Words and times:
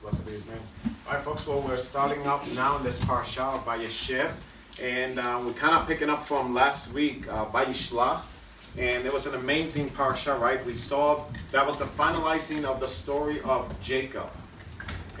Blessed 0.00 0.26
be 0.26 0.32
his 0.32 0.48
name. 0.48 0.58
All 1.06 1.14
right, 1.14 1.22
folks, 1.22 1.46
well, 1.46 1.60
we're 1.60 1.76
starting 1.76 2.26
up 2.26 2.46
now 2.52 2.76
in 2.76 2.82
this 2.82 2.98
parsha 3.00 3.54
of 3.54 3.64
Vayeshev, 3.64 4.30
and 4.80 5.18
uh, 5.18 5.40
we're 5.44 5.52
kind 5.52 5.74
of 5.74 5.86
picking 5.86 6.10
up 6.10 6.22
from 6.22 6.54
last 6.54 6.92
week, 6.92 7.28
uh, 7.28 7.46
Vayishlach, 7.46 8.22
and 8.78 9.04
it 9.04 9.12
was 9.12 9.26
an 9.26 9.34
amazing 9.34 9.90
parsha, 9.90 10.38
right? 10.38 10.64
We 10.64 10.74
saw 10.74 11.24
that 11.50 11.66
was 11.66 11.78
the 11.78 11.84
finalizing 11.84 12.64
of 12.64 12.80
the 12.80 12.86
story 12.86 13.40
of 13.42 13.72
Jacob. 13.82 14.28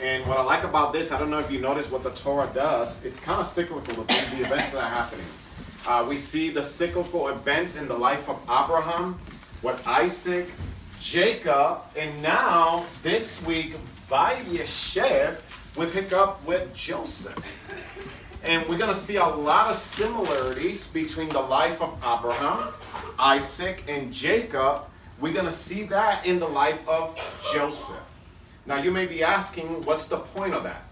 And 0.00 0.26
what 0.26 0.38
I 0.38 0.42
like 0.42 0.64
about 0.64 0.92
this, 0.92 1.12
I 1.12 1.18
don't 1.18 1.30
know 1.30 1.38
if 1.38 1.50
you 1.50 1.60
notice 1.60 1.90
what 1.90 2.02
the 2.02 2.10
Torah 2.10 2.50
does, 2.54 3.04
it's 3.04 3.20
kind 3.20 3.40
of 3.40 3.46
cyclical, 3.46 3.94
the, 3.94 4.02
the 4.04 4.44
events 4.44 4.70
that 4.70 4.82
are 4.82 4.88
happening. 4.88 5.26
Uh, 5.86 6.06
we 6.08 6.16
see 6.16 6.50
the 6.50 6.62
cyclical 6.62 7.28
events 7.28 7.76
in 7.76 7.86
the 7.86 7.96
life 7.96 8.28
of 8.28 8.40
Abraham, 8.44 9.18
what 9.60 9.86
Isaac, 9.86 10.48
Jacob, 11.00 11.82
and 11.96 12.22
now 12.22 12.86
this 13.02 13.44
week, 13.44 13.76
Vayeshev, 14.12 15.40
we 15.74 15.86
pick 15.86 16.12
up 16.12 16.44
with 16.44 16.74
Joseph. 16.74 17.34
And 18.44 18.68
we're 18.68 18.76
going 18.76 18.92
to 18.92 19.00
see 19.00 19.16
a 19.16 19.24
lot 19.24 19.70
of 19.70 19.76
similarities 19.76 20.86
between 20.88 21.30
the 21.30 21.40
life 21.40 21.80
of 21.80 21.96
Abraham, 22.04 22.74
Isaac, 23.18 23.84
and 23.88 24.12
Jacob. 24.12 24.80
We're 25.18 25.32
going 25.32 25.46
to 25.46 25.50
see 25.50 25.84
that 25.84 26.26
in 26.26 26.38
the 26.38 26.46
life 26.46 26.86
of 26.86 27.18
Joseph. 27.54 28.02
Now, 28.66 28.82
you 28.82 28.90
may 28.90 29.06
be 29.06 29.22
asking, 29.22 29.82
what's 29.86 30.08
the 30.08 30.18
point 30.18 30.52
of 30.52 30.64
that? 30.64 30.82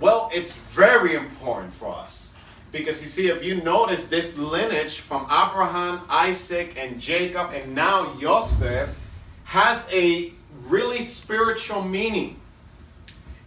Well, 0.00 0.28
it's 0.34 0.54
very 0.56 1.14
important 1.14 1.72
for 1.74 1.94
us. 1.94 2.34
Because 2.72 3.00
you 3.00 3.06
see, 3.06 3.28
if 3.28 3.44
you 3.44 3.62
notice 3.62 4.08
this 4.08 4.36
lineage 4.36 4.98
from 4.98 5.26
Abraham, 5.26 6.00
Isaac, 6.08 6.74
and 6.76 7.00
Jacob, 7.00 7.52
and 7.54 7.72
now 7.72 8.16
Joseph, 8.16 8.98
has 9.44 9.88
a 9.92 10.32
really 10.66 10.98
spiritual 10.98 11.84
meaning. 11.84 12.40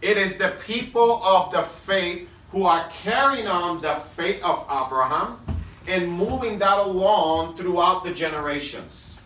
It 0.01 0.17
is 0.17 0.37
the 0.37 0.55
people 0.65 1.23
of 1.23 1.51
the 1.51 1.63
faith 1.63 2.29
who 2.51 2.65
are 2.65 2.89
carrying 2.89 3.47
on 3.47 3.79
the 3.79 3.95
faith 3.95 4.41
of 4.43 4.65
Abraham 4.69 5.39
and 5.87 6.11
moving 6.11 6.59
that 6.59 6.77
along 6.77 7.55
throughout 7.57 8.03
the 8.03 8.13
generations. 8.13 9.17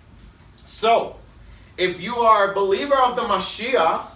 So, 0.65 1.17
if 1.77 1.99
you 1.99 2.15
are 2.17 2.51
a 2.51 2.53
believer 2.53 2.95
of 2.95 3.15
the 3.15 3.23
Mashiach, 3.23 4.07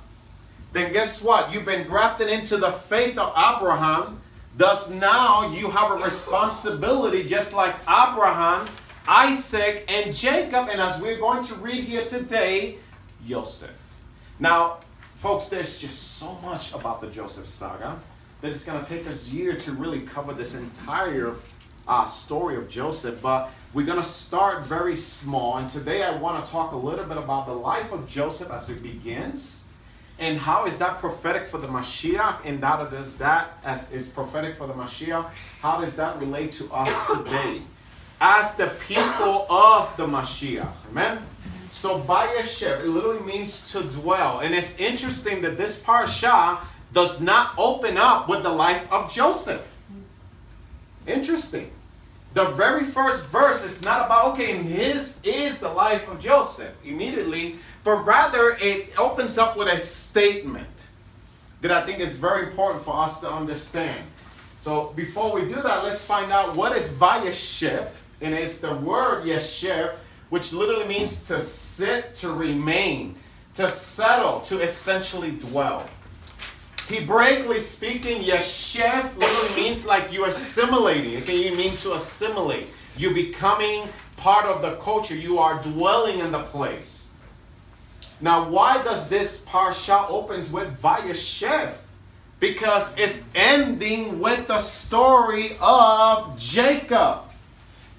then 0.71 0.93
guess 0.93 1.21
what? 1.21 1.53
You've 1.53 1.65
been 1.65 1.87
grafted 1.87 2.29
into 2.29 2.57
the 2.57 2.71
faith 2.71 3.17
of 3.17 3.29
Abraham. 3.29 4.21
Thus, 4.57 4.89
now 4.89 5.49
you 5.53 5.69
have 5.69 5.91
a 5.91 6.03
responsibility, 6.03 7.23
just 7.25 7.53
like 7.53 7.75
Abraham, 7.83 8.67
Isaac, 9.07 9.85
and 9.87 10.13
Jacob, 10.13 10.69
and 10.69 10.79
as 10.79 11.01
we're 11.01 11.17
going 11.17 11.43
to 11.45 11.55
read 11.55 11.83
here 11.83 12.05
today, 12.05 12.77
Joseph. 13.27 13.71
Now, 14.39 14.79
folks, 15.15 15.47
there's 15.47 15.79
just 15.79 16.17
so 16.17 16.35
much 16.41 16.73
about 16.73 17.01
the 17.01 17.07
Joseph 17.07 17.47
saga 17.47 17.99
that 18.41 18.51
it's 18.51 18.65
going 18.65 18.83
to 18.83 18.87
take 18.87 19.07
us 19.07 19.27
years 19.27 19.65
to 19.65 19.71
really 19.71 20.01
cover 20.01 20.33
this 20.33 20.55
entire 20.55 21.33
uh, 21.87 22.05
story 22.05 22.55
of 22.55 22.69
Joseph, 22.69 23.21
but 23.21 23.49
we're 23.73 23.85
going 23.85 23.97
to 23.97 24.03
start 24.03 24.65
very 24.65 24.95
small. 24.95 25.57
And 25.57 25.69
today 25.69 26.03
I 26.03 26.15
want 26.17 26.43
to 26.43 26.51
talk 26.51 26.71
a 26.71 26.77
little 26.77 27.05
bit 27.05 27.17
about 27.17 27.47
the 27.47 27.53
life 27.53 27.91
of 27.91 28.07
Joseph 28.07 28.51
as 28.51 28.69
it 28.69 28.81
begins 28.83 29.63
and 30.17 30.37
how 30.37 30.65
is 30.65 30.77
that 30.77 30.99
prophetic 30.99 31.45
for 31.45 31.57
the 31.57 31.67
Mashiach 31.67 32.37
and 32.45 32.63
how 32.63 32.85
does 32.85 33.17
that 33.17 33.49
as 33.65 33.91
is 33.91 34.09
prophetic 34.09 34.55
for 34.55 34.65
the 34.65 34.73
Mashiach, 34.73 35.29
how 35.61 35.81
does 35.81 35.97
that 35.97 36.17
relate 36.19 36.53
to 36.53 36.71
us 36.71 37.11
today? 37.11 37.61
as 38.21 38.55
the 38.55 38.67
people 38.87 39.45
of 39.49 39.95
the 39.97 40.05
Mashiach. 40.05 40.71
Amen? 40.89 41.19
So 41.75 41.99
Vayeshev, 41.99 42.79
it 42.79 42.87
literally 42.87 43.19
means 43.19 43.69
to 43.73 43.83
dwell. 43.83 44.39
And 44.39 44.55
it's 44.55 44.79
interesting 44.79 45.41
that 45.41 45.57
this 45.57 45.79
parsha 45.79 46.59
does 46.93 47.19
not 47.19 47.51
open 47.57 47.97
up 47.97 48.29
with 48.29 48.43
the 48.43 48.49
life 48.49 48.89
of 48.91 49.11
Joseph. 49.11 49.61
Interesting. 51.05 51.69
The 52.33 52.45
very 52.51 52.85
first 52.85 53.25
verse 53.27 53.63
is 53.65 53.81
not 53.81 54.05
about, 54.05 54.33
okay, 54.33 54.57
and 54.57 54.69
this 54.69 55.19
is 55.25 55.59
the 55.59 55.67
life 55.69 56.07
of 56.07 56.21
Joseph 56.21 56.73
immediately, 56.85 57.57
but 57.83 57.97
rather 58.05 58.57
it 58.61 58.97
opens 58.97 59.37
up 59.37 59.57
with 59.57 59.67
a 59.67 59.77
statement 59.77 60.67
that 61.59 61.71
I 61.71 61.85
think 61.85 61.99
is 61.99 62.15
very 62.15 62.47
important 62.47 62.85
for 62.85 62.95
us 62.95 63.19
to 63.19 63.29
understand. 63.29 64.07
So 64.59 64.93
before 64.95 65.33
we 65.33 65.41
do 65.41 65.61
that, 65.61 65.83
let's 65.83 66.05
find 66.05 66.31
out 66.31 66.55
what 66.55 66.75
is 66.75 66.89
Vayeshev 66.93 67.89
and 68.21 68.33
it's 68.33 68.59
the 68.59 68.73
word 68.73 69.25
yeshev, 69.25 69.93
which 70.29 70.53
literally 70.53 70.87
means 70.87 71.23
to 71.23 71.41
sit, 71.41 72.15
to 72.15 72.31
remain, 72.31 73.15
to 73.55 73.69
settle, 73.69 74.41
to 74.41 74.61
essentially 74.61 75.31
dwell. 75.31 75.87
Hebraically 76.87 77.59
speaking, 77.59 78.21
yeshev 78.23 79.17
literally 79.17 79.55
means 79.55 79.85
like 79.85 80.11
you 80.11 80.25
assimilating. 80.25 81.17
Okay, 81.23 81.49
you 81.49 81.55
mean 81.55 81.75
to 81.77 81.93
assimilate. 81.93 82.67
You 82.95 83.13
becoming 83.13 83.83
part 84.17 84.45
of 84.45 84.61
the 84.61 84.75
culture. 84.75 85.15
You 85.15 85.39
are 85.39 85.61
dwelling 85.63 86.19
in 86.19 86.31
the 86.31 86.43
place. 86.43 87.09
Now, 88.21 88.47
why 88.49 88.81
does 88.83 89.09
this 89.09 89.43
parsha 89.45 90.09
opens 90.09 90.51
with 90.51 90.79
Vayeshev? 90.81 91.73
Because 92.39 92.97
it's 92.97 93.29
ending 93.33 94.19
with 94.19 94.47
the 94.47 94.59
story 94.59 95.57
of 95.59 96.37
Jacob 96.37 97.24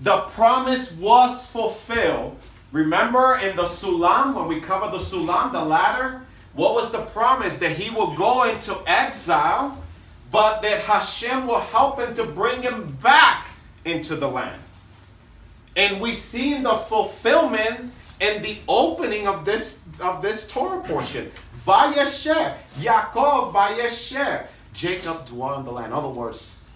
the 0.00 0.18
promise 0.32 0.92
was 0.92 1.46
fulfilled. 1.46 2.36
Remember 2.72 3.38
in 3.42 3.56
the 3.56 3.64
Sulam, 3.64 4.34
when 4.34 4.48
we 4.48 4.60
covered 4.60 4.92
the 4.92 5.02
Sulam, 5.02 5.52
the 5.52 5.64
ladder, 5.64 6.22
what 6.54 6.74
was 6.74 6.90
the 6.90 7.02
promise? 7.06 7.58
That 7.58 7.72
he 7.72 7.90
will 7.90 8.14
go 8.14 8.44
into 8.44 8.76
exile, 8.86 9.82
but 10.30 10.60
that 10.62 10.80
Hashem 10.80 11.46
will 11.46 11.60
help 11.60 11.98
him 11.98 12.14
to 12.16 12.24
bring 12.24 12.62
him 12.62 12.96
back 13.02 13.48
into 13.84 14.16
the 14.16 14.28
land. 14.28 14.60
And 15.76 16.00
we 16.00 16.12
see 16.12 16.54
in 16.54 16.62
the 16.62 16.74
fulfillment 16.74 17.92
and 18.20 18.44
the 18.44 18.58
opening 18.66 19.28
of 19.28 19.44
this 19.44 19.80
of 20.00 20.22
this 20.22 20.50
Torah 20.50 20.80
portion. 20.80 21.30
Vayeshev, 21.66 22.56
Yaakov 22.78 23.52
Vayeshev. 23.52 24.46
Jacob 24.72 25.26
dwell 25.26 25.58
in 25.58 25.64
the 25.64 25.72
land. 25.72 25.88
In 25.88 25.92
other 25.92 26.08
words, 26.08 26.66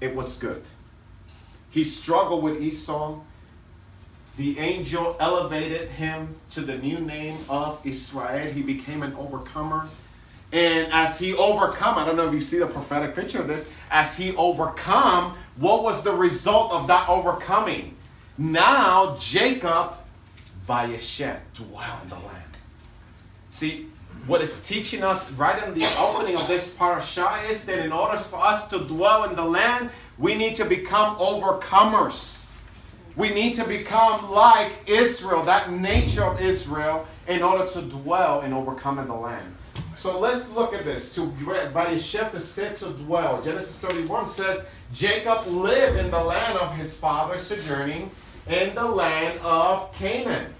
it 0.00 0.14
was 0.14 0.38
good. 0.38 0.62
He 1.78 1.84
struggled 1.84 2.42
with 2.42 2.60
Esau. 2.60 3.20
The 4.36 4.58
angel 4.58 5.16
elevated 5.20 5.88
him 5.90 6.34
to 6.50 6.60
the 6.60 6.76
new 6.76 6.98
name 6.98 7.36
of 7.48 7.78
Israel. 7.84 8.50
He 8.50 8.62
became 8.62 9.04
an 9.04 9.14
overcomer. 9.14 9.86
And 10.50 10.92
as 10.92 11.20
he 11.20 11.36
overcome, 11.36 11.96
I 11.96 12.04
don't 12.04 12.16
know 12.16 12.26
if 12.26 12.34
you 12.34 12.40
see 12.40 12.58
the 12.58 12.66
prophetic 12.66 13.14
picture 13.14 13.40
of 13.40 13.46
this, 13.46 13.70
as 13.92 14.16
he 14.16 14.34
overcome, 14.34 15.38
what 15.56 15.84
was 15.84 16.02
the 16.02 16.12
result 16.12 16.72
of 16.72 16.88
that 16.88 17.08
overcoming? 17.08 17.94
Now 18.36 19.16
Jacob, 19.20 19.98
Vayeshev, 20.66 21.38
dwell 21.54 22.00
in 22.02 22.08
the 22.08 22.16
land. 22.16 22.56
See, 23.50 23.86
what 24.26 24.42
is 24.42 24.64
teaching 24.64 25.04
us 25.04 25.30
right 25.30 25.62
in 25.62 25.74
the 25.74 25.86
opening 25.96 26.34
of 26.34 26.48
this 26.48 26.74
parasha 26.74 27.44
is 27.48 27.64
that 27.66 27.78
in 27.78 27.92
order 27.92 28.18
for 28.18 28.40
us 28.40 28.66
to 28.70 28.80
dwell 28.80 29.30
in 29.30 29.36
the 29.36 29.44
land, 29.44 29.90
we 30.18 30.34
need 30.34 30.56
to 30.56 30.64
become 30.64 31.16
overcomers. 31.16 32.44
We 33.16 33.30
need 33.30 33.54
to 33.54 33.64
become 33.64 34.30
like 34.30 34.72
Israel, 34.86 35.44
that 35.44 35.72
nature 35.72 36.24
of 36.24 36.40
Israel, 36.40 37.06
in 37.26 37.42
order 37.42 37.66
to 37.66 37.82
dwell 37.82 38.40
and 38.40 38.54
overcome 38.54 38.98
in 38.98 39.08
the 39.08 39.14
land. 39.14 39.54
So 39.96 40.18
let's 40.18 40.52
look 40.52 40.74
at 40.74 40.84
this. 40.84 41.14
To 41.14 41.26
by 41.26 41.86
Vayeshev 41.86 42.30
to 42.32 42.40
sit 42.40 42.76
to 42.78 42.90
dwell. 42.90 43.42
Genesis 43.42 43.78
31 43.78 44.28
says, 44.28 44.68
Jacob 44.92 45.46
lived 45.46 45.98
in 45.98 46.10
the 46.10 46.20
land 46.20 46.58
of 46.58 46.74
his 46.76 46.96
father, 46.96 47.36
sojourning 47.36 48.10
in 48.48 48.74
the 48.74 48.84
land 48.84 49.40
of 49.40 49.92
Canaan. 49.94 50.54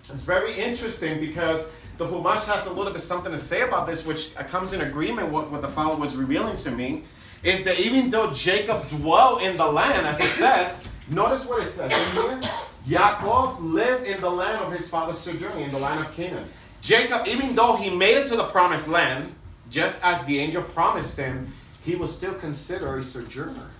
It's 0.00 0.22
very 0.22 0.54
interesting 0.54 1.18
because 1.18 1.72
the 1.98 2.06
Humash 2.06 2.44
has 2.44 2.66
a 2.66 2.72
little 2.72 2.92
bit 2.92 3.00
something 3.00 3.32
to 3.32 3.38
say 3.38 3.62
about 3.62 3.86
this, 3.86 4.06
which 4.06 4.34
comes 4.34 4.72
in 4.72 4.82
agreement 4.82 5.32
with 5.32 5.48
what 5.48 5.62
the 5.62 5.68
father 5.68 5.96
was 5.96 6.14
revealing 6.14 6.56
to 6.56 6.70
me 6.70 7.04
is 7.42 7.64
that 7.64 7.78
even 7.78 8.10
though 8.10 8.32
Jacob 8.32 8.88
dwelt 8.88 9.42
in 9.42 9.56
the 9.56 9.66
land, 9.66 10.06
as 10.06 10.18
it 10.20 10.30
says, 10.30 10.88
notice 11.08 11.46
what 11.46 11.62
it 11.62 11.66
says 11.66 11.92
in 11.92 12.22
here. 12.22 12.40
Yaakov 12.86 13.58
lived 13.60 14.06
in 14.06 14.20
the 14.20 14.30
land 14.30 14.64
of 14.64 14.72
his 14.72 14.88
father's 14.88 15.18
sojourning, 15.18 15.64
in 15.64 15.72
the 15.72 15.78
land 15.78 16.04
of 16.04 16.12
Canaan. 16.14 16.48
Jacob, 16.80 17.26
even 17.26 17.56
though 17.56 17.74
he 17.74 17.90
made 17.90 18.16
it 18.16 18.28
to 18.28 18.36
the 18.36 18.44
promised 18.44 18.86
land, 18.86 19.32
just 19.70 20.02
as 20.04 20.24
the 20.24 20.38
angel 20.38 20.62
promised 20.62 21.18
him, 21.18 21.52
he 21.82 21.96
was 21.96 22.14
still 22.14 22.34
considered 22.34 22.98
a 22.98 23.02
sojourner 23.02 23.70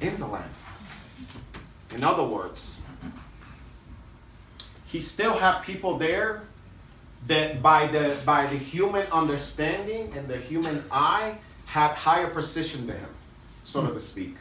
in 0.00 0.18
the 0.18 0.26
land. 0.26 0.50
In 1.94 2.04
other 2.04 2.24
words, 2.24 2.82
he 4.86 5.00
still 5.00 5.32
had 5.32 5.60
people 5.60 5.96
there 5.96 6.42
that 7.26 7.62
by 7.62 7.86
the 7.86 8.16
by 8.26 8.46
the 8.46 8.56
human 8.56 9.06
understanding 9.12 10.12
and 10.16 10.28
the 10.28 10.36
human 10.36 10.84
eye 10.90 11.38
had 11.72 11.94
higher 11.94 12.28
position 12.28 12.86
than 12.86 12.98
him, 12.98 13.08
so 13.62 13.86
to 13.86 13.98
speak. 13.98 14.36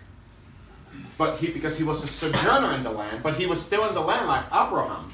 But 1.17 1.37
he, 1.37 1.47
because 1.47 1.77
he 1.77 1.85
was 1.85 2.03
a 2.03 2.07
sojourner 2.07 2.73
in 2.73 2.83
the 2.83 2.91
land, 2.91 3.23
but 3.23 3.35
he 3.35 3.45
was 3.45 3.61
still 3.61 3.87
in 3.87 3.93
the 3.93 4.01
land 4.01 4.27
like 4.27 4.43
Abraham. 4.47 5.09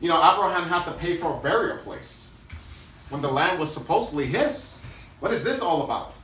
You 0.00 0.08
know, 0.08 0.16
Abraham 0.16 0.66
had 0.66 0.86
to 0.86 0.92
pay 0.92 1.18
for 1.18 1.36
a 1.36 1.42
burial 1.42 1.76
place. 1.78 2.30
when 3.10 3.20
the 3.20 3.30
land 3.30 3.58
was 3.58 3.72
supposedly 3.72 4.24
his. 4.24 4.80
What 5.20 5.32
is 5.32 5.44
this 5.44 5.60
all 5.60 5.84
about? 5.84 6.14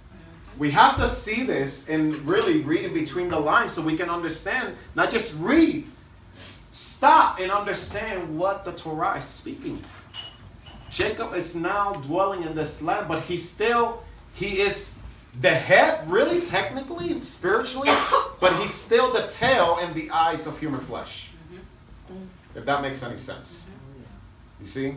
We 0.56 0.70
have 0.70 0.96
to 0.96 1.06
see 1.06 1.44
this 1.44 1.90
and 1.90 2.14
really 2.26 2.62
read 2.62 2.84
in 2.84 2.94
between 2.94 3.28
the 3.28 3.38
lines 3.38 3.72
so 3.72 3.82
we 3.82 3.99
can 3.99 4.08
understand, 4.08 4.75
not 4.94 5.11
just 5.11 5.34
read, 5.38 5.87
stop 6.70 7.40
and 7.40 7.52
understand 7.52 8.38
what 8.38 8.64
the 8.64 8.72
Torah 8.72 9.19
is 9.19 9.25
speaking. 9.26 9.84
Jacob 10.90 11.34
is 11.34 11.55
now 11.55 11.93
dwelling 11.93 12.43
in 12.43 12.55
this 12.55 12.81
land, 12.81 13.06
but 13.06 13.22
he 13.25 13.37
still, 13.37 14.02
he 14.34 14.61
is 14.61 14.96
the 15.38 15.50
head, 15.50 16.11
really, 16.11 16.41
technically, 16.41 17.23
spiritually, 17.23 17.91
but 18.41 18.53
he's 18.56 18.75
still 18.75 19.12
the 19.12 19.27
tail 19.29 19.79
and 19.81 19.94
the 19.94 20.11
eyes 20.11 20.47
of 20.47 20.59
human 20.59 20.81
flesh. 20.81 21.31
Mm-hmm. 22.06 22.59
If 22.59 22.65
that 22.65 22.82
makes 22.82 23.03
any 23.03 23.17
sense. 23.17 23.69
Mm-hmm. 23.69 24.03
Oh, 24.03 24.61
you 24.61 24.67
see? 24.67 24.97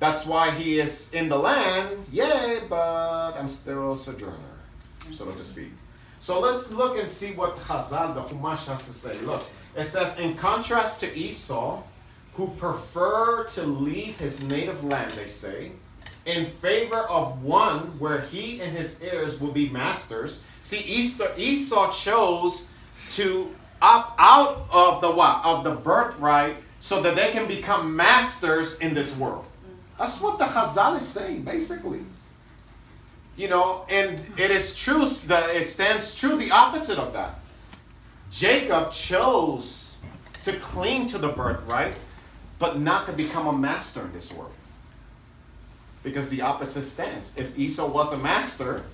That's 0.00 0.26
why 0.26 0.50
he 0.50 0.78
is 0.80 1.14
in 1.14 1.28
the 1.28 1.38
land, 1.38 2.06
yay, 2.12 2.60
but 2.68 3.32
I'm 3.38 3.48
still 3.48 3.92
a 3.92 3.96
sojourner, 3.96 4.34
so 5.12 5.24
to 5.24 5.30
mm-hmm. 5.30 5.42
speak. 5.42 5.72
So 6.18 6.40
let's 6.40 6.70
look 6.70 6.98
and 6.98 7.08
see 7.08 7.32
what 7.32 7.56
Chazal, 7.56 8.14
the 8.14 8.22
Chumash, 8.22 8.66
has 8.66 8.86
to 8.86 8.92
say. 8.92 9.18
Look, 9.20 9.44
it 9.76 9.84
says, 9.84 10.18
in 10.18 10.36
contrast 10.36 11.00
to 11.00 11.14
Esau, 11.16 11.82
who 12.34 12.48
preferred 12.52 13.48
to 13.48 13.62
leave 13.62 14.18
his 14.18 14.42
native 14.42 14.82
land, 14.84 15.10
they 15.12 15.26
say, 15.26 15.72
in 16.26 16.46
favor 16.46 16.98
of 16.98 17.42
one 17.42 17.98
where 17.98 18.22
he 18.22 18.60
and 18.60 18.76
his 18.76 19.00
heirs 19.02 19.40
will 19.40 19.52
be 19.52 19.68
masters. 19.68 20.44
See, 20.62 20.78
Esau 20.78 21.92
chose 21.92 22.70
to 23.10 23.54
opt 23.82 24.14
out 24.18 24.66
of 24.72 25.00
the 25.00 25.10
what? 25.10 25.44
Of 25.44 25.64
the 25.64 25.72
birthright 25.72 26.56
so 26.80 27.02
that 27.02 27.16
they 27.16 27.30
can 27.32 27.46
become 27.46 27.94
masters 27.94 28.78
in 28.80 28.94
this 28.94 29.16
world. 29.16 29.44
That's 29.98 30.20
what 30.20 30.38
the 30.38 30.46
Chazal 30.46 30.96
is 30.96 31.06
saying, 31.06 31.42
basically. 31.42 32.00
You 33.36 33.48
know, 33.48 33.84
and 33.88 34.20
it 34.38 34.50
is 34.50 34.74
true 34.74 35.06
that 35.26 35.54
it 35.54 35.64
stands 35.64 36.14
true 36.14 36.36
the 36.36 36.50
opposite 36.50 36.98
of 36.98 37.12
that. 37.12 37.40
Jacob 38.30 38.92
chose 38.92 39.94
to 40.44 40.52
cling 40.54 41.06
to 41.08 41.18
the 41.18 41.28
birthright, 41.28 41.94
but 42.58 42.78
not 42.78 43.06
to 43.06 43.12
become 43.12 43.46
a 43.46 43.52
master 43.52 44.02
in 44.02 44.12
this 44.12 44.32
world. 44.32 44.52
Because 46.04 46.28
the 46.28 46.42
opposite 46.42 46.84
stands. 46.84 47.36
If 47.36 47.58
Esau 47.58 47.90
was 47.90 48.12
a 48.12 48.18
master 48.18 48.84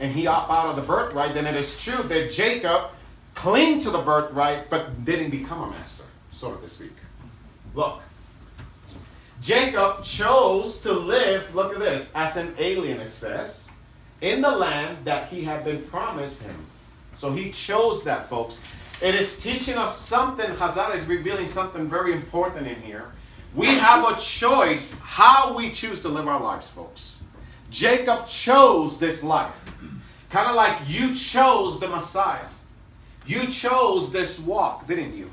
and 0.00 0.10
he 0.10 0.26
opt 0.26 0.50
out 0.50 0.70
of 0.70 0.76
the 0.76 0.82
birthright, 0.82 1.34
then 1.34 1.46
it 1.46 1.54
is 1.54 1.78
true 1.78 2.02
that 2.02 2.32
Jacob 2.32 2.90
clinged 3.34 3.82
to 3.82 3.90
the 3.90 4.00
birthright 4.00 4.68
but 4.70 5.04
didn't 5.04 5.30
become 5.30 5.62
a 5.62 5.70
master, 5.70 6.04
so 6.32 6.54
to 6.56 6.68
speak. 6.68 6.96
Look, 7.74 8.00
Jacob 9.42 10.02
chose 10.02 10.80
to 10.80 10.92
live, 10.92 11.54
look 11.54 11.74
at 11.74 11.78
this, 11.78 12.12
as 12.14 12.36
an 12.36 12.54
alien, 12.58 12.98
it 12.98 13.10
says, 13.10 13.70
in 14.20 14.40
the 14.40 14.50
land 14.50 15.04
that 15.04 15.28
he 15.28 15.44
had 15.44 15.64
been 15.64 15.82
promised 15.82 16.44
him. 16.44 16.56
So 17.14 17.32
he 17.32 17.50
chose 17.50 18.04
that, 18.04 18.30
folks. 18.30 18.60
It 19.02 19.14
is 19.14 19.42
teaching 19.42 19.76
us 19.76 19.98
something, 19.98 20.46
Chazal 20.52 20.94
is 20.94 21.06
revealing 21.06 21.46
something 21.46 21.90
very 21.90 22.12
important 22.12 22.66
in 22.66 22.80
here. 22.80 23.12
We 23.54 23.66
have 23.66 24.04
a 24.04 24.20
choice 24.20 24.98
how 25.00 25.56
we 25.56 25.70
choose 25.70 26.02
to 26.02 26.08
live 26.08 26.26
our 26.26 26.40
lives, 26.40 26.66
folks. 26.66 27.20
Jacob 27.70 28.26
chose 28.26 28.98
this 28.98 29.22
life. 29.22 29.54
Kind 30.28 30.48
of 30.48 30.56
like 30.56 30.88
you 30.88 31.14
chose 31.14 31.78
the 31.78 31.86
Messiah. 31.86 32.46
You 33.26 33.46
chose 33.46 34.10
this 34.10 34.40
walk, 34.40 34.88
didn't 34.88 35.16
you? 35.16 35.30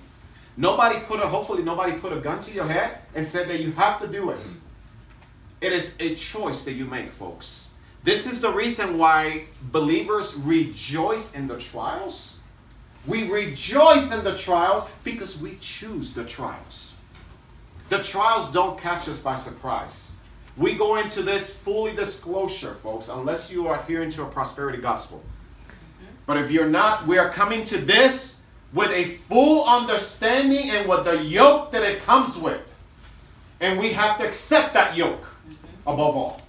Nobody 0.55 0.99
put 0.99 1.19
a, 1.19 1.27
hopefully, 1.27 1.63
nobody 1.63 1.93
put 1.93 2.13
a 2.13 2.19
gun 2.19 2.39
to 2.41 2.53
your 2.53 2.65
head 2.65 2.99
and 3.15 3.25
said 3.25 3.47
that 3.49 3.59
you 3.59 3.71
have 3.71 3.99
to 4.01 4.07
do 4.07 4.29
it. 4.29 4.37
It 5.59 5.73
is 5.73 5.97
a 5.99 6.13
choice 6.13 6.63
that 6.65 6.73
you 6.73 6.85
make, 6.85 7.11
folks. 7.11 7.69
This 8.03 8.25
is 8.25 8.41
the 8.41 8.51
reason 8.51 8.97
why 8.97 9.45
believers 9.71 10.35
rejoice 10.35 11.33
in 11.33 11.47
the 11.47 11.59
trials. 11.59 12.39
We 13.07 13.29
rejoice 13.29 14.11
in 14.11 14.23
the 14.23 14.37
trials 14.37 14.87
because 15.03 15.39
we 15.41 15.57
choose 15.59 16.13
the 16.13 16.25
trials. 16.25 16.90
The 17.91 18.01
trials 18.01 18.49
don't 18.53 18.79
catch 18.79 19.09
us 19.09 19.19
by 19.19 19.35
surprise. 19.35 20.13
We 20.55 20.75
go 20.75 20.95
into 20.95 21.21
this 21.21 21.53
fully 21.53 21.93
disclosure, 21.93 22.75
folks, 22.75 23.09
unless 23.09 23.51
you 23.51 23.67
are 23.67 23.81
adhering 23.81 24.09
to 24.11 24.23
a 24.23 24.27
prosperity 24.27 24.77
gospel. 24.77 25.21
But 26.25 26.37
if 26.37 26.49
you're 26.51 26.69
not, 26.69 27.05
we 27.05 27.17
are 27.17 27.29
coming 27.29 27.65
to 27.65 27.77
this 27.77 28.43
with 28.71 28.91
a 28.91 29.15
full 29.27 29.67
understanding 29.67 30.69
and 30.69 30.87
with 30.87 31.03
the 31.03 31.21
yoke 31.21 31.73
that 31.73 31.83
it 31.83 32.01
comes 32.03 32.37
with. 32.37 32.61
And 33.59 33.77
we 33.77 33.91
have 33.91 34.17
to 34.19 34.25
accept 34.25 34.73
that 34.73 34.95
yoke 34.95 35.27
above 35.85 36.15
all. 36.15 36.41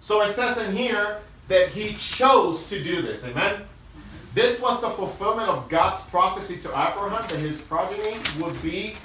So 0.00 0.22
it 0.22 0.30
says 0.30 0.58
in 0.58 0.74
here 0.74 1.20
that 1.46 1.68
he 1.68 1.92
chose 1.92 2.68
to 2.70 2.82
do 2.82 3.00
this. 3.00 3.24
Amen? 3.24 3.62
This 4.34 4.60
was 4.60 4.80
the 4.80 4.90
fulfillment 4.90 5.48
of 5.48 5.68
God's 5.68 6.02
prophecy 6.02 6.56
to 6.62 6.68
Abraham 6.70 7.28
that 7.28 7.38
his 7.38 7.60
progeny 7.60 8.16
would 8.40 8.60
be 8.60 8.96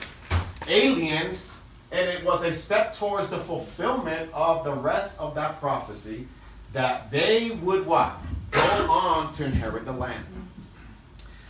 aliens, 0.68 1.62
and 1.92 2.10
it 2.10 2.24
was 2.24 2.44
a 2.44 2.52
step 2.52 2.96
towards 2.96 3.30
the 3.30 3.38
fulfillment 3.38 4.30
of 4.34 4.64
the 4.64 4.74
rest 4.74 5.20
of 5.20 5.36
that 5.36 5.60
prophecy 5.60 6.28
that 6.74 7.12
they 7.12 7.52
would 7.62 7.86
what? 7.86 8.18
Go 8.52 8.60
on 8.90 9.34
to 9.34 9.46
inherit 9.46 9.86
the 9.86 9.92
land. 9.92 10.26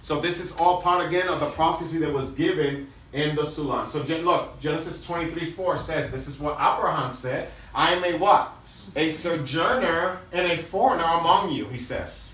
So 0.01 0.19
this 0.19 0.39
is 0.39 0.55
all 0.55 0.81
part 0.81 1.05
again 1.05 1.27
of 1.27 1.39
the 1.39 1.49
prophecy 1.51 1.99
that 1.99 2.11
was 2.11 2.33
given 2.33 2.87
in 3.13 3.35
the 3.35 3.43
Sulam. 3.43 3.87
So 3.87 4.01
look, 4.01 4.59
Genesis 4.59 5.05
23, 5.05 5.51
4 5.51 5.77
says, 5.77 6.11
this 6.11 6.27
is 6.27 6.39
what 6.39 6.53
Abraham 6.53 7.11
said. 7.11 7.49
I 7.73 7.93
am 7.93 8.03
a 8.03 8.17
what? 8.17 8.51
A 8.95 9.09
sojourner 9.09 10.19
and 10.31 10.51
a 10.51 10.57
foreigner 10.57 11.03
among 11.03 11.51
you, 11.51 11.65
he 11.67 11.77
says. 11.77 12.33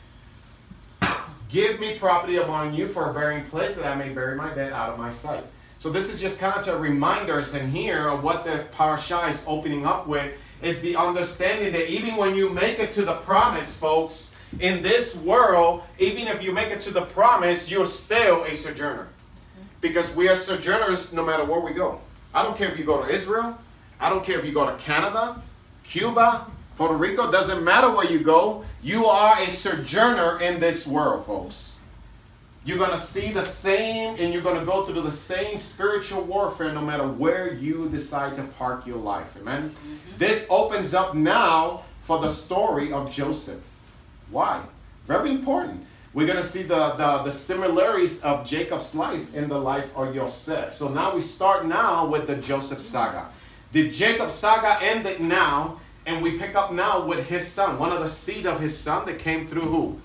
Give 1.50 1.79
me 1.79 1.97
property 1.97 2.38
among 2.38 2.74
you 2.74 2.88
for 2.88 3.09
a 3.09 3.13
burying 3.13 3.45
place 3.45 3.75
that 3.75 3.85
I 3.85 3.95
may 3.95 4.09
bury 4.09 4.35
my 4.35 4.53
dead 4.53 4.74
out 4.74 4.89
of 4.89 4.97
my 4.97 5.12
sight. 5.12 5.44
So 5.79 5.91
this 5.91 6.12
is 6.12 6.19
just 6.19 6.39
kind 6.39 6.57
of 6.57 6.65
to 6.65 6.77
remind 6.77 7.29
us 7.29 7.53
in 7.53 7.69
here 7.69 8.07
of 8.07 8.24
what 8.24 8.44
the 8.45 8.65
parasha 8.71 9.27
is 9.27 9.44
opening 9.47 9.85
up 9.85 10.07
with 10.07 10.33
is 10.62 10.81
the 10.81 10.95
understanding 10.95 11.71
that 11.74 11.89
even 11.91 12.15
when 12.15 12.35
you 12.35 12.50
make 12.50 12.79
it 12.79 12.91
to 12.94 13.06
the 13.06 13.18
promise, 13.18 13.75
folks, 13.75 14.33
in 14.59 14.81
this 14.81 15.15
world, 15.15 15.83
even 16.00 16.27
if 16.27 16.41
you 16.41 16.51
make 16.51 16.69
it 16.69 16.81
to 16.81 16.91
the 16.91 17.01
promise, 17.01 17.69
you're 17.69 17.85
still 17.85 18.44
a 18.44 18.56
sojourner. 18.56 19.07
Because 19.79 20.15
we 20.15 20.27
are 20.27 20.35
sojourners 20.35 21.13
no 21.13 21.24
matter 21.24 21.45
where 21.45 21.59
we 21.59 21.74
go. 21.74 22.01
I 22.33 22.41
don't 22.41 22.57
care 22.57 22.69
if 22.69 22.79
you 22.79 22.83
go 22.85 23.03
to 23.03 23.09
Israel, 23.13 23.57
I 24.00 24.09
don't 24.09 24.24
care 24.24 24.39
if 24.39 24.45
you 24.45 24.51
go 24.51 24.65
to 24.65 24.75
Canada, 24.77 25.41
Cuba, 25.83 26.47
Puerto 26.75 26.95
Rico, 26.95 27.31
doesn't 27.31 27.63
matter 27.63 27.89
where 27.91 28.09
you 28.09 28.19
go, 28.19 28.63
you 28.81 29.05
are 29.05 29.39
a 29.39 29.50
sojourner 29.50 30.41
in 30.41 30.60
this 30.60 30.88
world, 30.88 31.25
folks. 31.25 31.76
You're 32.67 32.77
going 32.77 32.91
to 32.91 32.97
see 32.97 33.31
the 33.31 33.43
same 33.43 34.17
and 34.19 34.33
you're 34.33 34.43
going 34.43 34.59
to 34.59 34.65
go 34.65 34.83
through 34.83 35.01
the 35.01 35.09
same 35.09 35.57
spiritual 35.57 36.24
warfare 36.24 36.74
no 36.74 36.81
matter 36.81 37.07
where 37.07 37.53
you 37.53 37.88
decide 37.88 38.36
to 38.36 38.43
park 38.43 38.86
your 38.86 38.97
life. 38.97 39.38
Amen? 39.39 39.69
Mm-hmm. 39.69 40.17
This 40.17 40.45
opens 40.50 40.93
up 40.93 41.15
now 41.15 41.86
for 42.01 42.19
the 42.19 42.27
story 42.27 42.91
of 42.91 43.09
Joseph. 43.09 43.62
Why? 44.31 44.62
Very 45.05 45.31
important. 45.31 45.86
We're 46.13 46.27
going 46.27 46.41
to 46.41 46.43
see 46.43 46.63
the, 46.63 46.91
the, 46.95 47.24
the, 47.24 47.31
similarities 47.31 48.21
of 48.21 48.45
Jacob's 48.45 48.93
life 48.93 49.33
in 49.33 49.47
the 49.47 49.57
life 49.57 49.95
of 49.95 50.13
Joseph. 50.13 50.75
So 50.75 50.89
now 50.89 51.15
we 51.15 51.21
start 51.21 51.65
now 51.65 52.05
with 52.05 52.27
the 52.27 52.36
Joseph 52.36 52.81
saga. 52.81 53.29
The 53.71 53.89
Jacob 53.89 54.29
saga 54.29 54.83
ended 54.83 55.21
now, 55.21 55.79
and 56.05 56.21
we 56.21 56.38
pick 56.38 56.55
up 56.55 56.74
now 56.74 57.05
with 57.05 57.29
his 57.29 57.47
son, 57.47 57.79
one 57.79 57.93
of 57.93 58.01
the 58.01 58.09
seed 58.09 58.45
of 58.45 58.59
his 58.59 58.77
son 58.77 59.05
that 59.05 59.19
came 59.19 59.47
through 59.47 59.62
who? 59.62 60.01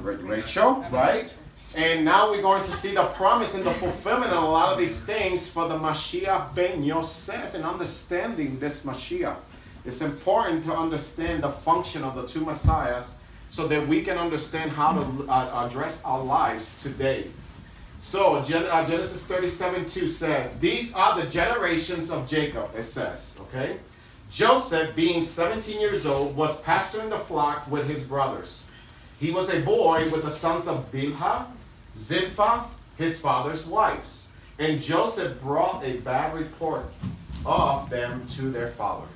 Rachel, 0.00 0.84
right? 0.90 1.30
And 1.74 2.04
now 2.04 2.30
we're 2.30 2.42
going 2.42 2.62
to 2.64 2.72
see 2.72 2.94
the 2.94 3.04
promise 3.04 3.54
and 3.54 3.64
the 3.64 3.72
fulfillment 3.72 4.30
of 4.30 4.42
a 4.42 4.46
lot 4.46 4.72
of 4.72 4.78
these 4.78 5.06
things 5.06 5.48
for 5.48 5.68
the 5.68 5.78
Mashiach 5.78 6.54
ben 6.54 6.82
Yosef 6.82 7.54
and 7.54 7.64
understanding 7.64 8.58
this 8.58 8.84
Mashiach. 8.84 9.36
It's 9.86 10.02
important 10.02 10.64
to 10.64 10.76
understand 10.76 11.42
the 11.42 11.48
function 11.48 12.04
of 12.04 12.14
the 12.14 12.26
two 12.26 12.44
Messiahs 12.44 13.14
so 13.48 13.66
that 13.68 13.86
we 13.86 14.02
can 14.02 14.18
understand 14.18 14.70
how 14.70 14.92
to 14.92 15.30
uh, 15.30 15.66
address 15.66 16.04
our 16.04 16.22
lives 16.22 16.82
today. 16.82 17.28
So, 18.00 18.42
Gen- 18.42 18.64
uh, 18.64 18.86
Genesis 18.86 19.26
37 19.26 19.86
2 19.86 20.08
says, 20.08 20.58
These 20.58 20.92
are 20.92 21.20
the 21.20 21.26
generations 21.28 22.10
of 22.10 22.28
Jacob, 22.28 22.70
it 22.76 22.82
says, 22.82 23.38
okay? 23.40 23.78
Joseph, 24.30 24.94
being 24.94 25.24
17 25.24 25.80
years 25.80 26.04
old, 26.04 26.36
was 26.36 26.60
pasturing 26.62 27.10
the 27.10 27.18
flock 27.18 27.70
with 27.70 27.88
his 27.88 28.04
brothers. 28.04 28.64
He 29.20 29.30
was 29.30 29.50
a 29.50 29.60
boy 29.60 30.10
with 30.10 30.22
the 30.22 30.30
sons 30.30 30.66
of 30.66 30.90
Bilhah, 30.90 31.46
Zilpah, 31.96 32.66
his 32.96 33.20
father's 33.20 33.66
wives. 33.66 34.28
And 34.58 34.80
Joseph 34.80 35.40
brought 35.40 35.84
a 35.84 35.98
bad 35.98 36.34
report 36.34 36.86
of 37.44 37.90
them 37.90 38.26
to 38.28 38.50
their 38.50 38.68
father 38.68 39.06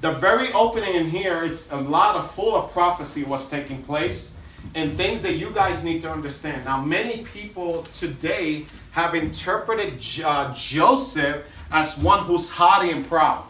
the 0.00 0.12
very 0.12 0.52
opening 0.52 0.94
in 0.94 1.08
here 1.08 1.44
is 1.44 1.72
a 1.72 1.76
lot 1.76 2.16
of 2.16 2.30
full 2.30 2.54
of 2.54 2.72
prophecy 2.72 3.24
was 3.24 3.48
taking 3.50 3.82
place 3.82 4.36
and 4.74 4.96
things 4.96 5.22
that 5.22 5.34
you 5.34 5.50
guys 5.50 5.82
need 5.82 6.02
to 6.02 6.10
understand. 6.10 6.64
Now, 6.64 6.80
many 6.80 7.24
people 7.24 7.84
today 7.96 8.66
have 8.92 9.14
interpreted 9.14 10.02
uh, 10.24 10.54
Joseph 10.54 11.44
as 11.70 11.98
one 11.98 12.20
who's 12.20 12.48
haughty 12.48 12.90
and 12.90 13.06
proud. 13.06 13.44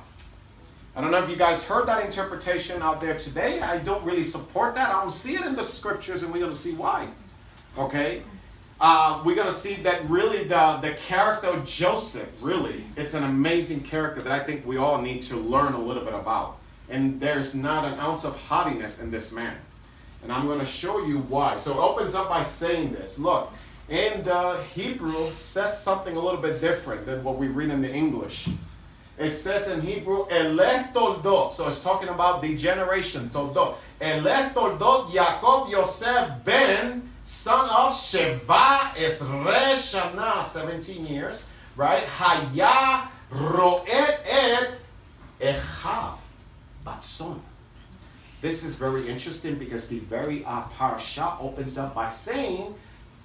I 0.97 1.00
don't 1.00 1.11
know 1.11 1.23
if 1.23 1.28
you 1.28 1.37
guys 1.37 1.62
heard 1.62 1.87
that 1.87 2.05
interpretation 2.05 2.83
out 2.83 3.00
there 3.00 3.17
today. 3.19 3.61
I 3.61 3.78
don't 3.78 4.05
really 4.05 4.23
support 4.23 4.75
that. 4.75 4.88
I 4.88 5.00
don't 5.00 5.12
see 5.12 5.35
it 5.35 5.45
in 5.45 5.55
the 5.55 5.62
scriptures, 5.62 6.23
and 6.23 6.33
we're 6.33 6.40
going 6.40 6.52
to 6.52 6.59
see 6.59 6.73
why. 6.73 7.09
Okay? 7.78 8.23
Uh, 8.80 9.23
we're 9.25 9.35
going 9.35 9.49
to 9.49 9.52
see 9.52 9.75
that 9.75 10.08
really 10.08 10.44
the, 10.44 10.78
the 10.82 10.94
character 11.06 11.49
of 11.49 11.66
Joseph, 11.66 12.30
really, 12.40 12.85
it's 12.97 13.14
an 13.14 13.25
amazing 13.25 13.80
character 13.80 14.23
that 14.23 14.32
I 14.32 14.44
think 14.44 14.64
we 14.64 14.76
all 14.76 15.00
need 15.00 15.23
to 15.23 15.37
learn 15.37 15.73
a 15.73 15.80
little 15.80 16.04
bit 16.04 16.14
about. 16.14 16.58
And 16.88 17.20
there's 17.20 17.54
not 17.54 17.85
an 17.85 17.99
ounce 17.99 18.25
of 18.25 18.37
haughtiness 18.37 19.00
in 19.00 19.11
this 19.11 19.32
man. 19.32 19.56
And 20.23 20.32
I'm 20.32 20.47
going 20.47 20.61
to 20.61 20.66
show 20.66 21.04
you 21.04 21.18
why. 21.20 21.56
So 21.56 21.73
it 21.73 21.78
opens 21.78 22.14
up 22.14 22.28
by 22.28 22.42
saying 22.42 22.92
this. 22.92 23.18
Look, 23.18 23.52
in 23.88 24.23
the 24.23 24.62
Hebrew, 24.75 25.30
says 25.30 25.80
something 25.80 26.16
a 26.16 26.20
little 26.20 26.40
bit 26.40 26.61
different 26.61 27.06
than 27.06 27.25
what 27.25 27.38
we 27.38 27.49
read 27.49 27.70
in 27.70 27.82
the 27.82 27.92
English. 27.92 28.49
It 29.18 29.30
says 29.30 29.68
in 29.68 29.80
Hebrew, 29.80 30.26
Toldot. 30.28 31.52
So 31.52 31.66
it's 31.66 31.82
talking 31.82 32.08
about 32.08 32.40
the 32.40 32.56
generation, 32.56 33.28
Toldot. 33.30 33.76
Elech 34.00 34.52
Toldot 34.52 35.11
Yaakov 35.11 35.70
Yosef 35.70 36.44
ben, 36.44 37.07
son 37.28 37.68
of 37.68 37.92
Sheva 37.92 38.94
Esre 38.94 39.75
Shana, 39.75 40.42
17 40.42 41.06
years, 41.06 41.47
right? 41.76 42.04
Haya 42.04 43.06
Roet 43.30 43.87
et 43.87 44.70
Echav 45.38 46.16
Batson. 46.87 47.42
This 48.40 48.64
is 48.64 48.76
very 48.76 49.06
interesting 49.06 49.56
because 49.56 49.88
the 49.88 49.99
very 49.99 50.42
uh, 50.47 50.62
parasha 50.78 51.37
opens 51.38 51.76
up 51.76 51.94
by 51.94 52.08
saying, 52.08 52.75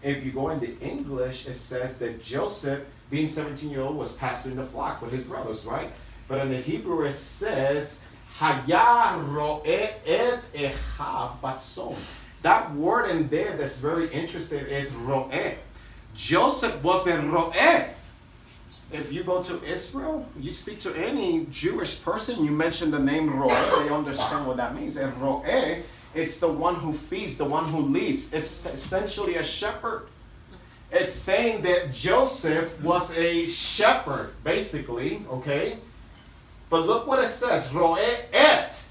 if 0.02 0.26
you 0.26 0.34
go 0.34 0.50
into 0.50 0.78
English, 0.82 1.48
it 1.48 1.56
says 1.56 1.98
that 2.00 2.22
Joseph 2.22 2.84
being 3.10 3.30
17 3.30 3.70
year 3.70 3.82
old, 3.82 3.96
was 3.96 4.18
pasturing 4.18 4.58
the 4.58 4.66
flock 4.66 5.02
with 5.02 5.14
his 5.14 5.24
brothers, 5.24 5.66
right? 5.66 5.92
But 6.28 6.42
in 6.42 6.50
the 6.50 6.58
Hebrew, 6.58 7.06
it 7.06 7.14
says, 7.14 8.02
Haya 8.38 9.18
ro'et 9.20 10.02
et 10.06 10.42
echav 10.54 11.40
batson. 11.42 11.96
That 12.44 12.74
word 12.76 13.10
in 13.10 13.28
there 13.30 13.58
that's 13.58 13.80
very 13.80 14.08
interesting 14.10 14.60
is 14.60 14.94
ro'et. 14.94 15.58
Joseph 16.16 16.84
was 16.84 17.08
a 17.08 17.20
ro'et. 17.20 17.96
If 18.92 19.12
you 19.12 19.24
go 19.24 19.42
to 19.42 19.64
Israel, 19.64 20.24
you 20.40 20.54
speak 20.54 20.80
to 20.82 20.94
any 20.94 21.48
Jewish 21.50 22.00
person, 22.04 22.46
you 22.46 22.52
mention 22.52 22.92
the 22.92 23.00
name 23.00 23.36
ro'et, 23.36 23.84
they 23.84 23.90
understand 23.90 24.46
what 24.46 24.58
that 24.58 24.76
means. 24.76 24.98
And 24.98 25.20
ro'et 25.20 25.84
is 26.14 26.40
the 26.40 26.48
one 26.48 26.76
who 26.76 26.94
feeds, 26.94 27.38
the 27.38 27.46
one 27.46 27.66
who 27.66 27.82
leads. 27.82 28.32
It's 28.34 28.68
essentially 28.68 29.38
a 29.38 29.44
shepherd 29.44 30.08
it's 30.94 31.16
saying 31.16 31.64
that 31.64 31.92
Joseph 31.92 32.80
was 32.84 33.18
a 33.18 33.48
shepherd, 33.48 34.36
basically, 34.44 35.26
okay? 35.28 35.80
But 36.70 36.86
look 36.86 37.08
what 37.08 37.24
it 37.24 37.30
says, 37.30 37.74
Roe 37.74 37.96
et 37.96 38.84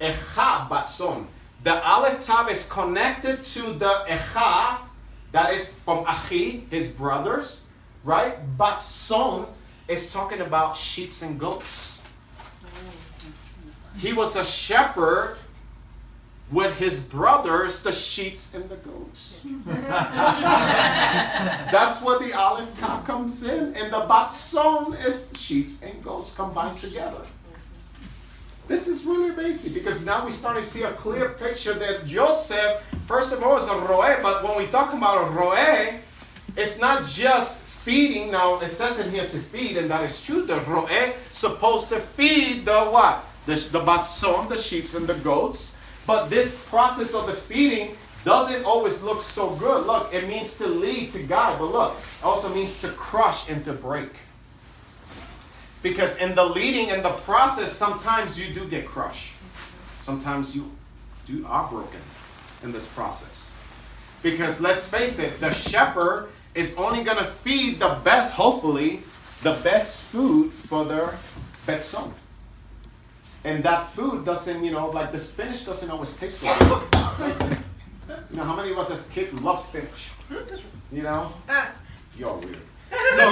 echa 0.00 0.68
batson. 0.68 1.26
The 1.64 1.84
aleph 1.84 2.20
tav 2.20 2.50
is 2.50 2.68
connected 2.68 3.42
to 3.42 3.72
the 3.72 4.04
echa, 4.08 4.78
that 5.32 5.52
is 5.52 5.74
from 5.74 6.04
achi, 6.06 6.66
his 6.70 6.88
brothers, 6.88 7.66
right? 8.04 8.38
But 8.56 8.76
Batson 8.76 9.46
is 9.88 10.12
talking 10.12 10.40
about 10.40 10.76
sheep 10.76 11.12
and 11.22 11.38
goats. 11.38 12.00
He 13.98 14.12
was 14.12 14.36
a 14.36 14.44
shepherd 14.44 15.36
with 16.50 16.76
his 16.76 17.02
brothers, 17.02 17.82
the 17.82 17.92
sheep 17.92 18.38
and 18.54 18.68
the 18.68 18.76
goats. 18.76 19.40
That's 21.72 22.02
where 22.02 22.18
the 22.18 22.32
aleph 22.32 22.72
tav 22.72 23.04
comes 23.04 23.42
in, 23.42 23.74
and 23.74 23.92
the 23.92 24.00
batson 24.08 24.94
is 24.94 25.32
sheep 25.36 25.68
and 25.82 26.02
goats 26.02 26.34
combined 26.34 26.78
together. 26.78 27.26
This 28.68 28.86
is 28.86 29.06
really 29.06 29.30
basic 29.30 29.72
because 29.72 30.04
now 30.04 30.26
we 30.26 30.30
start 30.30 30.58
to 30.58 30.62
see 30.62 30.82
a 30.82 30.92
clear 30.92 31.30
picture 31.30 31.72
that 31.72 32.06
Joseph, 32.06 32.82
first 33.06 33.32
of 33.32 33.42
all, 33.42 33.56
is 33.56 33.66
a 33.66 33.74
roe, 33.74 34.18
but 34.22 34.44
when 34.44 34.58
we 34.58 34.66
talk 34.66 34.92
about 34.92 35.26
a 35.26 35.30
roe, 35.30 35.54
it's 36.54 36.78
not 36.78 37.06
just 37.06 37.62
feeding. 37.62 38.30
Now 38.30 38.60
it 38.60 38.68
says 38.68 38.98
in 38.98 39.10
here 39.10 39.26
to 39.26 39.38
feed, 39.38 39.78
and 39.78 39.90
that 39.90 40.04
is 40.04 40.22
true. 40.22 40.42
The 40.44 40.60
roe 40.60 40.86
supposed 41.30 41.88
to 41.88 41.98
feed 41.98 42.66
the 42.66 42.80
what? 42.92 43.24
The, 43.46 43.54
the 43.72 43.80
batson, 43.80 44.50
the 44.50 44.56
sheep 44.58 44.92
and 44.92 45.06
the 45.06 45.14
goats. 45.14 45.74
But 46.06 46.28
this 46.28 46.62
process 46.64 47.14
of 47.14 47.24
the 47.26 47.32
feeding 47.32 47.96
doesn't 48.26 48.66
always 48.66 49.02
look 49.02 49.22
so 49.22 49.54
good. 49.54 49.86
Look, 49.86 50.12
it 50.12 50.28
means 50.28 50.58
to 50.58 50.66
lead, 50.66 51.12
to 51.12 51.22
guide, 51.22 51.58
but 51.58 51.72
look, 51.72 51.96
it 51.96 52.24
also 52.24 52.52
means 52.52 52.78
to 52.82 52.88
crush 52.88 53.48
and 53.48 53.64
to 53.64 53.72
break. 53.72 54.10
Because 55.82 56.16
in 56.18 56.34
the 56.34 56.44
leading 56.44 56.90
and 56.90 57.04
the 57.04 57.10
process, 57.10 57.72
sometimes 57.72 58.38
you 58.38 58.52
do 58.52 58.68
get 58.68 58.86
crushed. 58.86 59.32
Sometimes 60.02 60.56
you 60.56 60.70
do 61.26 61.46
are 61.46 61.68
broken 61.68 62.00
in 62.62 62.72
this 62.72 62.86
process. 62.86 63.52
Because 64.22 64.60
let's 64.60 64.86
face 64.86 65.18
it, 65.18 65.38
the 65.40 65.50
shepherd 65.50 66.30
is 66.54 66.74
only 66.76 67.04
going 67.04 67.18
to 67.18 67.24
feed 67.24 67.78
the 67.78 67.98
best, 68.02 68.32
hopefully, 68.34 69.00
the 69.42 69.52
best 69.62 70.02
food 70.02 70.52
for 70.52 70.84
their 70.84 71.16
best 71.66 71.90
son. 71.90 72.12
And 73.44 73.62
that 73.62 73.92
food 73.92 74.24
doesn't, 74.24 74.64
you 74.64 74.72
know, 74.72 74.90
like 74.90 75.12
the 75.12 75.18
spinach 75.18 75.64
doesn't 75.64 75.88
always 75.88 76.16
taste 76.16 76.40
so 76.40 76.48
good. 76.58 77.58
you 78.30 78.36
know, 78.36 78.42
how 78.42 78.56
many 78.56 78.72
of 78.72 78.78
us 78.78 78.90
as 78.90 79.08
kids 79.08 79.32
love 79.40 79.60
spinach? 79.60 80.10
You 80.90 81.02
know? 81.02 81.32
Uh. 81.48 81.66
You're 82.16 82.34
weird. 82.34 82.58
So, 82.90 83.30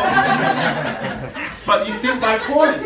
but 1.67 1.87
you 1.87 1.93
see 1.95 2.15
my 2.15 2.39
point. 2.39 2.83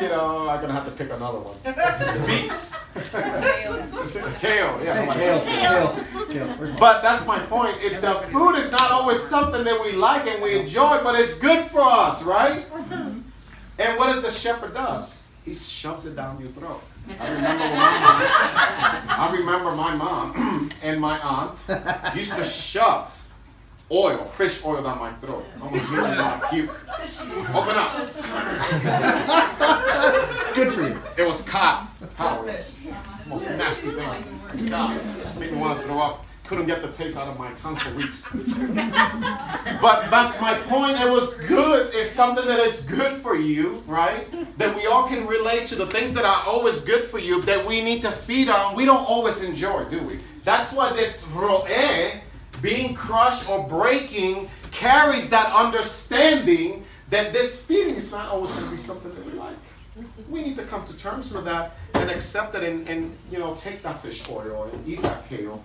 You 0.00 0.08
know, 0.08 0.48
I'm 0.48 0.60
gonna 0.60 0.72
have 0.72 0.84
to 0.86 0.90
pick 0.90 1.10
another 1.10 1.38
one. 1.38 1.56
Beets. 2.26 2.76
Kale. 4.40 4.80
Yeah. 4.82 5.14
Kale. 5.14 6.04
Kale. 6.28 6.76
But 6.78 7.02
that's 7.02 7.26
my 7.26 7.38
point. 7.40 7.76
If 7.80 8.00
the 8.00 8.14
food 8.32 8.56
is 8.56 8.72
not 8.72 8.90
always 8.90 9.22
something 9.22 9.64
that 9.64 9.80
we 9.82 9.92
like 9.92 10.26
and 10.26 10.42
we 10.42 10.58
enjoy, 10.58 11.02
but 11.02 11.18
it's 11.18 11.34
good 11.38 11.66
for 11.70 11.82
us, 11.82 12.22
right? 12.22 12.64
And 13.78 13.98
what 13.98 14.12
does 14.12 14.22
the 14.22 14.30
shepherd 14.30 14.74
does? 14.74 15.22
he 15.44 15.54
shoves 15.54 16.04
it 16.04 16.14
down 16.14 16.40
your 16.40 16.50
throat. 16.50 16.82
I 17.18 17.28
remember, 17.32 17.64
my, 17.64 19.02
I 19.08 19.30
remember 19.32 19.72
my 19.72 19.96
mom 19.96 20.70
and 20.82 21.00
my 21.00 21.18
aunt 21.18 22.16
used 22.16 22.36
to 22.36 22.44
shove 22.44 23.10
oil, 23.92 24.24
fish 24.24 24.64
oil 24.64 24.82
down 24.82 24.98
my 24.98 25.12
throat. 25.14 25.44
I 25.60 25.68
was 25.68 25.88
really 25.90 26.14
not 26.16 26.50
puke. 26.50 26.70
Open 27.54 27.76
up. 27.76 28.00
it's 28.00 28.22
good 30.54 30.72
for 30.72 30.82
you. 30.82 30.98
It 31.18 31.26
was 31.26 31.42
cod. 31.42 31.88
Cod 32.16 32.46
Most 33.26 33.50
nasty 33.50 33.90
thing. 33.90 34.68
God, 34.68 35.00
made 35.38 35.52
me 35.52 35.58
want 35.58 35.78
to 35.80 35.86
throw 35.86 36.00
up 36.00 36.24
couldn't 36.52 36.66
get 36.66 36.82
the 36.82 36.92
taste 36.92 37.16
out 37.16 37.28
of 37.28 37.38
my 37.38 37.50
tongue 37.54 37.76
for 37.76 37.94
weeks. 37.94 38.28
but 39.80 40.10
that's 40.10 40.38
my 40.38 40.58
point. 40.66 41.00
It 41.00 41.10
was 41.10 41.34
good. 41.34 41.94
It's 41.94 42.10
something 42.10 42.44
that 42.44 42.58
is 42.58 42.82
good 42.82 43.22
for 43.22 43.34
you, 43.34 43.82
right? 43.86 44.26
That 44.58 44.76
we 44.76 44.86
all 44.86 45.08
can 45.08 45.26
relate 45.26 45.66
to 45.68 45.76
the 45.76 45.86
things 45.86 46.12
that 46.12 46.26
are 46.26 46.42
always 46.46 46.80
good 46.80 47.04
for 47.04 47.18
you 47.18 47.40
that 47.42 47.64
we 47.64 47.80
need 47.80 48.02
to 48.02 48.10
feed 48.10 48.50
on. 48.50 48.76
We 48.76 48.84
don't 48.84 49.02
always 49.08 49.42
enjoy, 49.42 49.84
do 49.84 50.02
we? 50.02 50.18
That's 50.44 50.74
why 50.74 50.92
this 50.92 51.26
roe, 51.28 51.64
being 52.62 52.94
crushed 52.94 53.50
or 53.50 53.66
breaking, 53.66 54.48
carries 54.70 55.28
that 55.30 55.52
understanding 55.52 56.84
that 57.10 57.32
this 57.32 57.60
feeling 57.60 57.96
is 57.96 58.10
not 58.10 58.30
always 58.30 58.50
going 58.52 58.64
to 58.64 58.70
be 58.70 58.76
something 58.78 59.14
that 59.14 59.26
we 59.26 59.32
like. 59.32 59.56
We 60.30 60.42
need 60.42 60.56
to 60.56 60.62
come 60.62 60.84
to 60.84 60.96
terms 60.96 61.34
with 61.34 61.44
that 61.44 61.76
and 61.92 62.08
accept 62.08 62.54
it 62.54 62.62
and, 62.62 62.88
and 62.88 63.14
you 63.30 63.38
know 63.38 63.54
take 63.54 63.82
that 63.82 64.02
fish 64.02 64.22
oil 64.30 64.70
and 64.72 64.88
eat 64.88 65.02
that 65.02 65.28
kale 65.28 65.62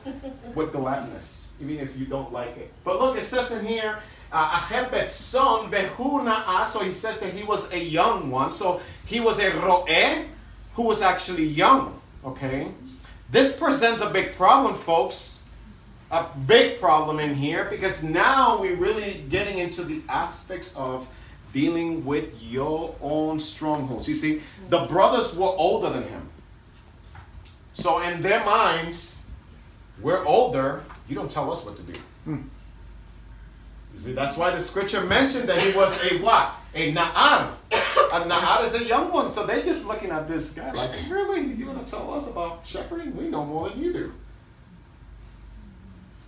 with 0.54 0.74
gladness, 0.74 1.54
even 1.62 1.80
if 1.80 1.98
you 1.98 2.06
don't 2.06 2.34
like 2.34 2.58
it. 2.58 2.74
But 2.84 3.00
look, 3.00 3.18
it 3.18 3.24
says 3.24 3.54
in 3.54 3.66
here, 3.66 4.00
uh, 4.30 5.08
son 5.08 5.72
vehuna 5.72 6.66
So 6.66 6.84
he 6.84 6.92
says 6.92 7.22
that 7.22 7.34
he 7.34 7.44
was 7.44 7.72
a 7.72 7.80
young 7.80 8.30
one. 8.30 8.52
So 8.52 8.82
he 9.06 9.22
was 9.22 9.40
a 9.40 9.50
roe 9.62 9.86
who 10.74 10.84
was 10.84 11.02
actually 11.02 11.46
young. 11.46 12.02
Okay, 12.26 12.68
this 13.32 13.56
presents 13.56 14.02
a 14.02 14.10
big 14.10 14.36
problem, 14.36 14.76
folks. 14.76 15.37
A 16.10 16.26
big 16.46 16.80
problem 16.80 17.20
in 17.20 17.36
here 17.36 17.68
because 17.70 18.02
now 18.02 18.62
we're 18.62 18.78
really 18.78 19.26
getting 19.30 19.58
into 19.58 19.84
the 19.84 20.02
aspects 20.08 20.74
of 20.76 21.08
dealing 21.52 22.06
with 22.06 22.34
your 22.42 22.96
own 23.02 23.40
strongholds. 23.40 24.08
You 24.08 24.16
see, 24.16 24.42
the 24.70 24.86
brothers 24.86 25.36
were 25.36 25.48
older 25.48 25.90
than 25.90 26.04
him. 26.04 26.30
So 27.74 28.00
in 28.02 28.22
their 28.22 28.44
minds, 28.44 29.22
we're 30.02 30.24
older. 30.26 30.84
You 31.10 31.16
don't 31.16 31.30
tell 31.30 31.52
us 31.52 31.66
what 31.66 31.76
to 31.78 31.84
do. 31.84 32.00
Hmm. 32.26 32.42
You 33.94 34.00
see, 34.00 34.14
that's 34.14 34.38
why 34.38 34.52
the 34.52 34.60
scripture 34.60 35.04
mentioned 35.04 35.50
that 35.50 35.60
he 35.62 35.76
was 35.76 36.12
a 36.12 36.20
what? 36.20 36.54
A 36.74 36.94
na'ar. 36.94 37.54
A 37.72 38.22
na'ar 38.22 38.64
is 38.64 38.76
a 38.76 38.84
young 38.86 39.12
one. 39.12 39.28
So 39.28 39.46
they're 39.46 39.64
just 39.64 39.88
looking 39.88 40.12
at 40.12 40.28
this 40.28 40.54
guy 40.54 40.72
like, 40.72 40.92
really? 41.10 41.42
You 41.42 41.68
want 41.68 41.86
to 41.86 41.92
tell 41.92 42.14
us 42.14 42.30
about 42.30 42.62
shepherding? 42.66 43.16
We 43.16 43.28
know 43.28 43.44
more 43.44 43.70
than 43.70 43.80
you 43.82 43.92
do. 43.92 44.14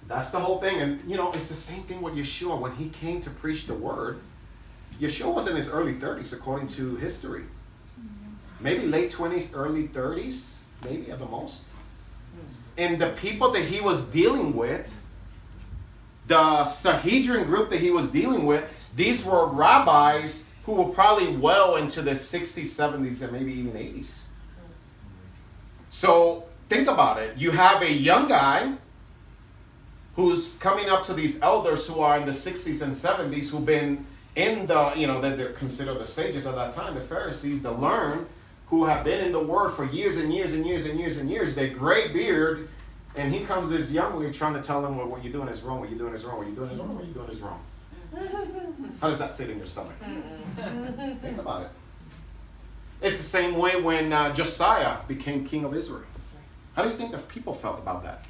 That's 0.10 0.32
the 0.32 0.40
whole 0.40 0.60
thing. 0.60 0.82
And, 0.82 1.10
you 1.10 1.16
know, 1.16 1.32
it's 1.32 1.48
the 1.48 1.54
same 1.54 1.84
thing 1.84 2.02
with 2.02 2.16
Yeshua. 2.16 2.60
When 2.60 2.76
he 2.76 2.90
came 2.90 3.22
to 3.22 3.30
preach 3.30 3.68
the 3.68 3.76
word, 3.76 4.20
Yeshua 5.00 5.34
was 5.34 5.48
in 5.48 5.56
his 5.56 5.70
early 5.70 5.94
30s, 5.94 6.34
according 6.34 6.68
to 6.70 6.98
history. 6.98 7.44
maybe 8.60 8.88
late 8.88 9.12
20s, 9.12 9.56
early 9.56 9.88
30s, 9.88 10.60
maybe 10.84 11.12
at 11.12 11.20
the 11.20 11.26
most. 11.26 11.68
And 12.78 13.00
the 13.00 13.12
people 13.12 13.52
that 13.52 13.64
he 13.64 13.82
was 13.82 14.08
dealing 14.08 14.56
with, 14.56 14.98
the 16.28 16.66
Sanhedrin 16.66 17.46
group 17.46 17.70
that 17.70 17.80
he 17.80 17.92
was 17.92 18.10
dealing 18.10 18.46
with, 18.46 18.64
these 18.96 19.24
were 19.24 19.48
rabbis 19.48 20.50
who 20.66 20.74
were 20.74 20.92
probably 20.92 21.36
well 21.36 21.76
into 21.76 22.02
the 22.02 22.12
60s, 22.12 22.66
70s, 22.66 23.22
and 23.22 23.32
maybe 23.32 23.54
even 23.54 23.74
80s. 23.74 24.26
So 25.90 26.46
think 26.68 26.88
about 26.88 27.22
it. 27.22 27.38
You 27.38 27.52
have 27.52 27.82
a 27.82 27.92
young 27.92 28.28
guy 28.28 28.74
who's 30.16 30.56
coming 30.58 30.90
up 30.90 31.04
to 31.06 31.14
these 31.14 31.42
elders 31.42 31.88
who 31.88 32.00
are 32.00 32.20
in 32.20 32.26
the 32.26 32.32
60s 32.32 32.82
and 32.82 32.94
70s 32.94 33.50
who've 33.50 33.66
been 33.66 34.06
in 34.36 34.66
the, 34.68 34.94
you 34.96 35.08
know, 35.08 35.22
that 35.22 35.38
they're 35.38 35.54
considered 35.54 36.00
the 36.00 36.06
sages 36.06 36.46
of 36.46 36.56
that 36.56 36.74
time, 36.74 36.96
the 36.96 37.02
Pharisees, 37.02 37.62
the 37.62 37.72
learned, 37.72 38.28
who 38.68 38.86
have 38.86 39.04
been 39.04 39.26
in 39.26 39.32
the 39.32 39.44
Word 39.44 39.72
for 39.72 39.86
years 39.86 40.18
and 40.18 40.34
years 40.34 40.54
and 40.54 40.66
years 40.66 40.86
and 40.86 41.00
years 41.00 41.18
and 41.18 41.30
years. 41.30 41.56
They 41.56 41.70
gray 41.70 42.12
beard, 42.14 42.70
and 43.16 43.34
he 43.34 43.42
comes 43.42 43.72
this 43.72 43.92
youngly 43.92 44.34
trying 44.34 44.54
to 44.54 44.62
tell 44.62 44.82
them, 44.82 44.98
well, 44.98 45.08
what 45.08 45.24
you're 45.24 45.34
doing 45.34 45.50
is 45.50 45.62
wrong, 45.62 45.80
what 45.80 45.90
you're 45.90 45.98
doing 45.98 46.14
is 46.14 46.24
wrong, 46.24 46.38
what 46.38 46.48
you're 46.48 46.56
doing 46.56 46.72
is 46.72 46.80
wrong, 46.80 46.96
what 46.96 47.06
you're 47.06 47.14
doing 47.14 47.30
is 47.30 47.42
wrong. 47.42 47.62
How 49.02 49.10
does 49.10 49.20
that 49.20 49.32
sit 49.34 49.50
in 49.50 49.58
your 49.58 49.68
stomach? 49.68 49.94
Think 51.22 51.38
about 51.38 51.64
it. 51.64 51.70
It's 53.02 53.18
the 53.18 53.24
same 53.24 53.58
way 53.58 53.80
when 53.82 54.12
uh, 54.12 54.34
Josiah 54.34 54.98
became 55.08 55.46
king 55.46 55.64
of 55.64 55.74
Israel. 55.74 56.04
How 56.74 56.84
do 56.84 56.90
you 56.90 56.98
think 56.98 57.12
the 57.12 57.18
people 57.18 57.54
felt 57.54 57.80
about 57.80 58.04
that? 58.04 58.26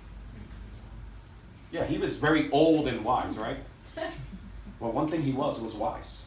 Yeah, 1.71 1.85
he 1.85 1.97
was 1.97 2.17
very 2.17 2.49
old 2.51 2.87
and 2.87 3.03
wise, 3.05 3.37
right? 3.37 3.57
Well, 4.79 4.91
one 4.91 5.09
thing 5.09 5.21
he 5.21 5.31
was 5.31 5.59
was 5.59 5.73
wise. 5.75 6.25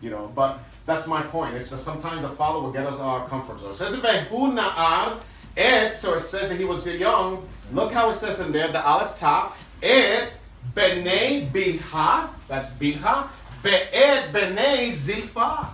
You 0.00 0.10
know, 0.10 0.30
but 0.34 0.60
that's 0.86 1.06
my 1.06 1.22
point. 1.22 1.54
It's 1.54 1.68
that 1.70 1.80
sometimes 1.80 2.22
the 2.22 2.28
Father 2.28 2.60
will 2.60 2.72
get 2.72 2.86
us 2.86 3.00
our 3.00 3.26
comfort 3.26 3.60
zone. 3.60 3.70
It 3.70 3.74
says 3.74 3.94
so 5.98 6.14
it 6.14 6.20
says 6.20 6.48
that 6.48 6.58
he 6.58 6.64
was 6.64 6.86
young. 6.86 7.48
Look 7.72 7.92
how 7.92 8.10
it 8.10 8.14
says 8.14 8.40
in 8.40 8.52
there, 8.52 8.70
the 8.70 8.84
Aleph 8.84 9.18
Taf, 9.18 9.52
et 9.82 10.38
b'nei 10.74 11.50
bilha, 11.50 12.28
that's 12.48 12.72
bilha, 12.74 13.28
be'et 13.62 14.32
b'nei 14.32 14.88
zilfa. 14.88 15.68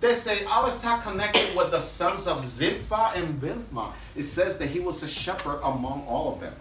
They 0.00 0.14
say 0.14 0.44
Aleph 0.44 0.80
Taf 0.82 1.02
connected 1.02 1.54
with 1.54 1.70
the 1.70 1.78
sons 1.78 2.26
of 2.26 2.38
Zilpha 2.38 3.14
and 3.14 3.40
Bilma. 3.40 3.92
It 4.16 4.22
says 4.22 4.56
that 4.56 4.68
he 4.68 4.80
was 4.80 5.02
a 5.02 5.08
shepherd 5.08 5.60
among 5.62 6.06
all 6.06 6.32
of 6.32 6.40
them. 6.40 6.54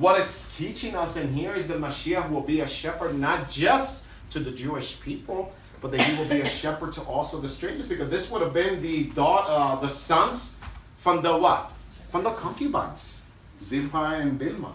What 0.00 0.18
it's 0.18 0.56
teaching 0.56 0.96
us 0.96 1.18
in 1.18 1.30
here 1.34 1.54
is 1.54 1.68
that 1.68 1.78
Mashiach 1.78 2.30
will 2.30 2.40
be 2.40 2.62
a 2.62 2.66
shepherd 2.66 3.18
not 3.18 3.50
just 3.50 4.06
to 4.30 4.40
the 4.40 4.50
Jewish 4.50 4.98
people, 5.02 5.52
but 5.82 5.92
that 5.92 6.00
he 6.00 6.18
will 6.18 6.26
be 6.26 6.40
a 6.40 6.46
shepherd 6.60 6.92
to 6.92 7.02
also 7.02 7.38
the 7.38 7.50
strangers, 7.50 7.86
because 7.86 8.08
this 8.08 8.30
would 8.30 8.40
have 8.40 8.54
been 8.54 8.80
the 8.80 9.10
daughter, 9.10 9.52
uh, 9.52 9.78
the 9.78 9.88
sons 9.88 10.56
from 10.96 11.20
the 11.20 11.36
what? 11.36 11.70
From 12.08 12.24
the 12.24 12.30
concubines, 12.30 13.20
Zilpah 13.60 14.20
and 14.20 14.40
Bilma. 14.40 14.72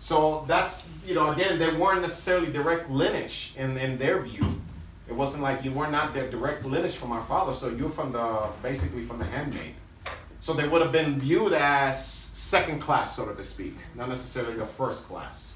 So 0.00 0.44
that's, 0.46 0.92
you 1.06 1.14
know, 1.14 1.30
again, 1.30 1.58
they 1.58 1.74
weren't 1.74 2.02
necessarily 2.02 2.52
direct 2.52 2.90
lineage 2.90 3.54
in, 3.56 3.78
in 3.78 3.96
their 3.96 4.20
view. 4.20 4.60
It 5.08 5.14
wasn't 5.14 5.42
like 5.42 5.64
you 5.64 5.72
were 5.72 5.88
not 5.88 6.12
their 6.12 6.30
direct 6.30 6.66
lineage 6.66 6.96
from 6.96 7.10
our 7.10 7.22
father, 7.22 7.54
so 7.54 7.70
you're 7.70 7.88
from 7.88 8.12
the, 8.12 8.48
basically 8.62 9.02
from 9.02 9.18
the 9.18 9.24
handmaid. 9.24 9.76
So 10.44 10.52
they 10.52 10.68
would 10.68 10.82
have 10.82 10.92
been 10.92 11.18
viewed 11.18 11.54
as 11.54 12.06
second 12.06 12.78
class, 12.78 13.16
so 13.16 13.24
to 13.24 13.44
speak, 13.44 13.78
not 13.94 14.10
necessarily 14.10 14.58
the 14.58 14.66
first 14.66 15.04
class. 15.08 15.54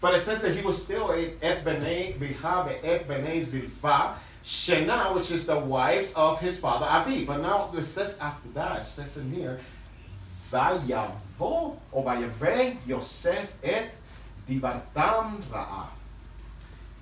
But 0.00 0.14
it 0.14 0.20
says 0.20 0.40
that 0.42 0.54
he 0.54 0.62
was 0.62 0.80
still 0.80 1.10
et 1.10 1.64
b'nei 1.64 2.16
biha 2.16 2.78
et 2.84 3.08
b'nei 3.08 3.40
zilfa 3.40 4.14
shena, 4.44 5.12
which 5.16 5.32
is 5.32 5.46
the 5.46 5.58
wives 5.58 6.14
of 6.14 6.38
his 6.38 6.60
father 6.60 6.86
Avi. 6.86 7.24
But 7.24 7.40
now 7.40 7.72
it 7.76 7.82
says 7.82 8.16
after 8.20 8.48
that, 8.50 8.82
it 8.82 8.84
says 8.84 9.16
in 9.16 9.32
here, 9.32 9.58
vayavo 10.52 11.76
or 11.90 12.04
vayave 12.04 12.76
Yosef 12.86 13.52
et 13.64 13.90
divartam 14.48 15.42
ra'a. 15.50 15.88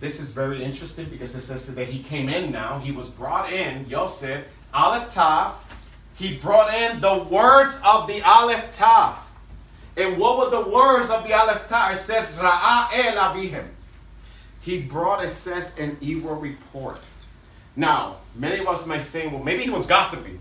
This 0.01 0.18
is 0.18 0.33
very 0.33 0.64
interesting 0.64 1.11
because 1.11 1.35
it 1.35 1.42
says 1.42 1.75
that 1.75 1.88
he 1.88 2.03
came 2.03 2.31
in 2.31 2.51
now. 2.51 2.79
He 2.79 2.90
was 2.90 3.11
brought 3.11 3.53
in, 3.53 3.87
Yosef, 3.87 4.46
Aleph 4.72 5.14
Taf, 5.14 5.53
he 6.22 6.37
brought 6.37 6.72
in 6.72 7.00
the 7.00 7.24
words 7.24 7.76
of 7.85 8.06
the 8.06 8.22
Aleph 8.22 8.70
Taf. 8.76 9.16
And 9.96 10.18
what 10.18 10.38
were 10.38 10.56
the 10.56 10.70
words 10.70 11.11
of 11.11 11.26
the 11.26 11.35
Aleph 11.35 11.68
Taf? 11.68 11.94
It 11.94 11.96
says, 11.96 12.38
Ra'a 12.38 12.88
el 12.92 13.16
avihim. 13.16 13.66
He 14.61 14.80
brought, 14.82 15.24
it 15.24 15.30
says, 15.30 15.76
an 15.80 15.98
evil 16.00 16.37
report. 16.37 17.00
Now, 17.74 18.18
many 18.37 18.61
of 18.61 18.68
us 18.68 18.87
may 18.87 19.00
say, 19.00 19.26
well, 19.26 19.42
maybe 19.42 19.64
he 19.64 19.70
was 19.70 19.85
gossiping. 19.85 20.40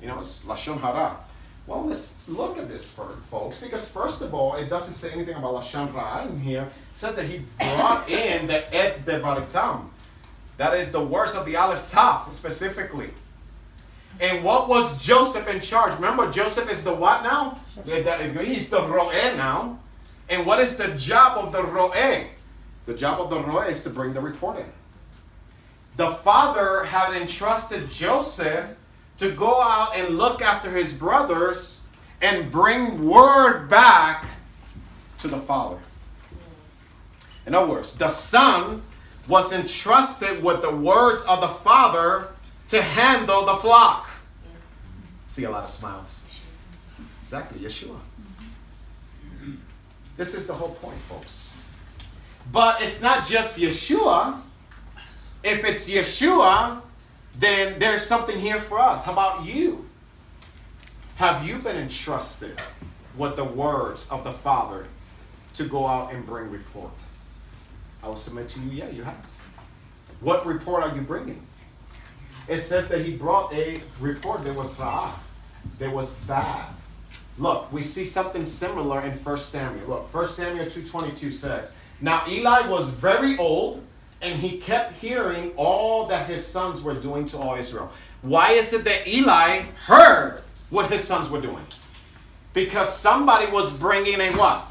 You 0.00 0.08
know, 0.08 0.20
it's 0.20 0.42
Lashon 0.44 0.80
Hara. 0.80 1.18
Well, 1.66 1.84
let's 1.84 2.26
look 2.30 2.56
at 2.56 2.68
this, 2.68 2.90
for, 2.90 3.10
folks, 3.30 3.60
because 3.60 3.90
first 3.90 4.22
of 4.22 4.32
all, 4.32 4.56
it 4.56 4.70
doesn't 4.70 4.94
say 4.94 5.12
anything 5.12 5.36
about 5.36 5.54
Lashon 5.54 5.92
Hara 5.92 6.26
in 6.28 6.40
here. 6.40 6.62
It 6.62 6.96
says 6.96 7.14
that 7.16 7.26
he 7.26 7.42
brought 7.58 8.08
in 8.08 8.46
the 8.46 8.74
Et 8.74 9.04
Devaritam. 9.04 9.90
That 10.56 10.74
is 10.74 10.90
the 10.90 11.04
words 11.04 11.34
of 11.34 11.44
the 11.44 11.56
Aleph 11.56 11.92
Taf, 11.92 12.32
specifically. 12.32 13.10
And 14.22 14.44
what 14.44 14.68
was 14.68 15.04
Joseph 15.04 15.48
in 15.48 15.60
charge? 15.60 15.94
Remember, 15.94 16.30
Joseph 16.30 16.70
is 16.70 16.84
the 16.84 16.94
what 16.94 17.24
now? 17.24 17.58
He's 17.84 18.70
the 18.70 18.86
roe 18.86 19.10
now. 19.36 19.80
And 20.28 20.46
what 20.46 20.60
is 20.60 20.76
the 20.76 20.94
job 20.94 21.36
of 21.44 21.50
the 21.50 21.64
roe? 21.64 21.92
The 22.86 22.94
job 22.94 23.20
of 23.20 23.30
the 23.30 23.40
roe 23.40 23.62
is 23.62 23.82
to 23.82 23.90
bring 23.90 24.14
the 24.14 24.20
report 24.20 24.60
in. 24.60 24.66
The 25.96 26.12
father 26.12 26.84
had 26.84 27.20
entrusted 27.20 27.90
Joseph 27.90 28.70
to 29.18 29.32
go 29.32 29.60
out 29.60 29.96
and 29.96 30.16
look 30.16 30.40
after 30.40 30.70
his 30.70 30.92
brothers 30.92 31.82
and 32.22 32.48
bring 32.48 33.04
word 33.04 33.68
back 33.68 34.24
to 35.18 35.26
the 35.26 35.38
father. 35.38 35.78
In 37.44 37.56
other 37.56 37.66
words, 37.68 37.94
the 37.94 38.08
son 38.08 38.82
was 39.26 39.52
entrusted 39.52 40.44
with 40.44 40.62
the 40.62 40.74
words 40.74 41.22
of 41.22 41.40
the 41.40 41.48
father 41.48 42.28
to 42.68 42.80
handle 42.80 43.44
the 43.44 43.56
flock. 43.56 44.10
See 45.32 45.44
a 45.44 45.50
lot 45.50 45.64
of 45.64 45.70
smiles. 45.70 46.24
Exactly, 47.24 47.60
Yeshua. 47.60 47.98
This 50.14 50.34
is 50.34 50.46
the 50.46 50.52
whole 50.52 50.74
point, 50.74 50.98
folks. 51.08 51.54
But 52.52 52.82
it's 52.82 53.00
not 53.00 53.26
just 53.26 53.58
Yeshua. 53.58 54.38
If 55.42 55.64
it's 55.64 55.88
Yeshua, 55.88 56.82
then 57.40 57.78
there's 57.78 58.02
something 58.04 58.38
here 58.38 58.60
for 58.60 58.78
us. 58.78 59.06
How 59.06 59.12
about 59.14 59.46
you? 59.46 59.86
Have 61.14 61.48
you 61.48 61.56
been 61.56 61.78
entrusted 61.78 62.60
with 63.16 63.36
the 63.36 63.44
words 63.44 64.10
of 64.10 64.24
the 64.24 64.32
Father 64.32 64.84
to 65.54 65.64
go 65.64 65.86
out 65.86 66.12
and 66.12 66.26
bring 66.26 66.50
report? 66.50 66.92
I 68.02 68.08
will 68.08 68.16
submit 68.16 68.50
to 68.50 68.60
you, 68.60 68.70
yeah, 68.70 68.90
you 68.90 69.02
have. 69.02 69.24
What 70.20 70.44
report 70.44 70.82
are 70.82 70.94
you 70.94 71.00
bringing? 71.00 71.40
it 72.48 72.60
says 72.60 72.88
that 72.88 73.02
he 73.02 73.16
brought 73.16 73.52
a 73.52 73.80
report. 74.00 74.44
that 74.44 74.54
was 74.54 74.76
ra'ah. 74.76 75.12
There 75.78 75.90
was 75.90 76.14
bad. 76.14 76.66
Look, 77.38 77.72
we 77.72 77.82
see 77.82 78.04
something 78.04 78.44
similar 78.46 79.00
in 79.00 79.12
1 79.12 79.38
Samuel. 79.38 79.88
Look, 79.88 80.14
1 80.14 80.28
Samuel 80.28 80.66
2.22 80.66 81.32
says, 81.32 81.74
Now 82.00 82.24
Eli 82.28 82.68
was 82.68 82.88
very 82.88 83.38
old, 83.38 83.82
and 84.20 84.38
he 84.38 84.58
kept 84.58 84.92
hearing 84.94 85.52
all 85.56 86.06
that 86.06 86.28
his 86.28 86.46
sons 86.46 86.82
were 86.82 86.94
doing 86.94 87.24
to 87.26 87.38
all 87.38 87.56
Israel. 87.56 87.90
Why 88.22 88.52
is 88.52 88.72
it 88.72 88.84
that 88.84 89.08
Eli 89.08 89.62
heard 89.86 90.42
what 90.70 90.90
his 90.90 91.02
sons 91.02 91.28
were 91.30 91.40
doing? 91.40 91.66
Because 92.52 92.94
somebody 92.94 93.50
was 93.50 93.72
bringing 93.72 94.20
a 94.20 94.30
what? 94.32 94.66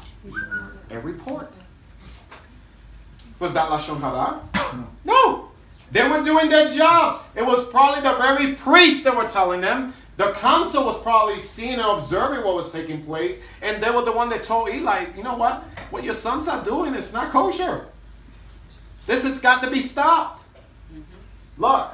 A 0.90 1.00
report. 1.00 1.52
Was 3.38 3.52
that 3.54 3.68
Lashon 3.68 4.00
Hara? 4.00 4.40
No. 5.04 5.48
They 5.90 6.08
were 6.08 6.22
doing 6.22 6.48
their 6.48 6.70
jobs. 6.70 7.22
It 7.36 7.44
was 7.44 7.68
probably 7.68 8.00
the 8.00 8.16
very 8.16 8.54
priests 8.54 9.02
that 9.04 9.14
were 9.14 9.28
telling 9.28 9.60
them. 9.60 9.92
The 10.22 10.32
council 10.34 10.84
was 10.84 11.02
probably 11.02 11.38
seeing 11.38 11.74
and 11.74 11.82
observing 11.82 12.44
what 12.44 12.54
was 12.54 12.70
taking 12.70 13.02
place, 13.04 13.40
and 13.60 13.82
they 13.82 13.90
were 13.90 14.02
the 14.02 14.12
one 14.12 14.28
that 14.30 14.44
told 14.44 14.68
Eli, 14.68 15.06
you 15.16 15.24
know 15.24 15.34
what? 15.34 15.64
What 15.90 16.04
your 16.04 16.12
sons 16.12 16.46
are 16.46 16.64
doing 16.64 16.94
is 16.94 17.12
not 17.12 17.30
kosher. 17.30 17.86
This 19.06 19.24
has 19.24 19.40
got 19.40 19.62
to 19.64 19.70
be 19.70 19.80
stopped. 19.80 20.44
Look. 21.58 21.90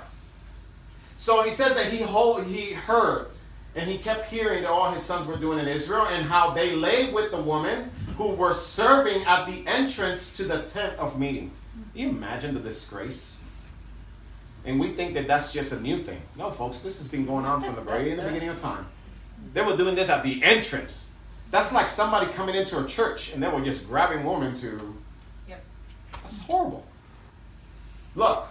So 1.16 1.42
he 1.42 1.50
says 1.50 1.74
that 1.74 1.90
he 1.90 2.02
hold, 2.02 2.44
he 2.44 2.74
heard 2.74 3.28
and 3.74 3.88
he 3.88 3.96
kept 3.96 4.30
hearing 4.30 4.62
that 4.62 4.70
all 4.70 4.90
his 4.90 5.02
sons 5.02 5.26
were 5.26 5.36
doing 5.36 5.58
in 5.58 5.68
Israel 5.68 6.06
and 6.06 6.26
how 6.26 6.50
they 6.50 6.74
lay 6.74 7.12
with 7.12 7.30
the 7.30 7.40
woman 7.40 7.90
who 8.16 8.34
were 8.34 8.52
serving 8.52 9.24
at 9.24 9.46
the 9.46 9.66
entrance 9.66 10.36
to 10.36 10.44
the 10.44 10.62
tent 10.62 10.98
of 10.98 11.18
meeting. 11.18 11.50
Can 11.92 12.02
you 12.02 12.08
imagine 12.10 12.54
the 12.54 12.60
disgrace? 12.60 13.40
And 14.64 14.78
we 14.78 14.88
think 14.90 15.14
that 15.14 15.26
that's 15.26 15.52
just 15.52 15.72
a 15.72 15.80
new 15.80 16.02
thing. 16.02 16.20
No, 16.36 16.50
folks, 16.50 16.80
this 16.80 16.98
has 16.98 17.08
been 17.08 17.24
going 17.24 17.44
on 17.44 17.62
from 17.62 17.74
the 17.74 17.80
very 17.80 18.14
the 18.14 18.22
beginning 18.22 18.48
of 18.50 18.60
time. 18.60 18.86
They 19.54 19.62
were 19.62 19.76
doing 19.76 19.94
this 19.94 20.08
at 20.08 20.22
the 20.22 20.42
entrance. 20.42 21.10
That's 21.50 21.72
like 21.72 21.88
somebody 21.88 22.26
coming 22.32 22.54
into 22.54 22.84
a 22.84 22.86
church 22.86 23.32
and 23.32 23.42
they 23.42 23.48
were 23.48 23.62
just 23.62 23.88
grabbing 23.88 24.24
women 24.24 24.54
to. 24.54 24.96
Yep. 25.48 25.64
That's 26.12 26.42
horrible. 26.42 26.84
Look, 28.14 28.48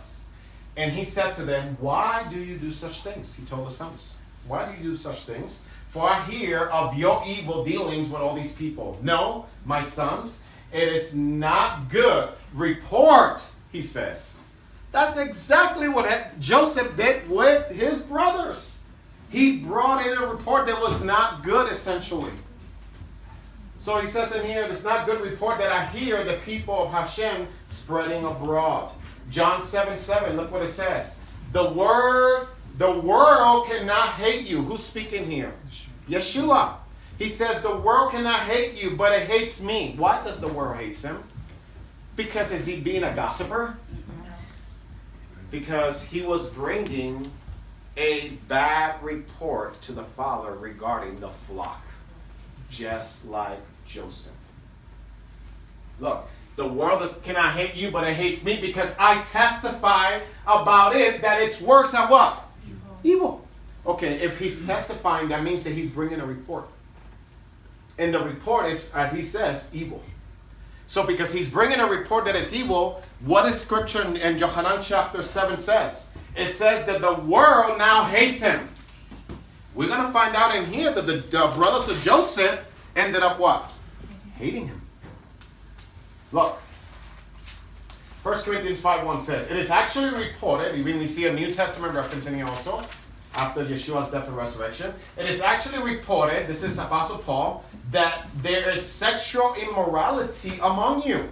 And 0.76 0.92
he 0.92 1.04
said 1.04 1.34
to 1.36 1.44
them, 1.44 1.78
Why 1.80 2.26
do 2.32 2.40
you 2.40 2.58
do 2.58 2.72
such 2.72 3.02
things? 3.02 3.36
He 3.36 3.46
told 3.46 3.68
the 3.68 3.72
sons, 3.72 4.18
Why 4.48 4.66
do 4.72 4.78
you 4.78 4.90
do 4.92 4.96
such 4.96 5.24
things? 5.24 5.66
For 5.88 6.08
I 6.10 6.24
hear 6.26 6.66
of 6.66 6.96
your 6.96 7.24
evil 7.26 7.64
dealings 7.66 8.10
with 8.10 8.22
all 8.22 8.36
these 8.36 8.56
people. 8.56 8.98
No, 9.02 9.46
my 9.66 9.82
sons, 9.82 10.44
it 10.72 10.88
is 10.90 11.16
not 11.16 11.90
good. 11.90 12.30
Report, 12.54 13.42
he 13.72 13.82
says. 13.82 14.40
That's 14.98 15.18
exactly 15.18 15.88
what 15.88 16.10
Joseph 16.40 16.98
did 16.98 17.30
with 17.30 17.70
his 17.70 18.02
brothers. 18.02 18.82
He 19.30 19.58
brought 19.58 20.04
in 20.04 20.18
a 20.18 20.26
report 20.26 20.66
that 20.66 20.82
was 20.82 21.04
not 21.04 21.44
good, 21.44 21.72
essentially. 21.72 22.32
So 23.80 24.02
he 24.02 24.08
says 24.08 24.36
in 24.36 24.44
here, 24.44 24.64
it's 24.64 24.84
not 24.84 25.06
good 25.06 25.22
report 25.22 25.60
that 25.60 25.72
I 25.72 25.86
hear 25.86 26.24
the 26.24 26.38
people 26.38 26.74
of 26.74 26.90
Hashem 26.90 27.48
spreading 27.68 28.26
abroad. 28.26 28.90
John 29.30 29.62
7 29.62 30.00
7, 30.00 30.36
look 30.36 30.52
what 30.52 30.64
it 30.64 30.70
says. 30.70 31.20
The 31.52 31.70
word, 31.70 32.48
the 32.80 33.00
world 33.00 33.68
cannot 33.68 34.16
hate 34.16 34.48
you. 34.48 34.64
Who's 34.64 34.82
speaking 34.82 35.26
here? 35.26 35.54
Yeshua. 36.10 36.74
He 37.20 37.30
says, 37.30 37.62
The 37.62 37.78
world 37.78 38.14
cannot 38.14 38.40
hate 38.40 38.74
you, 38.82 38.96
but 38.96 39.14
it 39.14 39.28
hates 39.28 39.62
me. 39.62 39.94
Why 39.96 40.24
does 40.24 40.40
the 40.40 40.48
world 40.48 40.78
hate 40.78 40.98
him? 40.98 41.24
Because 42.16 42.52
is 42.52 42.66
he 42.66 42.80
being 42.80 43.04
a 43.04 43.14
gossiper? 43.14 43.78
Because 45.52 46.04
he 46.04 46.22
was 46.22 46.50
bringing 46.50 47.32
a 47.96 48.30
bad 48.48 49.02
report 49.04 49.74
to 49.82 49.92
the 49.92 50.04
father 50.04 50.54
regarding 50.54 51.20
the 51.20 51.30
flock, 51.30 51.82
just 52.70 53.26
like 53.26 53.60
Joseph. 53.88 54.34
Look, 56.00 56.28
the 56.58 56.68
world 56.68 57.02
is, 57.02 57.16
cannot 57.24 57.54
hate 57.54 57.76
you, 57.76 57.92
but 57.92 58.06
it 58.08 58.16
hates 58.16 58.44
me 58.44 58.60
because 58.60 58.96
I 59.00 59.24
testify 59.24 60.20
about 60.46 60.96
it 60.96 61.22
that 61.22 61.42
its 61.42 61.62
works 61.62 61.94
are 61.94 62.08
what? 62.08 62.44
Evil. 62.66 63.00
Evil. 63.04 63.48
Okay, 63.86 64.20
if 64.22 64.38
he's 64.38 64.66
testifying, 64.66 65.30
that 65.30 65.44
means 65.44 65.64
that 65.64 65.74
he's 65.74 65.90
bringing 65.90 66.20
a 66.20 66.26
report. 66.26 66.66
And 67.98 68.14
the 68.14 68.20
report 68.20 68.68
is, 68.68 68.92
as 68.94 69.14
he 69.14 69.24
says, 69.24 69.72
evil. 69.74 70.04
So, 70.88 71.06
because 71.06 71.34
he's 71.34 71.50
bringing 71.50 71.80
a 71.80 71.86
report 71.86 72.26
that 72.26 72.36
is 72.36 72.54
evil, 72.54 73.04
what 73.20 73.46
is 73.46 73.60
scripture 73.60 74.02
in, 74.04 74.16
in 74.16 74.38
Johanan 74.38 74.82
chapter 74.82 75.22
7 75.22 75.58
says? 75.58 76.12
It 76.36 76.48
says 76.48 76.86
that 76.86 77.02
the 77.02 77.16
world 77.26 77.78
now 77.78 78.06
hates 78.06 78.42
him. 78.42 78.70
We're 79.76 79.90
going 79.90 80.06
to 80.06 80.12
find 80.12 80.36
out 80.36 80.56
in 80.56 80.66
here 80.66 80.92
that 80.94 81.06
the, 81.06 81.18
the 81.18 81.52
brothers 81.56 81.90
of 81.90 82.02
Joseph 82.02 82.66
ended 82.96 83.22
up 83.22 83.38
what? 83.38 83.70
Hating 84.38 84.70
him. 84.70 84.82
Look, 86.32 86.60
1 88.24 88.40
Corinthians 88.40 88.82
5 88.82 89.06
1 89.06 89.20
says, 89.20 89.52
It 89.52 89.58
is 89.58 89.72
actually 89.72 90.14
reported, 90.14 90.76
even 90.76 91.00
we 91.00 91.08
see 91.08 91.28
a 91.28 91.34
New 91.34 91.52
Testament 91.52 91.94
reference 91.94 92.28
in 92.28 92.36
here 92.36 92.46
also, 92.46 92.84
after 93.36 93.64
Yeshua's 93.64 94.12
death 94.12 94.28
and 94.28 94.36
resurrection. 94.36 94.94
It 95.18 95.30
is 95.30 95.42
actually 95.42 95.84
reported, 95.84 96.48
this 96.48 96.64
is 96.64 96.80
Apostle 96.80 97.20
Paul, 97.20 97.64
that 97.92 98.28
there 98.42 98.70
is 98.70 98.86
sexual 98.86 99.56
immorality 99.56 100.54
among 100.62 101.04
you. 101.04 101.30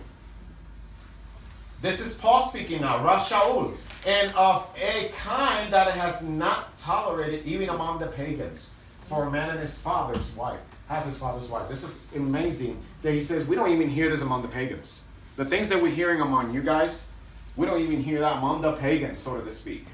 This 1.81 1.99
is 1.99 2.17
Paul 2.17 2.47
speaking 2.47 2.81
now, 2.81 3.03
Rav 3.03 3.19
Shaul, 3.19 3.75
and 4.05 4.33
of 4.35 4.67
a 4.81 5.11
kind 5.17 5.71
that 5.73 5.91
has 5.91 6.21
not 6.23 6.77
tolerated 6.77 7.45
even 7.45 7.69
among 7.69 7.99
the 7.99 8.07
pagans. 8.07 8.73
For 9.07 9.25
a 9.25 9.31
man 9.31 9.51
and 9.51 9.59
his 9.59 9.77
father's 9.77 10.35
wife 10.35 10.59
has 10.87 11.05
his 11.05 11.17
father's 11.17 11.47
wife. 11.47 11.69
This 11.69 11.83
is 11.83 12.01
amazing 12.15 12.81
that 13.01 13.11
he 13.11 13.21
says 13.21 13.45
we 13.45 13.55
don't 13.55 13.71
even 13.71 13.89
hear 13.89 14.09
this 14.09 14.21
among 14.21 14.41
the 14.41 14.47
pagans. 14.47 15.05
The 15.35 15.45
things 15.45 15.69
that 15.69 15.81
we're 15.81 15.91
hearing 15.91 16.21
among 16.21 16.53
you 16.53 16.61
guys, 16.61 17.11
we 17.55 17.65
don't 17.65 17.81
even 17.81 18.01
hear 18.01 18.19
that 18.19 18.37
among 18.37 18.61
the 18.61 18.73
pagans, 18.73 19.19
so 19.19 19.39
to 19.39 19.51
speak. 19.51 19.85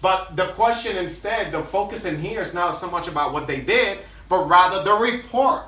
But 0.00 0.36
the 0.36 0.48
question 0.48 0.96
instead, 0.96 1.52
the 1.52 1.62
focus 1.62 2.04
in 2.04 2.20
here 2.20 2.40
is 2.40 2.54
not 2.54 2.72
so 2.72 2.90
much 2.90 3.08
about 3.08 3.32
what 3.32 3.46
they 3.46 3.60
did, 3.60 3.98
but 4.28 4.48
rather 4.48 4.84
the 4.84 4.94
report. 4.94 5.64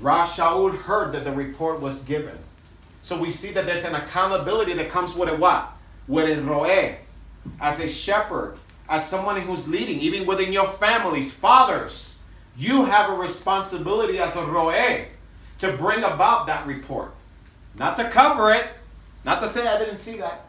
Rav 0.00 0.28
Shaul 0.28 0.76
heard 0.76 1.12
that 1.12 1.24
the 1.24 1.32
report 1.32 1.80
was 1.80 2.04
given. 2.04 2.36
So 3.02 3.18
we 3.18 3.30
see 3.30 3.52
that 3.52 3.66
there's 3.66 3.84
an 3.84 3.94
accountability 3.94 4.74
that 4.74 4.90
comes 4.90 5.14
with 5.14 5.28
a 5.28 5.36
what? 5.36 5.76
With 6.08 6.38
a 6.38 6.42
roe. 6.42 6.94
As 7.60 7.78
a 7.78 7.88
shepherd, 7.88 8.58
as 8.88 9.08
someone 9.08 9.40
who's 9.40 9.68
leading, 9.68 10.00
even 10.00 10.26
within 10.26 10.52
your 10.52 10.66
families, 10.66 11.32
fathers, 11.32 12.20
you 12.56 12.84
have 12.86 13.10
a 13.10 13.14
responsibility 13.14 14.18
as 14.18 14.34
a 14.36 14.44
roe 14.44 15.04
to 15.58 15.72
bring 15.72 16.02
about 16.02 16.46
that 16.46 16.66
report. 16.66 17.12
Not 17.78 17.96
to 17.98 18.08
cover 18.10 18.50
it, 18.50 18.66
not 19.24 19.40
to 19.40 19.48
say 19.48 19.66
I 19.66 19.78
didn't 19.78 19.98
see 19.98 20.16
that, 20.18 20.45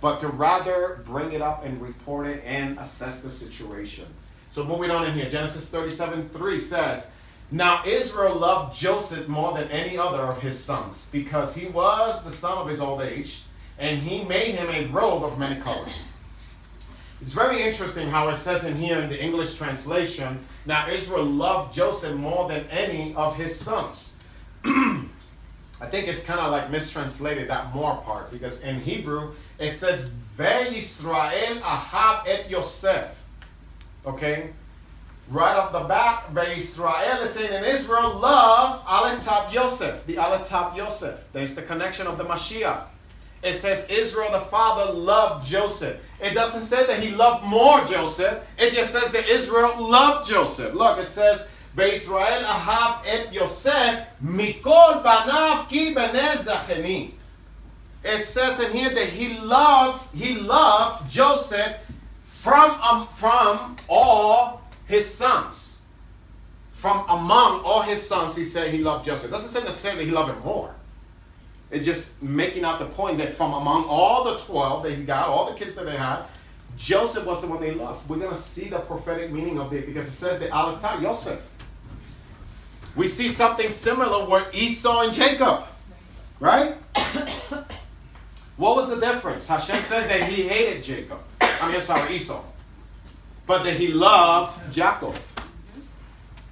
but 0.00 0.20
to 0.20 0.28
rather 0.28 1.02
bring 1.06 1.32
it 1.32 1.42
up 1.42 1.64
and 1.64 1.80
report 1.80 2.26
it 2.26 2.42
and 2.44 2.78
assess 2.78 3.20
the 3.20 3.30
situation. 3.30 4.06
So 4.50 4.64
moving 4.64 4.90
on 4.90 5.06
in 5.06 5.14
here, 5.14 5.30
Genesis 5.30 5.68
37 5.68 6.30
3 6.30 6.60
says, 6.60 7.12
Now 7.50 7.84
Israel 7.86 8.36
loved 8.36 8.76
Joseph 8.76 9.28
more 9.28 9.56
than 9.56 9.68
any 9.68 9.96
other 9.98 10.22
of 10.22 10.40
his 10.40 10.58
sons, 10.58 11.08
because 11.12 11.54
he 11.54 11.66
was 11.66 12.24
the 12.24 12.32
son 12.32 12.58
of 12.58 12.68
his 12.68 12.80
old 12.80 13.02
age, 13.02 13.42
and 13.78 14.00
he 14.00 14.24
made 14.24 14.54
him 14.54 14.68
a 14.70 14.86
robe 14.86 15.22
of 15.22 15.38
many 15.38 15.60
colors. 15.60 16.04
It's 17.22 17.32
very 17.32 17.62
interesting 17.62 18.08
how 18.08 18.30
it 18.30 18.36
says 18.36 18.64
in 18.64 18.76
here 18.76 18.98
in 18.98 19.10
the 19.10 19.22
English 19.22 19.54
translation, 19.54 20.44
Now 20.64 20.88
Israel 20.88 21.24
loved 21.24 21.74
Joseph 21.74 22.16
more 22.16 22.48
than 22.48 22.66
any 22.68 23.14
of 23.14 23.36
his 23.36 23.58
sons. 23.58 24.16
I 25.80 25.86
think 25.86 26.08
it's 26.08 26.22
kind 26.22 26.40
of 26.40 26.52
like 26.52 26.70
mistranslated 26.70 27.48
that 27.48 27.74
more 27.74 27.96
part 27.98 28.30
because 28.30 28.62
in 28.62 28.80
Hebrew 28.80 29.32
it 29.58 29.70
says 29.70 30.10
Ve'Yisrael 30.36 31.60
ahav 31.60 32.24
et 32.26 32.50
Yosef. 32.50 33.16
Okay? 34.04 34.50
Right 35.30 35.56
off 35.56 35.72
the 35.72 35.80
bat, 35.80 36.34
Ve'Yisrael 36.34 37.22
is 37.22 37.30
saying 37.30 37.52
in 37.52 37.64
Israel, 37.64 38.18
love 38.18 38.84
Aletav 38.84 39.52
Yosef, 39.52 40.04
the 40.06 40.16
Aletav 40.16 40.76
Yosef. 40.76 41.24
There's 41.32 41.54
the 41.54 41.62
connection 41.62 42.06
of 42.06 42.18
the 42.18 42.24
Mashiach. 42.24 42.86
It 43.42 43.54
says 43.54 43.88
Israel 43.88 44.32
the 44.32 44.40
father 44.40 44.92
loved 44.92 45.46
Joseph. 45.46 45.98
It 46.20 46.34
doesn't 46.34 46.64
say 46.64 46.84
that 46.86 47.02
he 47.02 47.12
loved 47.12 47.44
more 47.44 47.82
Joseph. 47.86 48.44
It 48.58 48.74
just 48.74 48.92
says 48.92 49.12
that 49.12 49.26
Israel 49.28 49.80
loved 49.80 50.28
Joseph. 50.28 50.74
Look, 50.74 50.98
it 50.98 51.06
says 51.06 51.48
וישראל 51.75 52.45
אהב 52.45 52.93
את 53.05 53.27
יוסף 53.31 53.93
מכל 54.21 54.91
בניו 55.03 55.63
כי 55.69 55.93
בני 55.93 56.37
זכני. 56.37 57.11
It 58.03 58.19
says 58.19 58.59
in 58.59 58.71
here 58.71 58.91
that 58.91 59.09
he 59.09 59.39
loved, 59.39 60.15
he 60.15 60.35
loved 60.35 61.09
Joseph 61.09 61.73
from, 62.23 62.79
um, 62.81 63.07
from 63.15 63.75
all 63.89 64.61
his 64.87 65.11
sons. 65.11 65.81
From 66.71 67.03
among 67.09 67.61
all 67.61 67.81
his 67.81 68.07
sons, 68.07 68.35
he 68.35 68.45
said 68.45 68.71
he 68.71 68.77
loved 68.77 69.05
Joseph. 69.05 69.31
Doesn't 69.31 69.49
say 69.49 69.63
necessarily 69.63 70.05
he 70.05 70.11
loved 70.11 70.29
him 70.29 70.39
more. 70.43 70.75
It's 71.71 71.83
just 71.83 72.21
making 72.21 72.63
out 72.63 72.77
the 72.77 72.85
point 72.85 73.17
that 73.17 73.29
from 73.29 73.53
among 73.53 73.85
all 73.85 74.23
the 74.23 74.37
12 74.37 74.83
that 74.83 74.91
he 74.91 75.03
got, 75.03 75.27
all 75.27 75.51
the 75.51 75.57
kids 75.57 75.73
that 75.73 75.85
they 75.85 75.97
had, 75.97 76.21
Joseph 76.77 77.25
was 77.25 77.41
the 77.41 77.47
one 77.47 77.59
they 77.59 77.73
loved. 77.73 78.07
We're 78.07 78.17
going 78.17 78.29
to 78.29 78.37
see 78.37 78.69
the 78.69 78.79
prophetic 78.79 79.31
meaning 79.31 79.59
of 79.59 79.73
it 79.73 79.87
because 79.87 80.07
it 80.07 80.11
says 80.11 80.39
that 80.41 80.51
Alatah, 80.51 81.01
Joseph. 81.01 81.41
We 82.96 83.06
see 83.06 83.28
something 83.28 83.70
similar 83.70 84.28
with 84.28 84.54
Esau 84.54 85.02
and 85.02 85.14
Jacob, 85.14 85.64
right? 86.40 86.74
what 88.56 88.76
was 88.76 88.90
the 88.90 89.00
difference? 89.00 89.46
Hashem 89.46 89.76
says 89.76 90.08
that 90.08 90.24
he 90.24 90.42
hated 90.42 90.82
Jacob. 90.82 91.18
I 91.40 91.70
mean, 91.70 91.80
sorry, 91.80 92.14
Esau. 92.14 92.42
But 93.46 93.62
that 93.64 93.74
he 93.74 93.88
loved 93.88 94.72
Jacob. 94.72 95.14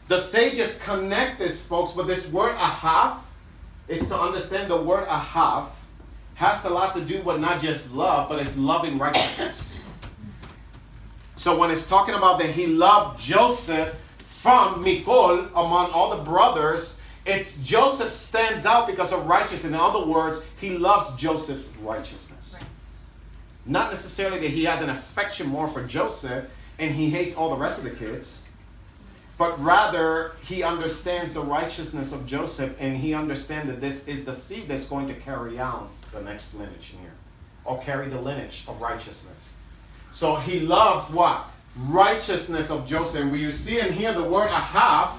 The 0.08 0.18
sages 0.18 0.80
connect 0.82 1.38
this, 1.38 1.66
folks, 1.66 1.92
but 1.92 2.06
this 2.06 2.32
word 2.32 2.56
ahav 2.56 3.18
is 3.88 4.08
to 4.08 4.18
understand 4.18 4.70
the 4.70 4.80
word 4.80 5.06
ahav 5.06 5.66
has 6.34 6.64
a 6.64 6.70
lot 6.70 6.94
to 6.94 7.00
do 7.00 7.20
with 7.22 7.40
not 7.40 7.60
just 7.60 7.92
love, 7.92 8.28
but 8.28 8.40
it's 8.40 8.56
loving 8.56 8.96
righteousness. 8.96 9.80
So 11.36 11.58
when 11.58 11.70
it's 11.70 11.88
talking 11.88 12.14
about 12.14 12.38
that 12.38 12.50
he 12.50 12.66
loved 12.66 13.20
Joseph, 13.20 13.94
from 14.38 14.84
Mikol 14.84 15.48
among 15.50 15.90
all 15.90 16.16
the 16.16 16.22
brothers, 16.22 17.00
it's 17.26 17.60
Joseph 17.60 18.12
stands 18.12 18.64
out 18.66 18.86
because 18.86 19.12
of 19.12 19.26
righteousness. 19.26 19.64
In 19.64 19.74
other 19.74 20.06
words, 20.06 20.46
he 20.60 20.70
loves 20.70 21.16
Joseph's 21.16 21.68
righteousness. 21.82 22.54
Right. 22.54 22.68
Not 23.66 23.90
necessarily 23.90 24.38
that 24.38 24.50
he 24.50 24.64
has 24.64 24.80
an 24.80 24.90
affection 24.90 25.48
more 25.48 25.66
for 25.66 25.82
Joseph 25.82 26.44
and 26.78 26.94
he 26.94 27.10
hates 27.10 27.36
all 27.36 27.50
the 27.50 27.56
rest 27.56 27.78
of 27.78 27.84
the 27.84 27.90
kids, 27.90 28.46
but 29.36 29.60
rather 29.62 30.32
he 30.44 30.62
understands 30.62 31.32
the 31.32 31.42
righteousness 31.42 32.12
of 32.12 32.24
Joseph 32.24 32.76
and 32.78 32.96
he 32.96 33.14
understands 33.14 33.72
that 33.72 33.80
this 33.80 34.06
is 34.06 34.24
the 34.24 34.32
seed 34.32 34.68
that's 34.68 34.86
going 34.86 35.08
to 35.08 35.14
carry 35.14 35.58
out 35.58 35.90
the 36.12 36.22
next 36.22 36.54
lineage 36.54 36.94
here 37.00 37.10
or 37.64 37.82
carry 37.82 38.08
the 38.08 38.20
lineage 38.20 38.64
of 38.68 38.80
righteousness. 38.80 39.52
So 40.12 40.36
he 40.36 40.60
loves 40.60 41.12
what? 41.12 41.50
Righteousness 41.86 42.70
of 42.70 42.86
Joseph. 42.86 43.22
And 43.22 43.32
when 43.32 43.40
you 43.40 43.52
see 43.52 43.80
and 43.80 43.94
hear 43.94 44.12
the 44.12 44.24
word 44.24 44.48
ahav, 44.48 45.12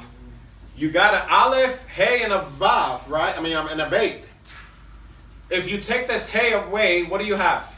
you 0.76 0.90
got 0.90 1.14
an 1.14 1.22
aleph, 1.30 1.86
hey, 1.88 2.24
and 2.24 2.32
a 2.32 2.46
vav, 2.60 3.08
right? 3.10 3.38
I 3.38 3.42
mean, 3.42 3.56
um, 3.56 3.68
and 3.68 3.82
a 3.82 3.90
bait. 3.90 4.24
If 5.50 5.70
you 5.70 5.80
take 5.80 6.08
this 6.08 6.30
hey 6.30 6.54
away, 6.54 7.04
what 7.04 7.20
do 7.20 7.28
you 7.28 7.36
have? 7.36 7.78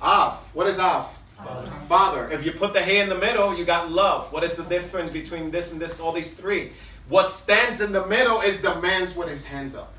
Av. 0.00 0.36
What 0.54 0.66
is 0.66 0.78
Av? 0.78 1.14
Father. 1.36 1.70
Father. 1.88 2.30
If 2.30 2.44
you 2.46 2.52
put 2.52 2.72
the 2.72 2.80
hay 2.80 3.00
in 3.00 3.08
the 3.08 3.18
middle, 3.18 3.56
you 3.56 3.64
got 3.64 3.90
love. 3.90 4.32
What 4.32 4.44
is 4.44 4.56
the 4.56 4.62
difference 4.64 5.10
between 5.10 5.50
this 5.50 5.72
and 5.72 5.80
this, 5.80 6.00
all 6.00 6.12
these 6.12 6.32
three? 6.32 6.72
What 7.08 7.28
stands 7.28 7.80
in 7.80 7.92
the 7.92 8.06
middle 8.06 8.40
is 8.40 8.62
the 8.62 8.80
man's 8.80 9.14
with 9.16 9.28
his 9.28 9.44
hands 9.44 9.74
up. 9.74 9.92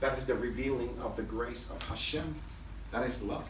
That 0.00 0.16
is 0.16 0.26
the 0.26 0.34
revealing 0.34 0.96
of 1.02 1.16
the 1.16 1.22
grace 1.22 1.70
of 1.70 1.82
Hashem. 1.88 2.34
That 2.92 3.04
is 3.04 3.22
love. 3.22 3.44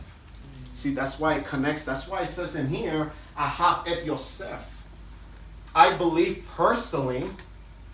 See, 0.77 0.93
that's 0.93 1.19
why 1.19 1.37
it 1.37 1.47
connects. 1.47 1.85
That's 1.85 2.07
why 2.07 2.21
it 2.21 2.29
says 2.29 2.55
in 2.55 2.69
here, 2.69 3.11
Ahav 3.35 3.89
et 3.89 4.05
Yosef. 4.05 4.61
I 5.75 5.97
believe 5.97 6.45
personally, 6.55 7.25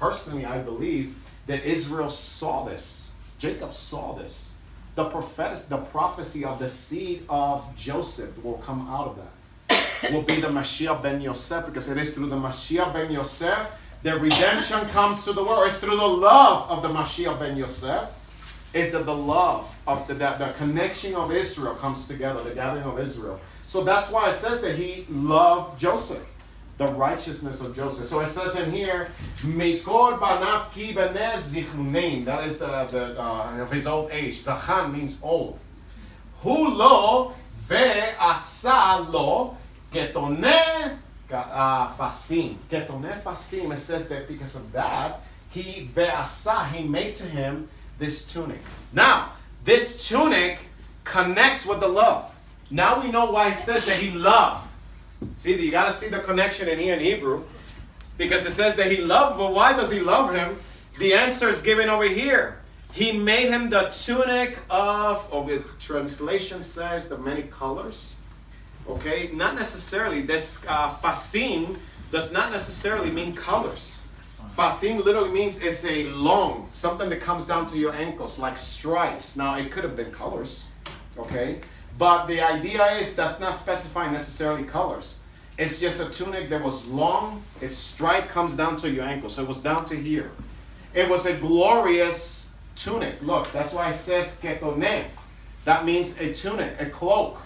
personally, 0.00 0.44
I 0.44 0.58
believe 0.58 1.24
that 1.46 1.64
Israel 1.64 2.10
saw 2.10 2.64
this. 2.64 3.12
Jacob 3.38 3.72
saw 3.72 4.14
this. 4.14 4.56
The 4.96 5.04
prophet, 5.04 5.64
the 5.68 5.76
prophecy 5.76 6.44
of 6.44 6.58
the 6.58 6.66
seed 6.66 7.24
of 7.28 7.64
Joseph 7.76 8.42
will 8.42 8.58
come 8.58 8.90
out 8.90 9.06
of 9.06 9.16
that. 9.16 10.12
will 10.12 10.22
be 10.22 10.40
the 10.40 10.48
Mashiach 10.48 11.00
ben 11.04 11.20
Yosef, 11.20 11.64
because 11.64 11.88
it 11.88 11.96
is 11.96 12.12
through 12.12 12.30
the 12.30 12.36
Mashiach 12.36 12.92
ben 12.92 13.12
Yosef 13.12 13.70
that 14.02 14.20
redemption 14.20 14.80
comes 14.88 15.22
to 15.24 15.32
the 15.32 15.44
world. 15.44 15.68
It's 15.68 15.78
through 15.78 15.96
the 15.96 16.04
love 16.04 16.68
of 16.68 16.82
the 16.82 16.88
Mashiach 16.88 17.38
ben 17.38 17.56
Yosef 17.56 18.08
is 18.74 18.90
that 18.92 19.04
the 19.06 19.14
love 19.14 19.76
of 19.86 20.06
the, 20.06 20.14
that 20.14 20.38
the 20.38 20.52
connection 20.58 21.14
of 21.14 21.30
Israel 21.32 21.74
comes 21.74 22.08
together, 22.08 22.42
the 22.42 22.54
gathering 22.54 22.84
of 22.84 22.98
Israel. 22.98 23.38
So 23.66 23.84
that's 23.84 24.10
why 24.10 24.30
it 24.30 24.34
says 24.34 24.60
that 24.62 24.76
he 24.76 25.06
loved 25.10 25.80
Joseph, 25.80 26.26
the 26.78 26.88
righteousness 26.88 27.60
of 27.60 27.76
Joseph. 27.76 28.06
So 28.06 28.20
it 28.20 28.28
says 28.28 28.56
in 28.56 28.70
here, 28.70 29.08
Mikor 29.38 30.18
banav 30.18 30.72
ki. 30.72 30.92
That 30.92 31.36
is 31.36 32.58
the, 32.58 32.66
the 32.90 33.20
uh, 33.20 33.62
of 33.62 33.70
his 33.70 33.86
old 33.86 34.10
age. 34.10 34.38
Zachan 34.38 34.92
means 34.92 35.20
old. 35.22 35.58
Hu 36.40 36.68
lo 36.68 37.34
ve'asa 37.68 39.10
lo 39.10 39.56
ketone 39.92 40.98
uh, 41.30 41.92
fasim. 41.94 42.56
Ketone 42.70 43.20
fasim. 43.22 43.72
It 43.72 43.78
says 43.78 44.08
that 44.08 44.28
because 44.28 44.56
of 44.56 44.72
that, 44.72 45.20
he 45.50 45.88
ve'asa, 45.94 46.68
he 46.72 46.88
made 46.88 47.14
to 47.14 47.24
him 47.24 47.68
this 47.98 48.24
tunic. 48.24 48.60
Now, 48.92 49.32
this 49.64 50.08
tunic 50.08 50.58
connects 51.04 51.66
with 51.66 51.80
the 51.80 51.88
love. 51.88 52.32
Now 52.70 53.02
we 53.02 53.10
know 53.10 53.30
why 53.30 53.50
he 53.50 53.56
says 53.56 53.84
that 53.86 53.96
he 53.96 54.10
loved. 54.10 54.68
See, 55.36 55.60
you 55.60 55.70
got 55.70 55.86
to 55.86 55.92
see 55.92 56.08
the 56.08 56.20
connection 56.20 56.68
in 56.68 56.78
here 56.78 56.94
in 56.94 57.00
Hebrew. 57.00 57.44
Because 58.18 58.44
it 58.44 58.52
says 58.52 58.76
that 58.76 58.90
he 58.90 58.98
loved, 58.98 59.38
but 59.38 59.52
why 59.52 59.72
does 59.72 59.90
he 59.90 60.00
love 60.00 60.34
him? 60.34 60.56
The 60.98 61.14
answer 61.14 61.48
is 61.48 61.62
given 61.62 61.88
over 61.88 62.04
here. 62.04 62.58
He 62.92 63.12
made 63.12 63.48
him 63.48 63.70
the 63.70 63.88
tunic 63.88 64.58
of, 64.68 65.26
or 65.32 65.46
the 65.46 65.64
translation 65.80 66.62
says, 66.62 67.08
the 67.08 67.16
many 67.16 67.42
colors. 67.44 68.16
Okay, 68.88 69.30
not 69.32 69.54
necessarily. 69.54 70.20
This 70.20 70.64
uh, 70.68 70.94
does 72.10 72.32
not 72.32 72.50
necessarily 72.50 73.10
mean 73.10 73.34
colors. 73.34 74.01
Fasim 74.56 75.02
literally 75.02 75.30
means 75.30 75.60
it's 75.62 75.84
a 75.86 76.04
long, 76.08 76.68
something 76.72 77.08
that 77.08 77.20
comes 77.20 77.46
down 77.46 77.64
to 77.66 77.78
your 77.78 77.94
ankles, 77.94 78.38
like 78.38 78.58
stripes. 78.58 79.34
Now, 79.36 79.56
it 79.56 79.70
could 79.70 79.82
have 79.82 79.96
been 79.96 80.12
colors, 80.12 80.66
okay? 81.16 81.60
But 81.96 82.26
the 82.26 82.40
idea 82.42 82.84
is 82.98 83.16
that's 83.16 83.40
not 83.40 83.54
specifying 83.54 84.12
necessarily 84.12 84.64
colors. 84.64 85.20
It's 85.58 85.80
just 85.80 86.00
a 86.00 86.10
tunic 86.10 86.50
that 86.50 86.62
was 86.62 86.86
long, 86.88 87.42
its 87.60 87.76
stripe 87.76 88.28
comes 88.28 88.54
down 88.54 88.76
to 88.78 88.90
your 88.90 89.04
ankle, 89.04 89.30
so 89.30 89.42
it 89.42 89.48
was 89.48 89.60
down 89.60 89.84
to 89.86 89.96
here. 89.96 90.30
It 90.92 91.08
was 91.08 91.24
a 91.24 91.34
glorious 91.34 92.52
tunic. 92.76 93.22
Look, 93.22 93.50
that's 93.52 93.72
why 93.72 93.90
it 93.90 93.94
says 93.94 94.38
ketone. 94.42 95.04
That 95.64 95.84
means 95.84 96.20
a 96.20 96.32
tunic, 96.32 96.74
a 96.78 96.86
cloak 96.86 97.38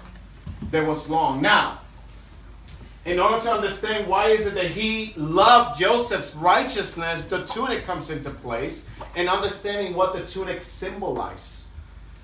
that 0.70 0.86
was 0.86 1.08
long. 1.08 1.42
Now, 1.42 1.80
in 3.06 3.20
order 3.20 3.40
to 3.40 3.50
understand 3.50 4.08
why 4.08 4.26
is 4.26 4.46
it 4.46 4.54
that 4.54 4.66
he 4.66 5.14
loved 5.16 5.78
Joseph's 5.78 6.34
righteousness, 6.34 7.26
the 7.26 7.44
tunic 7.44 7.84
comes 7.84 8.10
into 8.10 8.30
place 8.30 8.88
and 9.14 9.28
understanding 9.28 9.94
what 9.94 10.12
the 10.12 10.26
tunic 10.26 10.60
symbolized. 10.60 11.66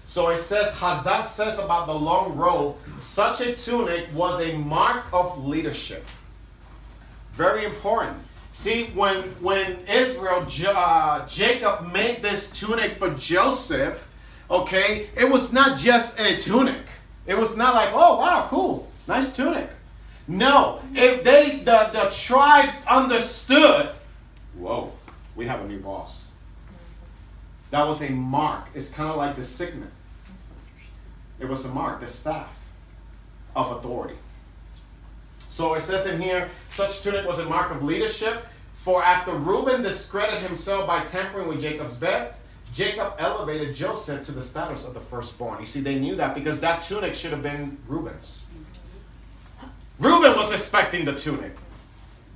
So 0.06 0.30
it 0.30 0.38
says, 0.38 0.74
Hazak 0.74 1.24
says 1.24 1.60
about 1.60 1.86
the 1.86 1.94
long 1.94 2.36
robe, 2.36 2.76
such 2.96 3.40
a 3.40 3.54
tunic 3.54 4.08
was 4.12 4.40
a 4.42 4.56
mark 4.56 5.04
of 5.12 5.46
leadership. 5.46 6.04
Very 7.32 7.64
important. 7.64 8.18
See, 8.50 8.86
when 8.86 9.22
when 9.40 9.86
Israel, 9.88 10.46
uh, 10.66 11.26
Jacob 11.26 11.92
made 11.92 12.20
this 12.20 12.50
tunic 12.50 12.94
for 12.96 13.10
Joseph, 13.14 14.06
okay, 14.50 15.08
it 15.16 15.30
was 15.30 15.52
not 15.52 15.78
just 15.78 16.18
a 16.20 16.36
tunic. 16.36 16.84
It 17.24 17.38
was 17.38 17.56
not 17.56 17.74
like, 17.74 17.90
oh 17.94 18.18
wow, 18.18 18.48
cool, 18.50 18.90
nice 19.06 19.34
tunic. 19.34 19.70
No, 20.28 20.80
if 20.94 21.24
they 21.24 21.62
the, 21.64 21.90
the 21.92 22.10
tribes 22.14 22.84
understood, 22.86 23.90
whoa, 24.56 24.92
we 25.34 25.46
have 25.46 25.60
a 25.60 25.68
new 25.68 25.78
boss. 25.78 26.30
That 27.70 27.86
was 27.86 28.02
a 28.02 28.10
mark. 28.10 28.66
It's 28.74 28.92
kind 28.92 29.10
of 29.10 29.16
like 29.16 29.36
the 29.36 29.44
signet. 29.44 29.88
It 31.40 31.48
was 31.48 31.64
a 31.64 31.68
mark, 31.68 32.00
the 32.00 32.08
staff 32.08 32.56
of 33.56 33.72
authority. 33.72 34.16
So 35.38 35.74
it 35.74 35.82
says 35.82 36.06
in 36.06 36.20
here, 36.20 36.48
such 36.70 37.02
tunic 37.02 37.26
was 37.26 37.38
a 37.38 37.46
mark 37.46 37.70
of 37.72 37.82
leadership. 37.82 38.44
For 38.74 39.02
after 39.02 39.32
Reuben 39.32 39.82
discredited 39.82 40.42
himself 40.42 40.86
by 40.86 41.04
tampering 41.04 41.48
with 41.48 41.60
Jacob's 41.60 41.98
bed, 41.98 42.34
Jacob 42.72 43.14
elevated 43.18 43.74
Joseph 43.74 44.24
to 44.26 44.32
the 44.32 44.42
status 44.42 44.86
of 44.86 44.94
the 44.94 45.00
firstborn. 45.00 45.60
You 45.60 45.66
see, 45.66 45.80
they 45.80 45.98
knew 45.98 46.14
that 46.16 46.34
because 46.34 46.60
that 46.60 46.80
tunic 46.80 47.14
should 47.14 47.32
have 47.32 47.42
been 47.42 47.76
Reuben's. 47.86 48.44
Reuben 50.02 50.36
was 50.36 50.52
expecting 50.52 51.04
the 51.04 51.14
tunic. 51.14 51.54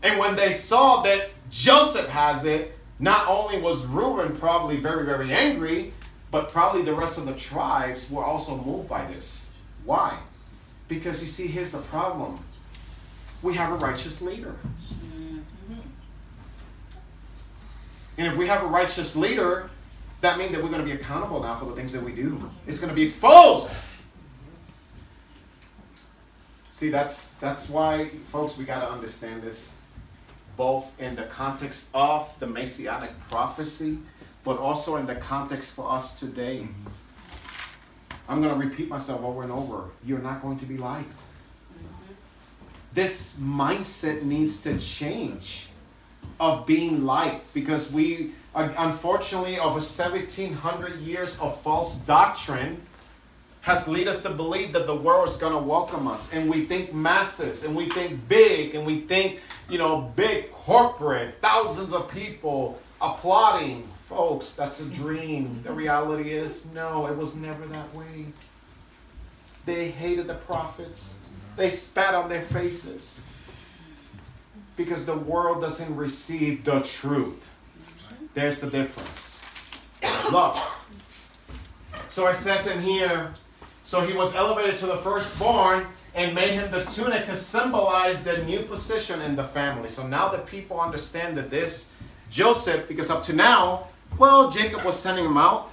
And 0.04 0.20
when 0.20 0.36
they 0.36 0.52
saw 0.52 1.02
that 1.02 1.30
Joseph 1.50 2.08
has 2.08 2.44
it, 2.44 2.78
not 3.00 3.26
only 3.26 3.60
was 3.60 3.84
Reuben 3.86 4.36
probably 4.36 4.76
very, 4.76 5.04
very 5.04 5.32
angry, 5.32 5.92
but 6.30 6.52
probably 6.52 6.82
the 6.82 6.94
rest 6.94 7.18
of 7.18 7.26
the 7.26 7.34
tribes 7.34 8.08
were 8.08 8.24
also 8.24 8.56
moved 8.56 8.88
by 8.88 9.04
this. 9.06 9.50
Why? 9.84 10.16
Because 10.86 11.20
you 11.20 11.26
see, 11.26 11.48
here's 11.48 11.72
the 11.72 11.78
problem 11.78 12.38
we 13.42 13.54
have 13.54 13.72
a 13.72 13.76
righteous 13.76 14.22
leader. 14.22 14.54
And 18.16 18.28
if 18.28 18.36
we 18.36 18.46
have 18.46 18.62
a 18.62 18.66
righteous 18.66 19.16
leader, 19.16 19.70
that 20.20 20.38
means 20.38 20.52
that 20.52 20.62
we're 20.62 20.70
going 20.70 20.80
to 20.80 20.86
be 20.86 20.92
accountable 20.92 21.42
now 21.42 21.56
for 21.56 21.64
the 21.66 21.74
things 21.74 21.92
that 21.92 22.02
we 22.02 22.12
do. 22.12 22.48
It's 22.68 22.78
going 22.78 22.90
to 22.90 22.94
be 22.94 23.02
exposed. 23.02 23.95
See, 26.76 26.90
that's 26.90 27.30
that's 27.40 27.70
why, 27.70 28.10
folks, 28.30 28.58
we 28.58 28.66
got 28.66 28.80
to 28.80 28.90
understand 28.90 29.40
this, 29.40 29.76
both 30.58 30.84
in 31.00 31.16
the 31.16 31.22
context 31.22 31.88
of 31.94 32.30
the 32.38 32.46
messianic 32.46 33.12
prophecy, 33.30 33.96
but 34.44 34.58
also 34.58 34.96
in 34.96 35.06
the 35.06 35.14
context 35.14 35.70
for 35.72 35.90
us 35.90 36.20
today. 36.20 36.68
Mm-hmm. 36.68 36.88
I'm 38.28 38.42
going 38.42 38.52
to 38.52 38.60
repeat 38.60 38.90
myself 38.90 39.22
over 39.22 39.40
and 39.40 39.50
over. 39.50 39.84
You're 40.04 40.18
not 40.18 40.42
going 40.42 40.58
to 40.58 40.66
be 40.66 40.76
liked. 40.76 41.08
Mm-hmm. 41.08 42.12
This 42.92 43.38
mindset 43.38 44.24
needs 44.24 44.60
to 44.60 44.78
change 44.78 45.68
of 46.38 46.66
being 46.66 47.06
liked 47.06 47.54
because 47.54 47.90
we, 47.90 48.32
unfortunately, 48.54 49.58
over 49.58 49.80
1700 49.80 51.00
years 51.00 51.40
of 51.40 51.58
false 51.62 51.96
doctrine 52.00 52.85
has 53.66 53.88
led 53.88 54.06
us 54.06 54.22
to 54.22 54.30
believe 54.30 54.72
that 54.72 54.86
the 54.86 54.94
world 54.94 55.28
is 55.28 55.36
going 55.36 55.52
to 55.52 55.58
welcome 55.58 56.06
us. 56.06 56.32
And 56.32 56.48
we 56.48 56.66
think 56.66 56.94
masses, 56.94 57.64
and 57.64 57.74
we 57.74 57.90
think 57.90 58.28
big, 58.28 58.76
and 58.76 58.86
we 58.86 59.00
think, 59.00 59.40
you 59.68 59.76
know, 59.76 60.12
big 60.14 60.52
corporate, 60.52 61.34
thousands 61.40 61.92
of 61.92 62.08
people 62.08 62.78
applauding. 63.00 63.82
Folks, 64.08 64.54
that's 64.54 64.78
a 64.78 64.84
dream. 64.84 65.62
The 65.64 65.72
reality 65.72 66.30
is, 66.30 66.66
no, 66.66 67.08
it 67.08 67.16
was 67.16 67.34
never 67.34 67.66
that 67.66 67.92
way. 67.92 68.26
They 69.64 69.88
hated 69.88 70.28
the 70.28 70.34
prophets, 70.34 71.18
they 71.56 71.68
spat 71.68 72.14
on 72.14 72.28
their 72.28 72.42
faces 72.42 73.26
because 74.76 75.04
the 75.04 75.16
world 75.16 75.60
doesn't 75.60 75.96
receive 75.96 76.64
the 76.64 76.82
truth. 76.82 77.50
There's 78.32 78.60
the 78.60 78.70
difference. 78.70 79.40
Look. 80.30 80.56
So 82.08 82.28
it 82.28 82.36
says 82.36 82.68
in 82.68 82.80
here, 82.80 83.34
so 83.86 84.00
he 84.00 84.14
was 84.14 84.34
elevated 84.34 84.76
to 84.78 84.86
the 84.86 84.96
firstborn 84.96 85.86
and 86.16 86.34
made 86.34 86.54
him 86.54 86.72
the 86.72 86.80
tunic 86.80 87.24
to 87.26 87.36
symbolize 87.36 88.24
the 88.24 88.38
new 88.38 88.62
position 88.62 89.22
in 89.22 89.36
the 89.36 89.44
family. 89.44 89.86
So 89.86 90.04
now 90.04 90.28
that 90.30 90.44
people 90.44 90.80
understand 90.80 91.36
that 91.36 91.50
this 91.50 91.94
Joseph, 92.28 92.88
because 92.88 93.10
up 93.10 93.22
to 93.22 93.32
now, 93.32 93.86
well, 94.18 94.50
Jacob 94.50 94.82
was 94.82 94.98
sending 94.98 95.24
him 95.24 95.36
out. 95.36 95.70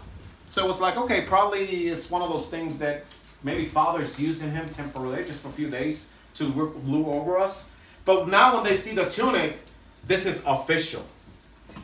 So 0.49 0.63
it 0.63 0.67
was 0.67 0.79
like, 0.79 0.95
okay, 0.95 1.21
probably 1.21 1.87
it's 1.87 2.11
one 2.11 2.21
of 2.21 2.29
those 2.29 2.51
things 2.51 2.77
that 2.77 3.03
maybe 3.41 3.65
father's 3.65 4.19
using 4.19 4.51
him 4.51 4.67
temporarily, 4.67 5.25
just 5.25 5.41
for 5.41 5.47
a 5.47 5.51
few 5.51 5.71
days 5.71 6.09
to 6.35 6.45
rule 6.51 7.09
over 7.09 7.39
us. 7.39 7.71
But 8.05 8.27
now 8.27 8.53
when 8.53 8.63
they 8.63 8.75
see 8.75 8.93
the 8.93 9.09
tunic, 9.09 9.57
this 10.05 10.27
is 10.27 10.43
official. 10.45 11.03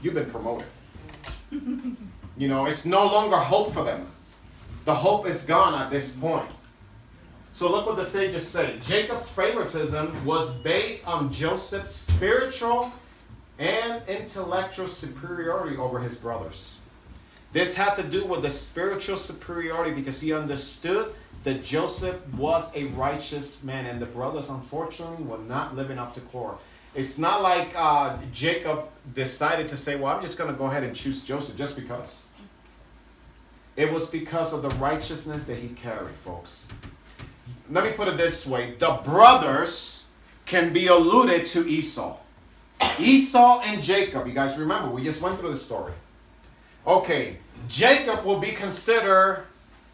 You've 0.04 0.14
been 0.14 0.30
promoted. 0.30 0.68
you 1.52 2.48
know, 2.48 2.68
it's 2.68 2.86
no 2.86 3.08
longer 3.08 3.38
hope 3.38 3.74
for 3.74 3.84
them. 3.84 4.12
The 4.86 4.96
hope 4.96 5.28
is 5.28 5.46
gone 5.46 5.80
at 5.80 5.92
this 5.92 6.16
point. 6.16 6.50
So 7.54 7.72
look 7.72 7.88
what 7.88 7.98
the 7.98 8.06
sages 8.06 8.48
say. 8.48 8.78
Jacob's 8.82 9.30
favoritism 9.30 10.26
was 10.26 10.56
based 10.56 11.08
on 11.08 11.32
Joseph's 11.32 11.94
spiritual 11.94 12.92
and 13.58 14.02
intellectual 14.08 14.88
superiority 14.88 15.76
over 15.78 16.00
his 16.00 16.18
brothers. 16.18 16.78
This 17.52 17.76
had 17.76 17.96
to 17.96 18.04
do 18.04 18.26
with 18.26 18.44
the 18.44 18.50
spiritual 18.50 19.18
superiority 19.18 19.92
because 19.92 20.22
he 20.22 20.34
understood 20.34 21.14
that 21.44 21.64
Joseph 21.64 22.26
was 22.34 22.76
a 22.76 22.86
righteous 22.86 23.64
man, 23.64 23.86
and 23.86 24.02
the 24.02 24.06
brothers, 24.06 24.50
unfortunately, 24.50 25.24
were 25.24 25.38
not 25.40 25.76
living 25.76 25.98
up 25.98 26.14
to 26.14 26.22
core. 26.22 26.58
It's 26.94 27.18
not 27.18 27.42
like 27.42 27.74
uh, 27.76 28.18
Jacob 28.34 28.86
decided 29.14 29.68
to 29.70 29.78
say, 29.78 29.96
Well, 29.96 30.16
I'm 30.16 30.22
just 30.22 30.38
going 30.38 30.52
to 30.52 30.58
go 30.58 30.66
ahead 30.66 30.84
and 30.84 30.96
choose 30.96 31.24
Joseph 31.24 31.58
just 31.58 31.76
because. 31.76 32.29
It 33.80 33.94
was 33.94 34.08
because 34.08 34.52
of 34.52 34.62
the 34.62 34.72
righteousness 34.72 35.46
that 35.46 35.56
he 35.56 35.70
carried, 35.70 36.14
folks. 36.16 36.68
Let 37.72 37.86
me 37.86 37.92
put 37.92 38.10
it 38.10 38.18
this 38.18 38.46
way 38.46 38.74
the 38.78 39.00
brothers 39.06 40.06
can 40.46 40.74
be 40.74 40.88
alluded 40.88 41.46
to 41.46 41.66
Esau. 41.66 42.18
Esau 43.00 43.62
and 43.62 43.82
Jacob, 43.82 44.28
you 44.28 44.34
guys 44.34 44.58
remember, 44.58 44.90
we 44.90 45.02
just 45.06 45.22
went 45.22 45.40
through 45.40 45.52
the 45.52 45.56
story. 45.56 45.94
Okay, 46.86 47.38
Jacob 47.70 48.26
will 48.26 48.40
be 48.40 48.52
considered 48.52 49.46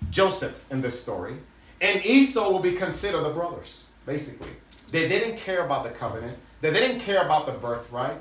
Joseph 0.09 0.65
in 0.71 0.81
this 0.81 0.99
story, 0.99 1.35
and 1.79 2.03
Esau 2.03 2.49
will 2.49 2.59
be 2.59 2.73
considered 2.73 3.21
the 3.21 3.29
brothers, 3.29 3.85
basically. 4.07 4.49
They 4.89 5.07
didn't 5.07 5.37
care 5.37 5.63
about 5.63 5.83
the 5.83 5.91
covenant, 5.91 6.39
they 6.61 6.73
didn't 6.73 7.01
care 7.01 7.23
about 7.23 7.45
the 7.45 7.51
birthright. 7.51 8.17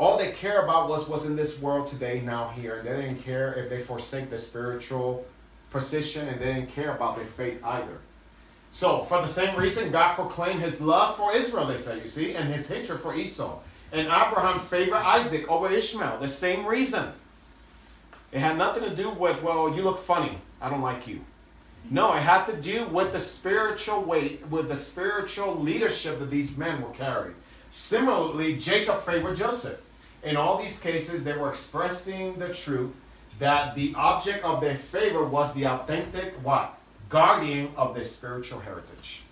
All 0.00 0.16
they 0.16 0.32
care 0.32 0.62
about 0.62 0.88
was 0.88 1.06
what's 1.10 1.26
in 1.26 1.36
this 1.36 1.60
world 1.60 1.86
today, 1.86 2.22
now 2.24 2.48
here. 2.48 2.80
They 2.82 3.02
didn't 3.02 3.22
care 3.22 3.52
if 3.52 3.68
they 3.68 3.80
forsake 3.82 4.30
the 4.30 4.38
spiritual 4.38 5.26
position, 5.70 6.26
and 6.26 6.40
they 6.40 6.54
didn't 6.54 6.70
care 6.70 6.94
about 6.96 7.16
their 7.16 7.26
faith 7.26 7.62
either. 7.62 7.98
So, 8.70 9.04
for 9.04 9.20
the 9.20 9.28
same 9.28 9.58
reason, 9.58 9.92
God 9.92 10.14
proclaimed 10.14 10.62
his 10.62 10.80
love 10.80 11.18
for 11.18 11.34
Israel, 11.34 11.66
they 11.66 11.76
say, 11.76 12.00
you 12.00 12.08
see, 12.08 12.34
and 12.34 12.48
his 12.48 12.66
hatred 12.66 13.00
for 13.00 13.14
Esau. 13.14 13.58
And 13.92 14.06
Abraham 14.06 14.58
favored 14.58 14.96
Isaac 14.96 15.46
over 15.50 15.70
Ishmael, 15.70 16.18
the 16.18 16.28
same 16.28 16.64
reason. 16.64 17.12
It 18.32 18.38
had 18.38 18.56
nothing 18.56 18.84
to 18.84 18.96
do 18.96 19.10
with, 19.10 19.42
well, 19.42 19.76
you 19.76 19.82
look 19.82 19.98
funny. 19.98 20.38
I 20.62 20.70
don't 20.70 20.80
like 20.80 21.06
you. 21.06 21.20
No, 21.90 22.14
it 22.14 22.20
had 22.20 22.46
to 22.46 22.56
do 22.58 22.86
with 22.86 23.12
the 23.12 23.18
spiritual 23.18 24.00
weight, 24.00 24.46
with 24.48 24.68
the 24.68 24.76
spiritual 24.76 25.60
leadership 25.60 26.20
that 26.20 26.30
these 26.30 26.56
men 26.56 26.80
were 26.80 26.88
carrying. 26.88 27.34
Similarly, 27.70 28.56
Jacob 28.56 29.02
favored 29.02 29.36
Joseph. 29.36 29.78
In 30.22 30.36
all 30.36 30.58
these 30.58 30.80
cases, 30.80 31.24
they 31.24 31.36
were 31.36 31.50
expressing 31.50 32.38
the 32.38 32.52
truth 32.52 32.92
that 33.38 33.74
the 33.74 33.94
object 33.96 34.44
of 34.44 34.60
their 34.60 34.76
favor 34.76 35.24
was 35.24 35.54
the 35.54 35.66
authentic 35.66 36.34
what? 36.42 36.78
Guardian 37.08 37.72
of 37.76 37.94
their 37.94 38.04
spiritual 38.04 38.60
heritage. 38.60 39.22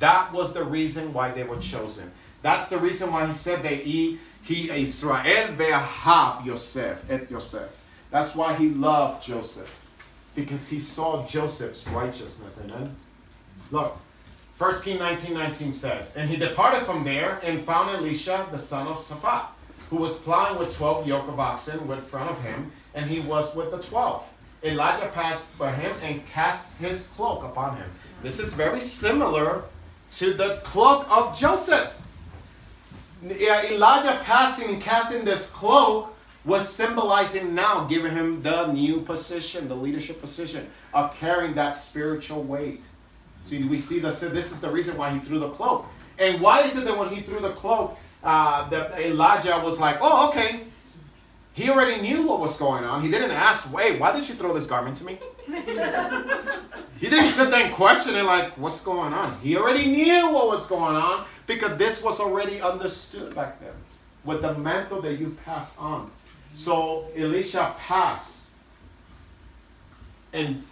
That 0.00 0.32
was 0.32 0.52
the 0.52 0.64
reason 0.64 1.12
why 1.12 1.30
they 1.30 1.44
were 1.44 1.58
chosen. 1.58 2.10
That's 2.42 2.68
the 2.68 2.78
reason 2.78 3.10
why 3.12 3.26
he 3.26 3.32
said 3.32 3.62
they 3.62 3.76
he, 3.76 4.18
he 4.42 4.70
Israel 4.70 5.54
ve'ahav 5.54 6.44
Yosef, 6.44 7.08
et 7.08 7.30
Yosef. 7.30 7.70
That's 8.10 8.34
why 8.34 8.54
he 8.54 8.68
loved 8.68 9.24
Joseph, 9.24 9.74
because 10.34 10.68
he 10.68 10.78
saw 10.78 11.26
Joseph's 11.26 11.88
righteousness. 11.88 12.60
Amen. 12.64 12.94
Look, 13.70 13.96
1 14.58 14.82
King 14.82 14.98
19 14.98 15.34
19 15.34 15.72
says, 15.72 16.16
And 16.16 16.28
he 16.28 16.36
departed 16.36 16.84
from 16.84 17.04
there 17.04 17.40
and 17.42 17.60
found 17.60 17.90
Elisha, 17.96 18.46
the 18.52 18.58
son 18.58 18.86
of 18.86 18.98
Shaphat, 18.98 19.46
who 19.90 19.96
was 19.96 20.18
plowing 20.18 20.58
with 20.58 20.76
12 20.76 21.06
yoke 21.06 21.28
of 21.28 21.38
oxen 21.38 21.90
in 21.90 22.00
front 22.02 22.30
of 22.30 22.42
him, 22.42 22.72
and 22.94 23.06
he 23.08 23.20
was 23.20 23.54
with 23.54 23.70
the 23.70 23.78
12. 23.78 24.24
Elijah 24.64 25.08
passed 25.08 25.56
by 25.58 25.70
him 25.70 25.94
and 26.02 26.26
cast 26.28 26.78
his 26.78 27.08
cloak 27.08 27.44
upon 27.44 27.76
him. 27.76 27.90
This 28.22 28.38
is 28.38 28.54
very 28.54 28.80
similar 28.80 29.64
to 30.12 30.32
the 30.32 30.60
cloak 30.64 31.06
of 31.10 31.38
Joseph. 31.38 31.92
Elijah 33.22 34.20
passing 34.22 34.70
and 34.70 34.82
casting 34.82 35.24
this 35.24 35.50
cloak 35.50 36.14
was 36.44 36.68
symbolizing 36.68 37.54
now 37.54 37.84
giving 37.84 38.12
him 38.12 38.42
the 38.42 38.66
new 38.66 39.00
position, 39.00 39.66
the 39.66 39.74
leadership 39.74 40.20
position 40.20 40.68
of 40.92 41.14
carrying 41.16 41.54
that 41.54 41.78
spiritual 41.78 42.42
weight. 42.42 42.84
See, 43.44 43.64
we 43.64 43.78
see 43.78 43.98
this. 43.98 44.20
This 44.20 44.52
is 44.52 44.60
the 44.60 44.70
reason 44.70 44.96
why 44.96 45.10
he 45.10 45.18
threw 45.20 45.38
the 45.38 45.50
cloak. 45.50 45.86
And 46.18 46.40
why 46.40 46.62
is 46.62 46.76
it 46.76 46.84
that 46.84 46.98
when 46.98 47.08
he 47.08 47.22
threw 47.22 47.40
the 47.40 47.52
cloak, 47.52 47.98
uh, 48.24 48.68
that 48.70 48.98
Elijah 48.98 49.60
was 49.64 49.78
like, 49.78 49.98
"Oh, 50.00 50.28
okay." 50.30 50.62
He 51.52 51.70
already 51.70 52.02
knew 52.02 52.26
what 52.26 52.40
was 52.40 52.58
going 52.58 52.82
on. 52.82 53.00
He 53.02 53.10
didn't 53.10 53.30
ask, 53.30 53.72
"Wait, 53.72 54.00
why 54.00 54.12
did 54.12 54.28
you 54.28 54.34
throw 54.34 54.52
this 54.52 54.66
garment 54.66 54.96
to 54.96 55.04
me?" 55.04 55.18
he 55.46 57.08
didn't 57.08 57.30
sit 57.30 57.50
there 57.50 57.66
and 57.66 57.74
question 57.74 58.16
it 58.16 58.24
like, 58.24 58.56
"What's 58.58 58.82
going 58.82 59.12
on?" 59.12 59.38
He 59.40 59.56
already 59.56 59.86
knew 59.86 60.32
what 60.32 60.48
was 60.48 60.66
going 60.66 60.96
on 60.96 61.26
because 61.46 61.78
this 61.78 62.02
was 62.02 62.18
already 62.18 62.60
understood 62.60 63.34
back 63.34 63.60
then 63.60 63.74
with 64.24 64.42
the 64.42 64.54
mantle 64.54 65.02
that 65.02 65.18
you 65.18 65.36
pass 65.44 65.76
on. 65.78 66.10
So 66.54 67.08
Elisha 67.16 67.74
passed 67.78 68.50
and 70.32 70.64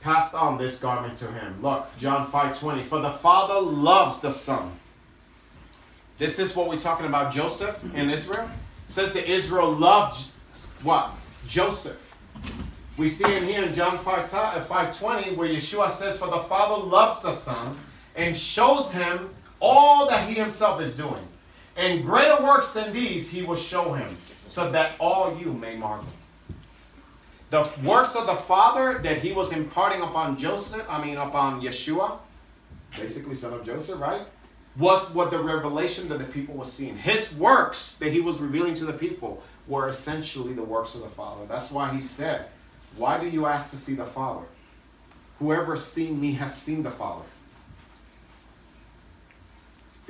passed 0.00 0.34
on 0.34 0.58
this 0.58 0.80
garment 0.80 1.16
to 1.18 1.26
him. 1.26 1.62
Look, 1.62 1.86
John 1.98 2.26
5:20. 2.26 2.82
For 2.82 3.00
the 3.00 3.10
Father 3.10 3.60
loves 3.60 4.20
the 4.20 4.30
Son. 4.30 4.79
This 6.20 6.38
is 6.38 6.54
what 6.54 6.68
we're 6.68 6.78
talking 6.78 7.06
about 7.06 7.32
Joseph 7.32 7.82
in 7.82 7.90
mm-hmm. 7.92 8.10
Israel. 8.10 8.44
It 8.44 8.92
says 8.92 9.14
that 9.14 9.26
Israel 9.26 9.72
loved 9.72 10.26
what? 10.82 11.12
Joseph. 11.48 12.14
We 12.98 13.08
see 13.08 13.34
in 13.34 13.44
here 13.44 13.64
in 13.64 13.74
John 13.74 13.96
5, 13.96 14.34
uh, 14.34 14.62
5.20 14.62 15.34
where 15.34 15.48
Yeshua 15.48 15.90
says, 15.90 16.18
For 16.18 16.28
the 16.28 16.40
Father 16.40 16.84
loves 16.84 17.22
the 17.22 17.32
Son 17.32 17.74
and 18.14 18.36
shows 18.36 18.92
him 18.92 19.30
all 19.60 20.06
that 20.10 20.28
he 20.28 20.34
himself 20.34 20.82
is 20.82 20.94
doing. 20.94 21.26
And 21.74 22.04
greater 22.04 22.42
works 22.44 22.74
than 22.74 22.92
these 22.92 23.30
he 23.30 23.40
will 23.40 23.56
show 23.56 23.94
him 23.94 24.18
so 24.46 24.70
that 24.72 24.96
all 25.00 25.34
you 25.38 25.54
may 25.54 25.74
marvel. 25.74 26.12
The 27.48 27.66
works 27.82 28.14
of 28.14 28.26
the 28.26 28.36
Father 28.36 28.98
that 28.98 29.22
he 29.22 29.32
was 29.32 29.52
imparting 29.52 30.02
upon 30.02 30.36
Joseph, 30.36 30.84
I 30.86 31.02
mean 31.02 31.16
upon 31.16 31.62
Yeshua, 31.62 32.18
basically 32.94 33.34
son 33.34 33.54
of 33.54 33.64
Joseph, 33.64 33.98
right? 33.98 34.26
Was 34.78 35.12
what 35.12 35.30
the 35.30 35.38
revelation 35.38 36.08
that 36.08 36.18
the 36.18 36.24
people 36.24 36.54
were 36.54 36.64
seeing. 36.64 36.96
His 36.96 37.34
works 37.36 37.96
that 37.98 38.12
he 38.12 38.20
was 38.20 38.38
revealing 38.38 38.74
to 38.74 38.84
the 38.84 38.92
people 38.92 39.42
were 39.66 39.88
essentially 39.88 40.52
the 40.52 40.62
works 40.62 40.94
of 40.94 41.02
the 41.02 41.08
Father. 41.08 41.44
That's 41.46 41.70
why 41.70 41.92
he 41.94 42.00
said, 42.00 42.46
Why 42.96 43.18
do 43.18 43.28
you 43.28 43.46
ask 43.46 43.70
to 43.70 43.76
see 43.76 43.94
the 43.94 44.04
Father? 44.04 44.46
Whoever 45.38 45.72
has 45.72 45.84
seen 45.84 46.20
me 46.20 46.32
has 46.32 46.54
seen 46.54 46.82
the 46.82 46.90
Father 46.90 47.24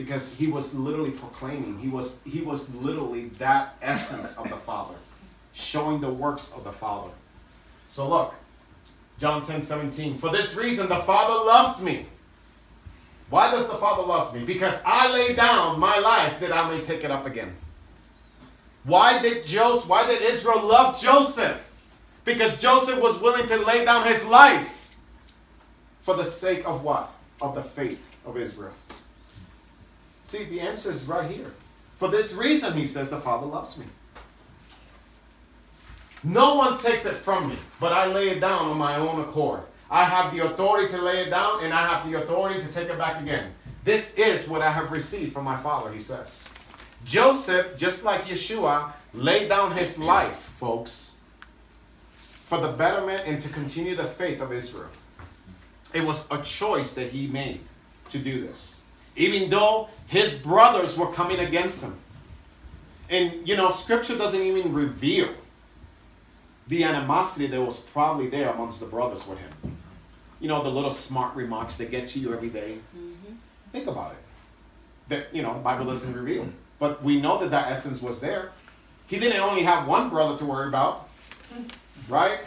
because 0.01 0.35
he 0.35 0.46
was 0.46 0.75
literally 0.75 1.11
proclaiming 1.11 1.79
he 1.79 1.88
was 1.88 2.20
he 2.25 2.40
was 2.40 2.75
literally 2.77 3.29
that 3.37 3.77
essence 3.83 4.37
of 4.38 4.49
the 4.49 4.57
father 4.57 4.94
showing 5.53 6.01
the 6.01 6.11
works 6.11 6.53
of 6.53 6.64
the 6.64 6.73
father 6.73 7.11
so 7.92 8.09
look 8.09 8.35
john 9.18 9.42
10 9.42 9.61
17 9.61 10.16
for 10.16 10.31
this 10.31 10.57
reason 10.57 10.88
the 10.88 10.96
father 10.96 11.44
loves 11.46 11.83
me 11.83 12.07
why 13.30 13.50
does 13.50 13.68
the 13.68 13.74
father 13.74 14.02
love 14.02 14.34
me 14.34 14.44
because 14.44 14.82
i 14.84 15.10
lay 15.12 15.34
down 15.34 15.78
my 15.78 15.98
life 15.98 16.38
that 16.40 16.52
i 16.52 16.70
may 16.70 16.82
take 16.82 17.04
it 17.04 17.10
up 17.10 17.26
again 17.26 17.54
why 18.84 19.20
did 19.22 19.46
joseph 19.46 19.88
why 19.88 20.06
did 20.06 20.20
israel 20.22 20.62
love 20.62 21.00
joseph 21.00 21.58
because 22.24 22.58
joseph 22.58 23.00
was 23.00 23.20
willing 23.20 23.46
to 23.46 23.56
lay 23.56 23.84
down 23.84 24.06
his 24.06 24.24
life 24.26 24.86
for 26.02 26.16
the 26.16 26.24
sake 26.24 26.62
of 26.66 26.82
what 26.82 27.12
of 27.40 27.54
the 27.54 27.62
faith 27.62 28.00
of 28.26 28.36
israel 28.36 28.72
See, 30.30 30.44
the 30.44 30.60
answer 30.60 30.92
is 30.92 31.08
right 31.08 31.28
here. 31.28 31.52
For 31.96 32.06
this 32.06 32.34
reason, 32.34 32.74
he 32.74 32.86
says, 32.86 33.10
the 33.10 33.18
Father 33.18 33.46
loves 33.46 33.76
me. 33.76 33.86
No 36.22 36.54
one 36.54 36.78
takes 36.78 37.04
it 37.04 37.16
from 37.16 37.48
me, 37.48 37.56
but 37.81 37.92
I 37.92 38.06
lay 38.06 38.28
it 38.28 38.40
down 38.40 38.66
on 38.66 38.78
my 38.78 38.94
own 38.94 39.22
accord. 39.22 39.62
I 39.90 40.04
have 40.04 40.32
the 40.32 40.46
authority 40.46 40.88
to 40.92 41.02
lay 41.02 41.22
it 41.22 41.30
down, 41.30 41.64
and 41.64 41.72
I 41.74 41.86
have 41.86 42.08
the 42.08 42.22
authority 42.22 42.60
to 42.60 42.68
take 42.68 42.88
it 42.88 42.98
back 42.98 43.20
again. 43.20 43.52
This 43.84 44.14
is 44.14 44.48
what 44.48 44.62
I 44.62 44.70
have 44.70 44.92
received 44.92 45.32
from 45.32 45.44
my 45.44 45.56
Father, 45.56 45.92
he 45.92 46.00
says. 46.00 46.44
Joseph, 47.04 47.76
just 47.76 48.04
like 48.04 48.24
Yeshua, 48.24 48.92
laid 49.14 49.48
down 49.48 49.72
his 49.72 49.98
life, 49.98 50.52
folks, 50.58 51.14
for 52.44 52.60
the 52.60 52.72
betterment 52.72 53.22
and 53.26 53.40
to 53.40 53.48
continue 53.48 53.96
the 53.96 54.04
faith 54.04 54.40
of 54.40 54.52
Israel. 54.52 54.90
It 55.92 56.04
was 56.04 56.30
a 56.30 56.40
choice 56.42 56.92
that 56.94 57.10
he 57.10 57.26
made 57.26 57.62
to 58.10 58.18
do 58.18 58.46
this 58.46 58.80
even 59.16 59.50
though 59.50 59.88
his 60.06 60.34
brothers 60.34 60.96
were 60.96 61.12
coming 61.12 61.38
against 61.40 61.84
him. 61.84 61.96
And, 63.08 63.46
you 63.48 63.56
know, 63.56 63.70
scripture 63.70 64.16
doesn't 64.16 64.40
even 64.40 64.72
reveal 64.72 65.28
the 66.68 66.84
animosity 66.84 67.46
that 67.48 67.60
was 67.60 67.80
probably 67.80 68.28
there 68.28 68.50
amongst 68.50 68.80
the 68.80 68.86
brothers 68.86 69.26
with 69.26 69.38
him. 69.38 69.76
You 70.40 70.48
know, 70.48 70.62
the 70.62 70.70
little 70.70 70.90
smart 70.90 71.34
remarks 71.36 71.76
that 71.76 71.90
get 71.90 72.06
to 72.08 72.18
you 72.18 72.32
every 72.32 72.48
day. 72.48 72.78
Mm-hmm. 72.96 73.34
Think 73.72 73.86
about 73.86 74.12
it. 74.12 74.18
That, 75.08 75.34
you 75.34 75.42
know, 75.42 75.54
the 75.54 75.60
Bible 75.60 75.84
doesn't 75.84 76.14
reveal. 76.14 76.48
But 76.78 77.02
we 77.02 77.20
know 77.20 77.38
that 77.38 77.50
that 77.50 77.70
essence 77.70 78.00
was 78.00 78.20
there. 78.20 78.52
He 79.06 79.18
didn't 79.18 79.40
only 79.40 79.62
have 79.62 79.86
one 79.86 80.08
brother 80.08 80.38
to 80.38 80.46
worry 80.46 80.68
about, 80.68 81.08
right? 82.08 82.40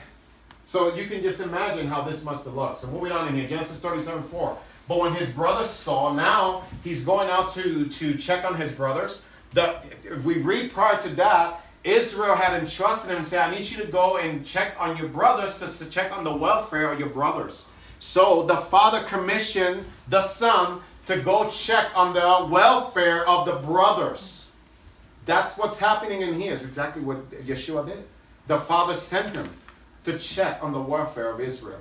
So 0.65 0.95
you 0.95 1.07
can 1.07 1.21
just 1.21 1.41
imagine 1.41 1.87
how 1.87 2.01
this 2.01 2.23
must 2.23 2.45
have 2.45 2.55
looked. 2.55 2.77
So 2.77 2.87
moving 2.87 3.11
on 3.11 3.27
in 3.27 3.35
here, 3.35 3.47
Genesis 3.47 3.79
37 3.79 4.23
4. 4.23 4.57
But 4.87 4.99
when 4.99 5.13
his 5.13 5.31
brothers 5.31 5.69
saw, 5.69 6.13
now 6.13 6.63
he's 6.83 7.05
going 7.05 7.29
out 7.29 7.53
to, 7.53 7.87
to 7.87 8.15
check 8.15 8.43
on 8.43 8.55
his 8.55 8.71
brothers. 8.71 9.25
The, 9.51 9.77
if 10.03 10.23
we 10.25 10.39
read 10.39 10.71
prior 10.71 10.99
to 11.01 11.09
that, 11.15 11.61
Israel 11.83 12.35
had 12.35 12.59
entrusted 12.59 13.11
him 13.11 13.17
and 13.17 13.25
said, 13.25 13.49
I 13.49 13.53
need 13.53 13.69
you 13.69 13.77
to 13.83 13.91
go 13.91 14.17
and 14.17 14.45
check 14.45 14.75
on 14.79 14.97
your 14.97 15.09
brothers 15.09 15.59
to 15.59 15.89
check 15.89 16.11
on 16.11 16.23
the 16.23 16.33
welfare 16.33 16.91
of 16.91 16.99
your 16.99 17.09
brothers. 17.09 17.69
So 18.04 18.43
the 18.43 18.58
father 18.58 19.01
commissioned 19.04 19.86
the 20.10 20.22
son 20.22 20.82
to 21.06 21.22
go 21.22 21.49
check 21.49 21.88
on 21.95 22.14
the 22.14 22.45
welfare 22.51 23.26
of 23.26 23.45
the 23.45 23.66
brothers. 23.66 24.49
That's 25.26 25.58
what's 25.58 25.80
happening 25.80 26.22
in 26.22 26.34
here. 26.34 26.51
It's 26.51 26.66
exactly 26.66 27.01
what 27.01 27.32
Yeshua 27.32 27.88
did. 27.88 28.04
The 28.47 28.58
father 28.58 28.93
sent 28.93 29.38
him 29.38 29.49
to 30.04 30.20
check 30.20 30.62
on 30.62 30.74
the 30.74 30.82
welfare 30.82 31.30
of 31.30 31.39
Israel. 31.39 31.80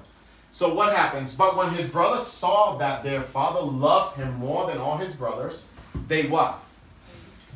So 0.52 0.72
what 0.72 0.94
happens? 0.94 1.34
But 1.34 1.56
when 1.56 1.70
his 1.70 1.90
brothers 1.90 2.24
saw 2.24 2.78
that 2.78 3.02
their 3.02 3.22
father 3.22 3.60
loved 3.60 4.16
him 4.16 4.32
more 4.34 4.68
than 4.68 4.78
all 4.78 4.98
his 4.98 5.16
brothers, 5.16 5.66
they 6.06 6.28
what? 6.28 6.62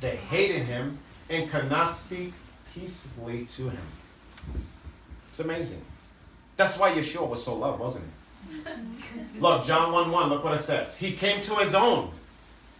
They 0.00 0.16
hated 0.16 0.62
him 0.62 0.98
and 1.30 1.48
could 1.48 1.70
not 1.70 1.88
speak 1.88 2.34
peacefully 2.74 3.44
to 3.44 3.68
him. 3.68 3.86
It's 5.28 5.38
amazing. 5.38 5.82
That's 6.56 6.76
why 6.76 6.90
Yeshua 6.90 7.28
was 7.28 7.44
so 7.44 7.54
loved, 7.54 7.78
wasn't 7.78 8.06
he? 8.06 8.10
Look, 9.38 9.64
John 9.64 9.92
1 9.92 10.10
1, 10.10 10.28
look 10.28 10.44
what 10.44 10.54
it 10.54 10.60
says. 10.60 10.96
He 10.96 11.12
came 11.12 11.40
to 11.42 11.54
his 11.56 11.74
own, 11.74 12.10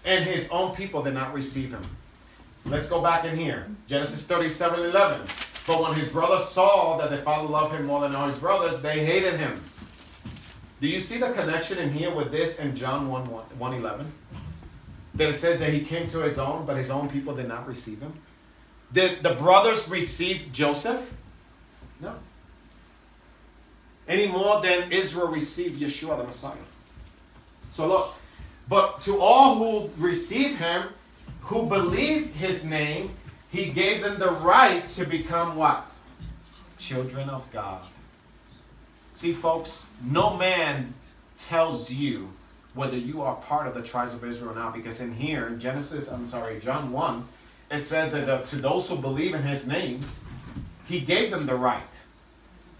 and 0.04 0.24
his 0.24 0.48
own 0.50 0.74
people 0.74 1.02
did 1.02 1.14
not 1.14 1.34
receive 1.34 1.70
him. 1.70 1.82
Let's 2.64 2.88
go 2.88 3.00
back 3.00 3.24
in 3.24 3.36
here. 3.36 3.66
Genesis 3.86 4.26
37 4.26 4.80
11. 4.80 5.26
But 5.66 5.82
when 5.82 5.94
his 5.94 6.10
brothers 6.10 6.48
saw 6.48 6.96
that 6.98 7.10
their 7.10 7.18
father 7.18 7.48
loved 7.48 7.74
him 7.74 7.86
more 7.86 8.00
than 8.00 8.14
all 8.14 8.26
his 8.26 8.38
brothers, 8.38 8.82
they 8.82 9.04
hated 9.04 9.38
him. 9.38 9.62
Do 10.80 10.88
you 10.88 11.00
see 11.00 11.18
the 11.18 11.30
connection 11.30 11.78
in 11.78 11.92
here 11.92 12.14
with 12.14 12.30
this 12.30 12.58
in 12.58 12.76
John 12.76 13.08
1, 13.08 13.24
1 13.24 13.74
11? 13.74 14.12
That 15.14 15.30
it 15.30 15.32
says 15.34 15.60
that 15.60 15.72
he 15.72 15.80
came 15.80 16.06
to 16.08 16.20
his 16.20 16.38
own, 16.38 16.66
but 16.66 16.76
his 16.76 16.90
own 16.90 17.08
people 17.08 17.34
did 17.34 17.48
not 17.48 17.66
receive 17.66 18.00
him. 18.00 18.12
Did 18.92 19.22
the 19.22 19.34
brothers 19.34 19.88
receive 19.88 20.50
Joseph? 20.52 21.14
No. 22.00 22.14
Any 24.08 24.28
more 24.28 24.60
than 24.60 24.92
Israel 24.92 25.28
received 25.28 25.80
Yeshua 25.80 26.18
the 26.18 26.24
Messiah. 26.24 26.54
So 27.72 27.88
look, 27.88 28.14
but 28.68 29.00
to 29.02 29.20
all 29.20 29.56
who 29.56 29.90
receive 30.02 30.56
him, 30.58 30.84
who 31.42 31.66
believe 31.66 32.34
his 32.34 32.64
name, 32.64 33.10
he 33.50 33.66
gave 33.66 34.02
them 34.02 34.18
the 34.18 34.32
right 34.32 34.86
to 34.88 35.04
become 35.04 35.56
what? 35.56 35.86
Children 36.78 37.28
of 37.28 37.50
God. 37.52 37.82
See, 39.12 39.32
folks, 39.32 39.96
no 40.04 40.36
man 40.36 40.92
tells 41.38 41.90
you 41.90 42.28
whether 42.74 42.96
you 42.96 43.22
are 43.22 43.36
part 43.36 43.66
of 43.66 43.74
the 43.74 43.82
tribes 43.82 44.12
of 44.12 44.22
Israel 44.24 44.50
or 44.50 44.54
not, 44.54 44.74
because 44.74 45.00
in 45.00 45.14
here, 45.14 45.46
in 45.46 45.58
Genesis, 45.58 46.10
I'm 46.10 46.28
sorry, 46.28 46.60
John 46.60 46.92
1, 46.92 47.26
it 47.70 47.78
says 47.78 48.12
that 48.12 48.28
uh, 48.28 48.42
to 48.42 48.56
those 48.56 48.88
who 48.88 48.96
believe 48.96 49.34
in 49.34 49.42
his 49.42 49.66
name, 49.66 50.04
he 50.84 51.00
gave 51.00 51.30
them 51.30 51.46
the 51.46 51.54
right. 51.54 51.82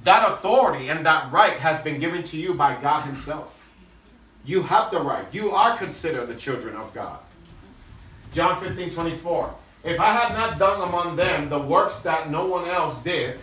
That 0.06 0.34
authority 0.34 0.88
and 0.88 1.04
that 1.04 1.32
right 1.32 1.54
has 1.54 1.82
been 1.82 1.98
given 1.98 2.22
to 2.22 2.36
you 2.36 2.54
by 2.54 2.80
God 2.80 3.06
himself. 3.06 3.58
You 4.44 4.62
have 4.62 4.92
the 4.92 5.00
right. 5.00 5.26
You 5.32 5.50
are 5.50 5.76
considered 5.76 6.28
the 6.28 6.36
children 6.36 6.76
of 6.76 6.94
God. 6.94 7.18
John 8.32 8.62
15, 8.62 8.90
24. 8.90 9.52
If 9.82 9.98
I 9.98 10.12
had 10.12 10.32
not 10.32 10.60
done 10.60 10.88
among 10.88 11.16
them 11.16 11.48
the 11.48 11.58
works 11.58 12.02
that 12.02 12.30
no 12.30 12.46
one 12.46 12.68
else 12.68 13.02
did, 13.02 13.40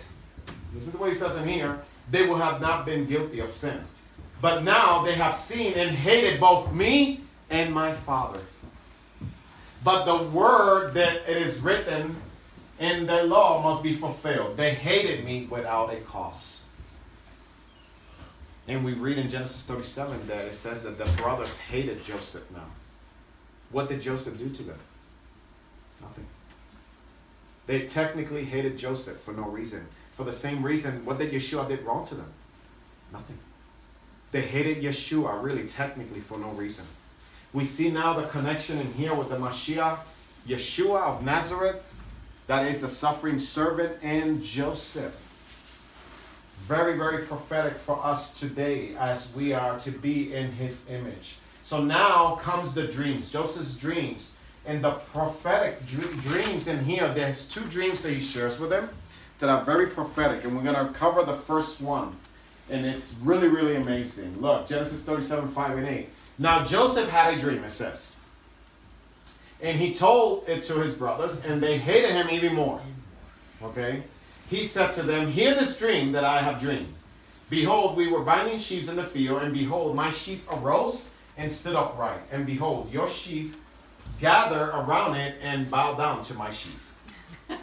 this 0.74 0.86
is 0.86 0.94
the 0.94 0.98
way 0.98 1.10
he 1.10 1.16
says 1.16 1.36
in 1.36 1.46
here, 1.46 1.82
they 2.10 2.30
would 2.30 2.40
have 2.40 2.62
not 2.62 2.86
been 2.86 3.08
guilty 3.08 3.42
of 3.42 3.52
sin. 3.52 3.82
But 4.40 4.64
now 4.64 5.04
they 5.04 5.16
have 5.16 5.36
seen 5.36 5.74
and 5.74 5.92
hated 5.92 6.40
both 6.40 6.72
me 6.72 7.20
and 7.50 7.74
my 7.74 7.92
Father. 7.92 8.40
But 9.84 10.06
the 10.06 10.30
word 10.30 10.94
that 10.94 11.30
it 11.30 11.36
is 11.36 11.60
written 11.60 12.16
in 12.84 13.06
the 13.06 13.24
law 13.24 13.62
must 13.62 13.84
be 13.84 13.96
fulfilled. 13.96 14.58
They 14.58 14.74
hated 14.74 15.26
me 15.26 15.48
without 15.50 15.94
a 15.94 15.98
cause. 15.98 16.64
And 18.68 18.86
we 18.86 18.94
read 18.94 19.18
in 19.18 19.30
Genesis 19.30 19.66
37 19.66 20.28
that 20.28 20.46
it 20.46 20.54
says 20.54 20.84
that 20.84 20.98
the 20.98 21.06
brothers 21.22 21.60
hated 21.60 22.04
Joseph 22.04 22.50
now. 22.52 22.66
What 23.72 23.90
did 23.90 24.02
Joseph 24.02 24.38
do 24.38 24.50
to 24.50 24.64
them? 24.64 24.80
Nothing. 26.02 26.26
They 27.66 27.86
technically 27.86 28.46
hated 28.46 28.78
Joseph 28.78 29.20
for 29.22 29.34
no 29.34 29.44
reason. 29.44 29.88
For 30.14 30.24
the 30.24 30.32
same 30.32 30.64
reason, 30.64 31.06
what 31.06 31.18
did 31.18 31.32
Yeshua 31.32 31.68
did 31.68 31.82
wrong 31.82 32.06
to 32.06 32.16
them? 32.16 32.32
Nothing. 33.12 33.38
They 34.32 34.42
hated 34.42 34.84
Yeshua 34.84 35.42
really 35.42 35.68
technically 35.68 36.20
for 36.20 36.38
no 36.38 36.50
reason. 36.50 36.86
We 37.52 37.64
see 37.64 37.92
now 37.92 38.14
the 38.14 38.28
connection 38.28 38.80
in 38.80 38.92
here 38.94 39.14
with 39.14 39.30
the 39.30 39.38
Mashiach, 39.38 40.00
Yeshua 40.48 41.02
of 41.04 41.24
Nazareth, 41.24 41.84
that 42.48 42.68
is 42.68 42.82
the 42.82 42.88
suffering 42.88 43.40
servant, 43.40 43.98
and 44.02 44.44
Joseph. 44.44 45.20
Very, 46.68 46.98
very 46.98 47.26
prophetic 47.26 47.78
for 47.78 48.04
us 48.04 48.40
today 48.40 48.96
as 48.98 49.34
we 49.36 49.54
are 49.54 49.78
to 49.80 49.92
be 49.92 50.34
in 50.34 50.52
his 50.52 50.90
image. 50.90 51.38
So 51.62 51.84
now 51.84 52.36
comes 52.36 52.74
the 52.74 52.88
dreams, 52.88 53.32
Joseph's 53.32 53.76
dreams. 53.76 54.38
And 54.66 54.82
the 54.82 54.92
prophetic 54.92 55.86
dreams 55.88 56.68
in 56.68 56.84
here, 56.86 57.14
there's 57.14 57.50
two 57.50 57.66
dreams 57.66 58.02
that 58.02 58.14
he 58.14 58.22
shares 58.22 58.60
with 58.60 58.70
them 58.70 58.90
that 59.40 59.50
are 59.50 59.64
very 59.66 59.88
prophetic. 59.88 60.46
And 60.46 60.56
we're 60.56 60.64
going 60.64 60.88
to 60.88 60.94
cover 60.94 61.24
the 61.24 61.36
first 61.36 61.82
one. 61.82 62.16
And 62.70 62.86
it's 62.86 63.18
really, 63.22 63.50
really 63.50 63.76
amazing. 63.76 64.40
Look, 64.40 64.68
Genesis 64.68 65.04
37, 65.04 65.50
5 65.50 65.78
and 65.78 65.88
8. 65.88 66.10
Now 66.40 66.66
Joseph 66.66 67.10
had 67.10 67.34
a 67.34 67.40
dream, 67.40 67.64
it 67.64 67.72
says. 67.72 68.13
And 69.64 69.80
he 69.80 69.94
told 69.94 70.48
it 70.50 70.62
to 70.64 70.82
his 70.82 70.94
brothers, 70.94 71.46
and 71.46 71.64
they 71.64 71.78
hated 71.78 72.12
him 72.12 72.30
even 72.30 72.54
more. 72.54 72.82
Okay? 73.64 74.04
He 74.50 74.66
said 74.66 74.92
to 74.92 75.04
them, 75.04 75.32
Hear 75.32 75.56
this 75.56 75.80
dream 75.80 76.12
that 76.12 76.26
I 76.26 76.42
have 76.42 76.60
dreamed. 76.60 76.94
Behold, 77.50 77.96
we 77.96 78.08
were 78.08 78.24
binding 78.24 78.60
sheaves 78.60 78.90
in 78.90 78.98
the 78.98 79.04
field, 79.04 79.42
and 79.42 79.54
behold, 79.54 79.96
my 79.96 80.12
sheaf 80.12 80.46
arose 80.52 81.12
and 81.38 81.50
stood 81.50 81.76
upright. 81.76 82.20
And 82.30 82.46
behold, 82.46 82.92
your 82.92 83.08
sheaf 83.08 83.58
gather 84.20 84.72
around 84.72 85.16
it 85.16 85.36
and 85.42 85.72
bow 85.72 85.94
down 85.94 86.24
to 86.24 86.34
my 86.34 86.52
sheaf. 86.52 86.94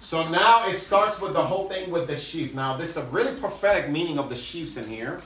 so 0.00 0.28
now 0.28 0.68
it 0.68 0.74
starts 0.74 1.22
with 1.22 1.32
the 1.32 1.42
whole 1.42 1.68
thing 1.70 1.90
with 1.90 2.06
the 2.06 2.16
sheaf. 2.16 2.54
Now, 2.54 2.76
this 2.76 2.90
is 2.90 2.96
a 2.98 3.06
really 3.06 3.34
prophetic 3.38 3.88
meaning 3.88 4.18
of 4.18 4.28
the 4.28 4.36
sheaves 4.36 4.76
in 4.76 4.88
here 4.88 5.20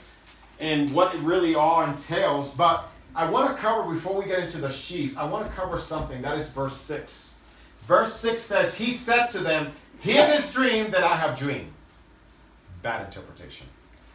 and 0.60 0.92
what 0.92 1.14
it 1.14 1.20
really 1.22 1.56
all 1.56 1.82
entails. 1.82 2.52
But 2.52 2.89
I 3.14 3.28
want 3.28 3.54
to 3.54 3.60
cover, 3.60 3.92
before 3.92 4.14
we 4.14 4.26
get 4.26 4.38
into 4.38 4.58
the 4.58 4.70
sheaf, 4.70 5.16
I 5.18 5.24
want 5.24 5.48
to 5.48 5.56
cover 5.56 5.78
something. 5.78 6.22
That 6.22 6.38
is 6.38 6.48
verse 6.48 6.76
6. 6.76 7.34
Verse 7.82 8.14
6 8.14 8.40
says, 8.40 8.74
He 8.74 8.92
said 8.92 9.26
to 9.28 9.38
them, 9.38 9.72
Hear 10.00 10.26
this 10.26 10.52
dream 10.52 10.90
that 10.92 11.04
I 11.04 11.16
have 11.16 11.38
dreamed. 11.38 11.72
Bad 12.82 13.06
interpretation. 13.06 13.66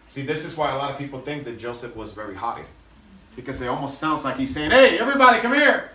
See, 0.07 0.23
this 0.23 0.45
is 0.45 0.55
why 0.55 0.71
a 0.71 0.77
lot 0.77 0.91
of 0.91 0.97
people 0.97 1.19
think 1.19 1.43
that 1.43 1.59
Joseph 1.59 1.95
was 1.95 2.13
very 2.13 2.35
haughty. 2.35 2.63
Because 3.35 3.61
it 3.61 3.67
almost 3.67 3.97
sounds 3.97 4.23
like 4.23 4.37
he's 4.37 4.53
saying, 4.53 4.71
Hey, 4.71 4.97
everybody, 4.97 5.41
come 5.41 5.53
here. 5.53 5.91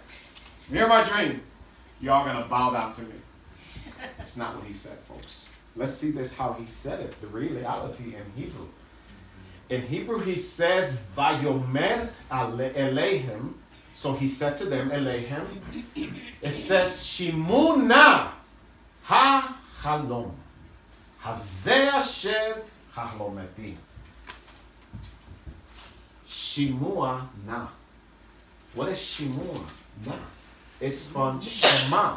Hear 0.70 0.86
my 0.86 1.02
dream. 1.04 1.40
Y'all 2.00 2.24
gonna 2.24 2.46
bow 2.46 2.70
down 2.70 2.92
to 2.94 3.02
me. 3.02 3.14
That's 4.16 4.36
not 4.36 4.56
what 4.56 4.66
he 4.66 4.72
said, 4.72 4.98
folks. 5.00 5.48
Let's 5.76 5.92
see 5.92 6.10
this 6.10 6.34
how 6.34 6.52
he 6.52 6.66
said 6.66 7.00
it, 7.00 7.20
the 7.20 7.26
reality 7.26 8.14
in 8.14 8.24
Hebrew. 8.36 8.68
In 9.70 9.82
Hebrew, 9.82 10.18
he 10.18 10.34
says, 10.34 10.98
Vayomer 11.16 12.08
Elohim. 12.30 13.54
So 13.94 14.14
he 14.14 14.26
said 14.26 14.56
to 14.56 14.64
them, 14.64 14.90
Elohim. 14.90 15.62
It 16.42 16.52
says, 16.52 16.90
Shimuna 17.04 18.32
ha 19.04 19.60
halom. 19.80 20.32
Hazeh 21.22 21.92
asher 21.92 22.62
halometi. 22.96 23.76
Shimua 26.26 27.28
na. 27.46 27.68
What 28.74 28.88
is 28.88 28.98
Shimua 28.98 29.64
na? 30.04 30.14
It's 30.80 31.08
from 31.08 31.40
Shema. 31.40 32.16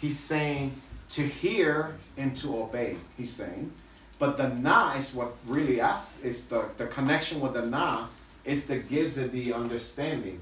He's 0.00 0.20
saying 0.20 0.80
to 1.10 1.22
hear 1.22 1.96
and 2.16 2.36
to 2.36 2.62
obey. 2.62 2.96
He's 3.16 3.32
saying. 3.32 3.72
But 4.18 4.36
the 4.36 4.48
na 4.48 4.94
is 4.94 5.14
what 5.14 5.34
really 5.46 5.80
us 5.80 6.22
is 6.22 6.46
the, 6.48 6.66
the 6.78 6.86
connection 6.86 7.40
with 7.40 7.54
the 7.54 7.66
na 7.66 8.06
is 8.44 8.66
that 8.68 8.88
gives 8.88 9.18
it 9.18 9.32
the 9.32 9.52
understanding. 9.52 10.40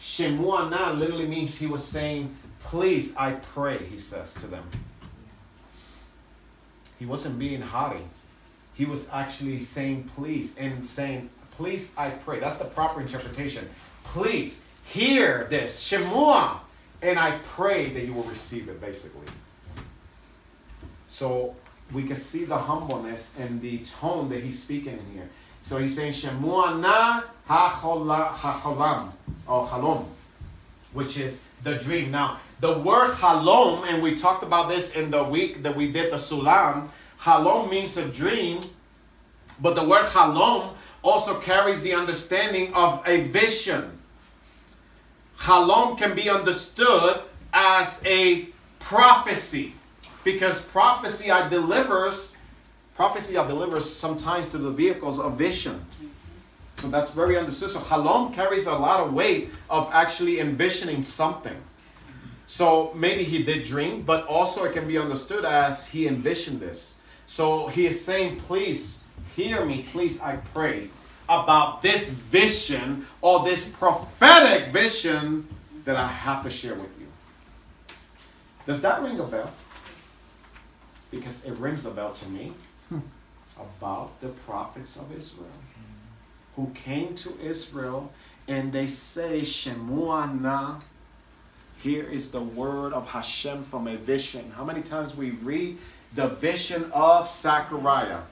Shemua 0.00 0.70
na 0.70 0.92
literally 0.92 1.26
means 1.26 1.58
he 1.58 1.66
was 1.66 1.84
saying, 1.84 2.34
Please, 2.64 3.16
I 3.16 3.32
pray, 3.32 3.78
he 3.78 3.98
says 3.98 4.34
to 4.34 4.46
them. 4.46 4.64
He 6.98 7.06
wasn't 7.06 7.38
being 7.38 7.60
haughty. 7.60 8.04
He 8.74 8.84
was 8.84 9.10
actually 9.10 9.62
saying 9.62 10.04
please 10.14 10.56
and 10.58 10.86
saying, 10.86 11.30
Please, 11.52 11.92
I 11.96 12.10
pray. 12.10 12.38
That's 12.38 12.58
the 12.58 12.66
proper 12.66 13.00
interpretation. 13.00 13.68
Please 14.04 14.64
hear 14.84 15.46
this. 15.50 15.82
Shemua. 15.82 16.60
And 17.00 17.18
I 17.18 17.38
pray 17.38 17.90
that 17.90 18.04
you 18.04 18.12
will 18.12 18.24
receive 18.24 18.68
it, 18.68 18.80
basically. 18.80 19.26
So 21.06 21.54
we 21.92 22.02
can 22.02 22.16
see 22.16 22.44
the 22.44 22.56
humbleness 22.56 23.36
and 23.38 23.60
the 23.60 23.78
tone 23.78 24.28
that 24.28 24.42
he's 24.42 24.62
speaking 24.62 24.98
in 24.98 25.14
here. 25.14 25.28
So 25.60 25.78
he's 25.78 25.96
saying 25.96 26.12
Shemuana 26.12 27.24
ha-cholam, 27.46 29.12
or 29.46 29.66
halom, 29.66 30.04
which 30.92 31.18
is 31.18 31.42
the 31.64 31.76
dream. 31.76 32.10
Now, 32.10 32.40
the 32.60 32.78
word 32.78 33.12
halom, 33.12 33.86
and 33.88 34.02
we 34.02 34.14
talked 34.14 34.42
about 34.42 34.68
this 34.68 34.94
in 34.94 35.10
the 35.10 35.24
week 35.24 35.62
that 35.62 35.74
we 35.74 35.90
did 35.90 36.12
the 36.12 36.16
sulam, 36.16 36.88
halom 37.20 37.70
means 37.70 37.96
a 37.96 38.06
dream, 38.08 38.60
but 39.60 39.74
the 39.74 39.84
word 39.84 40.04
halom 40.06 40.74
also 41.02 41.40
carries 41.40 41.80
the 41.80 41.94
understanding 41.94 42.72
of 42.74 43.02
a 43.06 43.22
vision. 43.28 43.98
Halom 45.38 45.96
can 45.96 46.14
be 46.14 46.28
understood 46.28 47.20
as 47.52 48.04
a 48.04 48.48
prophecy 48.78 49.74
because 50.32 50.60
prophecy 50.60 51.30
I 51.30 51.48
delivers 51.48 52.34
prophecy 52.96 53.38
I 53.38 53.46
delivers 53.46 53.88
sometimes 53.88 54.50
to 54.50 54.58
the 54.58 54.70
vehicles 54.70 55.18
of 55.18 55.38
vision. 55.38 55.86
So 56.78 56.88
that's 56.88 57.10
very 57.10 57.38
understood. 57.38 57.70
So 57.70 57.78
halom 57.78 58.34
carries 58.34 58.66
a 58.66 58.74
lot 58.74 59.00
of 59.00 59.14
weight 59.14 59.50
of 59.70 59.88
actually 59.92 60.40
envisioning 60.40 61.02
something. 61.02 61.56
So 62.46 62.92
maybe 62.94 63.24
he 63.24 63.42
did 63.42 63.64
dream, 63.64 64.02
but 64.02 64.26
also 64.26 64.64
it 64.64 64.72
can 64.74 64.86
be 64.86 64.98
understood 64.98 65.44
as 65.44 65.86
he 65.86 66.06
envisioned 66.06 66.60
this. 66.60 66.98
So 67.24 67.68
he 67.68 67.86
is 67.86 68.04
saying, 68.04 68.40
please 68.40 69.04
hear 69.34 69.64
me, 69.64 69.86
please, 69.92 70.20
I 70.20 70.36
pray 70.52 70.90
about 71.28 71.80
this 71.80 72.08
vision 72.08 73.06
or 73.22 73.44
this 73.44 73.68
prophetic 73.68 74.68
vision 74.68 75.48
that 75.84 75.96
I 75.96 76.08
have 76.08 76.42
to 76.42 76.50
share 76.50 76.74
with 76.74 76.92
you. 77.00 77.06
Does 78.66 78.82
that 78.82 79.02
ring 79.02 79.20
a 79.20 79.24
bell? 79.24 79.52
Because 81.10 81.44
it 81.44 81.52
rings 81.54 81.86
a 81.86 81.90
bell 81.90 82.12
to 82.12 82.28
me 82.28 82.52
hmm. 82.88 82.98
about 83.56 84.20
the 84.20 84.28
prophets 84.28 84.96
of 84.96 85.16
Israel 85.16 85.46
who 86.58 86.70
came 86.74 87.14
to 87.14 87.32
Israel 87.40 88.12
and 88.48 88.72
they 88.72 88.86
say, 88.86 89.42
Shemuana. 89.42 90.82
Here 91.80 92.02
is 92.02 92.32
the 92.32 92.40
word 92.40 92.92
of 92.92 93.06
Hashem 93.08 93.62
from 93.62 93.86
a 93.86 93.96
vision. 93.96 94.52
How 94.56 94.64
many 94.64 94.82
times 94.82 95.16
we 95.16 95.30
read 95.30 95.78
the 96.16 96.26
vision 96.26 96.90
of 96.92 97.28
Zechariah, 97.28 98.22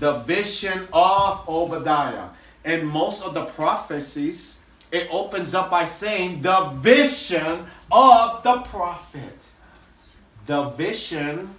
the 0.00 0.18
vision 0.18 0.88
of 0.92 1.48
Obadiah, 1.48 2.30
and 2.64 2.88
most 2.88 3.24
of 3.24 3.34
the 3.34 3.44
prophecies, 3.44 4.62
it 4.90 5.06
opens 5.12 5.54
up 5.54 5.70
by 5.70 5.84
saying 5.84 6.42
the 6.42 6.72
vision 6.76 7.66
of 7.92 8.42
the 8.42 8.62
prophet. 8.62 9.38
The 10.46 10.70
vision 10.70 11.54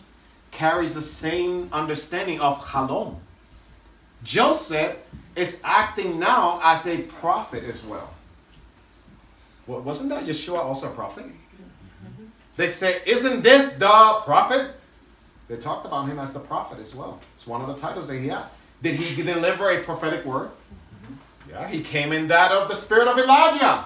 carries 0.52 0.96
the 0.96 1.02
same 1.02 1.70
understanding 1.72 2.40
of 2.40 2.64
Halom. 2.64 3.18
Joseph 4.24 4.98
is 5.36 5.62
acting 5.64 6.20
now 6.20 6.60
as 6.64 6.88
a 6.88 6.98
prophet 7.04 7.64
as 7.64 7.86
well. 7.86 8.10
well 9.68 9.82
wasn't 9.82 10.10
that 10.10 10.26
Yeshua 10.26 10.60
also 10.60 10.92
a 10.92 10.96
prophet? 10.96 11.26
They 12.56 12.68
say, 12.68 13.02
Isn't 13.06 13.44
this 13.44 13.74
the 13.74 14.22
prophet? 14.26 14.72
They 15.48 15.58
talked 15.58 15.86
about 15.86 16.08
him 16.08 16.20
as 16.20 16.34
the 16.34 16.40
prophet 16.40 16.80
as 16.80 16.94
well. 16.94 17.22
It's 17.36 17.48
one 17.48 17.62
of 17.62 17.68
the 17.68 17.76
titles 17.76 18.08
that 18.08 18.18
he 18.18 18.28
had. 18.28 18.46
Did 18.82 18.96
he 18.96 19.24
deliver 19.24 19.70
a 19.70 19.84
prophetic 19.84 20.26
word? 20.26 20.50
Yeah, 21.50 21.68
he 21.68 21.82
came 21.82 22.12
in 22.12 22.28
that 22.28 22.52
of 22.52 22.68
the 22.68 22.76
spirit 22.76 23.08
of 23.08 23.18
Elijah. 23.18 23.86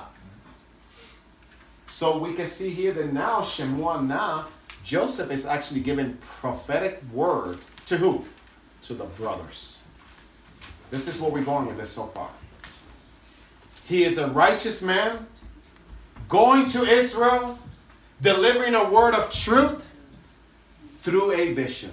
So 1.88 2.18
we 2.18 2.34
can 2.34 2.48
see 2.48 2.72
here 2.72 2.94
that 2.94 3.14
now 3.14 3.42
Shemua 3.42 4.06
now 4.06 4.48
Joseph 4.84 5.32
is 5.32 5.46
actually 5.46 5.82
given 5.82 6.18
prophetic 6.22 7.02
word 7.14 7.60
to 7.86 7.98
who? 7.98 8.26
To 8.84 8.94
the 8.94 9.06
brothers. 9.06 9.80
This 10.90 11.08
is 11.08 11.20
where 11.22 11.32
we're 11.32 11.44
going 11.44 11.68
with 11.68 11.78
this 11.78 11.90
so 11.90 12.08
far. 12.08 12.30
He 13.86 14.04
is 14.04 14.18
a 14.18 14.28
righteous 14.28 14.82
man 14.82 15.26
going 16.28 16.66
to 16.68 16.84
Israel, 16.84 17.60
delivering 18.22 18.76
a 18.76 18.90
word 18.90 19.14
of 19.14 19.32
truth 19.32 19.88
through 21.02 21.34
a 21.34 21.54
vision. 21.54 21.92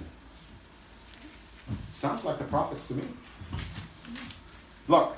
Sounds 1.91 2.23
like 2.23 2.37
the 2.37 2.45
prophets 2.45 2.87
to 2.87 2.95
me. 2.95 3.03
Look, 4.87 5.15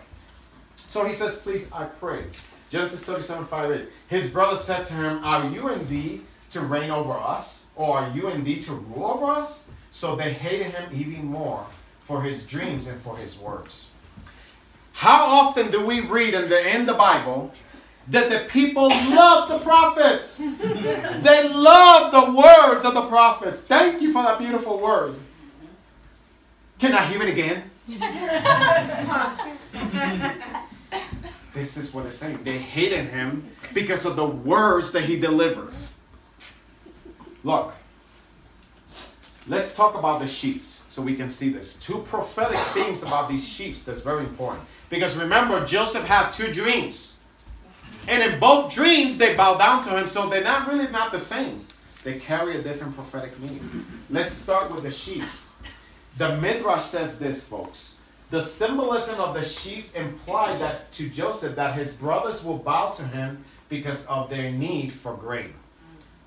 so 0.76 1.06
he 1.06 1.14
says, 1.14 1.40
Please, 1.40 1.72
I 1.72 1.86
pray. 1.86 2.24
Genesis 2.70 3.04
37 3.04 3.46
5 3.46 3.72
8. 3.72 3.90
His 4.08 4.30
brother 4.30 4.58
said 4.58 4.86
to 4.86 4.94
him, 4.94 5.24
Are 5.24 5.50
you 5.50 5.70
indeed 5.70 6.26
to 6.52 6.62
reign 6.62 6.92
over 6.92 7.14
us? 7.14 7.66
Or 7.76 8.00
are 8.00 8.12
you 8.16 8.30
indeed 8.30 8.64
to 8.64 8.74
rule 8.74 9.06
over 9.06 9.28
us? 9.28 9.68
So 9.90 10.16
they 10.16 10.34
hated 10.34 10.68
him 10.68 10.90
even 10.94 11.26
more 11.26 11.66
for 12.02 12.22
his 12.22 12.46
dreams 12.46 12.88
and 12.88 13.02
for 13.02 13.18
his 13.18 13.38
words. 13.38 13.90
How 14.94 15.26
often 15.26 15.72
do 15.72 15.86
we 15.86 16.02
read 16.02 16.34
in 16.34 16.50
the, 16.50 16.76
in 16.76 16.86
the 16.86 16.94
Bible 16.94 17.54
that 18.10 18.30
the 18.30 18.48
people 18.50 18.90
love 18.90 19.50
the 19.50 19.60
prophets? 19.60 20.38
they 20.38 21.50
love 21.50 22.12
the 22.12 22.34
words 22.34 22.86
of 22.86 22.94
the 22.94 23.08
prophets. 23.08 23.64
Thank 23.64 24.02
you 24.02 24.12
for 24.12 24.24
that 24.24 24.40
beautiful 24.40 24.80
word. 24.80 25.16
Can 26.80 26.94
I 26.94 27.06
hear 27.06 27.22
it 27.22 27.30
again? 27.30 27.64
this 31.54 31.78
is 31.78 31.94
what 31.94 32.06
it's 32.06 32.18
saying. 32.18 32.40
They 32.44 32.58
hated 32.58 33.08
him 33.08 33.50
because 33.74 34.06
of 34.06 34.16
the 34.16 34.26
words 34.26 34.92
that 34.94 35.04
he 35.04 35.20
delivered. 35.20 35.74
Look, 37.44 37.74
let's 39.48 39.76
talk 39.76 39.96
about 39.96 40.20
the 40.20 40.28
sheaves 40.28 40.86
so 40.90 41.02
we 41.02 41.16
can 41.16 41.30
see 41.30 41.50
this. 41.50 41.76
Two 41.80 42.00
prophetic 42.00 42.58
things 42.58 43.02
about 43.04 43.30
these 43.30 43.48
sheaves 43.48 43.84
that's 43.84 44.02
very 44.02 44.24
important. 44.24 44.66
Because 44.90 45.18
remember, 45.18 45.66
Joseph 45.66 46.06
had 46.06 46.32
two 46.32 46.54
dreams. 46.54 47.18
And 48.08 48.22
in 48.24 48.40
both 48.40 48.74
dreams, 48.74 49.18
they 49.18 49.36
bow 49.36 49.58
down 49.58 49.84
to 49.84 49.90
him, 49.90 50.08
so 50.08 50.28
they're 50.30 50.44
not 50.44 50.68
really 50.68 50.90
not 50.92 51.12
the 51.12 51.20
same. 51.20 51.66
They 52.04 52.18
carry 52.18 52.58
a 52.58 52.62
different 52.62 52.96
prophetic 52.96 53.40
meaning. 53.40 53.86
Let's 54.10 54.32
start 54.32 54.72
with 54.74 54.84
the 54.84 54.92
sheaves. 54.92 55.52
The 56.18 56.36
Midrash 56.38 56.84
says 56.84 57.20
this, 57.20 57.48
folks. 57.48 58.02
The 58.32 58.42
symbolism 58.42 59.20
of 59.20 59.36
the 59.36 59.44
sheaves 59.44 59.94
implied 59.94 60.62
that 60.62 60.92
to 60.94 61.10
Joseph 61.10 61.56
that 61.56 61.76
his 61.76 61.96
brothers 61.96 62.44
will 62.44 62.58
bow 62.58 62.90
to 62.92 63.04
him 63.04 63.44
because 63.70 64.06
of 64.08 64.30
their 64.30 64.52
need 64.52 64.92
for 64.92 65.14
grain. 65.16 65.54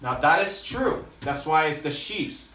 Now 0.04 0.14
that 0.16 0.46
is 0.46 0.62
true. 0.62 1.02
That's 1.22 1.46
why 1.46 1.66
it's 1.66 1.80
the 1.80 1.90
sheep's. 1.90 2.54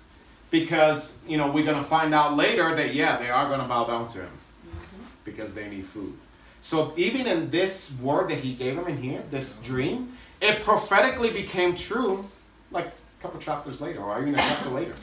Because, 0.52 1.18
you 1.28 1.38
know, 1.38 1.52
we're 1.52 1.66
going 1.66 1.78
to 1.78 1.90
find 1.90 2.14
out 2.14 2.38
later 2.38 2.76
that, 2.76 2.94
yeah, 2.94 3.18
they 3.18 3.30
are 3.30 3.48
going 3.48 3.60
to 3.60 3.68
bow 3.68 3.86
down 3.86 4.08
to 4.10 4.20
him 4.20 4.30
mm-hmm. 4.30 5.04
because 5.26 5.56
they 5.56 5.68
need 5.68 5.86
food. 5.86 6.14
So 6.62 6.94
even 6.96 7.26
in 7.26 7.50
this 7.50 7.98
word 8.00 8.30
that 8.30 8.38
he 8.38 8.54
gave 8.54 8.78
him 8.78 8.88
in 8.88 8.98
here, 8.98 9.24
this 9.32 9.60
dream, 9.60 10.16
it 10.42 10.62
prophetically 10.62 11.32
became 11.32 11.76
true 11.76 12.30
like 12.72 12.88
a 12.88 13.22
couple 13.22 13.40
chapters 13.40 13.82
later, 13.82 14.00
or 14.00 14.22
even 14.22 14.36
a 14.36 14.38
chapter 14.38 14.70
later. 14.70 14.94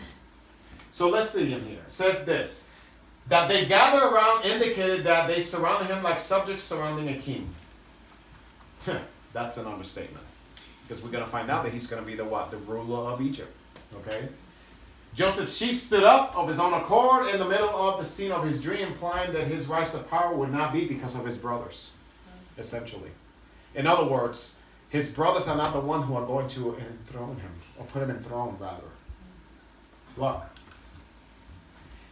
So 0.93 1.09
let's 1.09 1.31
see 1.31 1.53
in 1.53 1.65
here. 1.65 1.81
It 1.87 1.93
says 1.93 2.25
this 2.25 2.69
that 3.29 3.49
they 3.49 3.67
gather 3.67 4.07
around 4.07 4.45
indicated 4.45 5.03
that 5.03 5.27
they 5.27 5.41
surrounded 5.41 5.93
him 5.93 6.01
like 6.05 6.21
subjects 6.21 6.63
surrounding 6.63 7.09
a 7.09 7.19
king. 7.19 7.49
That's 9.33 9.57
an 9.57 9.67
understatement. 9.67 10.26
Because 10.87 11.03
we're 11.03 11.11
going 11.11 11.25
to 11.25 11.31
find 11.31 11.51
out 11.51 11.65
that 11.65 11.73
he's 11.73 11.87
going 11.87 12.03
to 12.03 12.07
be 12.07 12.15
the 12.15 12.25
what? 12.25 12.51
The 12.51 12.59
ruler 12.59 13.11
of 13.11 13.21
Egypt. 13.21 13.53
Okay? 13.97 14.29
Joseph's 15.15 15.57
sheep 15.57 15.77
stood 15.77 16.05
up 16.05 16.37
of 16.37 16.47
his 16.47 16.59
own 16.59 16.75
accord 16.75 17.29
in 17.29 17.39
the 17.39 17.49
middle 17.49 17.71
of 17.71 17.99
the 17.99 18.05
scene 18.05 18.31
of 18.31 18.45
his 18.45 18.61
dream, 18.63 18.89
implying 18.89 19.33
that 19.33 19.47
his 19.47 19.67
rise 19.67 19.93
to 19.93 19.99
power 19.99 20.35
would 20.37 20.53
not 20.53 20.73
be 20.73 20.85
because 20.85 21.17
of 21.17 21.25
his 21.25 21.39
brothers, 21.39 21.93
essentially. 22.59 23.11
In 23.75 23.87
other 23.87 24.07
words, 24.07 24.59
his 24.91 25.09
brothers 25.09 25.49
are 25.49 25.57
not 25.57 25.73
the 25.73 25.81
one 25.81 26.03
who 26.03 26.15
are 26.17 26.27
going 26.27 26.49
to 26.49 26.77
enthrone 26.77 27.37
him, 27.37 27.53
or 27.79 27.87
put 27.87 28.03
him 28.03 28.11
in 28.11 28.23
throne, 28.23 28.57
rather. 28.61 28.85
Look. 30.19 30.43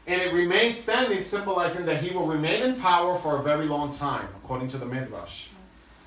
And 0.06 0.20
it 0.20 0.32
remains 0.32 0.78
standing, 0.78 1.22
symbolizing 1.22 1.86
that 1.86 2.02
he 2.02 2.10
will 2.10 2.26
remain 2.26 2.62
in 2.62 2.80
power 2.80 3.18
for 3.18 3.38
a 3.38 3.42
very 3.42 3.66
long 3.66 3.90
time, 3.90 4.28
according 4.42 4.68
to 4.68 4.78
the 4.78 4.86
Midrash. 4.86 5.48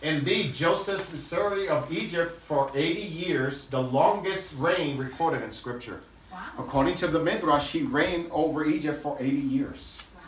Indeed, 0.02 0.54
Joseph's 0.54 1.10
viceroy 1.10 1.68
of 1.68 1.92
Egypt 1.92 2.40
for 2.42 2.72
80 2.76 3.02
years, 3.02 3.68
the 3.70 3.82
longest 3.82 4.60
reign 4.60 4.98
recorded 4.98 5.42
in 5.42 5.52
Scripture. 5.52 6.02
Wow. 6.32 6.40
According 6.60 6.96
to 6.96 7.08
the 7.08 7.20
Midrash, 7.20 7.72
he 7.72 7.82
reigned 7.82 8.30
over 8.32 8.66
Egypt 8.66 9.02
for 9.02 9.18
80 9.20 9.36
years. 9.36 9.98
Wow. 10.16 10.22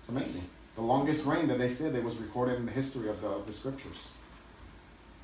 It's 0.00 0.08
amazing. 0.10 0.48
The 0.76 0.82
longest 0.82 1.24
reign 1.24 1.48
that 1.48 1.58
they 1.58 1.70
said 1.70 1.94
that 1.94 2.04
was 2.04 2.16
recorded 2.16 2.56
in 2.56 2.66
the 2.66 2.72
history 2.72 3.08
of 3.08 3.20
the, 3.22 3.28
of 3.28 3.46
the 3.46 3.52
Scriptures. 3.52 4.10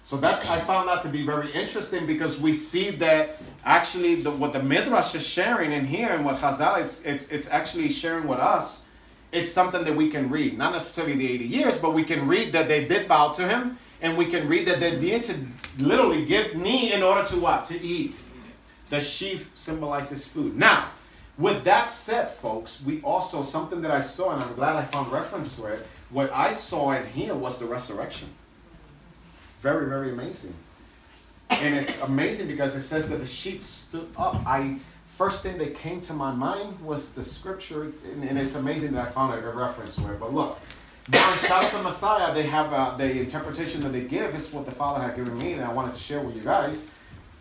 So 0.05 0.19
that's 0.19 0.49
I 0.51 0.61
found 0.61 0.89
that 0.89 1.03
to 1.05 1.09
be 1.09 1.25
very 1.25 1.51
interesting 1.53 2.07
because 2.07 2.39
we 2.39 2.53
see 2.53 2.91
that 2.91 3.41
actually 3.65 4.17
the, 4.17 4.31
what 4.31 4.53
the 4.53 4.63
Midrash 4.63 5.15
is 5.15 5.27
sharing 5.27 5.73
in 5.73 5.87
here 5.87 6.11
and 6.11 6.27
what 6.27 6.37
Chazal 6.37 6.79
is 6.79 7.03
it's, 7.05 7.31
it's 7.31 7.49
actually 7.49 7.89
sharing 7.89 8.29
with 8.29 8.39
us 8.39 8.84
is 9.35 9.53
something 9.53 9.85
that 9.85 9.95
we 9.97 10.09
can 10.09 10.31
read. 10.31 10.57
Not 10.57 10.73
necessarily 10.73 11.17
the 11.17 11.33
80 11.33 11.45
years, 11.45 11.79
but 11.81 11.93
we 11.93 12.05
can 12.05 12.29
read 12.29 12.53
that 12.53 12.69
they 12.69 12.85
did 12.87 13.09
bow 13.09 13.33
to 13.33 13.47
him, 13.49 13.79
and 14.01 14.17
we 14.17 14.27
can 14.27 14.49
read 14.49 14.67
that 14.67 14.81
they 14.81 14.99
needed 15.01 15.25
to 15.25 15.35
literally 15.79 16.25
give 16.25 16.55
knee 16.55 16.93
in 16.93 17.03
order 17.03 17.27
to 17.29 17.37
what? 17.41 17.65
To 17.67 17.81
eat. 17.81 18.15
The 18.91 19.01
sheaf 19.01 19.51
symbolizes 19.55 20.27
food. 20.27 20.57
Now, 20.57 20.89
With 21.37 21.65
that 21.65 21.91
said, 21.91 22.31
folks, 22.31 22.85
we 22.85 23.03
also, 23.03 23.43
something 23.43 23.81
that 23.83 23.91
I 23.91 24.01
saw, 24.01 24.35
and 24.35 24.43
I'm 24.43 24.55
glad 24.55 24.77
I 24.77 24.85
found 24.85 25.11
reference 25.11 25.57
to 25.57 25.67
it, 25.67 25.85
what 26.11 26.31
I 26.33 26.53
saw 26.53 26.93
in 26.93 27.07
here 27.07 27.35
was 27.35 27.59
the 27.59 27.65
resurrection. 27.65 28.29
Very, 29.61 29.89
very 29.89 30.11
amazing. 30.11 30.55
And 31.51 31.75
it's 31.75 32.01
amazing 32.03 32.47
because 32.47 32.77
it 32.77 32.83
says 32.83 33.09
that 33.09 33.17
the 33.17 33.27
sheep 33.27 33.63
stood 33.63 34.09
up. 34.17 34.47
I 34.47 34.77
first 35.17 35.43
thing 35.43 35.59
that 35.59 35.77
came 35.77 36.01
to 36.03 36.13
my 36.13 36.33
mind 36.33 36.81
was 36.81 37.13
the 37.13 37.23
scripture, 37.23 37.93
and, 38.13 38.25
and 38.25 38.39
it's 38.39 38.57
amazing 38.57 38.93
that 38.95 39.09
I 39.09 39.11
found 39.11 39.33
a, 39.35 39.49
a 39.49 39.55
reference 39.55 39.97
to 39.97 40.13
it. 40.13 40.19
But 40.19 40.35
look, 40.35 40.59
in 41.07 41.13
Shadows 41.47 41.75
of 41.75 41.83
Messiah, 41.85 42.35
they 42.35 42.45
have 42.45 42.99
the 42.99 43.11
interpretation 43.21 43.81
that 43.83 43.91
they 43.91 44.03
give 44.03 44.35
is 44.35 44.53
what 44.53 44.65
the 44.65 44.73
Father 44.73 45.03
had 45.03 45.15
given 45.17 45.37
me, 45.39 45.53
and 45.53 45.65
I 45.65 45.73
wanted 45.73 45.95
to 45.95 46.01
share 46.01 46.21
with 46.21 46.35
you 46.35 46.43
guys. 46.43 46.91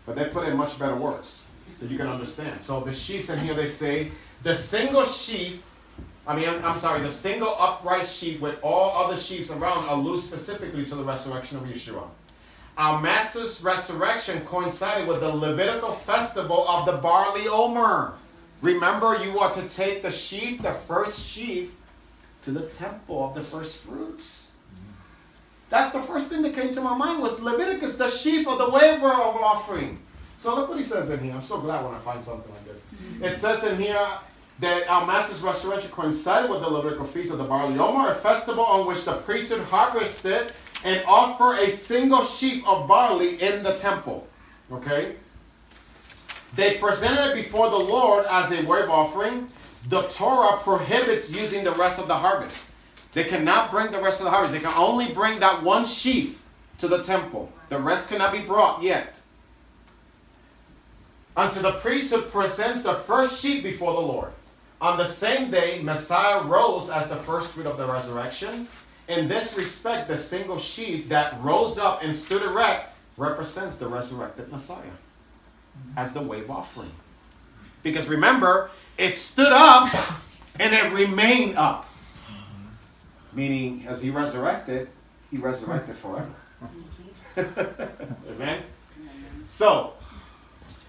But 0.06 0.16
they 0.16 0.26
put 0.26 0.46
in 0.46 0.56
much 0.56 0.78
better 0.78 0.94
words 0.94 1.46
that 1.80 1.90
you 1.90 1.96
can 1.96 2.06
understand. 2.06 2.60
So 2.60 2.80
the 2.80 2.92
sheaves 2.92 3.30
in 3.30 3.38
here, 3.38 3.54
they 3.54 3.66
say, 3.66 4.12
the 4.42 4.54
single 4.54 5.04
sheaf, 5.04 5.64
I 6.26 6.36
mean, 6.36 6.48
I'm, 6.48 6.64
I'm 6.64 6.78
sorry, 6.78 7.00
the 7.00 7.08
single 7.08 7.56
upright 7.58 8.06
sheep 8.06 8.40
with 8.40 8.56
all 8.62 9.04
other 9.04 9.16
sheaves 9.16 9.50
around 9.50 9.88
allude 9.88 10.20
specifically 10.20 10.84
to 10.84 10.94
the 10.94 11.02
resurrection 11.02 11.56
of 11.56 11.64
Yeshua. 11.64 12.06
Our 12.76 13.00
Master's 13.00 13.62
resurrection 13.62 14.40
coincided 14.44 15.06
with 15.06 15.20
the 15.20 15.28
Levitical 15.28 15.92
festival 15.92 16.66
of 16.68 16.86
the 16.86 16.92
barley 16.92 17.46
omer. 17.46 18.14
Remember, 18.62 19.22
you 19.22 19.38
are 19.38 19.52
to 19.52 19.68
take 19.68 20.02
the 20.02 20.10
sheaf, 20.10 20.60
the 20.60 20.72
first 20.72 21.24
sheaf, 21.24 21.70
to 22.42 22.50
the 22.50 22.68
temple 22.68 23.28
of 23.28 23.34
the 23.34 23.42
first 23.42 23.76
fruits. 23.78 24.52
That's 25.70 25.92
the 25.92 26.00
first 26.00 26.28
thing 26.28 26.42
that 26.42 26.54
came 26.54 26.72
to 26.72 26.80
my 26.80 26.96
mind 26.96 27.22
was 27.22 27.42
Leviticus, 27.42 27.96
the 27.96 28.10
sheaf 28.10 28.46
of 28.48 28.58
the 28.58 28.70
waiver 28.70 29.12
of 29.12 29.36
offering. 29.36 29.98
So 30.38 30.54
look 30.54 30.68
what 30.68 30.76
he 30.76 30.82
says 30.84 31.10
in 31.10 31.22
here. 31.22 31.32
I'm 31.32 31.42
so 31.42 31.60
glad 31.60 31.84
when 31.84 31.94
I 31.94 31.98
find 32.00 32.22
something 32.22 32.50
like 32.52 32.64
this. 32.64 32.82
Mm-hmm. 32.82 33.24
It 33.24 33.30
says 33.30 33.64
in 33.64 33.78
here 33.78 34.08
that 34.58 34.88
our 34.88 35.06
Master's 35.06 35.42
resurrection 35.42 35.90
coincided 35.90 36.50
with 36.50 36.60
the 36.60 36.68
Levitical 36.68 37.06
feast 37.06 37.32
of 37.32 37.38
the 37.38 37.44
barley 37.44 37.78
omer, 37.78 38.10
a 38.10 38.14
festival 38.14 38.64
on 38.64 38.86
which 38.86 39.04
the 39.04 39.14
priesthood 39.14 39.62
harvested 39.62 40.52
and 40.84 41.02
offer 41.06 41.56
a 41.56 41.70
single 41.70 42.24
sheaf 42.24 42.64
of 42.66 42.86
barley 42.86 43.40
in 43.40 43.62
the 43.62 43.74
temple. 43.74 44.26
Okay? 44.70 45.16
They 46.54 46.76
presented 46.76 47.30
it 47.30 47.34
before 47.34 47.70
the 47.70 47.78
Lord 47.78 48.26
as 48.26 48.52
a 48.52 48.64
wave 48.66 48.88
offering. 48.88 49.48
The 49.88 50.02
Torah 50.02 50.58
prohibits 50.58 51.32
using 51.32 51.64
the 51.64 51.72
rest 51.72 51.98
of 51.98 52.06
the 52.06 52.14
harvest. 52.14 52.70
They 53.12 53.24
cannot 53.24 53.70
bring 53.70 53.92
the 53.92 54.00
rest 54.00 54.20
of 54.20 54.24
the 54.24 54.30
harvest. 54.30 54.52
They 54.52 54.60
can 54.60 54.76
only 54.76 55.12
bring 55.12 55.40
that 55.40 55.62
one 55.62 55.84
sheaf 55.84 56.42
to 56.78 56.88
the 56.88 57.02
temple. 57.02 57.50
The 57.68 57.78
rest 57.78 58.08
cannot 58.08 58.32
be 58.32 58.40
brought 58.40 58.82
yet. 58.82 59.14
Until 61.36 61.62
the 61.62 61.72
priesthood 61.72 62.30
presents 62.30 62.82
the 62.82 62.94
first 62.94 63.40
sheep 63.40 63.62
before 63.62 63.92
the 63.92 64.06
Lord. 64.06 64.30
On 64.80 64.98
the 64.98 65.04
same 65.04 65.50
day, 65.50 65.80
Messiah 65.82 66.42
rose 66.44 66.90
as 66.90 67.08
the 67.08 67.16
first 67.16 67.52
fruit 67.52 67.66
of 67.66 67.78
the 67.78 67.86
resurrection. 67.86 68.68
In 69.06 69.28
this 69.28 69.56
respect, 69.56 70.08
the 70.08 70.16
single 70.16 70.58
sheaf 70.58 71.08
that 71.10 71.38
rose 71.42 71.78
up 71.78 72.02
and 72.02 72.16
stood 72.16 72.42
erect 72.42 72.94
represents 73.16 73.78
the 73.78 73.86
resurrected 73.86 74.50
Messiah 74.50 74.80
as 75.96 76.12
the 76.12 76.22
wave 76.22 76.50
offering. 76.50 76.92
Because 77.82 78.08
remember, 78.08 78.70
it 78.96 79.16
stood 79.16 79.52
up 79.52 79.88
and 80.58 80.74
it 80.74 80.92
remained 80.92 81.56
up. 81.56 81.86
Meaning, 83.34 83.84
as 83.86 84.02
he 84.02 84.10
resurrected, 84.10 84.88
he 85.30 85.36
resurrected 85.36 85.96
forever. 85.96 86.30
Amen? 88.30 88.62
So, 89.44 89.94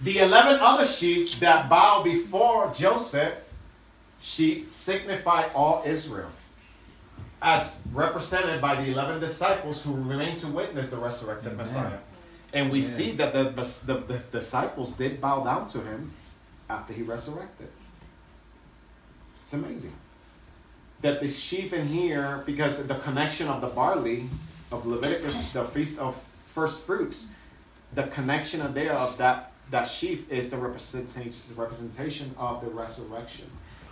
the 0.01 0.20
11 0.20 0.59
other 0.61 0.86
sheep 0.86 1.30
that 1.39 1.70
bow 1.70 2.03
before 2.03 2.72
Joseph, 2.74 3.34
sheep 4.22 4.72
signify 4.72 5.47
all 5.53 5.84
Israel 5.86 6.30
as 7.45 7.79
represented 7.93 8.59
by 8.59 8.73
the 8.73 8.91
11 8.91 9.19
disciples 9.19 9.85
who 9.85 9.93
remained 9.93 10.39
to 10.39 10.47
witness 10.47 10.89
the 10.89 10.97
resurrected 10.97 11.53
Amen. 11.53 11.57
Messiah. 11.57 11.99
And 12.51 12.71
we 12.71 12.79
Amen. 12.79 12.89
see 12.89 13.11
that 13.11 13.33
the, 13.33 13.43
the, 13.85 13.99
the, 13.99 14.17
disciples 14.31 14.97
did 14.97 15.21
bow 15.21 15.43
down 15.43 15.67
to 15.67 15.81
him 15.81 16.11
after 16.67 16.91
he 16.91 17.03
resurrected. 17.03 17.67
It's 19.43 19.53
amazing. 19.53 19.93
That 21.01 21.21
the 21.21 21.27
sheaf 21.27 21.71
in 21.71 21.87
here, 21.87 22.41
because 22.47 22.87
the 22.87 22.95
connection 22.95 23.47
of 23.47 23.61
the 23.61 23.67
barley 23.67 24.27
of 24.71 24.87
Leviticus, 24.87 25.51
the 25.51 25.65
feast 25.65 25.99
of 25.99 26.19
first 26.45 26.81
fruits, 26.81 27.31
the 27.93 28.03
connection 28.07 28.61
of 28.61 28.73
there 28.73 28.93
of 28.93 29.19
that, 29.19 29.51
that 29.69 29.83
sheaf 29.83 30.31
is 30.31 30.49
the 30.49 30.57
representation, 30.57 31.43
the 31.49 31.61
representation 31.61 32.33
of 32.39 32.61
the 32.61 32.71
resurrection. 32.71 33.45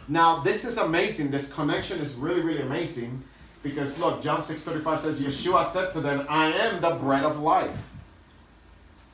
Now, 0.08 0.40
this 0.40 0.66
is 0.66 0.78
amazing. 0.78 1.30
This 1.30 1.54
connection 1.54 2.00
is 2.00 2.16
really, 2.16 2.42
really 2.42 2.62
amazing 2.62 3.24
because 3.64 3.98
look, 3.98 4.22
John 4.22 4.42
6:35 4.42 5.00
says, 5.00 5.22
Yeshua 5.22 5.66
said 5.66 5.92
to 5.94 6.02
them, 6.02 6.26
I 6.30 6.52
am 6.52 6.82
the 6.82 6.92
bread 6.96 7.24
of 7.24 7.40
life. 7.40 7.76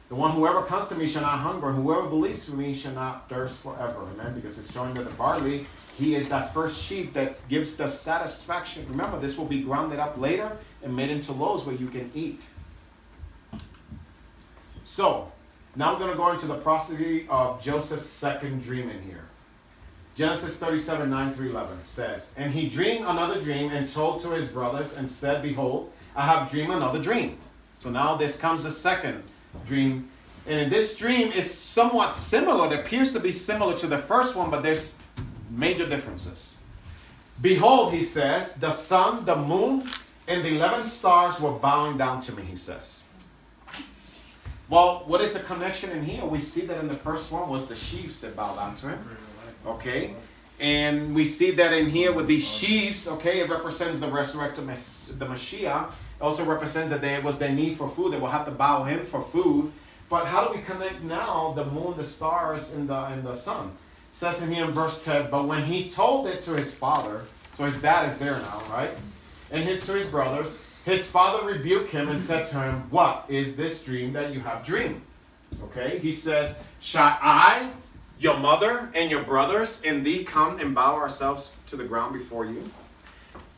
The 0.09 0.15
one 0.15 0.31
whoever 0.31 0.63
comes 0.63 0.87
to 0.87 0.95
me 0.95 1.07
shall 1.07 1.21
not 1.21 1.37
hunger, 1.37 1.71
whoever 1.71 2.07
believes 2.07 2.49
in 2.49 2.57
me 2.57 2.73
shall 2.73 2.93
not 2.93 3.29
thirst 3.29 3.61
forever. 3.61 4.07
Amen. 4.13 4.33
Because 4.33 4.57
it's 4.57 4.73
showing 4.73 4.95
that 4.95 5.03
the 5.03 5.11
barley, 5.11 5.67
he 5.97 6.15
is 6.15 6.29
that 6.29 6.51
first 6.51 6.81
sheep 6.81 7.13
that 7.13 7.39
gives 7.47 7.77
the 7.77 7.87
satisfaction. 7.87 8.87
Remember, 8.89 9.19
this 9.19 9.37
will 9.37 9.45
be 9.45 9.61
grounded 9.61 9.99
up 9.99 10.17
later 10.17 10.57
and 10.81 10.95
made 10.95 11.11
into 11.11 11.31
loaves 11.31 11.63
where 11.63 11.75
you 11.75 11.87
can 11.87 12.09
eat. 12.15 12.43
So, 14.83 15.31
now 15.75 15.93
I'm 15.93 15.99
going 15.99 16.09
to 16.09 16.17
go 16.17 16.31
into 16.31 16.47
the 16.47 16.57
prosody 16.57 17.27
of 17.29 17.61
Joseph's 17.61 18.07
second 18.07 18.63
dream 18.63 18.89
in 18.89 19.03
here. 19.03 19.28
Genesis 20.19 20.57
37, 20.57 21.09
9 21.09 21.33
through 21.33 21.51
11 21.51 21.77
says, 21.85 22.35
And 22.35 22.51
he 22.51 22.67
dreamed 22.67 23.05
another 23.05 23.41
dream 23.41 23.71
and 23.71 23.87
told 23.87 24.21
to 24.23 24.31
his 24.31 24.49
brothers 24.49 24.97
and 24.97 25.09
said, 25.09 25.41
Behold, 25.41 25.93
I 26.13 26.25
have 26.25 26.51
dreamed 26.51 26.73
another 26.73 27.01
dream. 27.01 27.37
So 27.79 27.89
now 27.89 28.17
this 28.17 28.37
comes 28.37 28.65
the 28.65 28.71
second 28.71 29.23
dream. 29.65 30.09
And 30.45 30.69
this 30.69 30.97
dream 30.97 31.31
is 31.31 31.49
somewhat 31.49 32.13
similar. 32.13 32.67
It 32.67 32.81
appears 32.81 33.13
to 33.13 33.21
be 33.21 33.31
similar 33.31 33.77
to 33.77 33.87
the 33.87 33.97
first 33.97 34.35
one, 34.35 34.49
but 34.49 34.61
there's 34.61 34.99
major 35.49 35.87
differences. 35.87 36.57
Behold, 37.39 37.93
he 37.93 38.03
says, 38.03 38.55
the 38.55 38.71
sun, 38.71 39.23
the 39.23 39.37
moon, 39.37 39.89
and 40.27 40.43
the 40.43 40.49
11 40.49 40.83
stars 40.83 41.39
were 41.39 41.53
bowing 41.53 41.97
down 41.97 42.19
to 42.19 42.33
me, 42.33 42.43
he 42.43 42.57
says. 42.57 43.05
Well, 44.67 45.03
what 45.07 45.21
is 45.21 45.31
the 45.31 45.39
connection 45.39 45.91
in 45.91 46.03
here? 46.03 46.25
We 46.25 46.41
see 46.41 46.65
that 46.65 46.77
in 46.81 46.89
the 46.89 46.93
first 46.93 47.31
one 47.31 47.47
was 47.47 47.69
the 47.69 47.75
sheaves 47.77 48.19
that 48.19 48.35
bowed 48.35 48.57
down 48.57 48.75
to 48.75 48.89
him. 48.89 48.99
Okay? 49.65 50.13
And 50.59 51.15
we 51.15 51.23
see 51.23 51.51
that 51.51 51.71
in 51.73 51.89
here 51.89 52.11
with 52.11 52.27
these 52.27 52.47
sheaves, 52.47 53.07
okay, 53.07 53.39
it 53.39 53.49
represents 53.49 53.99
the 53.99 54.07
resurrected 54.07 54.67
the 54.67 55.25
Mashiach. 55.25 55.89
It 55.89 56.21
also 56.21 56.43
represents 56.43 56.89
that 56.91 57.01
there 57.01 57.21
was 57.21 57.37
their 57.37 57.51
need 57.51 57.77
for 57.77 57.89
food. 57.89 58.11
They 58.11 58.19
will 58.19 58.27
have 58.27 58.45
to 58.45 58.51
bow 58.51 58.83
him 58.83 59.05
for 59.05 59.21
food. 59.21 59.71
But 60.09 60.25
how 60.25 60.47
do 60.47 60.55
we 60.55 60.61
connect 60.63 61.03
now 61.03 61.53
the 61.55 61.65
moon, 61.65 61.95
the 61.95 62.03
stars, 62.03 62.73
and 62.73 62.89
the 62.89 63.05
and 63.05 63.23
the 63.23 63.35
sun? 63.35 63.67
It 63.67 64.15
says 64.15 64.41
in 64.41 64.51
here 64.51 64.65
in 64.65 64.71
verse 64.71 65.05
10, 65.05 65.29
but 65.29 65.47
when 65.47 65.63
he 65.63 65.89
told 65.89 66.27
it 66.27 66.41
to 66.41 66.55
his 66.55 66.73
father, 66.73 67.25
so 67.53 67.65
his 67.65 67.81
dad 67.81 68.09
is 68.11 68.17
there 68.17 68.39
now, 68.39 68.61
right? 68.71 68.91
And 69.51 69.63
his 69.63 69.85
to 69.85 69.93
his 69.93 70.07
brothers, 70.07 70.61
his 70.83 71.07
father 71.07 71.47
rebuked 71.47 71.91
him 71.91 72.09
and 72.09 72.19
said 72.19 72.47
to 72.47 72.59
him, 72.59 72.89
What 72.89 73.25
is 73.29 73.55
this 73.55 73.83
dream 73.83 74.13
that 74.13 74.33
you 74.33 74.39
have 74.39 74.65
dreamed? 74.65 75.01
Okay, 75.65 75.99
he 75.99 76.11
says, 76.11 76.57
Shall 76.79 77.17
I 77.21 77.69
your 78.19 78.37
mother 78.37 78.89
and 78.93 79.09
your 79.09 79.23
brothers 79.23 79.81
and 79.85 80.05
thee 80.05 80.23
come 80.23 80.59
and 80.59 80.75
bow 80.75 80.95
ourselves 80.95 81.55
to 81.67 81.75
the 81.75 81.85
ground 81.85 82.13
before 82.13 82.45
you? 82.45 82.69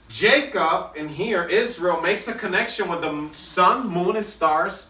Jacob, 0.08 0.92
and 0.98 1.10
here 1.10 1.44
Israel 1.46 2.02
makes 2.02 2.28
a 2.28 2.34
connection 2.34 2.90
with 2.90 3.02
the 3.02 3.30
sun, 3.32 3.88
moon, 3.88 4.16
and 4.18 4.26
stars, 4.26 4.90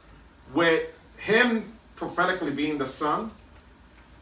with 0.53 0.89
him 1.17 1.71
prophetically 1.95 2.51
being 2.51 2.77
the 2.79 2.85
sun, 2.85 3.31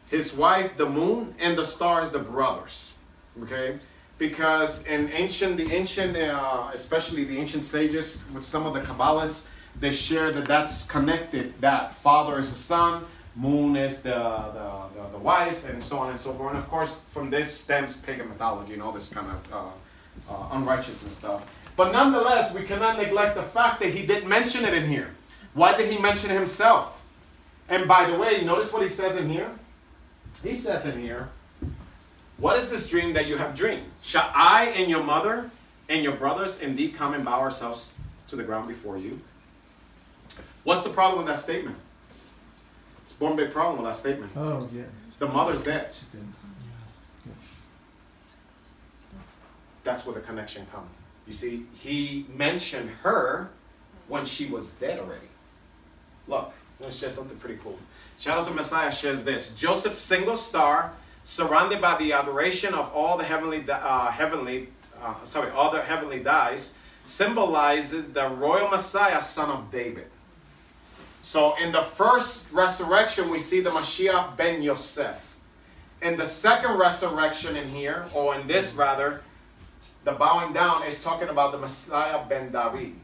his 0.08 0.34
wife 0.34 0.76
the 0.76 0.88
moon, 0.88 1.34
and 1.40 1.56
the 1.56 1.64
stars 1.64 2.10
the 2.10 2.18
brothers. 2.18 2.92
Okay? 3.42 3.78
Because 4.18 4.86
in 4.86 5.10
ancient, 5.12 5.56
the 5.56 5.72
ancient, 5.72 6.16
uh, 6.16 6.68
especially 6.74 7.24
the 7.24 7.38
ancient 7.38 7.64
sages, 7.64 8.24
with 8.34 8.44
some 8.44 8.66
of 8.66 8.74
the 8.74 8.82
Kabbalists, 8.82 9.46
they 9.78 9.92
share 9.92 10.30
that 10.32 10.44
that's 10.44 10.84
connected. 10.84 11.58
That 11.62 11.94
father 11.94 12.38
is 12.38 12.52
the 12.52 12.58
son, 12.58 13.04
moon 13.36 13.76
is 13.76 14.02
the, 14.02 14.10
the, 14.10 14.82
the, 14.96 15.08
the, 15.12 15.18
wife, 15.18 15.68
and 15.68 15.82
so 15.82 15.98
on 15.98 16.10
and 16.10 16.20
so 16.20 16.32
forth. 16.34 16.50
And 16.50 16.58
of 16.58 16.68
course, 16.68 17.00
from 17.12 17.30
this 17.30 17.54
stems 17.54 17.96
pagan 17.96 18.28
mythology 18.28 18.74
and 18.74 18.82
all 18.82 18.92
this 18.92 19.08
kind 19.08 19.28
of 19.30 19.52
uh, 19.52 20.32
uh, 20.32 20.48
unrighteousness 20.52 21.16
stuff. 21.16 21.44
But 21.76 21.92
nonetheless, 21.92 22.54
we 22.54 22.64
cannot 22.64 22.98
neglect 22.98 23.36
the 23.36 23.42
fact 23.42 23.80
that 23.80 23.90
he 23.90 24.04
didn't 24.06 24.28
mention 24.28 24.64
it 24.64 24.74
in 24.74 24.88
here. 24.88 25.10
Why 25.54 25.76
did 25.76 25.90
he 25.90 25.98
mention 25.98 26.30
himself? 26.30 27.00
And 27.68 27.86
by 27.86 28.10
the 28.10 28.18
way, 28.18 28.42
notice 28.44 28.72
what 28.72 28.82
he 28.82 28.88
says 28.88 29.16
in 29.16 29.28
here. 29.28 29.50
He 30.42 30.54
says 30.54 30.86
in 30.86 31.00
here, 31.00 31.28
What 32.36 32.58
is 32.58 32.70
this 32.70 32.88
dream 32.88 33.12
that 33.14 33.26
you 33.26 33.36
have 33.36 33.54
dreamed? 33.54 33.86
Shall 34.02 34.30
I 34.34 34.66
and 34.76 34.90
your 34.90 35.02
mother 35.02 35.50
and 35.88 36.02
your 36.02 36.14
brothers 36.14 36.60
indeed 36.60 36.94
come 36.94 37.14
and 37.14 37.24
bow 37.24 37.40
ourselves 37.40 37.92
to 38.28 38.36
the 38.36 38.42
ground 38.42 38.68
before 38.68 38.98
you? 38.98 39.20
What's 40.64 40.82
the 40.82 40.90
problem 40.90 41.18
with 41.18 41.26
that 41.28 41.40
statement? 41.40 41.76
It's 43.10 43.20
one 43.20 43.34
big 43.34 43.50
problem 43.50 43.82
with 43.82 43.90
that 43.90 43.96
statement. 43.96 44.30
Oh, 44.36 44.68
yeah. 44.72 44.84
The 45.18 45.26
mother's 45.26 45.62
dead. 45.62 45.90
She's 45.92 46.08
dead. 46.08 46.22
that's 49.82 50.06
where 50.06 50.14
the 50.14 50.20
connection 50.20 50.64
comes. 50.66 50.88
You 51.26 51.32
see, 51.32 51.66
he 51.74 52.26
mentioned 52.36 52.90
her 53.02 53.50
when 54.06 54.24
she 54.24 54.46
was 54.46 54.72
dead 54.74 55.00
already. 55.00 55.26
Look, 56.28 56.52
let's 56.78 56.96
share 56.96 57.10
something 57.10 57.36
pretty 57.38 57.58
cool. 57.62 57.78
Shadows 58.18 58.46
of 58.46 58.54
Messiah 58.54 58.92
shares 58.92 59.24
this 59.24 59.54
Joseph's 59.54 59.98
single 59.98 60.36
star, 60.36 60.92
surrounded 61.24 61.80
by 61.80 61.96
the 61.96 62.12
adoration 62.12 62.74
of 62.74 62.94
all 62.94 63.18
the 63.18 63.24
heavenly, 63.24 63.64
uh, 63.68 64.10
heavenly, 64.10 64.68
uh, 65.02 65.14
sorry, 65.24 65.50
all 65.50 65.72
the 65.72 65.80
heavenly 65.80 66.20
dies, 66.20 66.76
symbolizes 67.04 68.12
the 68.12 68.28
royal 68.28 68.68
Messiah, 68.68 69.20
son 69.20 69.50
of 69.50 69.70
David. 69.72 70.06
So 71.22 71.56
in 71.56 71.72
the 71.72 71.82
first 71.82 72.50
resurrection, 72.52 73.30
we 73.30 73.38
see 73.38 73.60
the 73.60 73.70
Mashiach 73.70 74.36
ben 74.36 74.62
Yosef. 74.62 75.36
In 76.02 76.16
the 76.16 76.24
second 76.24 76.78
resurrection 76.78 77.56
in 77.56 77.68
here, 77.68 78.06
or 78.14 78.34
in 78.34 78.46
this 78.46 78.72
rather, 78.74 79.20
the 80.04 80.12
bowing 80.12 80.54
down 80.54 80.82
is 80.84 81.02
talking 81.04 81.28
about 81.28 81.52
the 81.52 81.58
Messiah 81.58 82.24
ben 82.26 82.50
David. 82.50 82.94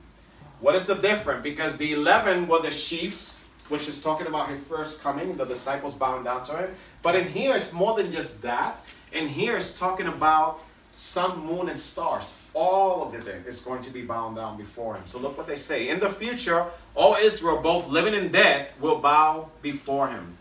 What 0.60 0.74
is 0.74 0.86
the 0.86 0.94
difference? 0.94 1.42
Because 1.42 1.76
the 1.76 1.92
11 1.92 2.48
were 2.48 2.62
the 2.62 2.70
chiefs, 2.70 3.40
which 3.68 3.86
is 3.86 4.00
talking 4.00 4.26
about 4.26 4.48
his 4.48 4.60
first 4.60 5.02
coming, 5.02 5.36
the 5.36 5.44
disciples 5.44 5.94
bowing 5.94 6.24
down 6.24 6.42
to 6.44 6.56
him. 6.56 6.74
But 7.02 7.16
in 7.16 7.28
here, 7.28 7.54
it's 7.54 7.74
more 7.74 7.94
than 7.94 8.10
just 8.10 8.40
that. 8.42 8.82
In 9.12 9.26
here, 9.26 9.56
it's 9.58 9.78
talking 9.78 10.06
about 10.06 10.60
sun, 10.92 11.44
moon, 11.44 11.68
and 11.68 11.78
stars. 11.78 12.36
All 12.56 13.02
of 13.02 13.12
the 13.12 13.20
thing 13.20 13.44
is 13.46 13.60
going 13.60 13.82
to 13.82 13.90
be 13.90 14.00
bowing 14.00 14.34
down 14.34 14.56
before 14.56 14.94
him. 14.94 15.02
So 15.04 15.18
look 15.18 15.36
what 15.36 15.46
they 15.46 15.56
say. 15.56 15.90
In 15.90 16.00
the 16.00 16.08
future, 16.08 16.64
all 16.94 17.14
Israel, 17.16 17.60
both 17.60 17.86
living 17.86 18.14
and 18.14 18.32
dead, 18.32 18.68
will 18.80 18.96
bow 18.96 19.50
before 19.60 20.08
him. 20.08 20.38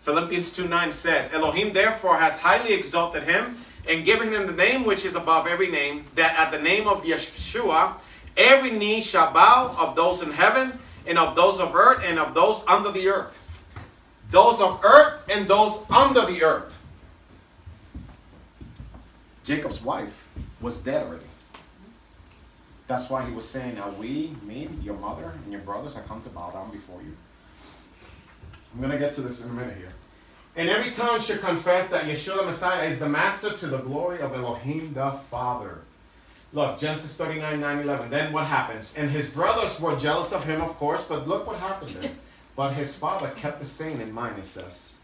Philippians 0.00 0.50
2 0.52 0.66
9 0.66 0.90
says, 0.92 1.30
Elohim 1.34 1.74
therefore 1.74 2.16
has 2.16 2.38
highly 2.38 2.72
exalted 2.72 3.24
him 3.24 3.58
and 3.86 4.06
given 4.06 4.32
him 4.32 4.46
the 4.46 4.52
name 4.54 4.86
which 4.86 5.04
is 5.04 5.14
above 5.14 5.46
every 5.46 5.68
name, 5.68 6.06
that 6.14 6.38
at 6.38 6.50
the 6.50 6.58
name 6.58 6.88
of 6.88 7.02
Yeshua, 7.02 7.96
every 8.34 8.70
knee 8.70 9.02
shall 9.02 9.30
bow 9.34 9.76
of 9.78 9.94
those 9.94 10.22
in 10.22 10.30
heaven 10.30 10.72
and 11.06 11.18
of 11.18 11.36
those 11.36 11.60
of 11.60 11.74
earth 11.74 12.02
and 12.02 12.18
of 12.18 12.32
those 12.32 12.64
under 12.66 12.90
the 12.90 13.08
earth. 13.08 13.38
Those 14.30 14.58
of 14.62 14.82
earth 14.82 15.20
and 15.28 15.46
those 15.46 15.84
under 15.90 16.24
the 16.24 16.42
earth. 16.42 16.74
Jacob's 19.44 19.82
wife 19.82 20.26
was 20.62 20.80
dead 20.80 21.06
already. 21.06 21.27
That's 22.88 23.10
why 23.10 23.24
he 23.24 23.32
was 23.32 23.48
saying, 23.48 23.76
Now 23.76 23.90
we, 23.90 24.34
me, 24.42 24.68
your 24.82 24.96
mother, 24.96 25.32
and 25.44 25.52
your 25.52 25.60
brothers, 25.60 25.94
I 25.96 26.00
come 26.00 26.22
to 26.22 26.30
bow 26.30 26.50
down 26.50 26.70
before 26.70 27.00
you. 27.02 27.14
I'm 28.74 28.80
going 28.80 28.92
to 28.92 28.98
get 28.98 29.12
to 29.14 29.20
this 29.20 29.44
in 29.44 29.50
a 29.50 29.52
minute 29.52 29.76
here. 29.76 29.92
And 30.56 30.68
every 30.68 30.90
tongue 30.90 31.20
should 31.20 31.40
confess 31.40 31.88
that 31.90 32.06
Yeshua 32.06 32.38
the 32.38 32.46
Messiah 32.46 32.86
is 32.86 32.98
the 32.98 33.08
master 33.08 33.50
to 33.52 33.66
the 33.66 33.78
glory 33.78 34.20
of 34.20 34.34
Elohim 34.34 34.92
the 34.94 35.12
Father. 35.30 35.82
Look, 36.52 36.78
Genesis 36.78 37.14
39, 37.16 37.60
9, 37.60 37.78
11. 37.80 38.10
Then 38.10 38.32
what 38.32 38.46
happens? 38.46 38.96
And 38.96 39.10
his 39.10 39.30
brothers 39.30 39.78
were 39.78 39.96
jealous 39.96 40.32
of 40.32 40.44
him, 40.44 40.62
of 40.62 40.74
course, 40.78 41.04
but 41.04 41.28
look 41.28 41.46
what 41.46 41.58
happened 41.58 41.90
then. 41.90 42.16
but 42.56 42.72
his 42.72 42.96
father 42.96 43.30
kept 43.36 43.60
the 43.60 43.66
saying 43.66 44.00
in 44.00 44.10
mind, 44.10 44.38
it 44.38 44.46
says. 44.46 44.94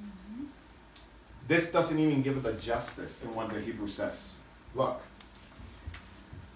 Mm-hmm. 0.00 0.44
This 1.46 1.70
doesn't 1.70 1.98
even 1.98 2.22
give 2.22 2.38
it 2.38 2.42
the 2.42 2.54
justice 2.54 3.22
in 3.22 3.34
what 3.34 3.52
the 3.52 3.60
Hebrew 3.60 3.88
says. 3.88 4.36
Look. 4.74 5.02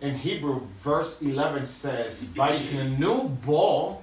In 0.01 0.15
Hebrew, 0.15 0.63
verse 0.83 1.21
11 1.21 1.67
says, 1.67 2.25
Vaikenu 2.25 3.41
bo 3.43 4.03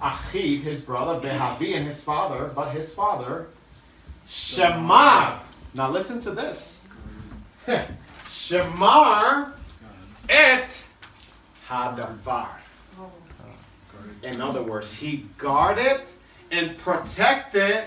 Achiv, 0.00 0.62
his 0.62 0.82
brother, 0.82 1.26
Behavi, 1.26 1.76
and 1.76 1.86
his 1.86 2.02
father, 2.02 2.50
but 2.54 2.70
his 2.72 2.92
father, 2.92 3.46
Shemar. 4.28 5.38
Now 5.74 5.90
listen 5.90 6.20
to 6.20 6.32
this. 6.32 6.86
Shemar 8.28 9.52
et 10.28 10.88
hadavar. 11.68 12.48
In 14.22 14.40
other 14.40 14.62
words, 14.62 14.94
he 14.94 15.26
guarded 15.38 16.00
and 16.50 16.76
protected, 16.78 17.84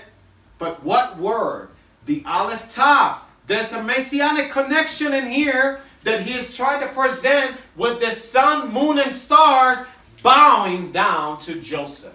but 0.58 0.82
what 0.82 1.18
word? 1.18 1.68
The 2.06 2.22
Aleph 2.26 2.68
Tav. 2.68 3.22
There's 3.46 3.72
a 3.72 3.82
messianic 3.82 4.50
connection 4.50 5.14
in 5.14 5.26
here 5.26 5.80
that 6.06 6.22
he 6.22 6.34
is 6.34 6.56
trying 6.56 6.80
to 6.80 6.86
present 6.94 7.56
with 7.74 7.98
the 7.98 8.12
sun, 8.12 8.72
moon, 8.72 9.00
and 9.00 9.12
stars 9.12 9.78
bowing 10.22 10.92
down 10.92 11.36
to 11.40 11.60
Joseph. 11.60 12.14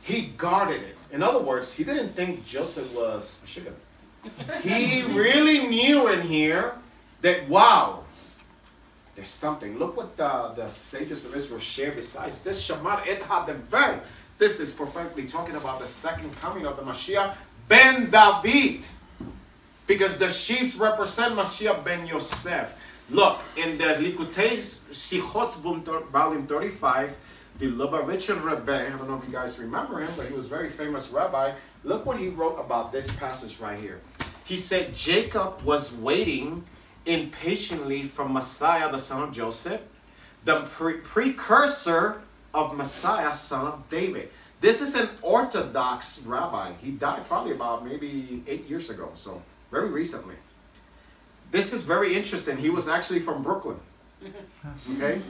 He 0.00 0.32
guarded 0.38 0.80
it. 0.80 0.96
In 1.12 1.22
other 1.22 1.38
words, 1.38 1.74
he 1.74 1.84
didn't 1.84 2.16
think 2.16 2.46
Joseph 2.46 2.94
was 2.94 3.42
a 3.44 3.46
sugar. 3.46 3.74
He 4.62 5.02
really 5.08 5.66
knew 5.66 6.08
in 6.08 6.22
here 6.22 6.72
that, 7.20 7.46
wow, 7.46 8.04
there's 9.16 9.28
something. 9.28 9.78
Look 9.78 9.94
what 9.94 10.16
the, 10.16 10.54
the 10.56 10.70
sages 10.70 11.26
of 11.26 11.36
Israel 11.36 11.60
share 11.60 11.92
besides 11.92 12.40
this. 12.40 12.66
Shamar 12.66 13.06
et 13.06 13.20
hadavar. 13.20 14.00
This 14.38 14.60
is 14.60 14.72
perfectly 14.72 15.26
talking 15.26 15.56
about 15.56 15.78
the 15.78 15.86
second 15.86 16.34
coming 16.40 16.64
of 16.64 16.76
the 16.76 16.82
Mashiach 16.84 17.34
ben 17.68 18.08
David. 18.08 18.86
Because 19.86 20.16
the 20.18 20.28
sheep 20.28 20.80
represent 20.80 21.34
Mashiach 21.34 21.84
ben 21.84 22.06
Yosef. 22.06 22.74
Look, 23.10 23.40
in 23.56 23.76
the 23.76 23.84
Likutei 23.84 24.56
Sichot, 24.56 25.54
volume 26.10 26.46
35, 26.46 27.16
the 27.58 27.66
Lubavitcher 27.66 28.42
Rebbe, 28.42 28.86
I 28.86 28.96
don't 28.96 29.08
know 29.08 29.18
if 29.22 29.28
you 29.28 29.32
guys 29.32 29.58
remember 29.58 30.00
him, 30.00 30.10
but 30.16 30.26
he 30.26 30.32
was 30.32 30.46
a 30.46 30.48
very 30.48 30.70
famous 30.70 31.10
rabbi. 31.10 31.52
Look 31.84 32.06
what 32.06 32.18
he 32.18 32.28
wrote 32.30 32.58
about 32.58 32.92
this 32.92 33.10
passage 33.12 33.60
right 33.60 33.78
here. 33.78 34.00
He 34.44 34.56
said 34.56 34.94
Jacob 34.94 35.62
was 35.62 35.94
waiting 35.94 36.64
impatiently 37.06 38.04
for 38.04 38.28
Messiah, 38.28 38.90
the 38.90 38.98
son 38.98 39.22
of 39.22 39.32
Joseph, 39.32 39.82
the 40.44 40.62
pre- 40.62 40.98
precursor 40.98 42.22
of 42.52 42.76
Messiah, 42.76 43.32
son 43.32 43.66
of 43.66 43.90
David. 43.90 44.30
This 44.60 44.80
is 44.80 44.94
an 44.94 45.10
Orthodox 45.20 46.22
rabbi. 46.22 46.72
He 46.80 46.92
died 46.92 47.26
probably 47.28 47.52
about 47.52 47.84
maybe 47.84 48.42
eight 48.46 48.68
years 48.68 48.88
ago, 48.88 49.10
so 49.14 49.42
very 49.74 49.90
recently. 49.90 50.36
This 51.50 51.72
is 51.72 51.82
very 51.82 52.14
interesting. 52.14 52.56
He 52.56 52.70
was 52.70 52.86
actually 52.88 53.20
from 53.20 53.42
Brooklyn. 53.42 53.78
Okay? 54.94 55.20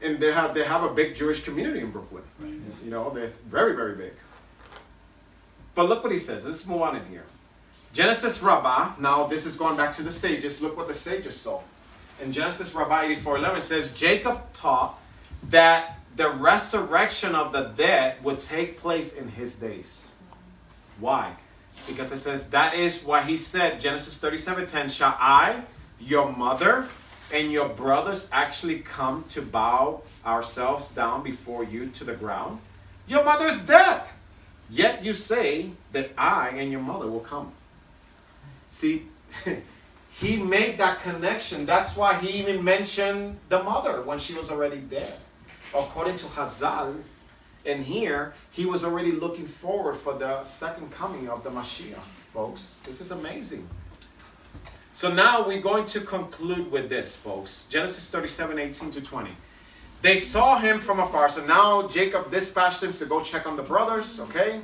And 0.00 0.18
they 0.20 0.32
have 0.32 0.54
they 0.54 0.64
have 0.64 0.82
a 0.84 0.92
big 1.00 1.08
Jewish 1.20 1.40
community 1.44 1.80
in 1.80 1.90
Brooklyn. 1.90 2.22
Right. 2.38 2.60
You 2.84 2.90
know, 2.94 3.10
they're 3.10 3.34
very, 3.56 3.74
very 3.80 3.96
big. 4.04 4.14
But 5.74 5.88
look 5.90 6.02
what 6.04 6.12
he 6.12 6.18
says. 6.18 6.46
Let's 6.46 6.64
move 6.66 6.82
on 6.82 6.94
in 6.96 7.04
here. 7.06 7.26
Genesis 7.92 8.40
Rabbah. 8.40 9.00
Now 9.00 9.26
this 9.26 9.44
is 9.44 9.56
going 9.62 9.76
back 9.76 9.92
to 9.98 10.02
the 10.02 10.14
sages. 10.24 10.62
Look 10.62 10.76
what 10.76 10.88
the 10.88 10.94
sages 10.94 11.36
saw. 11.36 11.60
In 12.22 12.32
Genesis 12.32 12.72
Rabbah 12.74 13.02
84:11 13.02 13.60
says 13.60 13.84
Jacob 14.04 14.36
taught 14.54 14.92
that 15.50 15.98
the 16.16 16.30
resurrection 16.30 17.34
of 17.34 17.52
the 17.52 17.64
dead 17.76 18.24
would 18.24 18.40
take 18.40 18.80
place 18.80 19.10
in 19.20 19.28
his 19.40 19.56
days. 19.56 20.08
Why? 21.00 21.24
Because 21.88 22.12
it 22.12 22.18
says 22.18 22.50
that 22.50 22.74
is 22.74 23.02
why 23.02 23.22
he 23.22 23.36
said, 23.36 23.80
Genesis 23.80 24.20
37:10, 24.20 24.90
shall 24.90 25.16
I, 25.18 25.62
your 25.98 26.30
mother, 26.30 26.86
and 27.32 27.50
your 27.50 27.68
brothers 27.68 28.28
actually 28.32 28.80
come 28.80 29.24
to 29.30 29.42
bow 29.42 30.02
ourselves 30.24 30.90
down 30.90 31.22
before 31.22 31.64
you 31.64 31.88
to 31.88 32.04
the 32.04 32.14
ground? 32.14 32.60
Your 33.06 33.24
mother 33.24 33.46
is 33.46 33.60
dead. 33.62 34.02
Yet 34.70 35.02
you 35.02 35.14
say 35.14 35.70
that 35.92 36.10
I 36.18 36.50
and 36.50 36.70
your 36.70 36.82
mother 36.82 37.10
will 37.10 37.20
come. 37.20 37.52
See, 38.70 39.06
he 40.20 40.36
made 40.36 40.76
that 40.78 41.00
connection. 41.00 41.64
That's 41.64 41.96
why 41.96 42.14
he 42.14 42.38
even 42.38 42.62
mentioned 42.62 43.38
the 43.48 43.62
mother 43.62 44.02
when 44.02 44.18
she 44.18 44.34
was 44.34 44.50
already 44.50 44.78
dead. 44.78 45.14
According 45.74 46.16
to 46.16 46.26
Hazal, 46.26 46.96
and 47.68 47.84
here, 47.84 48.32
he 48.50 48.64
was 48.64 48.82
already 48.82 49.12
looking 49.12 49.46
forward 49.46 49.96
for 49.96 50.14
the 50.14 50.42
second 50.42 50.90
coming 50.90 51.28
of 51.28 51.44
the 51.44 51.50
Mashiach, 51.50 52.00
folks. 52.32 52.80
This 52.84 53.02
is 53.02 53.10
amazing. 53.10 53.68
So 54.94 55.12
now 55.12 55.46
we're 55.46 55.60
going 55.60 55.84
to 55.86 56.00
conclude 56.00 56.72
with 56.72 56.88
this, 56.88 57.14
folks. 57.14 57.66
Genesis 57.70 58.08
37, 58.08 58.58
18 58.58 58.90
to 58.92 59.00
20. 59.02 59.30
They 60.00 60.16
saw 60.16 60.58
him 60.58 60.78
from 60.78 60.98
afar. 60.98 61.28
So 61.28 61.44
now 61.44 61.86
Jacob 61.88 62.30
dispatched 62.30 62.82
him 62.82 62.90
to 62.92 63.04
go 63.04 63.20
check 63.20 63.46
on 63.46 63.56
the 63.56 63.62
brothers, 63.62 64.18
okay? 64.20 64.60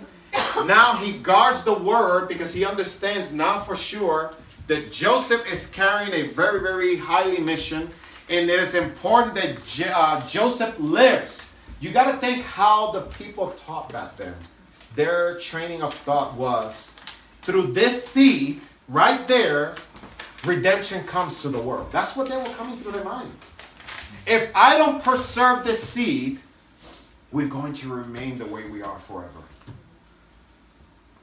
Now 0.65 0.97
he 0.97 1.13
guards 1.13 1.63
the 1.63 1.75
word 1.75 2.27
because 2.27 2.55
he 2.55 2.65
understands 2.65 3.35
now 3.35 3.59
for 3.59 3.77
sure 3.77 4.33
that 4.67 4.91
Joseph 4.91 5.47
is 5.47 5.69
carrying 5.69 6.13
a 6.13 6.29
very, 6.29 6.61
very 6.61 6.97
highly 6.97 7.39
mission. 7.39 7.91
And 8.31 8.49
it 8.49 8.59
is 8.59 8.75
important 8.75 9.35
that 9.35 9.95
uh, 9.95 10.27
Joseph 10.27 10.75
lives 10.79 11.44
you 11.85 11.91
got 11.91 12.11
to 12.11 12.19
think 12.19 12.43
how 12.45 12.91
the 12.93 13.03
people 13.03 13.51
taught 13.51 13.93
back 13.93 14.17
then. 14.17 14.35
Their 14.95 15.39
training 15.39 15.83
of 15.83 15.93
thought 15.93 16.35
was 16.35 16.97
through 17.43 17.73
this 17.73 18.09
seed 18.09 18.61
right 18.89 19.27
there, 19.29 19.75
redemption 20.45 21.05
comes 21.05 21.43
to 21.43 21.49
the 21.49 21.61
world. 21.61 21.93
That's 21.93 22.17
what 22.17 22.29
they 22.29 22.37
were 22.37 22.55
coming 22.55 22.79
through 22.79 22.93
their 22.93 23.05
mind. 23.05 23.31
If 24.27 24.51
I 24.55 24.79
don't 24.79 25.03
preserve 25.03 25.65
this 25.65 25.83
seed, 25.83 26.39
we're 27.33 27.49
going 27.49 27.75
to 27.75 27.89
remain 27.93 28.39
the 28.39 28.47
way 28.47 28.65
we 28.65 28.83
are 28.83 28.99
forever. 29.01 29.29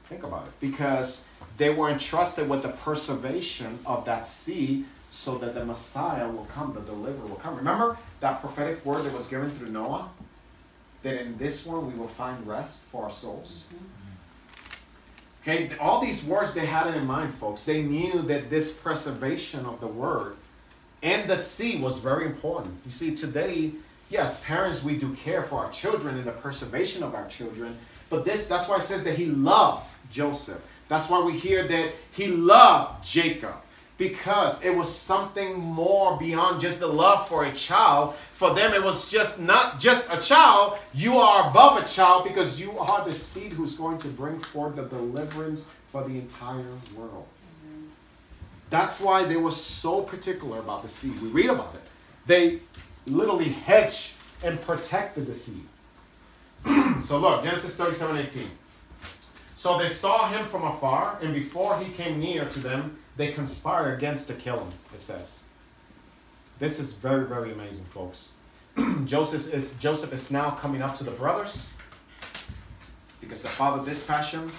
Think 0.08 0.22
about 0.22 0.46
it. 0.46 0.52
Because 0.60 1.26
they 1.56 1.70
were 1.70 1.90
entrusted 1.90 2.48
with 2.48 2.62
the 2.62 2.68
preservation 2.68 3.78
of 3.84 4.04
that 4.04 4.26
seed 4.26 4.84
so 5.10 5.38
that 5.38 5.54
the 5.54 5.64
Messiah 5.64 6.28
will 6.28 6.46
come, 6.54 6.72
the 6.74 6.80
deliverer 6.80 7.26
will 7.26 7.36
come. 7.36 7.56
Remember 7.56 7.96
that 8.20 8.40
prophetic 8.40 8.84
word 8.84 9.04
that 9.04 9.12
was 9.12 9.26
given 9.26 9.50
through 9.50 9.70
Noah? 9.70 10.08
That 11.02 11.20
in 11.20 11.36
this 11.38 11.66
one 11.66 11.90
we 11.90 11.98
will 11.98 12.08
find 12.08 12.46
rest 12.46 12.84
for 12.86 13.04
our 13.04 13.10
souls. 13.10 13.64
Mm-hmm. 13.74 13.84
Okay, 15.42 15.76
all 15.80 16.00
these 16.00 16.24
words 16.24 16.54
they 16.54 16.66
had 16.66 16.86
it 16.86 16.96
in 16.96 17.04
mind, 17.04 17.34
folks. 17.34 17.64
They 17.64 17.82
knew 17.82 18.22
that 18.22 18.48
this 18.48 18.72
preservation 18.72 19.66
of 19.66 19.80
the 19.80 19.88
word 19.88 20.36
and 21.02 21.28
the 21.28 21.36
seed 21.36 21.82
was 21.82 21.98
very 21.98 22.26
important. 22.26 22.80
You 22.84 22.92
see, 22.92 23.14
today, 23.14 23.72
yes, 24.08 24.40
parents, 24.44 24.84
we 24.84 24.96
do 24.96 25.14
care 25.14 25.42
for 25.42 25.58
our 25.58 25.70
children 25.72 26.16
and 26.16 26.24
the 26.24 26.32
preservation 26.32 27.02
of 27.02 27.14
our 27.14 27.26
children. 27.26 27.76
But 28.08 28.24
this, 28.24 28.46
that's 28.46 28.68
why 28.68 28.76
it 28.76 28.82
says 28.82 29.02
that 29.04 29.16
he 29.16 29.26
loved 29.26 29.84
Joseph. 30.10 30.60
That's 30.88 31.10
why 31.10 31.20
we 31.20 31.36
hear 31.36 31.66
that 31.66 31.92
he 32.12 32.28
loved 32.28 33.04
Jacob 33.04 33.54
because 33.98 34.64
it 34.64 34.74
was 34.74 34.94
something 34.94 35.58
more 35.58 36.16
beyond 36.16 36.60
just 36.60 36.80
the 36.80 36.86
love 36.86 37.28
for 37.28 37.44
a 37.44 37.52
child. 37.52 38.14
For 38.32 38.54
them, 38.54 38.72
it 38.72 38.82
was 38.82 39.10
just 39.10 39.38
not 39.38 39.80
just 39.80 40.12
a 40.12 40.20
child. 40.20 40.78
You 40.92 41.18
are 41.18 41.50
above 41.50 41.82
a 41.82 41.86
child 41.86 42.24
because 42.24 42.60
you 42.60 42.78
are 42.78 43.04
the 43.04 43.12
seed 43.12 43.52
who's 43.52 43.76
going 43.76 43.98
to 43.98 44.08
bring 44.08 44.40
forth 44.40 44.76
the 44.76 44.84
deliverance 44.84 45.68
for 45.90 46.02
the 46.02 46.14
entire 46.14 46.64
world. 46.96 47.26
That's 48.70 49.00
why 49.00 49.24
they 49.24 49.36
were 49.36 49.50
so 49.50 50.02
particular 50.02 50.58
about 50.58 50.82
the 50.82 50.88
seed. 50.88 51.20
We 51.20 51.28
read 51.28 51.50
about 51.50 51.74
it. 51.74 51.82
They 52.26 52.60
literally 53.06 53.50
hedged 53.50 54.14
and 54.42 54.60
protected 54.62 55.26
the 55.26 55.34
seed. 55.34 55.66
so 57.02 57.18
look, 57.18 57.44
Genesis 57.44 57.76
37 57.76 58.16
18. 58.16 58.50
So 59.56 59.78
they 59.78 59.90
saw 59.90 60.28
him 60.28 60.44
from 60.46 60.64
afar, 60.64 61.18
and 61.22 61.34
before 61.34 61.78
he 61.78 61.92
came 61.92 62.18
near 62.18 62.46
to 62.46 62.58
them, 62.60 62.98
they 63.16 63.32
conspire 63.32 63.94
against 63.94 64.28
to 64.28 64.34
kill 64.34 64.58
him, 64.58 64.72
it 64.94 65.00
says. 65.00 65.44
This 66.58 66.78
is 66.78 66.92
very, 66.92 67.26
very 67.26 67.52
amazing, 67.52 67.84
folks. 67.86 68.34
Joseph 69.04 69.52
is 69.52 69.74
Joseph 69.76 70.12
is 70.12 70.30
now 70.30 70.50
coming 70.50 70.80
up 70.80 70.94
to 70.96 71.04
the 71.04 71.10
brothers 71.10 71.72
because 73.20 73.42
the 73.42 73.48
father 73.48 73.84
dispatched 73.84 74.32
him. 74.32 74.50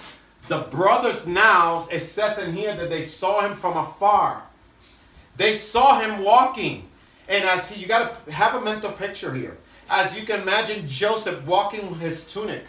The 0.48 0.60
brothers 0.70 1.26
now, 1.26 1.86
it 1.90 2.00
says 2.00 2.38
in 2.38 2.52
here 2.52 2.76
that 2.76 2.90
they 2.90 3.02
saw 3.02 3.40
him 3.40 3.54
from 3.54 3.76
afar. 3.76 4.42
They 5.36 5.54
saw 5.54 6.00
him 6.00 6.22
walking. 6.22 6.88
And 7.28 7.44
as 7.44 7.70
he, 7.70 7.80
you 7.80 7.86
got 7.86 8.26
to 8.26 8.32
have 8.32 8.54
a 8.54 8.60
mental 8.60 8.92
picture 8.92 9.32
here. 9.32 9.56
As 9.88 10.18
you 10.18 10.26
can 10.26 10.40
imagine 10.40 10.86
Joseph 10.86 11.44
walking 11.44 11.98
his 11.98 12.30
tunic 12.30 12.64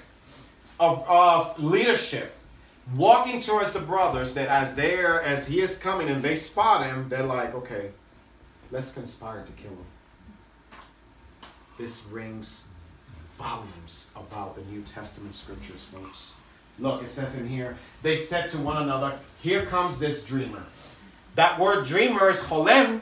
of, 0.80 1.06
of 1.08 1.62
leadership, 1.62 2.35
walking 2.94 3.42
towards 3.42 3.74
the 3.74 3.80
brothers 3.80 4.34
that 4.36 4.48
as 4.48 4.76
they're 4.76 5.22
as 5.22 5.48
he 5.48 5.62
is 5.62 5.78
coming 5.78 6.10
and 6.10 6.22
they 6.22 6.36
spot 6.36 6.86
him, 6.86 7.10
they're 7.10 7.26
like, 7.26 7.56
okay, 7.56 7.90
let's 8.72 8.94
conspire 8.94 9.44
to 9.44 9.52
kill 9.54 9.72
him. 9.72 9.86
This 11.78 12.06
rings 12.06 12.68
volumes 13.38 14.12
about 14.16 14.56
the 14.56 14.62
New 14.72 14.82
Testament 14.82 15.36
scriptures, 15.36 15.84
folks. 15.86 16.34
Look, 16.80 17.02
it 17.02 17.10
says 17.10 17.38
in 17.38 17.48
here, 17.48 17.78
they 18.02 18.18
said 18.18 18.50
to 18.50 18.58
one 18.58 18.82
another, 18.84 19.18
Here 19.42 19.66
comes 19.66 19.98
this 19.98 20.26
dreamer. 20.26 20.64
That 21.36 21.60
word 21.60 21.86
dreamer 21.86 22.30
is 22.30 22.42
holem, 22.42 23.02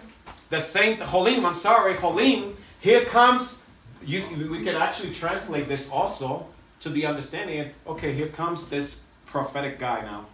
the 0.49 0.59
saint 0.59 0.99
holim, 0.99 1.45
I'm 1.45 1.55
sorry, 1.55 1.93
holim. 1.93 2.55
Here 2.79 3.05
comes, 3.05 3.63
you, 4.03 4.47
we 4.49 4.63
can 4.63 4.75
actually 4.75 5.13
translate 5.13 5.67
this 5.67 5.89
also 5.89 6.47
to 6.81 6.89
the 6.89 7.05
understanding, 7.05 7.71
okay, 7.87 8.13
here 8.13 8.27
comes 8.27 8.69
this 8.69 9.02
prophetic 9.33 9.79
guy 9.79 9.99
now 10.01 10.27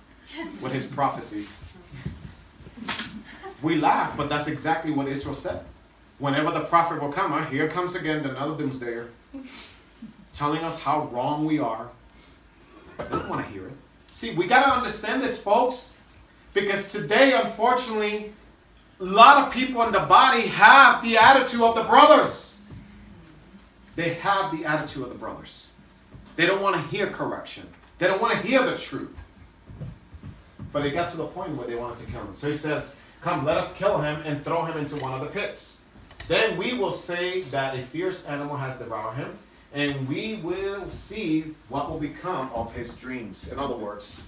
with 0.62 0.74
his 0.74 0.86
prophecies. 0.86 1.58
We 3.62 3.78
laugh, 3.78 4.16
but 4.18 4.28
that's 4.28 4.48
exactly 4.48 4.92
what 4.92 5.08
Israel 5.08 5.36
said. 5.36 5.64
Whenever 6.20 6.52
the 6.52 6.66
prophet 6.66 7.02
will 7.02 7.12
come, 7.12 7.32
ah, 7.32 7.46
here 7.46 7.70
comes 7.70 7.96
again 7.96 8.26
another 8.26 8.62
doomsdayer, 8.62 9.08
telling 10.34 10.62
us 10.66 10.82
how 10.82 11.06
wrong 11.14 11.46
we 11.46 11.60
are. 11.60 11.90
They 12.98 13.08
don't 13.08 13.30
want 13.30 13.46
to 13.46 13.52
hear 13.54 13.68
it. 13.68 13.74
See, 14.12 14.34
we 14.36 14.48
got 14.48 14.66
to 14.66 14.72
understand 14.72 15.24
this, 15.24 15.38
folks, 15.38 15.96
because 16.54 16.92
today, 16.92 17.40
unfortunately, 17.42 18.34
a 19.00 19.06
lot 19.06 19.48
of 19.48 19.54
people 19.54 19.82
in 19.84 19.94
the 19.94 20.02
body 20.02 20.42
have 20.42 21.02
the 21.02 21.18
attitude 21.18 21.62
of 21.62 21.76
the 21.76 21.84
brothers. 21.84 22.54
They 23.96 24.16
have 24.16 24.52
the 24.52 24.66
attitude 24.66 25.04
of 25.04 25.10
the 25.10 25.16
brothers. 25.16 25.70
They 26.36 26.46
don't 26.46 26.62
want 26.62 26.76
to 26.76 26.82
hear 26.82 27.08
correction. 27.08 27.66
They 28.00 28.08
don't 28.08 28.22
want 28.22 28.34
to 28.34 28.48
hear 28.48 28.64
the 28.64 28.78
truth. 28.78 29.16
But 30.72 30.86
it 30.86 30.92
got 30.92 31.10
to 31.10 31.18
the 31.18 31.26
point 31.26 31.56
where 31.56 31.68
they 31.68 31.76
wanted 31.76 32.06
to 32.06 32.12
kill 32.12 32.22
him. 32.22 32.36
So 32.36 32.48
he 32.48 32.54
says, 32.54 33.00
Come, 33.22 33.46
let 33.46 33.58
us 33.58 33.76
kill 33.76 34.00
him 34.00 34.22
and 34.26 34.44
throw 34.44 34.64
him 34.64 34.78
into 34.78 34.96
one 34.96 35.14
of 35.14 35.20
the 35.20 35.28
pits. 35.28 35.84
Then 36.30 36.58
we 36.58 36.74
will 36.74 36.92
say 36.92 37.42
that 37.44 37.78
a 37.78 37.82
fierce 37.82 38.26
animal 38.26 38.56
has 38.56 38.80
devoured 38.80 39.16
him, 39.16 39.38
and 39.74 40.08
we 40.08 40.38
will 40.38 40.90
see 40.90 41.56
what 41.68 41.90
will 41.90 42.00
become 42.00 42.50
of 42.54 42.74
his 42.74 42.96
dreams. 42.96 43.52
In 43.52 43.60
other 43.60 43.76
words, 43.76 44.26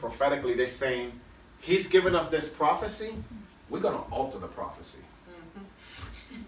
prophetically, 0.00 0.54
they're 0.54 0.66
saying, 0.66 1.12
He's 1.60 1.86
given 1.86 2.16
us 2.16 2.28
this 2.28 2.48
prophecy, 2.48 3.14
we're 3.70 3.78
going 3.78 3.94
to 3.94 4.04
alter 4.10 4.38
the 4.38 4.48
prophecy. 4.48 5.04
Mm-hmm. 5.30 6.40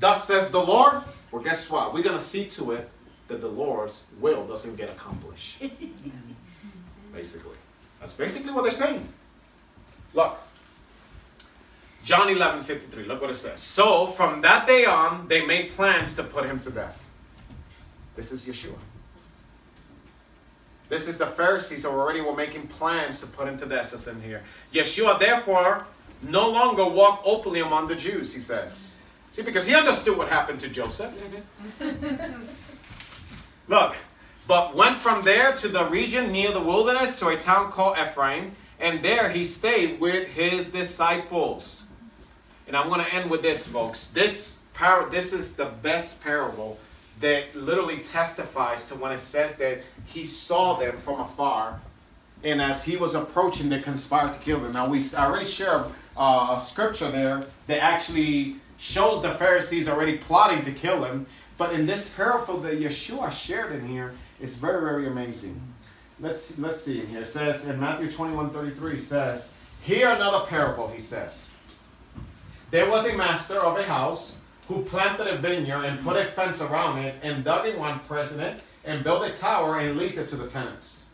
Thus 0.00 0.26
says 0.26 0.50
the 0.50 0.58
Lord. 0.58 1.02
Well, 1.30 1.42
guess 1.42 1.70
what? 1.70 1.94
We're 1.94 2.02
going 2.02 2.18
to 2.18 2.24
see 2.24 2.46
to 2.46 2.72
it 2.72 2.90
that 3.32 3.40
the 3.40 3.48
Lord's 3.48 4.04
will 4.20 4.46
doesn't 4.46 4.76
get 4.76 4.88
accomplished. 4.88 5.60
basically. 7.12 7.56
That's 8.00 8.14
basically 8.14 8.52
what 8.52 8.62
they're 8.62 8.72
saying. 8.72 9.06
Look. 10.14 10.38
John 12.04 12.28
11, 12.28 12.64
53. 12.64 13.04
Look 13.04 13.20
what 13.20 13.30
it 13.30 13.36
says. 13.36 13.60
So 13.60 14.06
from 14.08 14.40
that 14.42 14.66
day 14.66 14.84
on, 14.84 15.28
they 15.28 15.44
made 15.46 15.70
plans 15.70 16.14
to 16.16 16.22
put 16.22 16.44
him 16.46 16.58
to 16.60 16.70
death. 16.70 17.02
This 18.16 18.32
is 18.32 18.44
Yeshua. 18.44 18.78
This 20.88 21.08
is 21.08 21.16
the 21.16 21.26
Pharisees 21.26 21.84
who 21.84 21.90
already 21.90 22.20
were 22.20 22.34
making 22.34 22.66
plans 22.66 23.20
to 23.20 23.26
put 23.26 23.48
him 23.48 23.56
to 23.58 23.66
death, 23.66 23.94
as 23.94 24.08
in 24.08 24.20
here. 24.20 24.42
Yeshua, 24.74 25.18
therefore, 25.18 25.86
no 26.22 26.50
longer 26.50 26.84
walked 26.84 27.22
openly 27.26 27.60
among 27.60 27.88
the 27.88 27.96
Jews, 27.96 28.34
he 28.34 28.40
says. 28.40 28.94
See, 29.30 29.42
because 29.42 29.66
he 29.66 29.74
understood 29.74 30.18
what 30.18 30.28
happened 30.28 30.60
to 30.60 30.68
Joseph. 30.68 31.14
Look, 33.68 33.96
but 34.46 34.74
went 34.74 34.96
from 34.96 35.22
there 35.22 35.54
to 35.56 35.68
the 35.68 35.84
region 35.86 36.32
near 36.32 36.52
the 36.52 36.60
wilderness 36.60 37.18
to 37.20 37.28
a 37.28 37.36
town 37.36 37.70
called 37.70 37.96
Ephraim, 37.98 38.52
and 38.80 39.02
there 39.02 39.28
he 39.28 39.44
stayed 39.44 40.00
with 40.00 40.28
his 40.28 40.70
disciples. 40.70 41.86
And 42.66 42.76
I'm 42.76 42.88
going 42.88 43.04
to 43.04 43.14
end 43.14 43.30
with 43.30 43.42
this, 43.42 43.66
folks. 43.66 44.08
This 44.08 44.62
par- 44.74 45.08
this 45.10 45.32
is 45.32 45.54
the 45.54 45.66
best 45.66 46.22
parable 46.22 46.78
that 47.20 47.54
literally 47.54 47.98
testifies 47.98 48.86
to 48.86 48.94
when 48.96 49.12
it 49.12 49.18
says 49.18 49.56
that 49.56 49.82
he 50.06 50.24
saw 50.24 50.74
them 50.74 50.96
from 50.96 51.20
afar, 51.20 51.80
and 52.42 52.60
as 52.60 52.84
he 52.84 52.96
was 52.96 53.14
approaching, 53.14 53.68
they 53.68 53.80
conspired 53.80 54.32
to 54.32 54.38
kill 54.40 54.58
them. 54.58 54.72
Now 54.72 54.88
we 54.88 55.00
already 55.16 55.46
share 55.46 55.84
uh, 56.16 56.54
a 56.56 56.58
scripture 56.58 57.10
there 57.10 57.44
that 57.68 57.80
actually 57.82 58.56
shows 58.78 59.22
the 59.22 59.32
Pharisees 59.34 59.86
already 59.86 60.18
plotting 60.18 60.62
to 60.62 60.72
kill 60.72 61.04
him. 61.04 61.26
But 61.58 61.72
in 61.72 61.86
this 61.86 62.08
parable 62.14 62.58
that 62.60 62.80
Yeshua 62.80 63.30
shared 63.30 63.72
in 63.72 63.86
here, 63.86 64.14
it's 64.40 64.56
very, 64.56 64.80
very 64.80 65.06
amazing. 65.06 65.60
Let's 66.20 66.58
let's 66.58 66.80
see 66.80 67.00
in 67.00 67.06
here. 67.08 67.22
It 67.22 67.28
says 67.28 67.68
in 67.68 67.80
Matthew 67.80 68.10
21, 68.10 68.50
33 68.50 68.98
says, 68.98 69.54
Hear 69.82 70.10
another 70.10 70.46
parable, 70.46 70.88
he 70.88 71.00
says. 71.00 71.50
There 72.70 72.88
was 72.88 73.06
a 73.06 73.16
master 73.16 73.60
of 73.60 73.78
a 73.78 73.82
house 73.82 74.36
who 74.68 74.84
planted 74.84 75.26
a 75.26 75.38
vineyard 75.38 75.84
and 75.84 76.02
put 76.02 76.16
a 76.16 76.24
fence 76.24 76.60
around 76.60 76.98
it 76.98 77.16
and 77.22 77.44
dug 77.44 77.66
in 77.66 77.78
one 77.78 78.00
president 78.00 78.62
and 78.84 79.04
built 79.04 79.28
a 79.28 79.32
tower 79.32 79.80
and 79.80 79.98
leased 79.98 80.18
it 80.18 80.28
to 80.28 80.36
the 80.36 80.48
tenants 80.48 81.06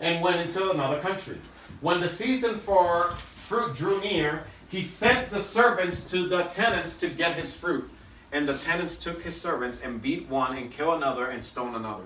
and 0.00 0.22
went 0.22 0.40
into 0.40 0.70
another 0.70 1.00
country. 1.00 1.38
When 1.80 2.00
the 2.00 2.08
season 2.08 2.56
for 2.56 3.10
fruit 3.46 3.74
drew 3.74 4.00
near, 4.00 4.44
he 4.68 4.82
sent 4.82 5.30
the 5.30 5.40
servants 5.40 6.10
to 6.10 6.26
the 6.26 6.44
tenants 6.44 6.96
to 6.98 7.08
get 7.08 7.36
his 7.36 7.54
fruit. 7.54 7.88
And 8.34 8.48
the 8.48 8.58
tenants 8.58 8.98
took 8.98 9.22
his 9.22 9.40
servants 9.40 9.80
and 9.80 10.02
beat 10.02 10.28
one 10.28 10.58
and 10.58 10.68
killed 10.68 10.96
another 10.96 11.26
and 11.26 11.44
stone 11.44 11.76
another. 11.76 12.02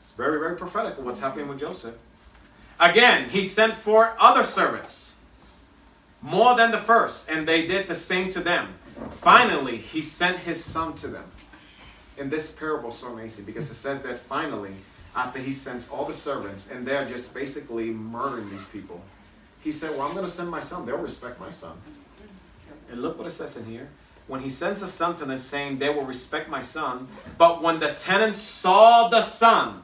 It's 0.00 0.10
very, 0.10 0.40
very 0.40 0.56
prophetic 0.56 0.98
what's 0.98 1.20
happening 1.20 1.46
with 1.46 1.60
Joseph. 1.60 1.94
Again, 2.80 3.28
he 3.28 3.44
sent 3.44 3.74
for 3.74 4.16
other 4.18 4.42
servants, 4.42 5.14
more 6.20 6.56
than 6.56 6.72
the 6.72 6.78
first, 6.78 7.30
and 7.30 7.46
they 7.46 7.68
did 7.68 7.86
the 7.86 7.94
same 7.94 8.30
to 8.30 8.40
them. 8.40 8.74
Finally, 9.12 9.76
he 9.76 10.02
sent 10.02 10.38
his 10.38 10.62
son 10.62 10.94
to 10.94 11.06
them. 11.06 11.30
And 12.18 12.28
this 12.28 12.50
parable 12.50 12.88
is 12.88 12.96
so 12.96 13.12
amazing 13.12 13.44
because 13.44 13.70
it 13.70 13.74
says 13.74 14.02
that 14.02 14.18
finally, 14.18 14.74
after 15.14 15.38
he 15.38 15.52
sends 15.52 15.88
all 15.88 16.04
the 16.04 16.12
servants, 16.12 16.68
and 16.68 16.84
they're 16.84 17.06
just 17.06 17.32
basically 17.32 17.90
murdering 17.90 18.50
these 18.50 18.64
people, 18.64 19.00
he 19.62 19.70
said, 19.70 19.92
Well, 19.92 20.02
I'm 20.02 20.14
going 20.14 20.26
to 20.26 20.30
send 20.30 20.50
my 20.50 20.60
son. 20.60 20.84
They'll 20.84 20.96
respect 20.96 21.38
my 21.38 21.50
son. 21.50 21.76
And 22.90 23.00
look 23.00 23.16
what 23.16 23.28
it 23.28 23.30
says 23.30 23.56
in 23.56 23.66
here 23.66 23.88
when 24.30 24.40
he 24.40 24.48
sends 24.48 24.80
a 24.80 24.86
son 24.86 25.16
to 25.16 25.24
them 25.24 25.40
saying, 25.40 25.80
They 25.80 25.88
will 25.88 26.04
respect 26.04 26.48
my 26.48 26.62
son. 26.62 27.08
But 27.36 27.62
when 27.62 27.80
the 27.80 27.94
tenants 27.94 28.38
saw 28.38 29.08
the 29.08 29.22
son, 29.22 29.82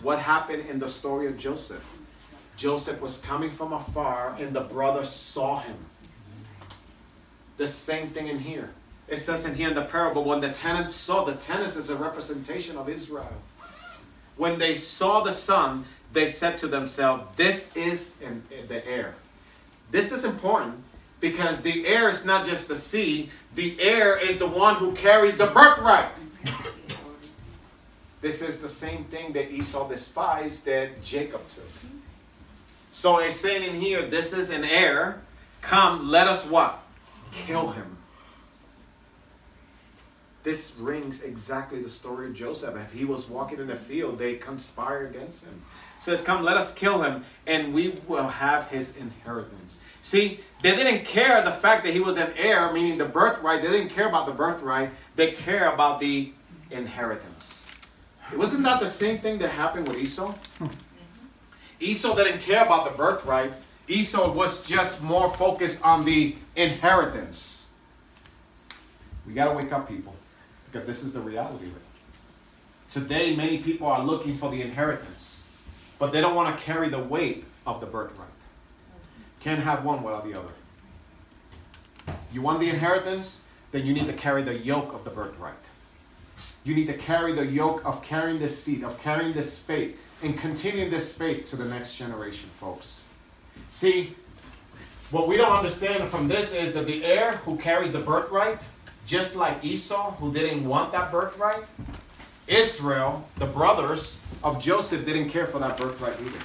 what 0.00 0.18
happened 0.18 0.64
in 0.70 0.78
the 0.78 0.88
story 0.88 1.26
of 1.26 1.36
Joseph? 1.36 1.84
Joseph 2.56 3.02
was 3.02 3.18
coming 3.18 3.50
from 3.50 3.74
afar 3.74 4.34
and 4.40 4.56
the 4.56 4.62
brothers 4.62 5.10
saw 5.10 5.60
him. 5.60 5.76
The 7.58 7.66
same 7.66 8.08
thing 8.08 8.28
in 8.28 8.38
here. 8.38 8.70
It 9.08 9.18
says 9.18 9.44
in 9.44 9.54
here 9.54 9.68
in 9.68 9.74
the 9.74 9.84
parable, 9.84 10.24
when 10.24 10.40
the 10.40 10.50
tenants 10.50 10.94
saw, 10.94 11.24
the 11.24 11.34
tenants 11.34 11.76
is 11.76 11.90
a 11.90 11.96
representation 11.96 12.78
of 12.78 12.88
Israel. 12.88 13.42
When 14.38 14.58
they 14.58 14.74
saw 14.74 15.20
the 15.20 15.32
son, 15.32 15.84
they 16.14 16.26
said 16.26 16.56
to 16.58 16.66
themselves, 16.66 17.24
This 17.36 17.76
is 17.76 18.22
the 18.68 18.86
heir. 18.86 19.16
This 19.90 20.12
is 20.12 20.24
important 20.24 20.82
because 21.20 21.62
the 21.62 21.86
heir 21.86 22.08
is 22.08 22.24
not 22.24 22.46
just 22.46 22.68
the 22.68 22.76
seed, 22.76 23.30
the 23.54 23.80
heir 23.80 24.18
is 24.18 24.38
the 24.38 24.46
one 24.46 24.76
who 24.76 24.92
carries 24.92 25.36
the 25.36 25.46
birthright. 25.46 26.10
this 28.20 28.42
is 28.42 28.60
the 28.60 28.68
same 28.68 29.04
thing 29.04 29.32
that 29.32 29.50
Esau 29.50 29.88
despised 29.88 30.66
that 30.66 31.02
Jacob 31.02 31.48
took. 31.48 31.64
So 32.90 33.18
it's 33.18 33.36
saying 33.36 33.62
in 33.62 33.80
here, 33.80 34.02
this 34.02 34.32
is 34.32 34.50
an 34.50 34.64
heir. 34.64 35.20
Come, 35.60 36.08
let 36.08 36.28
us 36.28 36.48
what? 36.48 36.82
Kill 37.32 37.70
him. 37.70 37.96
This 40.46 40.76
rings 40.78 41.22
exactly 41.22 41.82
the 41.82 41.90
story 41.90 42.28
of 42.28 42.34
Joseph. 42.34 42.76
If 42.76 42.92
he 42.92 43.04
was 43.04 43.28
walking 43.28 43.58
in 43.58 43.66
the 43.66 43.74
field, 43.74 44.18
they 44.18 44.36
conspire 44.36 45.06
against 45.08 45.44
him. 45.44 45.60
It 45.96 46.00
says, 46.00 46.22
Come, 46.22 46.44
let 46.44 46.56
us 46.56 46.72
kill 46.72 47.02
him, 47.02 47.24
and 47.48 47.74
we 47.74 47.98
will 48.06 48.28
have 48.28 48.68
his 48.68 48.96
inheritance. 48.96 49.80
See, 50.02 50.38
they 50.62 50.74
didn't 50.74 51.04
care 51.04 51.42
the 51.42 51.52
fact 51.52 51.84
that 51.84 51.92
he 51.92 52.00
was 52.00 52.16
an 52.16 52.32
heir, 52.36 52.72
meaning 52.72 52.98
the 52.98 53.04
birthright. 53.04 53.62
They 53.62 53.70
didn't 53.70 53.90
care 53.90 54.08
about 54.08 54.26
the 54.26 54.32
birthright. 54.32 54.90
They 55.14 55.32
care 55.32 55.72
about 55.72 56.00
the 56.00 56.32
inheritance. 56.70 57.66
Wasn't 58.34 58.64
that 58.64 58.80
the 58.80 58.88
same 58.88 59.18
thing 59.18 59.38
that 59.38 59.48
happened 59.48 59.86
with 59.86 59.98
Esau? 59.98 60.34
Mm-hmm. 60.58 60.66
Esau 61.78 62.16
didn't 62.16 62.40
care 62.40 62.64
about 62.64 62.90
the 62.90 62.96
birthright. 62.96 63.52
Esau 63.86 64.32
was 64.32 64.66
just 64.66 65.02
more 65.02 65.32
focused 65.34 65.84
on 65.84 66.04
the 66.04 66.34
inheritance. 66.56 67.68
We 69.26 69.34
got 69.34 69.50
to 69.50 69.54
wake 69.54 69.72
up, 69.72 69.88
people, 69.88 70.14
because 70.66 70.86
this 70.86 71.04
is 71.04 71.12
the 71.12 71.20
reality 71.20 71.66
of 71.66 71.76
it. 71.76 71.82
Today, 72.90 73.36
many 73.36 73.58
people 73.58 73.86
are 73.86 74.02
looking 74.02 74.34
for 74.34 74.50
the 74.50 74.62
inheritance, 74.62 75.46
but 75.98 76.12
they 76.12 76.20
don't 76.20 76.34
want 76.34 76.56
to 76.56 76.64
carry 76.64 76.88
the 76.88 76.98
weight 76.98 77.44
of 77.66 77.80
the 77.80 77.86
birthright. 77.86 78.28
Can't 79.46 79.62
have 79.62 79.84
one 79.84 80.02
without 80.02 80.24
the 80.24 80.36
other. 80.36 82.16
You 82.32 82.42
want 82.42 82.58
the 82.58 82.68
inheritance? 82.68 83.44
Then 83.70 83.86
you 83.86 83.94
need 83.94 84.08
to 84.08 84.12
carry 84.12 84.42
the 84.42 84.58
yoke 84.58 84.92
of 84.92 85.04
the 85.04 85.10
birthright. 85.10 85.54
You 86.64 86.74
need 86.74 86.88
to 86.88 86.94
carry 86.94 87.32
the 87.32 87.46
yoke 87.46 87.80
of 87.84 88.02
carrying 88.02 88.40
this 88.40 88.60
seed, 88.60 88.82
of 88.82 88.98
carrying 88.98 89.32
this 89.34 89.56
faith, 89.60 89.96
and 90.20 90.36
continuing 90.36 90.90
this 90.90 91.12
faith 91.12 91.46
to 91.46 91.54
the 91.54 91.64
next 91.64 91.94
generation, 91.94 92.50
folks. 92.58 93.02
See, 93.68 94.16
what 95.12 95.28
we 95.28 95.36
don't 95.36 95.52
understand 95.52 96.08
from 96.08 96.26
this 96.26 96.52
is 96.52 96.74
that 96.74 96.88
the 96.88 97.04
heir 97.04 97.36
who 97.44 97.56
carries 97.56 97.92
the 97.92 98.00
birthright, 98.00 98.58
just 99.06 99.36
like 99.36 99.64
Esau, 99.64 100.10
who 100.16 100.32
didn't 100.32 100.64
want 100.64 100.90
that 100.90 101.12
birthright, 101.12 101.62
Israel, 102.48 103.24
the 103.36 103.46
brothers 103.46 104.24
of 104.42 104.60
Joseph, 104.60 105.06
didn't 105.06 105.28
care 105.28 105.46
for 105.46 105.60
that 105.60 105.76
birthright 105.76 106.16
either, 106.20 106.40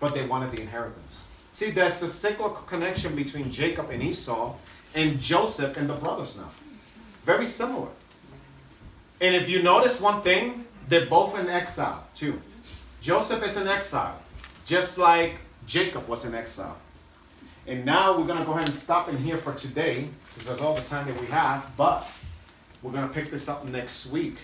but 0.00 0.14
they 0.14 0.24
wanted 0.24 0.50
the 0.52 0.62
inheritance. 0.62 1.27
See, 1.58 1.72
there's 1.72 2.00
a 2.02 2.08
cyclical 2.08 2.62
connection 2.68 3.16
between 3.16 3.50
Jacob 3.50 3.90
and 3.90 4.00
Esau 4.00 4.54
and 4.94 5.18
Joseph 5.18 5.76
and 5.76 5.90
the 5.90 5.94
brothers 5.94 6.36
now. 6.36 6.50
Very 7.24 7.46
similar. 7.46 7.88
And 9.20 9.34
if 9.34 9.48
you 9.48 9.60
notice 9.60 10.00
one 10.00 10.22
thing, 10.22 10.66
they're 10.88 11.06
both 11.06 11.36
in 11.36 11.48
exile 11.48 12.06
too. 12.14 12.40
Joseph 13.00 13.42
is 13.42 13.56
in 13.56 13.66
exile, 13.66 14.22
just 14.66 14.98
like 14.98 15.38
Jacob 15.66 16.06
was 16.06 16.24
in 16.24 16.32
exile. 16.32 16.76
And 17.66 17.84
now 17.84 18.16
we're 18.16 18.28
going 18.28 18.38
to 18.38 18.44
go 18.44 18.52
ahead 18.52 18.68
and 18.68 18.76
stop 18.76 19.08
in 19.08 19.16
here 19.16 19.36
for 19.36 19.52
today, 19.52 20.10
because 20.34 20.50
that's 20.50 20.60
all 20.60 20.76
the 20.76 20.82
time 20.82 21.08
that 21.08 21.20
we 21.20 21.26
have. 21.26 21.68
But 21.76 22.08
we're 22.84 22.92
going 22.92 23.08
to 23.08 23.12
pick 23.12 23.32
this 23.32 23.48
up 23.48 23.64
next 23.64 24.12
week 24.12 24.36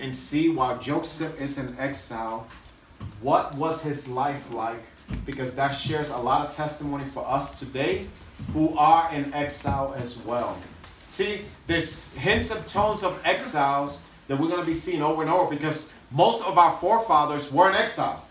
and 0.00 0.12
see 0.12 0.48
while 0.48 0.76
Joseph 0.76 1.40
is 1.40 1.56
in 1.56 1.78
exile, 1.78 2.48
what 3.20 3.54
was 3.54 3.80
his 3.82 4.08
life 4.08 4.50
like 4.50 4.82
because 5.24 5.54
that 5.54 5.70
shares 5.70 6.10
a 6.10 6.16
lot 6.16 6.46
of 6.46 6.54
testimony 6.54 7.04
for 7.04 7.26
us 7.28 7.58
today 7.58 8.06
who 8.52 8.76
are 8.76 9.12
in 9.12 9.32
exile 9.34 9.94
as 9.96 10.18
well. 10.18 10.56
See, 11.08 11.40
there's 11.66 12.12
hints 12.14 12.50
and 12.50 12.66
tones 12.66 13.02
of 13.02 13.20
exiles 13.24 14.02
that 14.28 14.38
we're 14.38 14.48
going 14.48 14.60
to 14.60 14.66
be 14.66 14.74
seeing 14.74 15.02
over 15.02 15.22
and 15.22 15.30
over 15.30 15.50
because 15.50 15.92
most 16.10 16.44
of 16.44 16.58
our 16.58 16.70
forefathers 16.70 17.52
were 17.52 17.68
in 17.68 17.74
exile. 17.74 18.24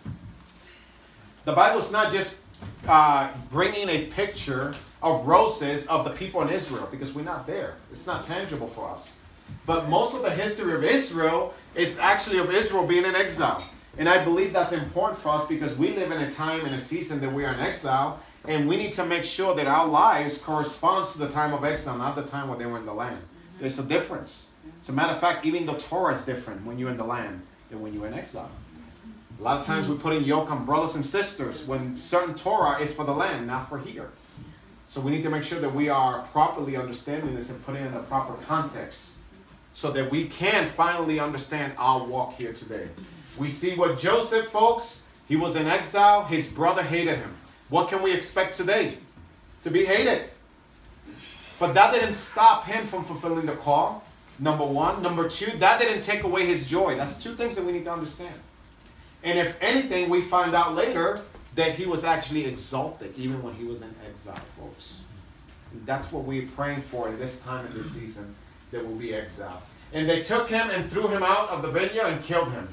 The 1.45 1.53
Bible's 1.53 1.91
not 1.91 2.11
just 2.11 2.45
uh, 2.87 3.29
bringing 3.51 3.89
a 3.89 4.05
picture 4.07 4.75
of 5.01 5.27
roses 5.27 5.87
of 5.87 6.05
the 6.05 6.11
people 6.11 6.41
in 6.41 6.49
Israel 6.49 6.87
because 6.89 7.13
we're 7.13 7.23
not 7.23 7.45
there. 7.45 7.75
It's 7.91 8.07
not 8.07 8.23
tangible 8.23 8.67
for 8.67 8.89
us. 8.89 9.19
But 9.65 9.89
most 9.89 10.15
of 10.15 10.23
the 10.23 10.31
history 10.31 10.73
of 10.73 10.83
Israel 10.83 11.53
is 11.75 11.99
actually 11.99 12.39
of 12.39 12.53
Israel 12.53 12.85
being 12.85 13.05
in 13.05 13.15
exile. 13.15 13.63
And 13.97 14.07
I 14.07 14.23
believe 14.23 14.53
that's 14.53 14.73
important 14.73 15.19
for 15.19 15.29
us 15.29 15.47
because 15.47 15.77
we 15.77 15.95
live 15.95 16.11
in 16.11 16.21
a 16.21 16.31
time 16.31 16.65
and 16.65 16.75
a 16.75 16.79
season 16.79 17.19
that 17.21 17.33
we 17.33 17.45
are 17.45 17.53
in 17.53 17.59
exile, 17.59 18.19
and 18.47 18.67
we 18.67 18.77
need 18.77 18.93
to 18.93 19.05
make 19.05 19.23
sure 19.23 19.55
that 19.55 19.67
our 19.67 19.87
lives 19.87 20.37
corresponds 20.37 21.13
to 21.13 21.17
the 21.19 21.29
time 21.29 21.53
of 21.53 21.63
exile, 21.63 21.97
not 21.97 22.15
the 22.15 22.23
time 22.23 22.47
when 22.47 22.59
they 22.59 22.65
were 22.65 22.77
in 22.77 22.85
the 22.85 22.93
land. 22.93 23.19
There's 23.59 23.79
a 23.79 23.83
difference. 23.83 24.53
As 24.79 24.89
a 24.89 24.93
matter 24.93 25.13
of 25.13 25.19
fact, 25.19 25.45
even 25.45 25.65
the 25.65 25.73
Torah 25.73 26.13
is 26.13 26.25
different 26.25 26.63
when 26.65 26.77
you're 26.77 26.91
in 26.91 26.97
the 26.97 27.03
land 27.03 27.41
than 27.69 27.81
when 27.81 27.93
you're 27.93 28.07
in 28.07 28.13
exile. 28.13 28.51
A 29.39 29.43
lot 29.43 29.59
of 29.59 29.65
times 29.65 29.87
we 29.87 29.97
put 29.97 30.13
in 30.13 30.23
yoke 30.23 30.51
on 30.51 30.65
brothers 30.65 30.95
and 30.95 31.03
sisters 31.03 31.67
when 31.67 31.95
certain 31.95 32.35
Torah 32.35 32.79
is 32.79 32.93
for 32.93 33.03
the 33.03 33.11
land, 33.11 33.47
not 33.47 33.67
for 33.67 33.79
here. 33.79 34.09
So 34.87 35.01
we 35.01 35.11
need 35.11 35.23
to 35.23 35.29
make 35.29 35.43
sure 35.43 35.59
that 35.59 35.73
we 35.73 35.89
are 35.89 36.21
properly 36.31 36.77
understanding 36.77 37.35
this 37.35 37.49
and 37.49 37.63
putting 37.65 37.83
it 37.83 37.87
in 37.87 37.93
the 37.93 37.99
proper 38.01 38.33
context 38.45 39.17
so 39.73 39.91
that 39.91 40.09
we 40.09 40.27
can 40.27 40.67
finally 40.67 41.19
understand 41.19 41.73
our 41.77 42.03
walk 42.03 42.35
here 42.35 42.53
today. 42.53 42.87
We 43.37 43.49
see 43.49 43.75
what 43.75 43.99
Joseph, 43.99 44.47
folks, 44.47 45.07
he 45.27 45.35
was 45.35 45.55
in 45.55 45.67
exile. 45.67 46.23
His 46.23 46.51
brother 46.51 46.83
hated 46.83 47.19
him. 47.19 47.35
What 47.69 47.89
can 47.89 48.01
we 48.01 48.13
expect 48.13 48.55
today? 48.55 48.97
To 49.63 49.71
be 49.71 49.85
hated. 49.85 50.29
But 51.59 51.73
that 51.73 51.93
didn't 51.93 52.13
stop 52.13 52.65
him 52.65 52.85
from 52.85 53.03
fulfilling 53.03 53.45
the 53.45 53.55
call. 53.55 54.03
Number 54.39 54.65
one. 54.65 55.01
Number 55.01 55.27
two, 55.27 55.57
that 55.57 55.79
didn't 55.79 56.01
take 56.01 56.23
away 56.23 56.45
his 56.45 56.69
joy. 56.69 56.95
That's 56.95 57.21
two 57.21 57.35
things 57.35 57.55
that 57.55 57.65
we 57.65 57.71
need 57.71 57.85
to 57.85 57.91
understand. 57.91 58.35
And 59.23 59.37
if 59.37 59.57
anything, 59.61 60.09
we 60.09 60.21
find 60.21 60.55
out 60.55 60.75
later 60.75 61.19
that 61.55 61.73
he 61.73 61.85
was 61.85 62.03
actually 62.03 62.45
exalted 62.45 63.13
even 63.17 63.41
when 63.41 63.53
he 63.55 63.63
was 63.63 63.81
in 63.81 63.93
exile, 64.07 64.39
folks. 64.57 65.01
That's 65.85 66.11
what 66.11 66.23
we're 66.23 66.47
praying 66.55 66.81
for 66.81 67.09
in 67.09 67.19
this 67.19 67.39
time 67.41 67.65
in 67.65 67.73
this 67.73 67.91
season 67.91 68.33
that 68.71 68.85
will 68.85 68.95
be 68.95 69.13
exiled. 69.13 69.61
And 69.91 70.07
they 70.07 70.21
took 70.21 70.49
him 70.49 70.69
and 70.69 70.89
threw 70.89 71.07
him 71.07 71.23
out 71.23 71.49
of 71.49 71.61
the 71.61 71.71
vineyard 71.71 72.05
and 72.05 72.23
killed 72.23 72.51
him. 72.51 72.67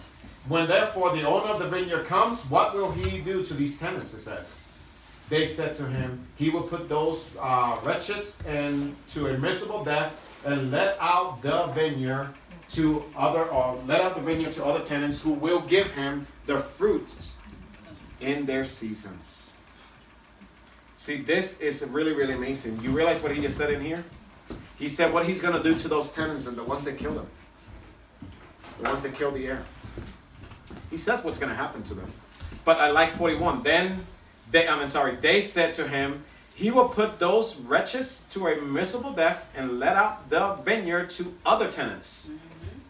When 0.49 0.67
therefore 0.69 1.17
the 1.17 1.23
owner 1.23 1.53
of 1.53 1.59
the 1.59 1.69
vineyard 1.69 2.07
comes, 2.07 2.43
what 2.51 2.75
will 2.75 2.93
he 2.93 3.21
do 3.21 3.45
to 3.45 3.55
these 3.55 3.79
tenants? 3.79 4.13
It 4.13 4.21
says. 4.21 4.69
They 5.31 5.47
said 5.47 5.75
to 5.77 5.87
him, 5.87 6.27
He 6.37 6.51
will 6.51 6.63
put 6.63 6.89
those 6.89 7.31
uh, 7.41 7.79
wretches 7.83 8.43
into 8.43 9.29
a 9.29 9.39
miserable 9.39 9.83
death 9.83 10.21
and 10.45 10.71
let 10.71 10.99
out 11.01 11.41
the 11.41 11.69
vineyard 11.69 12.29
to 12.71 13.03
other 13.17 13.45
or 13.45 13.81
let 13.87 14.03
out 14.03 14.17
the 14.17 14.21
vineyard 14.21 14.53
to 14.53 14.65
other 14.65 14.85
tenants 14.85 15.23
who 15.23 15.33
will 15.33 15.61
give 15.61 15.91
him 15.93 16.27
the 16.45 16.59
fruits 16.59 17.37
in 18.21 18.45
their 18.45 18.67
seasons. 18.67 19.53
See, 20.95 21.23
this 21.23 21.61
is 21.61 21.87
really, 21.89 22.13
really 22.13 22.35
amazing. 22.35 22.81
You 22.83 22.91
realize 22.91 23.23
what 23.23 23.35
he 23.35 23.41
just 23.41 23.57
said 23.57 23.71
in 23.71 23.81
here? 23.81 24.05
He 24.79 24.89
said 24.89 25.13
what 25.13 25.27
he's 25.27 25.41
going 25.41 25.55
to 25.55 25.63
do 25.63 25.79
to 25.79 25.89
those 25.89 26.13
tenants 26.13 26.47
and 26.47 26.57
the 26.57 26.65
ones 26.65 26.85
that 26.85 26.99
killed 26.99 27.17
them, 27.17 27.27
the 28.79 28.89
ones 28.89 29.03
that 29.03 29.15
killed 29.15 29.35
the 29.35 29.47
heir. 29.47 29.65
He 30.95 30.99
says 30.99 31.25
what's 31.25 31.41
going 31.41 31.51
to 31.51 31.57
happen 31.57 31.83
to 31.91 31.95
them. 31.95 32.09
But 32.65 32.79
I 32.79 32.93
like 32.93 33.15
41. 33.15 33.65
Then 33.65 34.07
they, 34.53 34.69
I 34.69 34.79
mean, 34.79 34.87
sorry, 34.87 35.17
they 35.17 35.41
said 35.41 35.75
to 35.75 35.89
him, 35.89 36.23
He 36.55 36.71
will 36.71 36.89
put 36.89 37.19
those 37.19 37.57
wretches 37.57 38.25
to 38.31 38.47
a 38.47 38.61
miserable 38.63 39.13
death 39.13 39.51
and 39.57 39.81
let 39.81 39.97
out 39.97 40.31
the 40.31 40.55
vineyard 40.65 41.11
to 41.19 41.35
other 41.45 41.69
tenants 41.69 42.29
mm-hmm. 42.29 42.39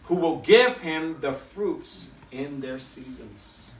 who 0.03 0.15
will 0.17 0.37
give 0.41 0.77
him 0.81 1.17
the 1.19 1.33
fruits 1.33 2.11
in 2.31 2.61
their 2.61 2.77
seasons. 2.77 3.73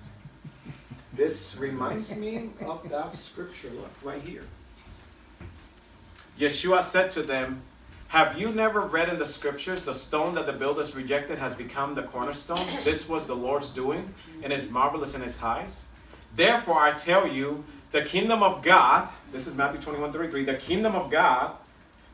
This 1.13 1.55
reminds 1.55 2.17
me 2.17 2.49
of 2.65 2.89
that 2.89 3.13
scripture, 3.13 3.69
look, 3.69 3.93
right 4.01 4.23
here. 4.23 4.45
Yeshua 6.39 6.81
said 6.81 7.11
to 7.11 7.21
them, 7.21 7.61
have 8.07 8.37
you 8.37 8.49
never 8.49 8.81
read 8.81 9.09
in 9.09 9.19
the 9.19 9.25
scriptures 9.25 9.83
the 9.83 9.93
stone 9.93 10.35
that 10.35 10.45
the 10.45 10.53
builders 10.53 10.95
rejected 10.95 11.37
has 11.37 11.55
become 11.55 11.95
the 11.95 12.03
cornerstone? 12.03 12.67
This 12.83 13.09
was 13.09 13.27
the 13.27 13.35
Lord's 13.35 13.69
doing 13.69 14.13
and 14.43 14.53
is 14.53 14.71
marvelous 14.71 15.15
in 15.15 15.21
his 15.21 15.41
eyes. 15.41 15.85
Therefore, 16.35 16.79
I 16.79 16.91
tell 16.91 17.27
you, 17.27 17.63
the 17.91 18.03
kingdom 18.03 18.43
of 18.43 18.61
God, 18.61 19.09
this 19.31 19.47
is 19.47 19.55
Matthew 19.55 19.81
21 19.81 20.11
33, 20.11 20.45
the 20.45 20.55
kingdom 20.55 20.95
of 20.95 21.09
God 21.09 21.55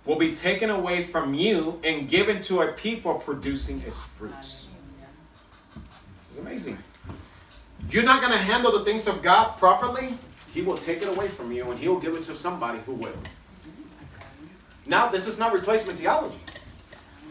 will 0.05 0.15
be 0.15 0.33
taken 0.33 0.69
away 0.69 1.03
from 1.03 1.33
you 1.33 1.79
and 1.83 2.09
given 2.09 2.41
to 2.41 2.61
a 2.61 2.71
people 2.71 3.15
producing 3.15 3.81
its 3.81 3.99
fruits. 3.99 4.69
This 6.21 6.31
is 6.31 6.37
amazing. 6.39 6.77
You're 7.89 8.03
not 8.03 8.21
going 8.21 8.33
to 8.33 8.39
handle 8.39 8.71
the 8.71 8.85
things 8.85 9.07
of 9.07 9.21
God 9.21 9.57
properly, 9.57 10.17
he 10.53 10.61
will 10.61 10.77
take 10.77 11.01
it 11.01 11.07
away 11.07 11.27
from 11.27 11.51
you 11.51 11.69
and 11.71 11.79
he 11.79 11.87
will 11.87 11.99
give 11.99 12.15
it 12.15 12.23
to 12.23 12.35
somebody 12.35 12.79
who 12.85 12.93
will. 12.93 13.13
Now, 14.87 15.09
this 15.09 15.27
is 15.27 15.37
not 15.37 15.53
replacement 15.53 15.99
theology. 15.99 16.39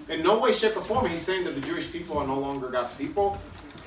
In 0.08 0.22
no 0.22 0.38
way, 0.38 0.52
shape, 0.52 0.76
or 0.76 0.82
form, 0.82 1.06
he's 1.06 1.22
saying 1.22 1.44
that 1.44 1.54
the 1.54 1.60
Jewish 1.60 1.90
people 1.90 2.18
are 2.18 2.26
no 2.26 2.38
longer 2.38 2.68
God's 2.68 2.94
people 2.94 3.38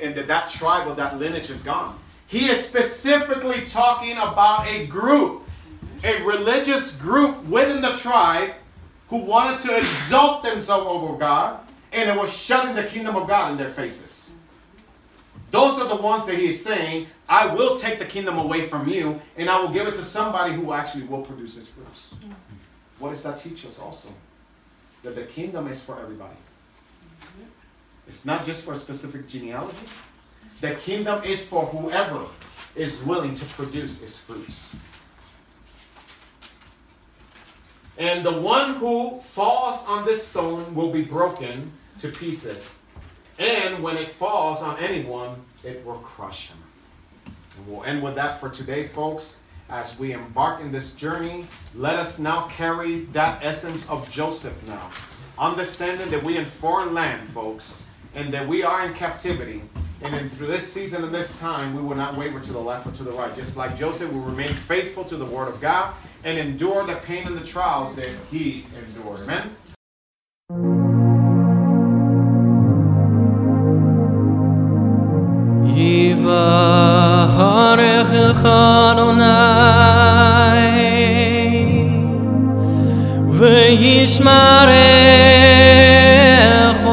and 0.02 0.16
that 0.16 0.28
that 0.28 0.50
tribe 0.50 0.88
or 0.88 0.96
that 0.96 1.20
lineage 1.20 1.50
is 1.50 1.62
gone. 1.62 2.00
He 2.28 2.48
is 2.50 2.66
specifically 2.66 3.66
talking 3.66 4.14
about 4.14 4.68
a 4.68 4.88
group, 4.88 5.44
a 6.04 6.24
religious 6.24 6.96
group 6.96 7.44
within 7.46 7.82
the 7.82 7.92
tribe 7.94 8.54
who 9.10 9.18
wanted 9.18 9.60
to 9.68 9.78
exalt 9.78 10.44
themselves 10.44 10.88
over 10.88 11.18
God 11.18 11.60
and 11.92 12.10
it 12.10 12.18
was 12.18 12.36
shutting 12.36 12.76
the 12.76 12.86
kingdom 12.86 13.16
of 13.16 13.28
God 13.28 13.52
in 13.52 13.58
their 13.58 13.70
faces. 13.70 14.32
Those 15.52 15.80
are 15.80 15.88
the 15.88 16.02
ones 16.02 16.26
that 16.26 16.38
he 16.38 16.48
is 16.48 16.64
saying, 16.64 17.06
I 17.30 17.54
will 17.54 17.78
take 17.78 18.00
the 18.00 18.06
kingdom 18.06 18.40
away 18.40 18.68
from 18.68 18.90
you 18.90 19.22
and 19.38 19.50
I 19.50 19.60
will 19.60 19.70
give 19.70 19.88
it 19.88 19.96
to 19.96 20.04
somebody 20.04 20.54
who 20.54 20.74
actually 20.74 21.04
will 21.04 21.22
produce 21.22 21.58
its 21.58 21.68
fruits. 21.68 22.16
What 23.00 23.10
does 23.10 23.24
that 23.24 23.40
teach 23.40 23.66
us 23.66 23.80
also? 23.80 24.10
That 25.04 25.16
the 25.16 25.24
kingdom 25.24 25.68
is 25.68 25.84
for 25.84 26.00
everybody. 26.00 26.36
Mm-hmm. 27.22 27.50
It's 28.08 28.26
not 28.26 28.46
just 28.46 28.64
for 28.64 28.74
a 28.74 28.78
specific 28.78 29.28
genealogy. 29.28 29.88
The 30.62 30.76
kingdom 30.76 31.24
is 31.24 31.46
for 31.46 31.66
whoever 31.66 32.26
is 32.76 33.02
willing 33.04 33.36
to 33.36 33.46
produce 33.46 34.02
its 34.02 34.18
fruits. 34.18 34.74
And 37.98 38.26
the 38.26 38.32
one 38.32 38.76
who 38.76 39.20
falls 39.20 39.86
on 39.88 40.06
this 40.06 40.26
stone 40.26 40.74
will 40.74 40.92
be 40.92 41.04
broken 41.04 41.72
to 42.00 42.10
pieces. 42.10 42.80
And 43.38 43.84
when 43.84 43.98
it 43.98 44.10
falls 44.10 44.62
on 44.64 44.78
anyone, 44.80 45.36
it 45.64 45.86
will 45.86 46.00
crush 46.00 46.50
him. 46.50 46.58
And 47.58 47.68
we'll 47.68 47.84
end 47.84 48.02
with 48.02 48.16
that 48.16 48.40
for 48.40 48.50
today, 48.50 48.88
folks 48.88 49.43
as 49.74 50.00
we 50.00 50.12
embark 50.12 50.62
in 50.62 50.72
this 50.72 50.94
journey, 50.94 51.48
let 51.76 51.96
us 51.96 52.20
now 52.20 52.48
carry 52.48 53.06
that 53.06 53.44
essence 53.44 53.90
of 53.90 54.10
Joseph 54.12 54.56
now. 54.68 54.92
Understanding 55.40 56.12
that 56.12 56.24
we 56.24 56.38
in 56.38 56.46
foreign 56.46 56.94
land, 56.94 57.28
folks, 57.30 57.84
and 58.14 58.32
that 58.32 58.48
we 58.48 58.62
are 58.62 58.86
in 58.86 58.94
captivity. 58.94 59.64
And 60.04 60.14
then 60.14 60.30
through 60.30 60.48
this 60.48 60.72
season 60.72 61.04
and 61.04 61.14
this 61.14 61.40
time, 61.40 61.76
we 61.76 61.82
will 61.82 61.96
not 61.96 62.16
waver 62.16 62.40
to 62.40 62.54
the 62.54 62.60
left 62.60 62.86
or 62.86 62.92
to 62.92 63.04
the 63.04 63.14
right. 63.14 63.34
Just 63.36 63.58
like 63.58 63.76
Joseph, 63.76 64.12
we 64.12 64.20
will 64.20 64.26
remain 64.26 64.48
faithful 64.48 65.06
to 65.06 65.18
the 65.18 65.26
word 65.26 65.48
of 65.48 65.60
God 65.60 65.96
and 66.24 66.38
endure 66.38 66.86
the 66.86 66.96
pain 66.98 67.26
and 67.26 67.36
the 67.36 67.46
trials 67.46 67.96
that 67.96 68.10
he 68.30 68.66
endured. 68.78 69.22
Amen. 69.22 69.50
Yiva 75.74 77.28
Harech 77.36 78.34
Chanonah 78.42 79.63
יש 83.80 84.22
מרה 84.22 84.68
ח 86.74 86.86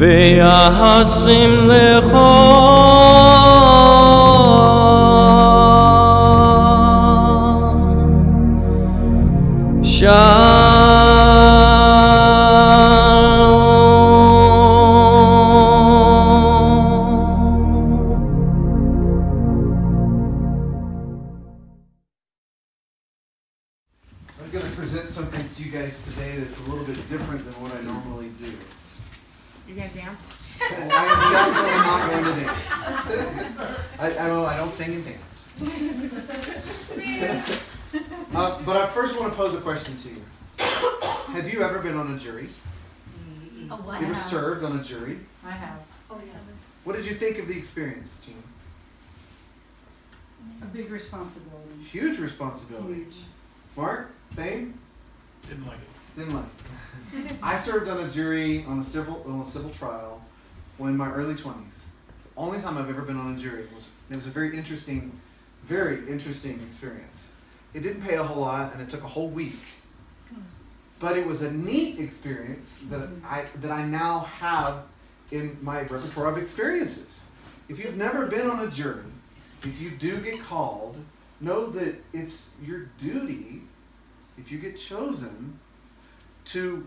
Ve'yahasim 0.00 1.68
Lecha 1.68 2.30
responsibility. 51.10 51.82
Huge 51.90 52.18
responsibility. 52.18 52.94
Huge. 52.94 53.16
Mark, 53.76 54.10
same? 54.34 54.78
Didn't 55.48 55.66
like 55.66 55.78
it. 55.78 56.18
Didn't 56.18 56.34
like. 56.34 56.44
it. 57.14 57.36
I 57.42 57.58
served 57.58 57.88
on 57.88 58.00
a 58.04 58.10
jury 58.10 58.64
on 58.64 58.78
a 58.78 58.84
civil 58.84 59.24
on 59.26 59.40
a 59.40 59.46
civil 59.46 59.70
trial 59.70 60.22
when 60.78 60.90
in 60.90 60.96
my 60.96 61.10
early 61.10 61.34
twenties. 61.34 61.86
It's 62.18 62.28
the 62.28 62.40
only 62.40 62.60
time 62.60 62.78
I've 62.78 62.88
ever 62.88 63.02
been 63.02 63.16
on 63.16 63.34
a 63.34 63.38
jury. 63.38 63.62
It 63.62 63.72
was 63.74 63.88
it 64.10 64.16
was 64.16 64.26
a 64.26 64.30
very 64.30 64.56
interesting, 64.56 65.18
very 65.64 66.08
interesting 66.08 66.60
experience. 66.68 67.28
It 67.74 67.82
didn't 67.82 68.02
pay 68.02 68.16
a 68.16 68.22
whole 68.22 68.42
lot, 68.42 68.72
and 68.72 68.82
it 68.82 68.88
took 68.88 69.02
a 69.02 69.08
whole 69.08 69.28
week. 69.28 69.58
But 70.98 71.16
it 71.16 71.26
was 71.26 71.42
a 71.42 71.50
neat 71.50 71.98
experience 71.98 72.80
that 72.90 73.00
mm-hmm. 73.00 73.26
I 73.26 73.46
that 73.60 73.72
I 73.72 73.84
now 73.84 74.20
have 74.20 74.82
in 75.32 75.56
my 75.62 75.80
repertoire 75.82 76.30
of 76.30 76.38
experiences. 76.38 77.24
If 77.68 77.78
you've 77.78 77.96
never 77.96 78.26
been 78.26 78.50
on 78.50 78.66
a 78.66 78.70
jury, 78.70 79.04
if 79.64 79.80
you 79.80 79.90
do 79.90 80.20
get 80.20 80.42
called, 80.42 80.96
know 81.40 81.66
that 81.70 81.96
it's 82.12 82.50
your 82.64 82.86
duty, 82.98 83.62
if 84.38 84.50
you 84.50 84.58
get 84.58 84.76
chosen, 84.76 85.58
to 86.46 86.86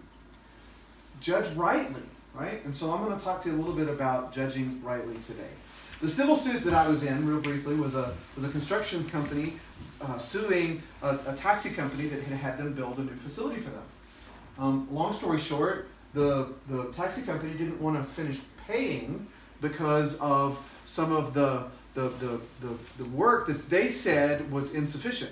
judge 1.20 1.54
rightly, 1.56 2.02
right? 2.34 2.64
And 2.66 2.74
so 2.74 2.92
I'm 2.92 3.04
going 3.04 3.18
to 3.18 3.24
talk 3.24 3.44
to 3.44 3.50
you 3.50 3.56
a 3.56 3.58
little 3.58 3.74
bit 3.74 3.88
about 3.88 4.34
judging 4.34 4.82
rightly 4.84 5.16
today. 5.28 5.50
The 6.02 6.10
civil 6.10 6.36
suit 6.36 6.64
that 6.66 6.74
I 6.74 6.88
was 6.90 7.04
in, 7.04 7.26
real 7.26 7.40
briefly, 7.40 7.76
was 7.76 7.96
a 7.96 8.14
was 8.36 8.44
a 8.44 8.50
construction 8.50 9.06
company 9.06 9.54
uh, 10.02 10.18
suing 10.18 10.84
a, 11.02 11.18
a 11.28 11.34
taxi 11.34 11.70
company 11.70 12.08
that 12.08 12.22
had 12.24 12.38
had 12.38 12.58
them 12.58 12.74
build 12.74 12.98
a 12.98 13.04
new 13.04 13.16
facility 13.16 13.62
for 13.62 13.70
them. 13.70 13.84
Um, 14.60 14.88
long 14.92 15.14
story 15.14 15.40
short, 15.40 15.88
the 16.14 16.50
the 16.68 16.86
taxi 16.92 17.22
company 17.22 17.54
didn't 17.54 17.80
want 17.80 17.96
to 17.98 18.04
finish 18.04 18.40
paying 18.68 19.28
because 19.62 20.20
of 20.20 20.60
some 20.84 21.14
of 21.14 21.34
the 21.34 21.64
the, 21.94 22.10
the, 22.10 22.42
the, 22.62 22.78
the 22.98 23.06
work 23.06 23.48
that 23.48 23.70
they 23.70 23.90
said 23.90 24.52
was 24.52 24.74
insufficient. 24.74 25.32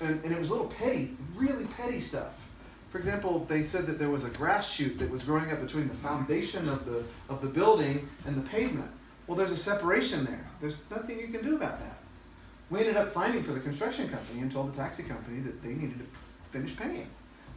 And, 0.00 0.22
and 0.24 0.32
it 0.32 0.38
was 0.38 0.50
little 0.50 0.66
petty, 0.66 1.16
really 1.34 1.66
petty 1.66 2.00
stuff. 2.00 2.44
For 2.90 2.98
example, 2.98 3.44
they 3.48 3.62
said 3.62 3.86
that 3.86 3.98
there 3.98 4.08
was 4.08 4.24
a 4.24 4.30
grass 4.30 4.70
shoot 4.70 4.98
that 4.98 5.10
was 5.10 5.22
growing 5.22 5.52
up 5.52 5.60
between 5.60 5.88
the 5.88 5.94
foundation 5.94 6.68
of 6.68 6.86
the, 6.86 7.04
of 7.28 7.42
the 7.42 7.48
building 7.48 8.08
and 8.26 8.36
the 8.36 8.48
pavement. 8.48 8.90
Well, 9.26 9.36
there's 9.36 9.52
a 9.52 9.56
separation 9.56 10.24
there. 10.24 10.46
There's 10.60 10.82
nothing 10.90 11.20
you 11.20 11.28
can 11.28 11.44
do 11.44 11.56
about 11.56 11.78
that. 11.80 11.98
We 12.70 12.80
ended 12.80 12.96
up 12.96 13.12
finding 13.12 13.42
for 13.42 13.52
the 13.52 13.60
construction 13.60 14.08
company 14.08 14.40
and 14.40 14.50
told 14.50 14.72
the 14.72 14.76
taxi 14.76 15.02
company 15.02 15.40
that 15.40 15.62
they 15.62 15.70
needed 15.70 15.98
to 15.98 16.06
finish 16.50 16.76
paying. 16.76 17.08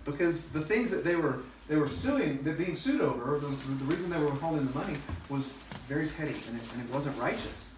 Because 0.04 0.50
the 0.50 0.62
things 0.62 0.92
that 0.92 1.04
they 1.04 1.16
were 1.16 1.40
they 1.68 1.78
were 1.78 1.88
suing, 1.88 2.44
they're 2.44 2.54
being 2.54 2.76
sued 2.76 3.00
over, 3.00 3.40
the, 3.40 3.48
the 3.48 3.86
reason 3.86 4.10
they 4.10 4.20
were 4.20 4.32
withholding 4.32 4.66
the 4.66 4.74
money 4.74 4.98
was 5.30 5.54
very 5.88 6.08
petty 6.08 6.36
and 6.50 6.58
it, 6.58 6.64
and 6.74 6.82
it 6.82 6.94
wasn't 6.94 7.18
righteous. 7.18 7.71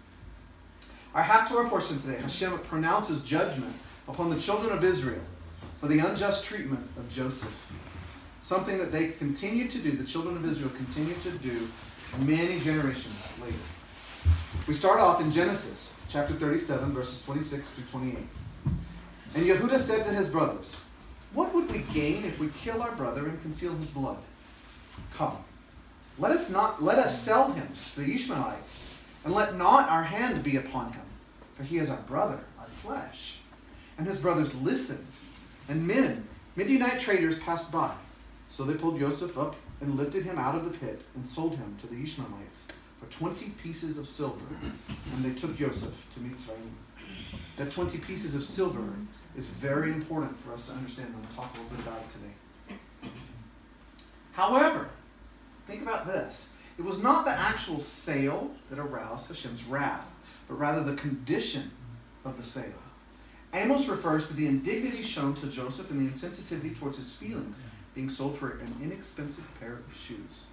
Our 1.14 1.22
Haftorah 1.22 1.68
portion 1.68 2.00
today, 2.00 2.20
Hashem 2.20 2.58
pronounces 2.60 3.22
judgment 3.22 3.74
upon 4.08 4.30
the 4.30 4.40
children 4.40 4.76
of 4.76 4.82
Israel 4.82 5.22
for 5.80 5.86
the 5.86 6.00
unjust 6.00 6.44
treatment 6.44 6.84
of 6.96 7.08
Joseph. 7.12 7.72
Something 8.42 8.78
that 8.78 8.90
they 8.90 9.08
continue 9.08 9.68
to 9.68 9.78
do, 9.78 9.92
the 9.92 10.04
children 10.04 10.36
of 10.36 10.44
Israel 10.44 10.70
continue 10.70 11.14
to 11.22 11.30
do 11.38 11.68
many 12.20 12.58
generations 12.58 13.38
later. 13.40 13.56
We 14.66 14.74
start 14.74 14.98
off 14.98 15.20
in 15.20 15.30
Genesis 15.30 15.92
chapter 16.08 16.34
37, 16.34 16.92
verses 16.92 17.24
26 17.24 17.70
through 17.72 18.00
28. 18.00 18.18
And 19.36 19.46
Yehuda 19.46 19.78
said 19.78 20.04
to 20.04 20.12
his 20.12 20.28
brothers, 20.28 20.80
What 21.32 21.54
would 21.54 21.70
we 21.70 21.84
gain 21.92 22.24
if 22.24 22.38
we 22.40 22.48
kill 22.62 22.82
our 22.82 22.92
brother 22.92 23.26
and 23.26 23.40
conceal 23.42 23.74
his 23.74 23.90
blood? 23.90 24.18
Come, 25.14 25.36
let 26.18 26.32
us 26.32 26.50
not 26.50 26.82
let 26.82 26.98
us 26.98 27.20
sell 27.20 27.52
him 27.52 27.68
to 27.94 28.00
the 28.00 28.14
Ishmaelites, 28.14 29.02
and 29.24 29.34
let 29.34 29.56
not 29.56 29.88
our 29.88 30.04
hand 30.04 30.42
be 30.42 30.56
upon 30.56 30.92
him, 30.92 31.03
for 31.54 31.62
he 31.62 31.78
is 31.78 31.90
our 31.90 32.00
brother, 32.02 32.38
our 32.58 32.66
flesh. 32.66 33.38
And 33.96 34.06
his 34.06 34.20
brothers 34.20 34.54
listened, 34.56 35.06
and 35.68 35.86
men, 35.86 36.26
Midianite 36.56 37.00
traders, 37.00 37.38
passed 37.38 37.70
by. 37.70 37.92
So 38.48 38.64
they 38.64 38.74
pulled 38.74 38.98
Joseph 38.98 39.38
up 39.38 39.56
and 39.80 39.96
lifted 39.96 40.24
him 40.24 40.38
out 40.38 40.54
of 40.54 40.64
the 40.64 40.76
pit 40.78 41.02
and 41.14 41.26
sold 41.26 41.56
him 41.56 41.76
to 41.80 41.86
the 41.86 42.02
Ishmaelites 42.02 42.68
for 43.00 43.06
twenty 43.06 43.50
pieces 43.50 43.98
of 43.98 44.08
silver. 44.08 44.44
And 45.14 45.24
they 45.24 45.34
took 45.34 45.56
Joseph 45.56 46.06
to 46.14 46.20
Mitzrayim. 46.20 46.70
That 47.56 47.70
20 47.70 47.98
pieces 47.98 48.34
of 48.34 48.42
silver 48.42 48.82
is 49.36 49.50
very 49.50 49.92
important 49.92 50.36
for 50.40 50.52
us 50.52 50.66
to 50.66 50.72
understand. 50.72 51.14
and 51.14 51.24
I'll 51.24 51.44
talk 51.44 51.54
a 51.54 51.60
little 51.60 51.76
bit 51.76 51.86
about 51.86 52.00
it 52.00 52.08
today. 52.12 53.10
However, 54.32 54.88
think 55.68 55.82
about 55.82 56.06
this. 56.06 56.52
It 56.78 56.84
was 56.84 57.00
not 57.00 57.24
the 57.24 57.30
actual 57.30 57.78
sale 57.78 58.50
that 58.70 58.80
aroused 58.80 59.28
Hashem's 59.28 59.64
wrath, 59.64 60.04
but 60.48 60.58
rather 60.58 60.82
the 60.82 60.96
condition 60.96 61.70
of 62.24 62.36
the 62.36 62.42
sale. 62.42 62.72
Amos 63.52 63.88
refers 63.88 64.26
to 64.28 64.34
the 64.34 64.46
indignity 64.46 65.02
shown 65.02 65.34
to 65.34 65.46
Joseph 65.46 65.90
and 65.90 66.00
the 66.00 66.12
insensitivity 66.12 66.78
towards 66.78 66.96
his 66.98 67.12
feelings, 67.12 67.56
being 67.94 68.10
sold 68.10 68.36
for 68.36 68.58
an 68.58 68.74
inexpensive 68.82 69.48
pair 69.60 69.74
of 69.74 69.96
shoes. 69.96 70.46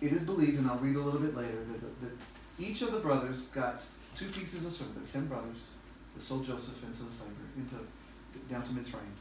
It 0.00 0.12
is 0.12 0.24
believed, 0.24 0.58
and 0.58 0.68
I'll 0.68 0.78
read 0.78 0.96
a 0.96 1.00
little 1.00 1.20
bit 1.20 1.36
later, 1.36 1.64
that, 1.72 2.00
that 2.00 2.12
each 2.58 2.82
of 2.82 2.90
the 2.90 2.98
brothers 2.98 3.46
got 3.46 3.82
two 4.16 4.26
pieces 4.28 4.66
of 4.66 4.72
silver. 4.72 4.98
Were 4.98 5.06
ten 5.06 5.26
brothers 5.26 5.70
that 6.14 6.22
sold 6.22 6.44
Joseph 6.44 6.82
into 6.82 7.04
the 7.04 7.12
slavery, 7.12 7.34
into 7.56 7.76
down 8.48 8.62
to 8.62 8.70
Mitzrayim, 8.70 9.14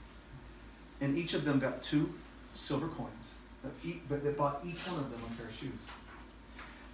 and 1.01 1.17
each 1.17 1.33
of 1.33 1.45
them 1.45 1.59
got 1.59 1.83
two 1.83 2.13
silver 2.53 2.87
coins. 2.87 3.35
But 4.07 4.23
they 4.23 4.31
bought 4.31 4.61
each 4.65 4.87
one 4.87 4.99
of 4.99 5.11
them 5.11 5.19
a 5.21 5.35
pair 5.35 5.47
of 5.47 5.53
shoes. 5.53 5.71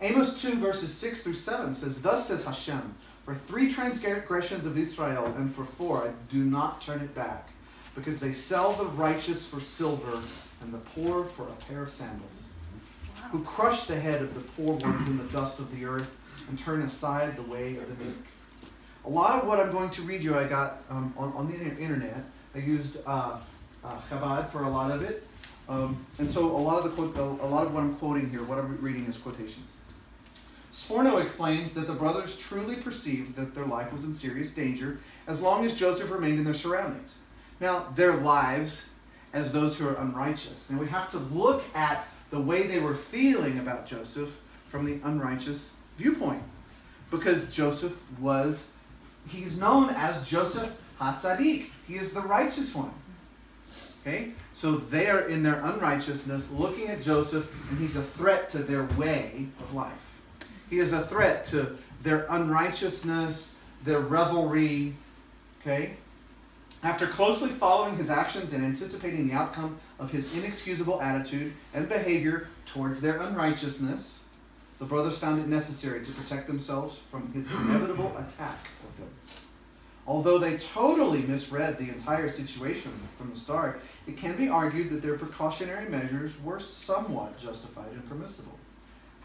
Amos 0.01 0.41
2, 0.41 0.55
verses 0.55 0.93
6 0.93 1.23
through 1.23 1.34
7 1.34 1.73
says, 1.73 2.01
Thus 2.01 2.27
says 2.27 2.43
Hashem, 2.43 2.95
For 3.23 3.34
three 3.34 3.72
transgressions 3.72 4.65
of 4.65 4.77
Israel, 4.77 5.26
and 5.38 5.53
for 5.53 5.63
four 5.63 6.07
I 6.07 6.11
do 6.30 6.43
not 6.43 6.81
turn 6.81 7.01
it 7.01 7.15
back, 7.15 7.49
because 7.95 8.19
they 8.19 8.34
sell 8.34 8.73
the 8.73 8.85
righteous 8.85 9.47
for 9.47 9.61
silver, 9.61 10.19
and 10.61 10.73
the 10.73 10.80
poor 10.80 11.23
for 11.23 11.43
a 11.43 11.53
pair 11.67 11.84
of 11.84 11.89
sandals, 11.89 12.43
who 13.31 13.41
crush 13.43 13.85
the 13.85 13.97
head 13.97 14.22
of 14.22 14.34
the 14.34 14.41
poor 14.41 14.73
ones 14.73 15.07
in 15.07 15.17
the 15.17 15.23
dust 15.26 15.59
of 15.59 15.73
the 15.73 15.85
earth, 15.85 16.11
and 16.49 16.59
turn 16.59 16.81
aside 16.81 17.35
the 17.38 17.43
way 17.43 17.77
of 17.77 17.88
the 17.88 18.03
meek. 18.03 18.17
A 19.05 19.09
lot 19.09 19.41
of 19.41 19.47
what 19.47 19.59
I'm 19.59 19.72
going 19.72 19.91
to 19.91 20.01
read 20.01 20.23
you, 20.23 20.38
I 20.38 20.43
got 20.43 20.84
um, 20.89 21.13
on, 21.17 21.31
on 21.34 21.49
the 21.49 21.55
internet. 21.55 22.26
I 22.53 22.57
used 22.57 22.97
uh, 23.05 23.38
uh, 23.84 23.99
Chabad 24.09 24.49
for 24.49 24.63
a 24.63 24.69
lot 24.69 24.91
of 24.91 25.03
it. 25.03 25.26
Um, 25.67 26.05
and 26.19 26.30
so 26.30 26.55
a 26.55 26.57
lot 26.57 26.77
of 26.77 26.84
the 26.84 26.89
quote, 26.89 27.15
a 27.17 27.45
lot 27.45 27.65
of 27.65 27.73
what 27.73 27.81
I'm 27.81 27.95
quoting 27.95 28.30
here, 28.30 28.43
what 28.43 28.59
I'm 28.59 28.77
reading 28.81 29.05
is 29.05 29.17
quotations. 29.17 29.69
Sforno 30.76 31.22
explains 31.22 31.73
that 31.73 31.88
the 31.88 31.93
brothers 31.93 32.38
truly 32.38 32.76
perceived 32.76 33.38
that 33.38 33.56
their 33.56 33.65
life 33.65 33.93
was 33.93 34.03
in 34.03 34.14
serious 34.14 34.52
danger 34.52 34.99
as 35.26 35.41
long 35.41 35.65
as 35.65 35.80
Joseph 35.80 36.11
remained 36.11 36.38
in 36.38 36.43
their 36.43 36.53
surroundings. 36.53 37.18
Now, 37.61 37.88
their 37.95 38.18
lives 38.18 38.89
as 39.31 39.53
those 39.53 39.77
who 39.77 39.88
are 39.88 39.95
unrighteous. 39.95 40.69
And 40.69 40.77
we 40.77 40.88
have 40.88 41.10
to 41.11 41.18
look 41.18 41.64
at 41.73 42.06
the 42.30 42.41
way 42.41 42.68
they 42.68 42.80
were 42.80 42.93
feeling 42.93 43.57
about 43.57 43.88
Joseph 43.88 44.41
from 44.68 44.84
the 44.84 44.99
unrighteous 45.07 45.72
viewpoint. 45.97 46.43
Because 47.10 47.49
Joseph 47.49 47.97
was, 48.19 48.72
he's 49.30 49.57
known 49.57 49.91
as 49.91 50.27
Joseph 50.27 50.76
Hatzadik. 50.99 51.68
He 51.88 51.95
is 51.95 52.11
the 52.11 52.19
righteous 52.19 52.76
one. 52.76 52.91
Okay? 54.02 54.34
So 54.52 54.76
they 54.76 55.10
are 55.10 55.22
in 55.22 55.41
their 55.41 55.64
unrighteousness 55.64 56.52
looking 56.52 56.89
at 56.89 57.02
Joseph, 57.02 57.49
and 57.69 57.80
he's 57.80 57.95
a 57.95 58.03
threat 58.03 58.49
to 58.49 58.57
their 58.57 58.84
way 58.97 59.47
of 59.61 59.73
life. 59.73 60.05
He 60.69 60.79
is 60.79 60.93
a 60.93 61.05
threat 61.05 61.45
to 61.45 61.77
their 62.03 62.25
unrighteousness, 62.29 63.55
their 63.83 63.99
revelry. 63.99 64.93
Okay? 65.61 65.97
After 66.83 67.07
closely 67.07 67.49
following 67.49 67.97
his 67.97 68.09
actions 68.09 68.53
and 68.53 68.63
anticipating 68.63 69.27
the 69.27 69.33
outcome 69.33 69.79
of 69.99 70.11
his 70.11 70.35
inexcusable 70.35 71.01
attitude 71.01 71.53
and 71.73 71.89
behavior 71.89 72.49
towards 72.65 73.01
their 73.01 73.21
unrighteousness, 73.21 74.23
the 74.77 74.85
brothers 74.85 75.17
found 75.17 75.41
it 75.41 75.47
necessary 75.47 76.03
to 76.03 76.11
protect 76.11 76.47
themselves 76.47 76.99
from 77.09 77.31
his 77.33 77.49
inevitable 77.51 78.15
attack 78.17 78.67
of 78.83 78.97
them. 78.97 79.09
Although 80.07 80.37
they 80.37 80.57
totally 80.57 81.23
misread 81.23 81.79
the 81.79 81.89
entire 81.89 82.29
situation 82.29 82.91
from 83.17 83.31
the 83.31 83.39
start, 83.39 83.81
it 84.05 84.17
can 84.17 84.35
be 84.35 84.49
argued 84.49 84.91
that 84.91 85.01
their 85.01 85.17
precautionary 85.17 85.89
measures 85.89 86.39
were 86.41 86.59
somewhat 86.59 87.39
justified 87.39 87.91
and 87.91 88.07
permissible. 88.07 88.59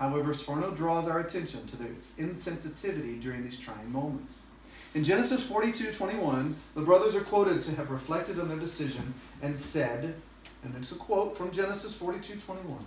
However, 0.00 0.32
Sforno 0.32 0.74
draws 0.74 1.06
our 1.06 1.20
attention 1.20 1.66
to 1.66 1.76
their 1.76 1.92
insensitivity 2.18 3.20
during 3.20 3.44
these 3.44 3.60
trying 3.60 3.92
moments. 3.92 4.42
In 4.94 5.04
Genesis 5.04 5.46
42 5.46 5.92
21, 5.92 6.56
the 6.74 6.80
brothers 6.80 7.14
are 7.14 7.20
quoted 7.20 7.60
to 7.62 7.74
have 7.76 7.90
reflected 7.90 8.40
on 8.40 8.48
their 8.48 8.58
decision 8.58 9.12
and 9.42 9.60
said, 9.60 10.14
and 10.64 10.74
it's 10.76 10.90
a 10.90 10.94
quote 10.94 11.36
from 11.36 11.52
Genesis 11.52 11.94
42 11.94 12.40
21, 12.40 12.78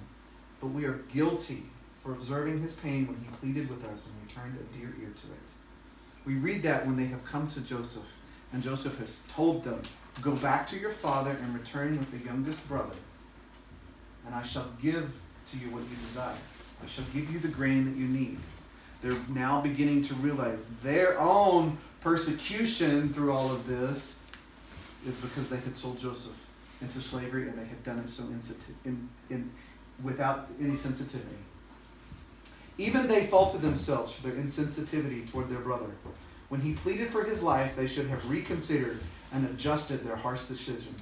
but 0.59 0.67
we 0.67 0.85
are 0.85 1.03
guilty 1.13 1.63
for 2.03 2.13
observing 2.13 2.61
his 2.61 2.75
pain 2.77 3.07
when 3.07 3.17
he 3.17 3.37
pleaded 3.39 3.69
with 3.69 3.85
us 3.85 4.09
and 4.09 4.15
we 4.19 4.33
turned 4.33 4.57
a 4.57 4.77
dear 4.77 4.89
ear 4.99 5.13
to 5.15 5.27
it. 5.27 5.49
We 6.25 6.33
read 6.33 6.63
that 6.63 6.85
when 6.87 6.97
they 6.97 7.05
have 7.05 7.23
come 7.23 7.47
to 7.49 7.61
Joseph, 7.61 8.11
and 8.53 8.63
Joseph 8.63 8.97
has 8.97 9.23
told 9.31 9.63
them, 9.63 9.81
Go 10.21 10.35
back 10.37 10.67
to 10.67 10.79
your 10.79 10.91
father 10.91 11.37
and 11.41 11.53
return 11.53 11.97
with 11.99 12.09
the 12.11 12.25
youngest 12.25 12.67
brother, 12.67 12.95
and 14.25 14.33
I 14.33 14.41
shall 14.41 14.69
give 14.81 15.13
to 15.51 15.57
you 15.57 15.69
what 15.69 15.83
you 15.83 15.95
desire. 16.05 16.35
I 16.83 16.87
shall 16.87 17.05
give 17.13 17.31
you 17.31 17.39
the 17.39 17.47
grain 17.47 17.85
that 17.85 17.95
you 17.95 18.07
need. 18.07 18.37
They're 19.01 19.17
now 19.29 19.61
beginning 19.61 20.03
to 20.03 20.13
realize 20.15 20.67
their 20.81 21.19
own 21.19 21.77
persecution 22.01 23.13
through 23.13 23.31
all 23.31 23.51
of 23.51 23.67
this 23.67 24.19
is 25.07 25.19
because 25.19 25.49
they 25.49 25.57
had 25.57 25.77
sold 25.77 25.99
Joseph 25.99 26.35
into 26.81 27.01
slavery 27.01 27.47
and 27.47 27.57
they 27.57 27.65
had 27.65 27.83
done 27.83 27.99
it 27.99 28.09
so 28.09 28.23
in, 28.85 29.09
in, 29.29 29.49
without 30.01 30.49
any 30.61 30.75
sensitivity. 30.75 31.35
Even 32.77 33.07
they 33.07 33.25
faulted 33.25 33.61
themselves 33.61 34.13
for 34.13 34.27
their 34.27 34.41
insensitivity 34.41 35.29
toward 35.29 35.49
their 35.49 35.59
brother. 35.59 35.89
When 36.49 36.61
he 36.61 36.73
pleaded 36.73 37.09
for 37.09 37.23
his 37.23 37.43
life, 37.43 37.75
they 37.75 37.87
should 37.87 38.07
have 38.07 38.29
reconsidered 38.29 38.99
and 39.33 39.45
adjusted 39.45 40.03
their 40.05 40.15
harsh 40.15 40.43
decision. 40.43 40.95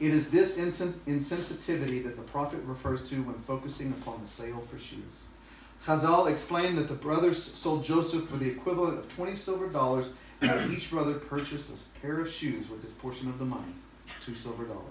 It 0.00 0.12
is 0.12 0.30
this 0.30 0.58
insensitivity 0.58 2.02
that 2.02 2.16
the 2.16 2.22
prophet 2.22 2.60
refers 2.64 3.08
to 3.10 3.22
when 3.22 3.36
focusing 3.42 3.92
upon 3.92 4.20
the 4.22 4.28
sale 4.28 4.60
for 4.68 4.78
shoes. 4.78 5.22
Chazal 5.86 6.30
explained 6.30 6.78
that 6.78 6.88
the 6.88 6.94
brothers 6.94 7.42
sold 7.42 7.84
Joseph 7.84 8.28
for 8.28 8.36
the 8.36 8.48
equivalent 8.48 8.98
of 8.98 9.14
20 9.14 9.34
silver 9.34 9.68
dollars, 9.68 10.06
and 10.40 10.72
each 10.72 10.90
brother 10.90 11.14
purchased 11.14 11.68
a 11.68 12.00
pair 12.00 12.20
of 12.20 12.30
shoes 12.30 12.68
with 12.68 12.80
his 12.80 12.92
portion 12.92 13.28
of 13.28 13.38
the 13.38 13.44
money, 13.44 13.74
two 14.24 14.34
silver 14.34 14.64
dollars. 14.64 14.82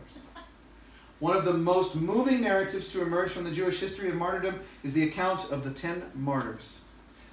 One 1.19 1.35
of 1.35 1.45
the 1.45 1.53
most 1.53 1.95
moving 1.95 2.41
narratives 2.41 2.91
to 2.93 3.01
emerge 3.01 3.31
from 3.31 3.43
the 3.43 3.51
Jewish 3.51 3.79
history 3.79 4.09
of 4.09 4.15
martyrdom 4.15 4.59
is 4.83 4.93
the 4.93 5.03
account 5.03 5.51
of 5.51 5.63
the 5.63 5.71
ten 5.71 6.03
martyrs. 6.15 6.79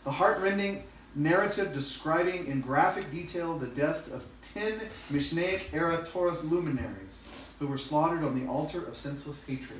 The 0.04 0.12
heartrending 0.12 0.84
narrative 1.14 1.72
describing 1.72 2.46
in 2.46 2.60
graphic 2.60 3.10
detail 3.10 3.58
the 3.58 3.66
deaths 3.66 4.08
of 4.08 4.24
ten 4.54 4.80
Mishnaic 5.12 5.62
era 5.72 6.06
Torah 6.10 6.38
luminaries 6.40 7.22
who 7.60 7.68
were 7.68 7.78
slaughtered 7.78 8.24
on 8.24 8.38
the 8.38 8.50
altar 8.50 8.84
of 8.84 8.96
senseless 8.96 9.44
hatred. 9.44 9.78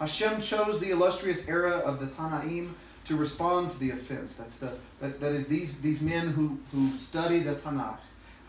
Hashem 0.00 0.40
chose 0.40 0.80
the 0.80 0.90
illustrious 0.90 1.46
era 1.48 1.76
of 1.76 2.00
the 2.00 2.06
Tanaim 2.06 2.72
to 3.04 3.16
respond 3.16 3.70
to 3.70 3.78
the 3.78 3.90
offense. 3.90 4.34
That's 4.34 4.58
the, 4.58 4.72
that, 5.00 5.20
that 5.20 5.34
is 5.34 5.46
these, 5.46 5.80
these 5.80 6.02
men 6.02 6.30
who, 6.30 6.58
who 6.72 6.90
study 6.96 7.40
the 7.40 7.54
Tanakh, 7.54 7.98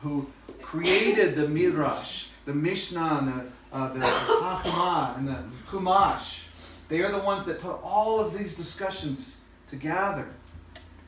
who 0.02 0.28
created 0.62 1.36
the 1.36 1.48
Midrash, 1.48 2.30
the 2.46 2.54
Mishnah, 2.54 3.20
and 3.22 3.28
the 3.28 3.46
uh, 3.72 3.94
the 3.94 4.00
Tanakh 4.00 5.18
and 5.18 5.28
the 5.28 5.38
Chumash. 5.70 6.46
They 6.90 7.02
are 7.02 7.12
the 7.12 7.20
ones 7.20 7.46
that 7.46 7.60
put 7.60 7.80
all 7.84 8.20
of 8.20 8.38
these 8.38 8.56
discussions 8.56 9.38
together. 9.70 10.28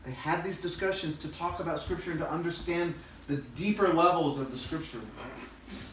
They 0.05 0.11
had 0.11 0.43
these 0.43 0.61
discussions 0.61 1.19
to 1.19 1.27
talk 1.29 1.59
about 1.59 1.79
Scripture 1.81 2.11
and 2.11 2.19
to 2.21 2.29
understand 2.29 2.93
the 3.27 3.37
deeper 3.55 3.93
levels 3.93 4.39
of 4.39 4.51
the 4.51 4.57
Scripture. 4.57 5.01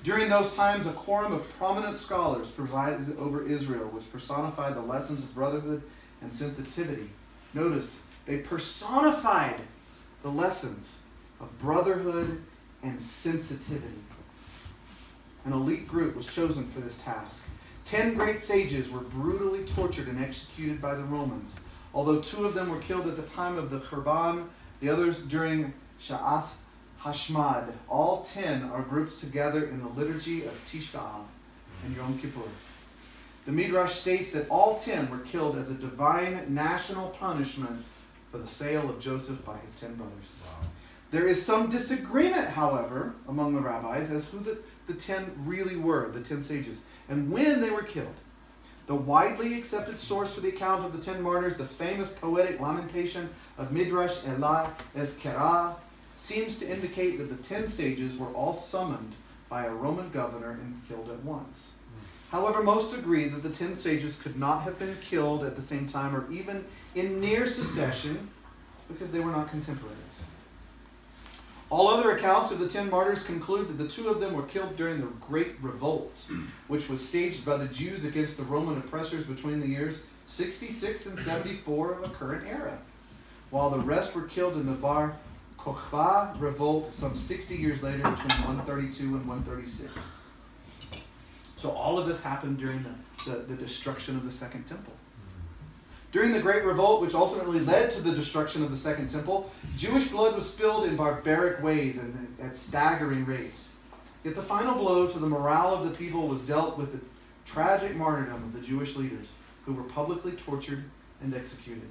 During 0.03 0.31
those 0.31 0.55
times, 0.57 0.87
a 0.87 0.93
quorum 0.93 1.33
of 1.33 1.49
prominent 1.59 1.99
scholars 1.99 2.49
presided 2.49 3.19
over 3.19 3.45
Israel, 3.45 3.89
which 3.89 4.11
personified 4.11 4.75
the 4.75 4.81
lessons 4.81 5.23
of 5.23 5.35
brotherhood 5.35 5.83
and 6.23 6.33
sensitivity. 6.33 7.11
Notice, 7.53 8.03
they 8.25 8.39
personified 8.39 9.61
the 10.23 10.31
lessons 10.31 11.01
of 11.39 11.59
brotherhood 11.59 12.43
and 12.83 13.01
sensitivity. 13.01 14.03
An 15.45 15.53
elite 15.53 15.87
group 15.87 16.17
was 16.17 16.27
chosen 16.27 16.67
for 16.69 16.81
this 16.81 16.99
task. 17.03 17.47
Ten 17.85 18.15
great 18.15 18.43
sages 18.43 18.91
were 18.91 19.01
brutally 19.01 19.65
tortured 19.65 20.09
and 20.09 20.23
executed 20.23 20.81
by 20.81 20.95
the 20.95 21.03
Romans. 21.05 21.61
Although 21.93 22.21
two 22.21 22.47
of 22.47 22.55
them 22.55 22.71
were 22.71 22.79
killed 22.79 23.07
at 23.07 23.17
the 23.17 23.23
time 23.23 23.59
of 23.59 23.71
the 23.71 23.81
Khurban, 23.81 24.47
the 24.81 24.89
others 24.89 25.19
during 25.23 25.75
Sha'as 26.01 26.57
Hashmad. 27.03 27.73
All 27.89 28.23
ten 28.23 28.65
are 28.65 28.83
grouped 28.83 29.21
together 29.21 29.67
in 29.67 29.81
the 29.81 29.89
liturgy 29.89 30.45
of 30.45 30.53
Tisha 30.71 30.99
B'Av 30.99 31.25
and 31.85 31.97
Yom 31.97 32.19
Kippur. 32.19 32.49
The 33.47 33.53
Midrash 33.53 33.95
states 33.95 34.33
that 34.33 34.49
all 34.51 34.79
ten 34.79 35.11
were 35.11 35.19
killed 35.19 35.57
as 35.57 35.71
a 35.71 35.75
divine 35.75 36.55
national 36.55 37.09
punishment 37.11 37.85
for 38.31 38.39
the 38.39 38.47
sale 38.47 38.91
of 38.91 39.01
Joseph 39.01 39.45
by 39.45 39.57
his 39.59 39.75
ten 39.77 39.95
brothers. 39.95 40.15
There 41.11 41.27
is 41.27 41.45
some 41.45 41.71
disagreement, 41.71 42.49
however, 42.49 43.15
among 43.27 43.55
the 43.55 43.61
rabbis 43.61 44.13
as 44.13 44.29
who 44.29 44.39
the, 44.41 44.59
the 44.87 44.95
ten 44.95 45.33
really 45.45 45.77
were, 45.77 46.11
the 46.11 46.21
ten 46.21 46.43
sages, 46.43 46.81
and 47.09 47.33
when 47.33 47.61
they 47.61 47.71
were 47.71 47.83
killed. 47.83 48.15
The 48.87 48.95
widely 48.95 49.57
accepted 49.59 49.99
source 49.99 50.35
for 50.35 50.41
the 50.41 50.49
account 50.51 50.85
of 50.85 50.93
the 50.93 51.03
ten 51.03 51.23
martyrs, 51.23 51.57
the 51.57 51.65
famous 51.65 52.13
poetic 52.13 52.61
lamentation 52.61 53.31
of 53.57 53.73
Midrash 53.73 54.19
Eleh 54.19 54.69
Ezkerah, 54.97 55.75
seems 56.21 56.59
to 56.59 56.71
indicate 56.71 57.19
that 57.19 57.31
the 57.31 57.49
ten 57.49 57.71
sages 57.71 58.19
were 58.19 58.29
all 58.29 58.53
summoned 58.53 59.15
by 59.49 59.65
a 59.65 59.71
Roman 59.71 60.11
governor 60.11 60.51
and 60.51 60.81
killed 60.87 61.11
at 61.11 61.25
once. 61.25 61.73
However, 62.31 62.63
most 62.63 62.97
agree 62.97 63.27
that 63.29 63.43
the 63.43 63.51
ten 63.51 63.75
sages 63.75 64.17
could 64.17 64.39
not 64.39 64.63
have 64.63 64.79
been 64.79 64.97
killed 65.01 65.43
at 65.43 65.57
the 65.57 65.63
same 65.63 65.89
time 65.89 66.15
or 66.15 66.31
even 66.31 66.65
in 66.95 67.21
near 67.21 67.47
succession 67.47 68.29
because 68.87 69.11
they 69.11 69.21
were 69.21 69.33
not 69.33 69.51
contemporaries. 69.51 69.97
All 71.71 71.89
other 71.89 72.11
accounts 72.11 72.53
of 72.53 72.59
the 72.59 72.69
ten 72.69 72.91
martyrs 72.91 73.23
conclude 73.23 73.69
that 73.69 73.83
the 73.83 73.89
two 73.89 74.09
of 74.09 74.21
them 74.21 74.35
were 74.35 74.43
killed 74.43 74.77
during 74.77 75.01
the 75.01 75.07
Great 75.27 75.55
Revolt, 75.63 76.29
which 76.69 76.89
was 76.89 77.07
staged 77.07 77.45
by 77.45 77.57
the 77.57 77.67
Jews 77.69 78.05
against 78.05 78.37
the 78.37 78.43
Roman 78.43 78.77
oppressors 78.79 79.25
between 79.25 79.61
the 79.61 79.69
years 79.69 80.03
66 80.27 81.07
and 81.07 81.19
74 81.19 81.93
of 81.95 82.03
the 82.03 82.09
current 82.11 82.45
era, 82.47 82.79
while 83.51 83.71
the 83.71 83.79
rest 83.81 84.15
were 84.15 84.23
killed 84.23 84.55
in 84.55 84.67
the 84.67 84.73
Bar 84.73 85.17
Kokhba 85.65 86.41
revolt 86.41 86.93
some 86.93 87.15
60 87.15 87.55
years 87.55 87.83
later 87.83 87.99
between 87.99 88.47
132 88.47 89.05
and 89.05 89.29
136. 89.29 90.23
So 91.57 91.71
all 91.71 91.99
of 91.99 92.07
this 92.07 92.23
happened 92.23 92.59
during 92.59 92.83
the, 92.83 93.31
the, 93.31 93.37
the 93.41 93.55
destruction 93.55 94.17
of 94.17 94.25
the 94.25 94.31
Second 94.31 94.65
Temple. 94.65 94.95
During 96.13 96.33
the 96.33 96.41
Great 96.41 96.65
Revolt, 96.65 97.03
which 97.03 97.15
ultimately 97.15 97.61
led 97.61 97.91
to 97.93 98.01
the 98.01 98.13
destruction 98.13 98.65
of 98.65 98.71
the 98.71 98.77
Second 98.77 99.11
Temple, 99.11 99.51
Jewish 99.77 100.09
blood 100.09 100.35
was 100.35 100.49
spilled 100.49 100.87
in 100.87 100.97
barbaric 100.97 101.63
ways 101.63 101.99
and 101.99 102.37
at 102.43 102.57
staggering 102.57 103.27
rates. 103.27 103.75
Yet 104.25 104.35
the 104.35 104.43
final 104.43 104.75
blow 104.75 105.07
to 105.07 105.19
the 105.19 105.29
morale 105.29 105.75
of 105.75 105.89
the 105.89 105.97
people 105.97 106.27
was 106.27 106.41
dealt 106.43 106.79
with 106.79 106.93
the 106.93 107.07
tragic 107.45 107.95
martyrdom 107.95 108.43
of 108.43 108.53
the 108.55 108.61
Jewish 108.61 108.97
leaders, 108.97 109.29
who 109.67 109.75
were 109.75 109.85
publicly 109.85 110.33
tortured 110.33 110.85
and 111.23 111.35
executed. 111.35 111.89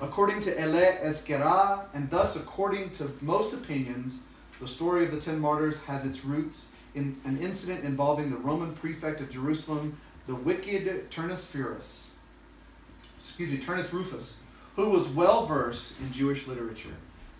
According 0.00 0.40
to 0.42 0.60
Ele 0.60 0.98
Ezkerah, 1.02 1.84
and 1.94 2.10
thus 2.10 2.36
according 2.36 2.90
to 2.92 3.12
most 3.20 3.52
opinions, 3.52 4.20
the 4.60 4.68
story 4.68 5.04
of 5.04 5.10
the 5.10 5.20
ten 5.20 5.40
martyrs 5.40 5.80
has 5.82 6.06
its 6.06 6.24
roots 6.24 6.68
in 6.94 7.20
an 7.24 7.38
incident 7.38 7.84
involving 7.84 8.30
the 8.30 8.36
Roman 8.36 8.74
prefect 8.74 9.20
of 9.20 9.30
Jerusalem, 9.30 9.98
the 10.26 10.34
wicked 10.34 11.10
Turnus 11.10 11.44
Furus 11.44 12.06
excuse 13.22 13.50
me, 13.50 13.58
Turnus 13.58 13.92
Rufus, 13.92 14.40
who 14.76 14.90
was 14.90 15.08
well 15.08 15.46
versed 15.46 15.98
in 16.00 16.12
Jewish 16.12 16.46
literature. 16.46 16.94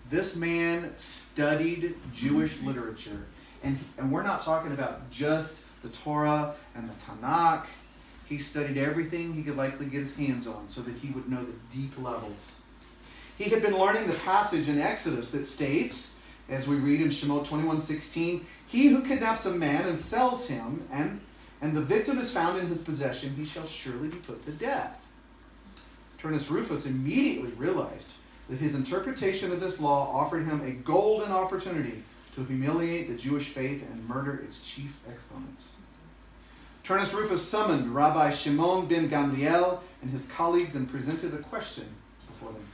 This 0.09 0.35
man 0.35 0.91
studied 0.95 1.95
Jewish 2.15 2.59
literature. 2.61 3.25
And, 3.63 3.77
and 3.97 4.11
we're 4.11 4.23
not 4.23 4.41
talking 4.41 4.71
about 4.71 5.09
just 5.11 5.65
the 5.83 5.89
Torah 5.89 6.55
and 6.73 6.89
the 6.89 6.93
Tanakh. 7.05 7.65
He 8.27 8.39
studied 8.39 8.77
everything 8.77 9.33
he 9.33 9.43
could 9.43 9.57
likely 9.57 9.85
get 9.85 9.99
his 9.99 10.15
hands 10.15 10.47
on 10.47 10.69
so 10.69 10.81
that 10.81 10.95
he 10.95 11.09
would 11.09 11.29
know 11.29 11.43
the 11.43 11.75
deep 11.75 11.97
levels. 11.97 12.61
He 13.37 13.45
had 13.45 13.61
been 13.61 13.77
learning 13.77 14.07
the 14.07 14.13
passage 14.13 14.69
in 14.69 14.79
Exodus 14.79 15.31
that 15.31 15.45
states, 15.45 16.15
as 16.49 16.67
we 16.67 16.75
read 16.75 17.01
in 17.01 17.09
Shemot 17.09 17.47
21:16, 17.47 18.41
he 18.67 18.87
who 18.87 19.01
kidnaps 19.01 19.45
a 19.45 19.51
man 19.51 19.87
and 19.87 19.99
sells 19.99 20.47
him, 20.47 20.87
and, 20.91 21.19
and 21.61 21.75
the 21.75 21.81
victim 21.81 22.19
is 22.19 22.31
found 22.31 22.59
in 22.59 22.67
his 22.67 22.83
possession, 22.83 23.35
he 23.35 23.45
shall 23.45 23.67
surely 23.67 24.07
be 24.07 24.17
put 24.17 24.43
to 24.43 24.51
death. 24.51 24.99
Turnus 26.19 26.49
Rufus 26.49 26.85
immediately 26.85 27.51
realized 27.51 28.11
that 28.49 28.59
his 28.59 28.75
interpretation 28.75 29.51
of 29.51 29.59
this 29.59 29.79
law 29.79 30.11
offered 30.13 30.45
him 30.45 30.61
a 30.61 30.71
golden 30.71 31.31
opportunity 31.31 32.03
to 32.35 32.43
humiliate 32.43 33.07
the 33.09 33.15
Jewish 33.15 33.49
faith 33.49 33.83
and 33.91 34.07
murder 34.07 34.35
its 34.35 34.61
chief 34.61 34.99
exponents. 35.09 35.73
Turnus 36.83 37.13
Rufus 37.13 37.47
summoned 37.47 37.95
Rabbi 37.95 38.31
Shimon 38.31 38.87
ben 38.87 39.09
Gamliel 39.09 39.79
and 40.01 40.11
his 40.11 40.27
colleagues 40.27 40.75
and 40.75 40.89
presented 40.89 41.33
a 41.33 41.37
question 41.37 41.87
before 42.27 42.51
them. 42.51 42.67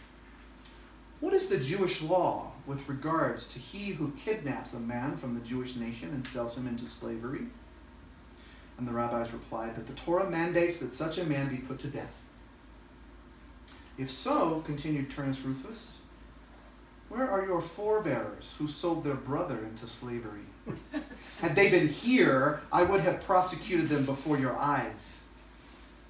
What 1.19 1.35
is 1.35 1.47
the 1.47 1.59
Jewish 1.59 2.01
law 2.01 2.53
with 2.65 2.89
regards 2.89 3.53
to 3.53 3.59
he 3.59 3.91
who 3.91 4.13
kidnaps 4.23 4.73
a 4.73 4.79
man 4.79 5.17
from 5.17 5.35
the 5.35 5.45
Jewish 5.45 5.75
nation 5.75 6.09
and 6.09 6.25
sells 6.25 6.57
him 6.57 6.65
into 6.65 6.87
slavery? 6.87 7.41
And 8.79 8.87
the 8.87 8.93
rabbis 8.93 9.31
replied 9.31 9.75
that 9.75 9.85
the 9.85 9.93
Torah 9.93 10.27
mandates 10.27 10.79
that 10.79 10.95
such 10.95 11.19
a 11.19 11.25
man 11.25 11.49
be 11.49 11.57
put 11.57 11.77
to 11.79 11.87
death. 11.87 12.23
If 13.99 14.09
so, 14.09 14.63
continued 14.65 15.11
Turnus 15.11 15.43
Rufus, 15.43 15.97
where 17.09 17.29
are 17.29 17.45
your 17.45 17.61
forebears 17.61 18.55
who 18.57 18.67
sold 18.67 19.03
their 19.03 19.15
brother 19.15 19.59
into 19.59 19.87
slavery? 19.87 20.47
Had 21.41 21.55
they 21.55 21.69
been 21.69 21.87
here, 21.87 22.61
I 22.71 22.83
would 22.83 23.01
have 23.01 23.23
prosecuted 23.23 23.87
them 23.87 24.03
before 24.05 24.37
your 24.37 24.57
eyes. 24.57 25.21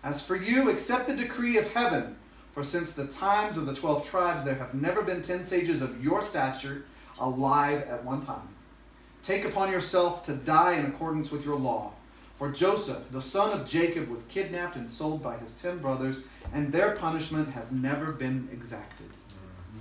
As 0.04 0.26
for 0.26 0.36
you, 0.36 0.70
accept 0.70 1.08
the 1.08 1.16
decree 1.16 1.58
of 1.58 1.72
heaven, 1.74 2.16
for 2.54 2.64
since 2.64 2.94
the 2.94 3.06
times 3.06 3.56
of 3.56 3.66
the 3.66 3.76
twelve 3.76 4.10
tribes 4.10 4.44
there 4.44 4.56
have 4.56 4.74
never 4.74 5.04
been 5.04 5.22
ten 5.22 5.46
sages 5.46 5.82
of 5.82 6.04
your 6.04 6.26
stature 6.26 6.86
alive 7.20 7.84
at 7.84 8.04
one 8.04 8.26
time. 8.26 8.48
Take 9.24 9.46
upon 9.46 9.72
yourself 9.72 10.26
to 10.26 10.34
die 10.34 10.74
in 10.74 10.86
accordance 10.86 11.32
with 11.32 11.46
your 11.46 11.58
law. 11.58 11.92
For 12.38 12.50
Joseph, 12.50 13.12
the 13.12 13.22
son 13.22 13.52
of 13.52 13.70
Jacob, 13.70 14.08
was 14.08 14.26
kidnapped 14.26 14.78
and 14.78 14.90
sold 14.90 15.22
by 15.22 15.38
his 15.38 15.54
ten 15.62 15.78
brothers, 15.80 16.24
and 16.54 16.72
their 16.72 16.96
punishment 16.96 17.50
has 17.50 17.72
never 17.72 18.14
been 18.14 18.48
exacted. 18.52 19.10
Mm-hmm. 19.10 19.80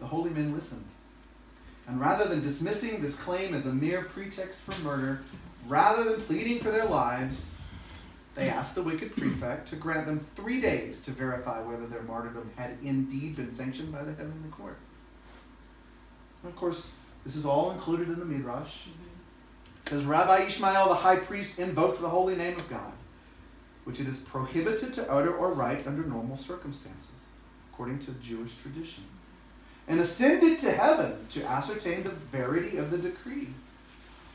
The 0.00 0.06
holy 0.06 0.30
men 0.30 0.54
listened. 0.54 0.84
And 1.86 2.00
rather 2.00 2.26
than 2.26 2.42
dismissing 2.42 3.00
this 3.00 3.16
claim 3.16 3.54
as 3.54 3.66
a 3.66 3.74
mere 3.74 4.02
pretext 4.02 4.60
for 4.60 4.82
murder, 4.82 5.20
rather 5.66 6.04
than 6.04 6.20
pleading 6.22 6.60
for 6.60 6.70
their 6.70 6.86
lives, 6.86 7.46
they 8.34 8.48
asked 8.48 8.74
the 8.74 8.82
wicked 8.82 9.14
prefect 9.14 9.68
to 9.68 9.76
grant 9.76 10.06
them 10.06 10.20
three 10.20 10.60
days 10.60 11.00
to 11.02 11.10
verify 11.12 11.60
whether 11.60 11.86
their 11.86 12.02
martyrdom 12.02 12.50
had 12.56 12.76
indeed 12.82 13.36
been 13.36 13.52
sanctioned 13.52 13.92
by 13.92 14.02
the 14.02 14.12
heavenly 14.12 14.48
court. 14.50 14.76
And 16.42 16.50
of 16.50 16.56
course, 16.56 16.90
this 17.24 17.36
is 17.36 17.46
all 17.46 17.70
included 17.70 18.08
in 18.08 18.18
the 18.18 18.24
Midrash. 18.24 18.86
It 19.82 19.88
says 19.90 20.04
Rabbi 20.04 20.46
Ishmael 20.46 20.88
the 20.88 20.94
high 20.94 21.16
priest 21.16 21.58
invoked 21.58 22.00
the 22.00 22.08
holy 22.08 22.34
name 22.34 22.56
of 22.56 22.68
God, 22.68 22.92
which 23.84 24.00
it 24.00 24.08
is 24.08 24.18
prohibited 24.18 24.92
to 24.94 25.10
utter 25.10 25.34
or 25.34 25.52
write 25.52 25.86
under 25.86 26.02
normal 26.02 26.36
circumstances, 26.36 27.14
according 27.72 27.98
to 28.00 28.12
Jewish 28.14 28.56
tradition, 28.56 29.04
and 29.86 30.00
ascended 30.00 30.58
to 30.60 30.72
heaven 30.72 31.26
to 31.30 31.44
ascertain 31.44 32.02
the 32.02 32.10
verity 32.10 32.76
of 32.76 32.90
the 32.90 32.98
decree. 32.98 33.48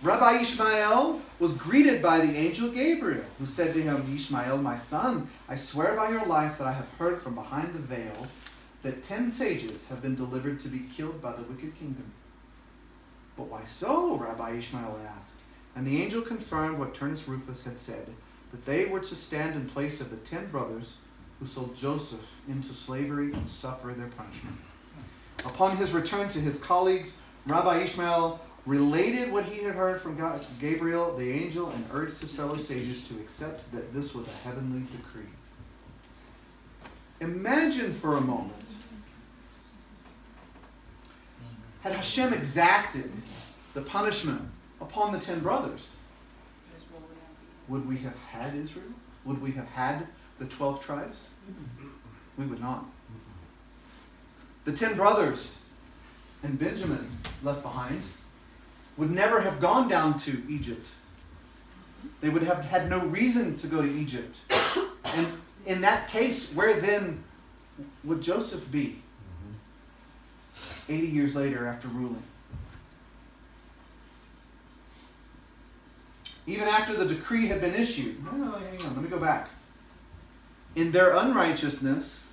Rabbi 0.01 0.39
Ishmael 0.39 1.21
was 1.39 1.57
greeted 1.57 2.01
by 2.01 2.19
the 2.19 2.37
angel 2.37 2.69
Gabriel, 2.69 3.25
who 3.37 3.45
said 3.45 3.73
to 3.73 3.81
him, 3.81 4.15
Ishmael, 4.15 4.57
my 4.57 4.77
son, 4.77 5.27
I 5.49 5.55
swear 5.55 5.93
by 5.95 6.09
your 6.09 6.25
life 6.25 6.57
that 6.57 6.67
I 6.67 6.73
have 6.73 6.89
heard 6.97 7.21
from 7.21 7.35
behind 7.35 7.73
the 7.73 7.79
veil 7.79 8.27
that 8.81 9.03
ten 9.03 9.31
sages 9.31 9.89
have 9.89 10.01
been 10.01 10.15
delivered 10.15 10.59
to 10.59 10.69
be 10.69 10.85
killed 10.95 11.21
by 11.21 11.33
the 11.33 11.43
wicked 11.43 11.77
kingdom. 11.77 12.13
But 13.35 13.47
why 13.47 13.65
so? 13.65 14.15
Rabbi 14.15 14.51
Ishmael 14.57 14.99
asked. 15.17 15.35
And 15.75 15.85
the 15.85 16.01
angel 16.01 16.21
confirmed 16.21 16.79
what 16.79 16.93
Turnus 16.93 17.27
Rufus 17.27 17.63
had 17.63 17.77
said 17.77 18.07
that 18.51 18.65
they 18.65 18.85
were 18.85 19.01
to 19.01 19.15
stand 19.15 19.55
in 19.55 19.69
place 19.69 20.01
of 20.01 20.09
the 20.09 20.17
ten 20.17 20.47
brothers 20.47 20.93
who 21.39 21.45
sold 21.45 21.75
Joseph 21.75 22.25
into 22.47 22.73
slavery 22.73 23.33
and 23.33 23.47
suffer 23.47 23.89
their 23.89 24.07
punishment. 24.07 24.57
Upon 25.45 25.77
his 25.77 25.93
return 25.93 26.27
to 26.29 26.39
his 26.39 26.59
colleagues, 26.59 27.15
Rabbi 27.45 27.83
Ishmael 27.83 28.39
related 28.65 29.31
what 29.31 29.45
he 29.45 29.63
had 29.63 29.75
heard 29.75 30.01
from 30.01 30.17
God, 30.17 30.45
Gabriel, 30.59 31.15
the 31.15 31.31
angel, 31.31 31.69
and 31.69 31.85
urged 31.91 32.19
his 32.21 32.33
fellow 32.33 32.57
sages 32.57 33.07
to 33.07 33.15
accept 33.15 33.71
that 33.71 33.93
this 33.93 34.13
was 34.13 34.27
a 34.27 34.47
heavenly 34.47 34.85
decree. 34.91 35.29
Imagine 37.21 37.93
for 37.93 38.17
a 38.17 38.21
moment 38.21 38.53
had 41.81 41.93
Hashem 41.93 42.33
exacted 42.33 43.11
the 43.73 43.81
punishment 43.81 44.41
upon 44.81 45.13
the 45.13 45.19
ten 45.19 45.39
brothers, 45.39 45.97
would 47.67 47.87
we 47.87 47.97
have 47.97 48.15
had 48.31 48.55
Israel? 48.55 48.91
Would 49.25 49.41
we 49.41 49.51
have 49.51 49.67
had 49.67 50.07
the 50.39 50.45
12 50.45 50.83
tribes? 50.83 51.29
We 52.37 52.45
would 52.45 52.59
not 52.59 52.85
the 54.65 54.71
ten 54.71 54.95
brothers 54.95 55.61
and 56.43 56.57
Benjamin 56.57 57.09
left 57.43 57.63
behind 57.63 58.01
would 58.97 59.11
never 59.11 59.41
have 59.41 59.59
gone 59.59 59.87
down 59.87 60.17
to 60.19 60.43
Egypt. 60.49 60.87
They 62.21 62.29
would 62.29 62.43
have 62.43 62.65
had 62.65 62.89
no 62.89 62.99
reason 62.99 63.55
to 63.57 63.67
go 63.67 63.81
to 63.81 63.89
Egypt. 63.89 64.37
And 65.05 65.27
in 65.65 65.81
that 65.81 66.09
case, 66.09 66.51
where 66.53 66.79
then 66.79 67.23
would 68.03 68.21
Joseph 68.21 68.69
be? 68.71 69.01
Mm-hmm. 70.87 70.93
80 70.93 71.07
years 71.07 71.35
later 71.35 71.67
after 71.67 71.87
ruling. 71.87 72.23
Even 76.45 76.67
after 76.67 76.95
the 76.95 77.05
decree 77.05 77.47
had 77.47 77.61
been 77.61 77.75
issued, 77.75 78.23
no, 78.25 78.31
no, 78.31 78.51
hang 78.51 78.81
on, 78.85 78.95
let 78.95 79.03
me 79.03 79.09
go 79.09 79.19
back. 79.19 79.49
In 80.75 80.91
their 80.91 81.15
unrighteousness, 81.15 82.28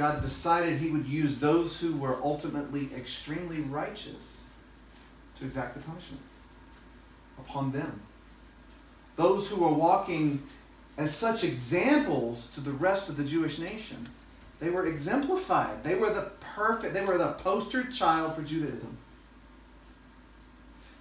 God 0.00 0.22
decided 0.22 0.78
He 0.78 0.88
would 0.88 1.04
use 1.04 1.36
those 1.36 1.78
who 1.78 1.94
were 1.94 2.16
ultimately 2.24 2.88
extremely 2.96 3.60
righteous 3.60 4.38
to 5.38 5.44
exact 5.44 5.74
the 5.74 5.82
punishment 5.82 6.22
upon 7.38 7.70
them. 7.72 8.00
Those 9.16 9.50
who 9.50 9.56
were 9.56 9.74
walking 9.74 10.42
as 10.96 11.14
such 11.14 11.44
examples 11.44 12.48
to 12.54 12.62
the 12.62 12.70
rest 12.70 13.10
of 13.10 13.18
the 13.18 13.24
Jewish 13.24 13.58
nation. 13.58 14.08
They 14.58 14.70
were 14.70 14.86
exemplified. 14.86 15.84
They 15.84 15.96
were 15.96 16.14
the 16.14 16.30
perfect, 16.40 16.94
they 16.94 17.04
were 17.04 17.18
the 17.18 17.32
poster 17.32 17.84
child 17.84 18.34
for 18.34 18.40
Judaism. 18.40 18.96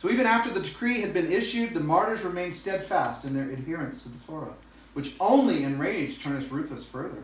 So 0.01 0.09
even 0.09 0.25
after 0.25 0.49
the 0.49 0.59
decree 0.59 0.99
had 0.99 1.13
been 1.13 1.31
issued, 1.31 1.73
the 1.73 1.79
martyrs 1.79 2.23
remained 2.23 2.53
steadfast 2.53 3.23
in 3.23 3.33
their 3.33 3.49
adherence 3.49 4.03
to 4.03 4.09
the 4.09 4.19
Torah, 4.25 4.55
which 4.91 5.15
only 5.21 5.63
enraged 5.63 6.21
Turnus 6.21 6.51
Rufus 6.51 6.83
further. 6.83 7.23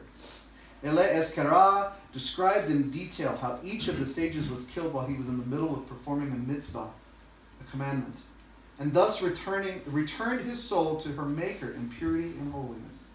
Ele 0.86 1.04
Ezkerah 1.04 1.94
describes 2.14 2.70
in 2.70 2.92
detail 2.92 3.36
how 3.42 3.60
each 3.64 3.88
of 3.88 4.00
the 4.00 4.06
sages 4.06 4.50
was 4.50 4.66
killed 4.68 4.94
while 4.94 5.08
he 5.08 5.16
was 5.16 5.28
in 5.28 5.40
the 5.40 5.46
middle 5.46 5.74
of 5.74 5.88
performing 5.88 6.32
a 6.32 6.52
mitzvah, 6.52 6.88
a 7.60 7.72
commandment, 7.72 8.16
and 8.80 8.94
thus 8.94 9.24
returning, 9.24 9.82
returned 9.88 10.42
his 10.48 10.62
soul 10.62 10.98
to 10.98 11.10
her 11.14 11.26
Maker 11.26 11.72
in 11.72 11.90
purity 11.90 12.30
and 12.40 12.54
holiness. 12.54 13.08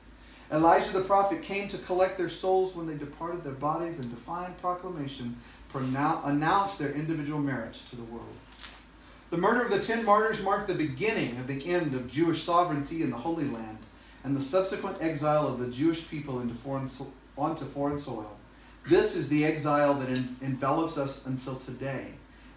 Elijah 0.51 0.93
the 0.93 1.01
prophet 1.03 1.43
came 1.43 1.69
to 1.69 1.79
collect 1.79 2.19
their 2.19 2.29
souls 2.29 2.75
when 2.75 2.89
they 2.89 2.95
departed 2.95 3.45
their 3.45 3.53
bodies, 3.53 4.01
and 4.01 4.11
defiant 4.11 4.61
proclamation 4.61 5.37
pronoun- 5.73 6.23
announced 6.25 6.79
their 6.79 6.91
individual 6.91 7.39
merit 7.39 7.75
to 7.89 7.95
the 7.95 8.03
world. 8.03 8.35
The 9.31 9.37
murder 9.37 9.63
of 9.63 9.71
the 9.71 9.79
ten 9.79 10.05
martyrs 10.05 10.43
marked 10.43 10.67
the 10.67 10.75
beginning 10.75 11.39
of 11.39 11.47
the 11.47 11.65
end 11.73 11.95
of 11.95 12.11
Jewish 12.11 12.43
sovereignty 12.43 13.05
in 13.05 13.11
the 13.11 13.17
Holy 13.17 13.45
Land 13.45 13.79
and 14.25 14.37
the 14.37 14.43
subsequent 14.43 14.99
exile 15.01 15.47
of 15.47 15.61
the 15.61 15.69
Jewish 15.69 16.09
people 16.09 16.41
into 16.41 16.55
foreign 16.55 16.89
onto 17.37 17.65
foreign 17.65 17.99
soil. 17.99 18.37
This 18.89 19.15
is 19.15 19.29
the 19.29 19.45
exile 19.45 19.95
that 19.95 20.09
en- 20.09 20.37
envelops 20.43 20.97
us 20.97 21.27
until 21.27 21.57
today, 21.57 22.07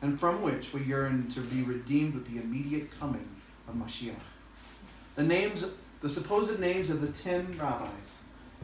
and 0.01 0.19
from 0.19 0.41
which 0.41 0.73
we 0.73 0.81
yearn 0.83 1.27
to 1.29 1.41
be 1.41 1.63
redeemed 1.63 2.13
with 2.13 2.27
the 2.27 2.39
immediate 2.41 2.89
coming 2.99 3.27
of 3.67 3.75
Mashiach. 3.75 4.15
The 5.15 5.23
names, 5.23 5.65
the 6.01 6.09
supposed 6.09 6.59
names 6.59 6.89
of 6.89 7.01
the 7.01 7.11
ten 7.11 7.57
rabbis: 7.59 8.13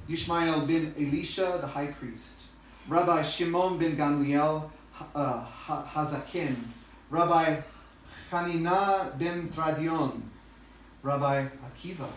Ishmael 0.10 0.66
bin 0.66 0.94
Elisha, 0.98 1.58
the 1.62 1.68
high 1.68 1.88
priest; 1.88 2.42
Rabbi 2.88 3.22
Shimon 3.22 3.78
bin 3.78 3.96
Gamliel 3.98 4.70
uh, 5.16 5.42
Ha- 5.42 5.86
Hazakin; 5.94 6.56
Rabbi 7.10 7.62
Hanina 8.32 9.18
ben 9.18 9.50
Tradion, 9.50 10.22
Rabbi 11.04 11.46
Akiva, 11.46 12.08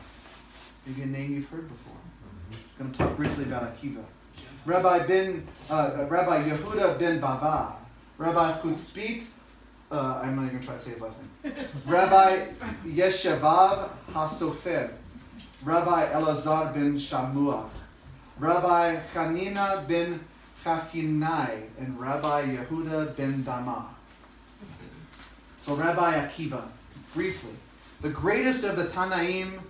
maybe 0.86 1.02
a 1.02 1.06
name 1.06 1.34
you've 1.34 1.48
heard 1.48 1.68
before. 1.68 1.96
I'm 2.78 2.86
going 2.86 2.92
to 2.92 2.98
talk 2.98 3.16
briefly 3.16 3.44
about 3.44 3.76
Akiva. 3.76 4.02
Rabbi 4.64 5.06
ben 5.06 5.46
uh, 5.68 6.06
Rabbi 6.08 6.48
Yehuda 6.48 6.98
ben 6.98 7.20
Bava, 7.20 7.72
Rabbi 8.16 8.60
Chutzpit, 8.60 9.24
uh, 9.90 10.20
I'm 10.22 10.36
not 10.36 10.46
even 10.46 10.48
going 10.48 10.60
to 10.60 10.66
try 10.66 10.76
to 10.76 10.80
say 10.80 10.92
his 10.92 11.00
last 11.02 11.20
name. 11.44 11.54
Rabbi 11.86 12.46
Yeshevav 12.86 13.90
HaSofer, 14.12 14.90
Rabbi 15.64 16.12
Elazar 16.12 16.72
ben 16.72 16.94
Shamuach, 16.94 17.68
Rabbi 18.38 19.00
Hanina 19.12 19.86
ben 19.86 20.20
Chakinai, 20.64 21.64
and 21.78 22.00
Rabbi 22.00 22.56
Yehuda 22.56 23.16
ben 23.16 23.42
Dama. 23.42 23.94
So 25.60 25.74
Rabbi 25.74 26.26
Akiva, 26.26 26.62
briefly, 27.14 27.52
the 28.00 28.08
greatest 28.08 28.64
of 28.64 28.76
the 28.76 28.84
Tanaim, 28.84 29.60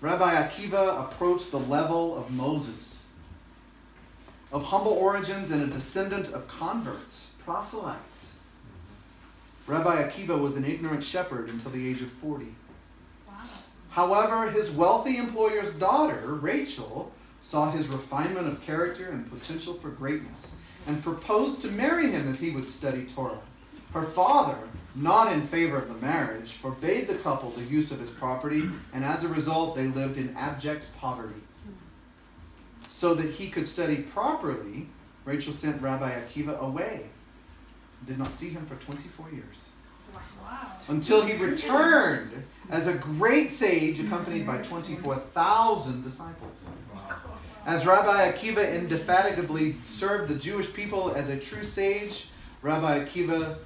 Rabbi 0.00 0.34
Akiva 0.34 1.00
approached 1.00 1.50
the 1.50 1.58
level 1.58 2.16
of 2.16 2.30
Moses, 2.30 3.02
of 4.52 4.64
humble 4.64 4.92
origins 4.92 5.50
and 5.50 5.62
a 5.62 5.66
descendant 5.66 6.28
of 6.28 6.46
converts, 6.46 7.32
proselytes. 7.44 8.38
Rabbi 9.66 10.08
Akiva 10.08 10.38
was 10.38 10.56
an 10.56 10.64
ignorant 10.64 11.02
shepherd 11.02 11.48
until 11.48 11.72
the 11.72 11.88
age 11.88 12.00
of 12.00 12.10
40. 12.10 12.46
Wow. 13.26 13.34
However, 13.90 14.50
his 14.50 14.70
wealthy 14.70 15.16
employer's 15.16 15.74
daughter, 15.74 16.34
Rachel, 16.40 17.12
saw 17.42 17.70
his 17.72 17.88
refinement 17.88 18.46
of 18.46 18.62
character 18.62 19.10
and 19.10 19.28
potential 19.30 19.74
for 19.74 19.90
greatness 19.90 20.52
and 20.86 21.02
proposed 21.02 21.60
to 21.62 21.68
marry 21.68 22.10
him 22.10 22.30
if 22.30 22.38
he 22.38 22.50
would 22.50 22.68
study 22.68 23.04
Torah. 23.04 23.40
Her 23.92 24.04
father, 24.04 24.58
not 24.98 25.32
in 25.32 25.42
favor 25.42 25.76
of 25.76 25.88
the 25.88 26.06
marriage, 26.06 26.52
forbade 26.52 27.06
the 27.08 27.14
couple 27.16 27.50
the 27.50 27.62
use 27.64 27.90
of 27.90 28.00
his 28.00 28.10
property, 28.10 28.64
and 28.92 29.04
as 29.04 29.24
a 29.24 29.28
result, 29.28 29.76
they 29.76 29.86
lived 29.86 30.16
in 30.18 30.34
abject 30.36 30.84
poverty. 30.98 31.40
So 32.88 33.14
that 33.14 33.30
he 33.30 33.48
could 33.50 33.66
study 33.68 33.96
properly, 33.96 34.88
Rachel 35.24 35.52
sent 35.52 35.80
Rabbi 35.80 36.10
Akiva 36.10 36.58
away. 36.60 37.02
Did 38.06 38.18
not 38.18 38.32
see 38.34 38.48
him 38.48 38.64
for 38.66 38.76
24 38.76 39.30
years 39.30 39.70
Wow. 40.42 40.72
until 40.88 41.22
he 41.22 41.34
returned 41.44 42.30
as 42.70 42.86
a 42.86 42.94
great 42.94 43.50
sage 43.50 44.00
accompanied 44.00 44.46
by 44.46 44.58
24,000 44.58 46.02
disciples. 46.02 46.56
As 47.66 47.84
Rabbi 47.84 48.32
Akiva 48.32 48.72
indefatigably 48.74 49.76
served 49.82 50.28
the 50.32 50.34
Jewish 50.36 50.72
people 50.72 51.12
as 51.14 51.28
a 51.28 51.38
true 51.38 51.64
sage, 51.64 52.30
Rabbi 52.62 53.04
Akiva, 53.04 53.58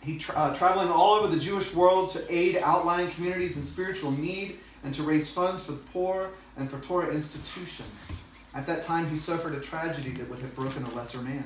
he 0.00 0.18
tra- 0.18 0.34
uh, 0.34 0.54
traveling 0.54 0.88
all 0.88 1.14
over 1.14 1.26
the 1.26 1.40
Jewish 1.40 1.74
world 1.74 2.10
to 2.10 2.34
aid 2.34 2.56
outlying 2.56 3.10
communities 3.10 3.56
in 3.56 3.64
spiritual 3.64 4.10
need 4.10 4.58
and 4.82 4.94
to 4.94 5.02
raise 5.02 5.30
funds 5.30 5.64
for 5.66 5.72
the 5.72 5.78
poor 5.78 6.30
and 6.56 6.70
for 6.70 6.78
Torah 6.80 7.12
institutions. 7.12 8.08
At 8.54 8.66
that 8.66 8.82
time, 8.82 9.08
he 9.08 9.16
suffered 9.16 9.54
a 9.54 9.60
tragedy 9.60 10.10
that 10.12 10.28
would 10.28 10.40
have 10.40 10.54
broken 10.56 10.84
a 10.84 10.94
lesser 10.94 11.20
man. 11.20 11.44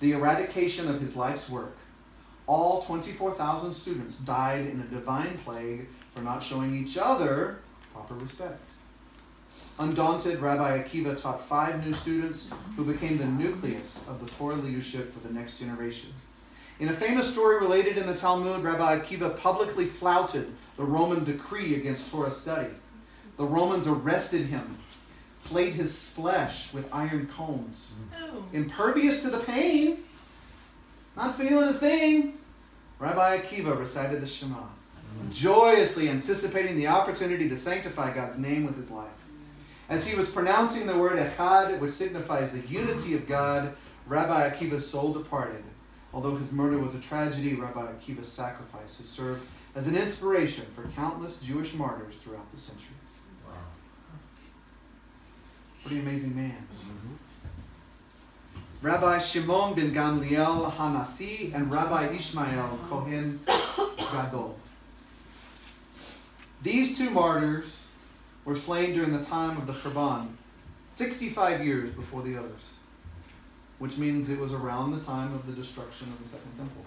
The 0.00 0.12
eradication 0.12 0.88
of 0.88 1.00
his 1.00 1.16
life's 1.16 1.48
work 1.48 1.76
all 2.46 2.82
24,000 2.82 3.72
students 3.72 4.18
died 4.18 4.66
in 4.66 4.80
a 4.80 4.94
divine 4.94 5.38
plague 5.44 5.86
for 6.14 6.20
not 6.20 6.42
showing 6.42 6.76
each 6.76 6.98
other 6.98 7.60
proper 7.92 8.14
respect. 8.14 8.60
Undaunted, 9.78 10.40
Rabbi 10.40 10.82
Akiva 10.82 11.20
taught 11.20 11.44
five 11.44 11.84
new 11.84 11.94
students 11.94 12.48
who 12.76 12.84
became 12.84 13.18
the 13.18 13.26
nucleus 13.26 14.04
of 14.08 14.24
the 14.24 14.30
Torah 14.32 14.56
leadership 14.56 15.12
for 15.12 15.26
the 15.26 15.32
next 15.32 15.58
generation. 15.58 16.12
In 16.80 16.88
a 16.88 16.92
famous 16.92 17.30
story 17.30 17.60
related 17.60 17.96
in 17.96 18.06
the 18.06 18.16
Talmud, 18.16 18.62
Rabbi 18.62 18.98
Akiva 18.98 19.38
publicly 19.38 19.86
flouted 19.86 20.52
the 20.76 20.82
Roman 20.82 21.24
decree 21.24 21.76
against 21.76 22.10
Torah 22.10 22.32
study. 22.32 22.70
The 23.36 23.44
Romans 23.44 23.86
arrested 23.86 24.46
him, 24.46 24.78
flayed 25.38 25.74
his 25.74 26.10
flesh 26.10 26.74
with 26.74 26.92
iron 26.92 27.28
combs. 27.28 27.92
Ooh. 28.20 28.44
Impervious 28.52 29.22
to 29.22 29.30
the 29.30 29.38
pain, 29.38 30.02
not 31.16 31.36
feeling 31.36 31.68
a 31.68 31.74
thing, 31.74 32.38
Rabbi 32.98 33.38
Akiva 33.38 33.78
recited 33.78 34.20
the 34.20 34.26
Shema, 34.26 34.64
joyously 35.30 36.08
anticipating 36.08 36.76
the 36.76 36.88
opportunity 36.88 37.48
to 37.48 37.56
sanctify 37.56 38.12
God's 38.12 38.40
name 38.40 38.64
with 38.64 38.76
his 38.76 38.90
life. 38.90 39.10
As 39.88 40.06
he 40.06 40.16
was 40.16 40.30
pronouncing 40.30 40.86
the 40.86 40.98
word 40.98 41.18
Echad, 41.18 41.78
which 41.78 41.92
signifies 41.92 42.50
the 42.50 42.66
unity 42.66 43.14
of 43.14 43.28
God, 43.28 43.76
Rabbi 44.06 44.50
Akiva's 44.50 44.88
soul 44.88 45.12
departed. 45.12 45.62
Although 46.14 46.36
his 46.36 46.52
murder 46.52 46.78
was 46.78 46.94
a 46.94 47.00
tragedy, 47.00 47.54
Rabbi 47.54 47.80
Akiva's 47.80 48.28
sacrifice 48.28 48.98
has 48.98 49.08
served 49.08 49.44
as 49.74 49.88
an 49.88 49.96
inspiration 49.96 50.64
for 50.74 50.84
countless 50.94 51.40
Jewish 51.40 51.74
martyrs 51.74 52.14
throughout 52.16 52.50
the 52.54 52.60
centuries. 52.60 52.94
Pretty 55.84 55.98
amazing 55.98 56.36
man. 56.36 56.66
Mm-hmm. 56.72 57.14
Rabbi 58.80 59.18
Shimon 59.18 59.74
ben 59.74 59.92
Gamliel 59.92 60.72
Hanasi 60.72 61.52
and 61.52 61.70
Rabbi 61.70 62.14
Ishmael 62.14 62.78
Kohen 62.88 63.40
Gadol. 63.98 64.56
These 66.62 66.96
two 66.96 67.10
martyrs 67.10 67.76
were 68.44 68.56
slain 68.56 68.94
during 68.94 69.12
the 69.12 69.22
time 69.22 69.58
of 69.58 69.66
the 69.66 69.74
Churban, 69.74 70.28
65 70.94 71.64
years 71.66 71.90
before 71.90 72.22
the 72.22 72.38
others, 72.38 72.70
which 73.84 73.98
means 73.98 74.30
it 74.30 74.40
was 74.40 74.54
around 74.54 74.92
the 74.92 75.04
time 75.04 75.34
of 75.34 75.46
the 75.46 75.52
destruction 75.52 76.08
of 76.08 76.22
the 76.22 76.26
Second 76.26 76.50
Temple. 76.56 76.86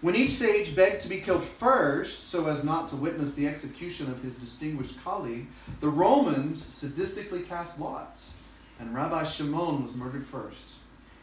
When 0.00 0.16
each 0.16 0.32
sage 0.32 0.74
begged 0.74 1.02
to 1.02 1.08
be 1.08 1.20
killed 1.20 1.44
first, 1.44 2.30
so 2.30 2.48
as 2.48 2.64
not 2.64 2.88
to 2.88 2.96
witness 2.96 3.34
the 3.34 3.46
execution 3.46 4.10
of 4.10 4.20
his 4.20 4.34
distinguished 4.34 5.00
colleague, 5.04 5.46
the 5.80 5.88
Romans 5.88 6.60
sadistically 6.60 7.46
cast 7.46 7.78
lots, 7.78 8.38
and 8.80 8.92
Rabbi 8.92 9.22
Shimon 9.22 9.84
was 9.84 9.94
murdered 9.94 10.26
first. 10.26 10.78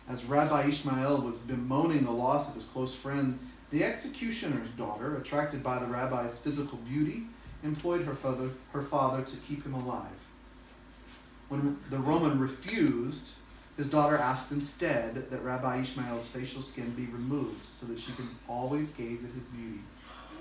As 0.07 0.23
Rabbi 0.23 0.69
Ishmael 0.69 1.17
was 1.17 1.39
bemoaning 1.39 2.05
the 2.05 2.11
loss 2.11 2.47
of 2.47 2.55
his 2.55 2.63
close 2.63 2.95
friend, 2.95 3.37
the 3.71 3.83
executioner's 3.83 4.69
daughter, 4.69 5.17
attracted 5.17 5.63
by 5.63 5.79
the 5.79 5.87
rabbi's 5.87 6.41
physical 6.41 6.77
beauty, 6.77 7.23
employed 7.61 8.05
her 8.05 8.15
father, 8.15 8.51
her 8.71 8.83
father 8.83 9.21
to 9.21 9.35
keep 9.35 9.65
him 9.65 9.73
alive. 9.73 10.21
When 11.49 11.77
the 11.89 11.99
Roman 11.99 12.39
refused, 12.39 13.31
his 13.77 13.89
daughter 13.89 14.17
asked 14.17 14.51
instead 14.51 15.29
that 15.29 15.43
Rabbi 15.43 15.81
Ishmael's 15.81 16.27
facial 16.27 16.61
skin 16.61 16.91
be 16.91 17.05
removed 17.05 17.65
so 17.73 17.85
that 17.87 17.99
she 17.99 18.11
could 18.13 18.27
always 18.47 18.93
gaze 18.93 19.23
at 19.23 19.31
his 19.31 19.47
beauty. 19.47 19.81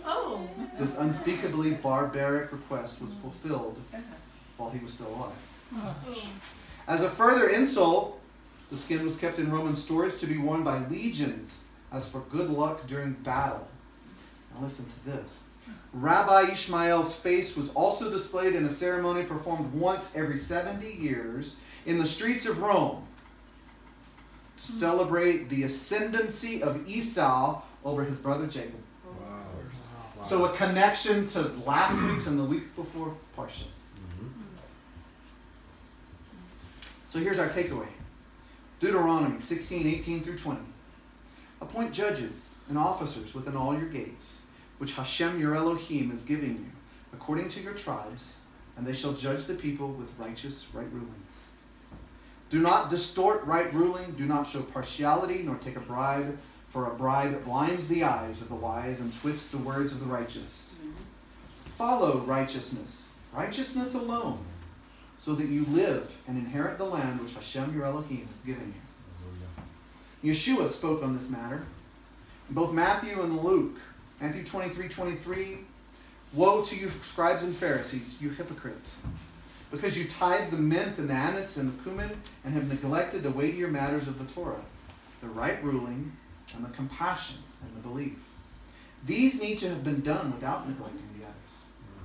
Oh. 0.05 0.49
This 0.79 0.99
unspeakably 0.99 1.73
barbaric 1.73 2.53
request 2.53 3.01
was 3.01 3.15
fulfilled 3.15 3.79
while 4.57 4.71
he 4.71 4.79
was 4.79 4.93
still 4.93 5.09
alive. 5.09 5.33
Oh. 5.77 5.97
As 6.87 7.03
a 7.03 7.11
further 7.11 7.49
insult, 7.49 8.21
the 8.71 8.77
skin 8.77 9.03
was 9.03 9.17
kept 9.17 9.39
in 9.39 9.51
Roman 9.51 9.75
storage 9.75 10.17
to 10.19 10.27
be 10.27 10.39
worn 10.39 10.63
by 10.63 10.87
legions 10.87 11.65
as 11.91 12.09
for 12.09 12.21
good 12.31 12.51
luck 12.51 12.87
during 12.87 13.13
battle. 13.13 13.67
Now 14.55 14.63
listen 14.63 14.85
to 14.85 15.07
this. 15.07 15.49
Rabbi 15.93 16.53
Ishmael's 16.53 17.15
face 17.15 17.57
was 17.57 17.71
also 17.71 18.11
displayed 18.11 18.55
in 18.55 18.65
a 18.67 18.71
ceremony 18.71 19.25
performed 19.25 19.73
once 19.73 20.15
every 20.15 20.39
70 20.39 20.87
years 20.93 21.57
in 21.87 21.99
the 21.99 22.07
streets 22.07 22.47
of 22.47 22.59
Rome 22.59 23.07
celebrate 24.65 25.49
the 25.51 25.65
ascendancy 25.65 26.63
of 26.63 26.89
Esau 26.89 27.63
over 27.85 28.05
his 28.05 28.19
brother 28.19 28.47
Jacob. 28.47 28.81
So 30.25 30.47
a 30.47 30.57
connection 30.57 31.29
to 31.29 31.43
last 31.67 32.01
week's 32.11 32.27
and 32.27 32.39
the 32.39 32.45
week 32.45 32.75
before 32.75 33.15
Parshas. 33.37 33.85
So 37.11 37.19
here's 37.21 37.39
our 37.39 37.49
takeaway. 37.49 37.87
Deuteronomy 38.81 39.39
16, 39.39 39.87
18 39.87 40.23
through 40.23 40.39
20. 40.39 40.61
Appoint 41.61 41.93
judges 41.93 42.55
and 42.69 42.79
officers 42.79 43.35
within 43.35 43.57
all 43.57 43.75
your 43.75 43.89
gates, 43.89 44.43
which 44.79 44.95
Hashem 44.95 45.39
your 45.41 45.55
Elohim 45.55 46.11
is 46.11 46.25
giving 46.25 46.51
you, 46.51 46.71
according 47.13 47.49
to 47.51 47.61
your 47.61 47.75
tribes, 47.75 48.37
and 48.77 48.87
they 48.87 48.93
shall 48.93 49.13
judge 49.13 49.45
the 49.45 49.55
people 49.55 49.89
with 49.89 50.11
righteous 50.19 50.67
right 50.73 50.91
ruling. 50.91 51.23
Do 52.51 52.61
not 52.61 52.91
distort 52.91 53.45
right 53.45 53.73
ruling, 53.73 54.13
do 54.13 54.27
not 54.27 54.47
show 54.47 54.63
partiality, 54.63 55.43
nor 55.43 55.57
take 55.57 55.77
a 55.77 55.81
bribe, 55.81 56.39
for 56.71 56.87
a 56.87 56.95
bribe 56.95 57.45
blinds 57.45 57.89
the 57.89 58.05
eyes 58.05 58.41
of 58.43 58.49
the 58.49 58.55
wise 58.55 59.01
and 59.01 59.13
twists 59.21 59.51
the 59.51 59.59
words 59.59 59.93
of 59.93 60.01
the 60.01 60.07
righteous. 60.07 60.75
Mm-hmm. 60.79 60.91
Follow 61.71 62.19
righteousness, 62.19 63.09
righteousness 63.33 63.95
alone, 63.95 64.39
so 65.19 65.35
that 65.35 65.47
you 65.47 65.65
live 65.67 66.21
and 66.29 66.37
inherit 66.37 66.79
the 66.79 66.85
land 66.85 67.21
which 67.21 67.35
Hashem 67.35 67.75
your 67.75 67.85
Elohim 67.85 68.29
has 68.31 68.41
given 68.43 68.75
you. 70.23 70.33
Yeshua 70.33 70.69
spoke 70.69 71.03
on 71.03 71.17
this 71.17 71.31
matter. 71.31 71.63
In 72.49 72.55
both 72.55 72.73
Matthew 72.73 73.21
and 73.21 73.43
Luke, 73.43 73.79
Matthew 74.21 74.45
23 74.45 74.89
23, 74.89 75.59
Woe 76.33 76.65
to 76.65 76.77
you, 76.77 76.89
scribes 76.89 77.43
and 77.43 77.55
Pharisees, 77.55 78.17
you 78.21 78.31
hypocrites! 78.31 79.01
Because 79.75 79.99
you 79.99 80.07
tithe 80.07 80.53
the 80.53 80.57
mint 80.57 80.99
and 80.99 81.11
the 81.11 81.15
anise 81.15 81.57
and 81.57 81.77
the 81.77 81.83
cumin 81.83 82.11
and 82.45 82.55
have 82.55 82.69
neglected 82.69 83.25
the 83.25 83.31
weightier 83.31 83.67
matters 83.67 84.07
of 84.07 84.25
the 84.25 84.33
Torah, 84.33 84.63
the 85.21 85.27
right 85.27 85.63
ruling 85.65 86.13
and 86.55 86.65
the 86.65 86.69
compassion 86.69 87.39
and 87.61 87.77
the 87.77 87.81
belief. 87.81 88.17
These 89.05 89.43
need 89.43 89.59
to 89.59 89.69
have 89.69 89.83
been 89.83 90.01
done 90.01 90.33
without 90.33 90.69
neglecting 90.69 91.09
the 91.19 91.25
others. 91.25 91.35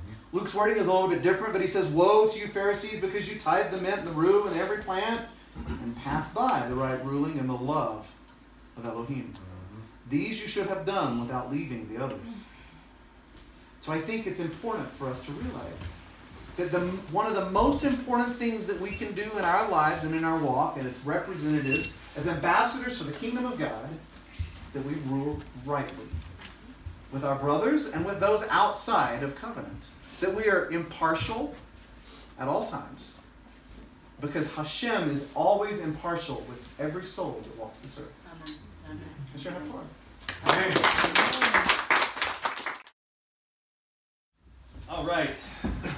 Mm-hmm. 0.01 0.37
Luke's 0.37 0.55
wording 0.55 0.77
is 0.77 0.87
a 0.87 0.91
little 0.91 1.09
bit 1.09 1.21
different, 1.21 1.53
but 1.53 1.61
he 1.61 1.67
says, 1.67 1.85
Woe 1.85 2.27
to 2.27 2.39
you, 2.39 2.47
Pharisees, 2.47 3.01
because 3.01 3.31
you 3.31 3.39
tithe 3.39 3.69
the 3.69 3.79
mint 3.79 3.99
and 3.99 4.07
the 4.07 4.13
rue 4.13 4.47
and 4.47 4.57
every 4.57 4.81
plant 4.81 5.27
and 5.67 5.95
pass 5.95 6.33
by 6.33 6.65
the 6.67 6.75
right 6.75 7.05
ruling 7.05 7.37
and 7.37 7.47
the 7.47 7.53
love 7.53 8.11
of 8.77 8.85
Elohim. 8.87 9.35
Mm-hmm. 9.35 10.09
These 10.09 10.41
you 10.41 10.47
should 10.47 10.67
have 10.67 10.87
done 10.87 11.21
without 11.21 11.51
leaving 11.51 11.87
the 11.93 12.03
others. 12.03 12.19
So 13.81 13.91
I 13.91 14.01
think 14.01 14.25
it's 14.25 14.39
important 14.39 14.89
for 14.93 15.07
us 15.07 15.23
to 15.25 15.31
realize 15.33 15.98
that 16.59 16.71
the, 16.71 16.79
one 17.11 17.25
of 17.25 17.35
the 17.35 17.49
most 17.51 17.85
important 17.85 18.35
things 18.35 18.67
that 18.67 18.79
we 18.81 18.91
can 18.91 19.13
do 19.13 19.23
in 19.37 19.45
our 19.45 19.69
lives 19.69 20.03
and 20.03 20.13
in 20.13 20.25
our 20.25 20.37
walk, 20.37 20.77
and 20.77 20.85
its 20.85 20.99
representatives, 21.05 21.97
as 22.17 22.27
ambassadors 22.27 22.97
for 22.97 23.05
the 23.05 23.13
kingdom 23.13 23.45
of 23.45 23.57
God, 23.57 23.87
that 24.73 24.85
we 24.85 24.95
rule 25.05 25.39
rightly 25.65 26.05
with 27.11 27.23
our 27.23 27.35
brothers 27.35 27.87
and 27.91 28.05
with 28.05 28.19
those 28.19 28.43
outside 28.49 29.23
of 29.23 29.35
covenant. 29.35 29.87
That 30.19 30.35
we 30.35 30.49
are 30.49 30.69
impartial 30.69 31.55
at 32.37 32.47
all 32.49 32.67
times. 32.67 33.13
Because 34.19 34.53
Hashem 34.53 35.09
is 35.11 35.29
always 35.33 35.79
impartial 35.79 36.43
with 36.49 36.59
every 36.77 37.05
soul 37.05 37.41
that 37.41 37.57
walks 37.57 37.79
this 37.79 37.99
earth. 37.99 38.11
Amen. 38.35 38.55
Amen. 38.85 38.99
That's 39.31 39.45
your 39.45 39.53
Haftorah. 40.43 41.75
All 44.89 45.03
right. 45.03 45.37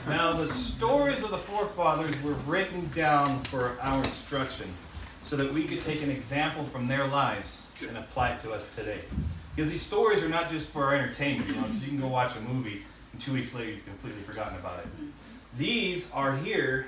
Now, 0.06 0.34
the 0.34 0.48
stories 0.48 1.24
of 1.24 1.32
the 1.32 1.38
forefathers 1.38 2.22
were 2.22 2.34
written 2.46 2.90
down 2.94 3.42
for 3.44 3.78
our 3.82 4.00
instruction 4.00 4.68
so 5.24 5.38
that 5.38 5.54
we 5.54 5.64
could 5.64 5.82
take 5.84 6.04
an 6.04 6.12
example 6.12 6.66
from 6.66 6.90
their 6.90 7.08
lives 7.08 7.66
and 7.88 7.98
apply 7.98 8.32
it 8.32 8.42
to 8.42 8.52
us 8.52 8.68
today. 8.76 9.00
Because 9.56 9.72
these 9.72 9.82
stories 9.82 10.22
are 10.22 10.28
not 10.28 10.50
just 10.50 10.70
for 10.72 10.84
our 10.84 10.96
entertainment, 10.96 11.48
you 11.48 11.56
know, 11.56 11.64
'cause 11.64 11.82
you 11.82 11.88
can 11.88 12.02
go 12.02 12.08
watch 12.08 12.36
a 12.36 12.42
movie 12.42 12.84
and 13.14 13.22
two 13.22 13.32
weeks 13.32 13.54
later 13.54 13.72
you've 13.72 13.86
completely 13.86 14.22
forgotten 14.24 14.60
about 14.60 14.80
it. 14.80 14.88
These 15.58 16.12
are 16.12 16.36
here 16.36 16.88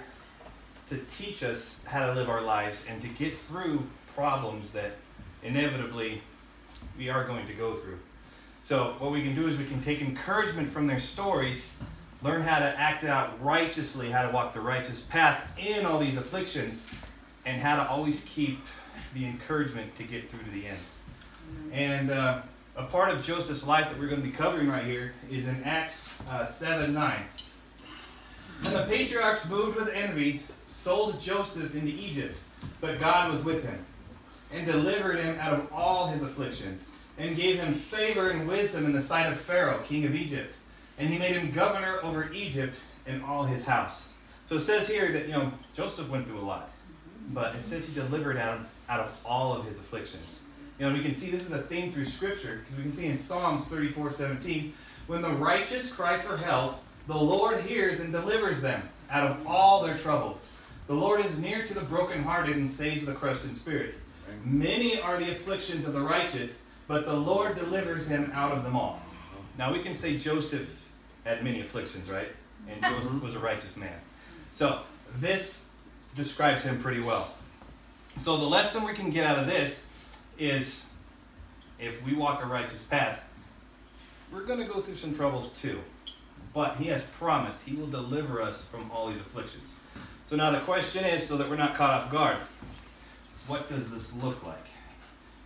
to 0.89 0.97
teach 1.17 1.41
us 1.41 1.79
how 1.87 2.05
to 2.05 2.13
live 2.13 2.29
our 2.29 2.41
lives 2.41 2.83
and 2.87 3.01
to 3.01 3.07
get 3.07 3.37
through 3.37 3.87
problems 4.13 4.71
that 4.71 4.97
inevitably 5.41 6.21
we 6.97 7.09
are 7.09 7.23
going 7.23 7.47
to 7.47 7.53
go 7.53 7.75
through. 7.75 7.99
So, 8.63 8.95
what 8.99 9.11
we 9.11 9.21
can 9.21 9.35
do 9.35 9.47
is 9.47 9.57
we 9.57 9.65
can 9.65 9.81
take 9.83 10.01
encouragement 10.01 10.69
from 10.69 10.87
their 10.87 10.99
stories, 10.99 11.75
learn 12.23 12.41
how 12.41 12.59
to 12.59 12.79
act 12.79 13.03
out 13.03 13.41
righteously, 13.43 14.09
how 14.09 14.25
to 14.25 14.33
walk 14.33 14.53
the 14.53 14.61
righteous 14.61 15.01
path 15.01 15.41
in 15.57 15.85
all 15.85 15.99
these 15.99 16.17
afflictions, 16.17 16.87
and 17.45 17.61
how 17.61 17.75
to 17.75 17.87
always 17.89 18.23
keep 18.23 18.63
the 19.13 19.25
encouragement 19.25 19.95
to 19.97 20.03
get 20.03 20.29
through 20.29 20.43
to 20.43 20.51
the 20.51 20.67
end. 20.67 20.77
And 21.71 22.11
uh, 22.11 22.41
a 22.75 22.83
part 22.83 23.09
of 23.09 23.23
Joseph's 23.23 23.65
life 23.65 23.89
that 23.89 23.99
we're 23.99 24.07
going 24.07 24.21
to 24.21 24.27
be 24.27 24.33
covering 24.33 24.69
right 24.69 24.83
here 24.83 25.13
is 25.29 25.47
in 25.47 25.63
Acts 25.63 26.13
uh, 26.29 26.45
7 26.45 26.93
9. 26.93 27.19
And 28.65 28.75
the 28.75 28.83
patriarchs, 28.83 29.49
moved 29.49 29.75
with 29.75 29.89
envy, 29.89 30.43
sold 30.67 31.19
Joseph 31.19 31.75
into 31.75 31.91
Egypt, 31.91 32.37
but 32.79 32.99
God 32.99 33.31
was 33.31 33.43
with 33.43 33.65
him 33.65 33.85
and 34.51 34.65
delivered 34.65 35.19
him 35.19 35.37
out 35.39 35.53
of 35.53 35.73
all 35.73 36.07
his 36.07 36.21
afflictions, 36.21 36.85
and 37.17 37.35
gave 37.35 37.59
him 37.59 37.73
favor 37.73 38.29
and 38.29 38.47
wisdom 38.47 38.85
in 38.85 38.93
the 38.93 39.01
sight 39.01 39.31
of 39.31 39.39
Pharaoh, 39.39 39.79
king 39.87 40.05
of 40.05 40.15
Egypt. 40.15 40.55
And 40.97 41.09
he 41.09 41.17
made 41.17 41.35
him 41.35 41.51
governor 41.51 41.99
over 42.03 42.31
Egypt 42.33 42.77
and 43.05 43.23
all 43.23 43.43
his 43.43 43.65
house. 43.65 44.13
So 44.47 44.55
it 44.55 44.61
says 44.61 44.87
here 44.87 45.11
that, 45.11 45.27
you 45.27 45.33
know, 45.33 45.51
Joseph 45.73 46.09
went 46.09 46.27
through 46.27 46.39
a 46.39 46.41
lot, 46.41 46.69
but 47.29 47.55
it 47.55 47.61
says 47.61 47.87
he 47.87 47.93
delivered 47.93 48.37
out, 48.37 48.59
out 48.89 48.99
of 48.99 49.11
all 49.25 49.53
of 49.55 49.65
his 49.65 49.77
afflictions. 49.77 50.43
You 50.77 50.85
know, 50.85 50.93
and 50.93 50.97
we 50.97 51.03
can 51.03 51.15
see 51.15 51.31
this 51.31 51.43
is 51.43 51.51
a 51.51 51.61
theme 51.61 51.91
through 51.91 52.05
Scripture, 52.05 52.61
because 52.61 52.77
we 52.77 52.83
can 52.83 52.95
see 52.95 53.05
in 53.05 53.17
Psalms 53.17 53.67
34 53.67 54.11
17, 54.11 54.73
when 55.07 55.21
the 55.21 55.29
righteous 55.29 55.91
cry 55.91 56.17
for 56.17 56.37
help, 56.37 56.83
the 57.07 57.17
Lord 57.17 57.61
hears 57.61 57.99
and 57.99 58.11
delivers 58.11 58.61
them 58.61 58.87
out 59.09 59.29
of 59.29 59.47
all 59.47 59.83
their 59.83 59.97
troubles. 59.97 60.51
The 60.87 60.93
Lord 60.93 61.23
is 61.25 61.37
near 61.37 61.65
to 61.65 61.73
the 61.73 61.81
brokenhearted 61.81 62.55
and 62.55 62.69
saves 62.69 63.05
the 63.05 63.13
crushed 63.13 63.45
in 63.45 63.53
spirit. 63.53 63.95
Many 64.43 64.99
are 64.99 65.17
the 65.17 65.31
afflictions 65.31 65.85
of 65.85 65.93
the 65.93 66.01
righteous, 66.01 66.59
but 66.87 67.05
the 67.05 67.13
Lord 67.13 67.57
delivers 67.57 68.07
him 68.07 68.31
out 68.33 68.51
of 68.51 68.63
them 68.63 68.75
all. 68.75 69.01
Now 69.57 69.71
we 69.71 69.79
can 69.79 69.93
say 69.93 70.17
Joseph 70.17 70.82
had 71.23 71.43
many 71.43 71.61
afflictions, 71.61 72.09
right? 72.09 72.29
And 72.69 72.81
mm-hmm. 72.81 72.95
Joseph 72.95 73.23
was 73.23 73.35
a 73.35 73.39
righteous 73.39 73.75
man. 73.75 73.99
So 74.51 74.81
this 75.19 75.69
describes 76.15 76.63
him 76.63 76.81
pretty 76.81 77.01
well. 77.01 77.33
So 78.17 78.37
the 78.37 78.45
lesson 78.45 78.83
we 78.85 78.93
can 78.93 79.09
get 79.09 79.25
out 79.25 79.39
of 79.39 79.47
this 79.47 79.85
is 80.37 80.87
if 81.79 82.05
we 82.05 82.13
walk 82.13 82.43
a 82.43 82.45
righteous 82.45 82.83
path, 82.83 83.23
we're 84.31 84.45
going 84.45 84.59
to 84.59 84.65
go 84.65 84.81
through 84.81 84.95
some 84.95 85.15
troubles 85.15 85.51
too. 85.59 85.79
But 86.53 86.77
he 86.77 86.85
has 86.87 87.01
promised 87.03 87.59
he 87.65 87.75
will 87.75 87.87
deliver 87.87 88.41
us 88.41 88.65
from 88.65 88.91
all 88.91 89.09
these 89.09 89.19
afflictions. 89.19 89.75
So 90.25 90.35
now 90.35 90.51
the 90.51 90.59
question 90.59 91.03
is 91.03 91.27
so 91.27 91.37
that 91.37 91.49
we're 91.49 91.55
not 91.55 91.75
caught 91.75 92.03
off 92.03 92.11
guard 92.11 92.37
what 93.47 93.67
does 93.69 93.91
this 93.91 94.13
look 94.15 94.45
like? 94.45 94.65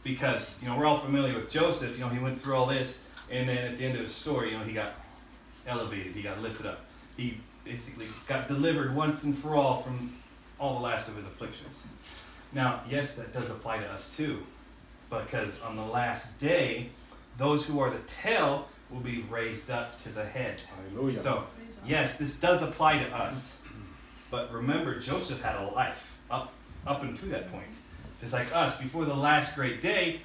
Because, 0.04 0.62
you 0.62 0.70
know, 0.70 0.78
we're 0.78 0.86
all 0.86 1.00
familiar 1.00 1.34
with 1.34 1.50
Joseph, 1.50 1.98
you 1.98 2.04
know, 2.04 2.10
he 2.10 2.20
went 2.20 2.42
through 2.42 2.56
all 2.56 2.68
this, 2.68 3.00
and 3.30 3.50
then 3.50 3.58
at 3.58 3.78
the 3.78 3.86
end 3.86 3.98
of 3.98 4.04
the 4.04 4.08
story, 4.08 4.52
you 4.52 4.58
know, 4.58 4.64
he 4.64 4.74
got 4.74 4.94
elevated, 5.68 6.14
he 6.14 6.22
got 6.22 6.42
lifted 6.42 6.66
up. 6.66 6.86
He 7.16 7.38
basically 7.64 8.08
got 8.28 8.48
delivered 8.48 8.96
once 8.96 9.24
and 9.24 9.38
for 9.38 9.56
all 9.56 9.82
from 9.82 10.16
all 10.60 10.76
the 10.76 10.82
last 10.82 11.08
of 11.08 11.16
his 11.16 11.26
afflictions. 11.26 11.86
Now, 12.54 12.82
yes, 12.90 13.16
that 13.16 13.34
does 13.34 13.50
apply 13.50 13.80
to 13.80 13.88
us 13.88 14.16
too, 14.16 14.44
because 15.10 15.62
on 15.62 15.76
the 15.76 15.84
last 15.84 16.40
day, 16.40 16.90
those 17.38 17.66
who 17.66 17.80
are 17.80 17.90
the 17.90 18.00
tail 18.08 18.68
will 18.90 19.02
be 19.02 19.20
raised 19.30 19.70
up 19.70 19.92
to 20.04 20.10
the 20.10 20.26
head. 20.26 20.62
Hallelujah. 20.62 21.20
So, 21.20 21.44
yes, 21.86 22.18
this 22.18 22.40
does 22.40 22.62
apply 22.62 23.00
to 23.00 23.16
us. 23.16 23.58
But 24.32 24.52
remember, 24.52 25.00
Joseph 25.00 25.42
had 25.42 25.56
a 25.56 25.70
life 25.72 26.18
up 26.32 26.54
up 26.86 27.04
until 27.04 27.30
that 27.30 27.52
point. 27.52 27.68
Just 28.22 28.34
like 28.34 28.54
us, 28.56 28.78
before 28.78 29.06
the 29.06 29.16
last 29.16 29.56
great 29.56 29.82
day, 29.82 30.22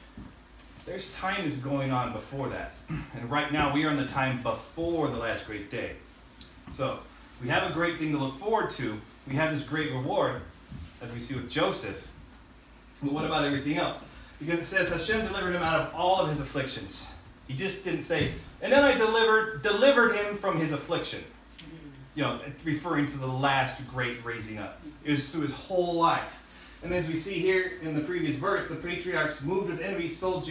there's 0.86 1.12
time 1.12 1.46
is 1.46 1.56
going 1.56 1.90
on 1.90 2.12
before 2.12 2.48
that. 2.48 2.72
And 3.16 3.30
right 3.30 3.52
now 3.52 3.72
we 3.72 3.84
are 3.84 3.90
in 3.90 3.96
the 3.96 4.06
time 4.06 4.42
before 4.42 5.08
the 5.08 5.18
last 5.18 5.46
great 5.46 5.70
day. 5.70 5.92
So 6.74 6.98
we 7.42 7.48
have 7.48 7.70
a 7.70 7.72
great 7.72 7.98
thing 7.98 8.12
to 8.12 8.18
look 8.18 8.34
forward 8.34 8.70
to. 8.72 9.00
We 9.28 9.34
have 9.34 9.52
this 9.52 9.62
great 9.66 9.92
reward, 9.92 10.42
as 11.00 11.12
we 11.12 11.20
see 11.20 11.34
with 11.34 11.50
Joseph. 11.50 12.08
But 13.02 13.12
what 13.12 13.24
about 13.24 13.44
everything 13.44 13.76
else? 13.76 14.04
Because 14.38 14.58
it 14.58 14.64
says 14.64 14.90
Hashem 14.90 15.26
delivered 15.26 15.54
him 15.54 15.62
out 15.62 15.80
of 15.80 15.94
all 15.94 16.20
of 16.20 16.30
his 16.30 16.40
afflictions. 16.40 17.08
He 17.46 17.54
just 17.54 17.84
didn't 17.84 18.02
say, 18.02 18.30
and 18.60 18.72
then 18.72 18.82
I 18.82 18.94
delivered 18.94 19.62
delivered 19.62 20.14
him 20.14 20.36
from 20.36 20.58
his 20.58 20.72
affliction. 20.72 21.22
You 22.14 22.22
know, 22.22 22.40
referring 22.64 23.06
to 23.06 23.18
the 23.18 23.26
last 23.26 23.86
great 23.88 24.24
raising 24.24 24.58
up. 24.58 24.80
It 25.04 25.10
was 25.10 25.28
through 25.30 25.42
his 25.42 25.54
whole 25.54 25.94
life. 25.94 26.41
And 26.82 26.92
as 26.92 27.08
we 27.08 27.16
see 27.16 27.38
here 27.38 27.72
in 27.82 27.94
the 27.94 28.00
previous 28.00 28.36
verse, 28.36 28.68
the 28.68 28.74
patriarchs 28.74 29.40
moved 29.42 29.70
his 29.70 29.80
enemies, 29.80 30.16
sold 30.16 30.44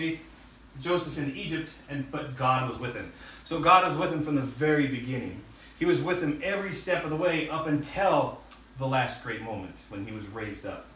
Joseph 0.79 1.17
into 1.17 1.37
Egypt, 1.37 1.69
and 1.89 2.09
but 2.11 2.37
God 2.37 2.69
was 2.69 2.79
with 2.79 2.95
him. 2.95 3.11
So 3.43 3.59
God 3.59 3.85
was 3.85 3.97
with 3.97 4.13
him 4.13 4.23
from 4.23 4.35
the 4.35 4.41
very 4.41 4.87
beginning. 4.87 5.41
He 5.77 5.85
was 5.85 6.01
with 6.01 6.21
him 6.21 6.39
every 6.43 6.71
step 6.71 7.03
of 7.03 7.09
the 7.09 7.15
way 7.15 7.49
up 7.49 7.67
until 7.67 8.39
the 8.77 8.87
last 8.87 9.23
great 9.23 9.41
moment 9.41 9.75
when 9.89 10.05
he 10.05 10.13
was 10.13 10.25
raised 10.27 10.65
up. 10.65 10.87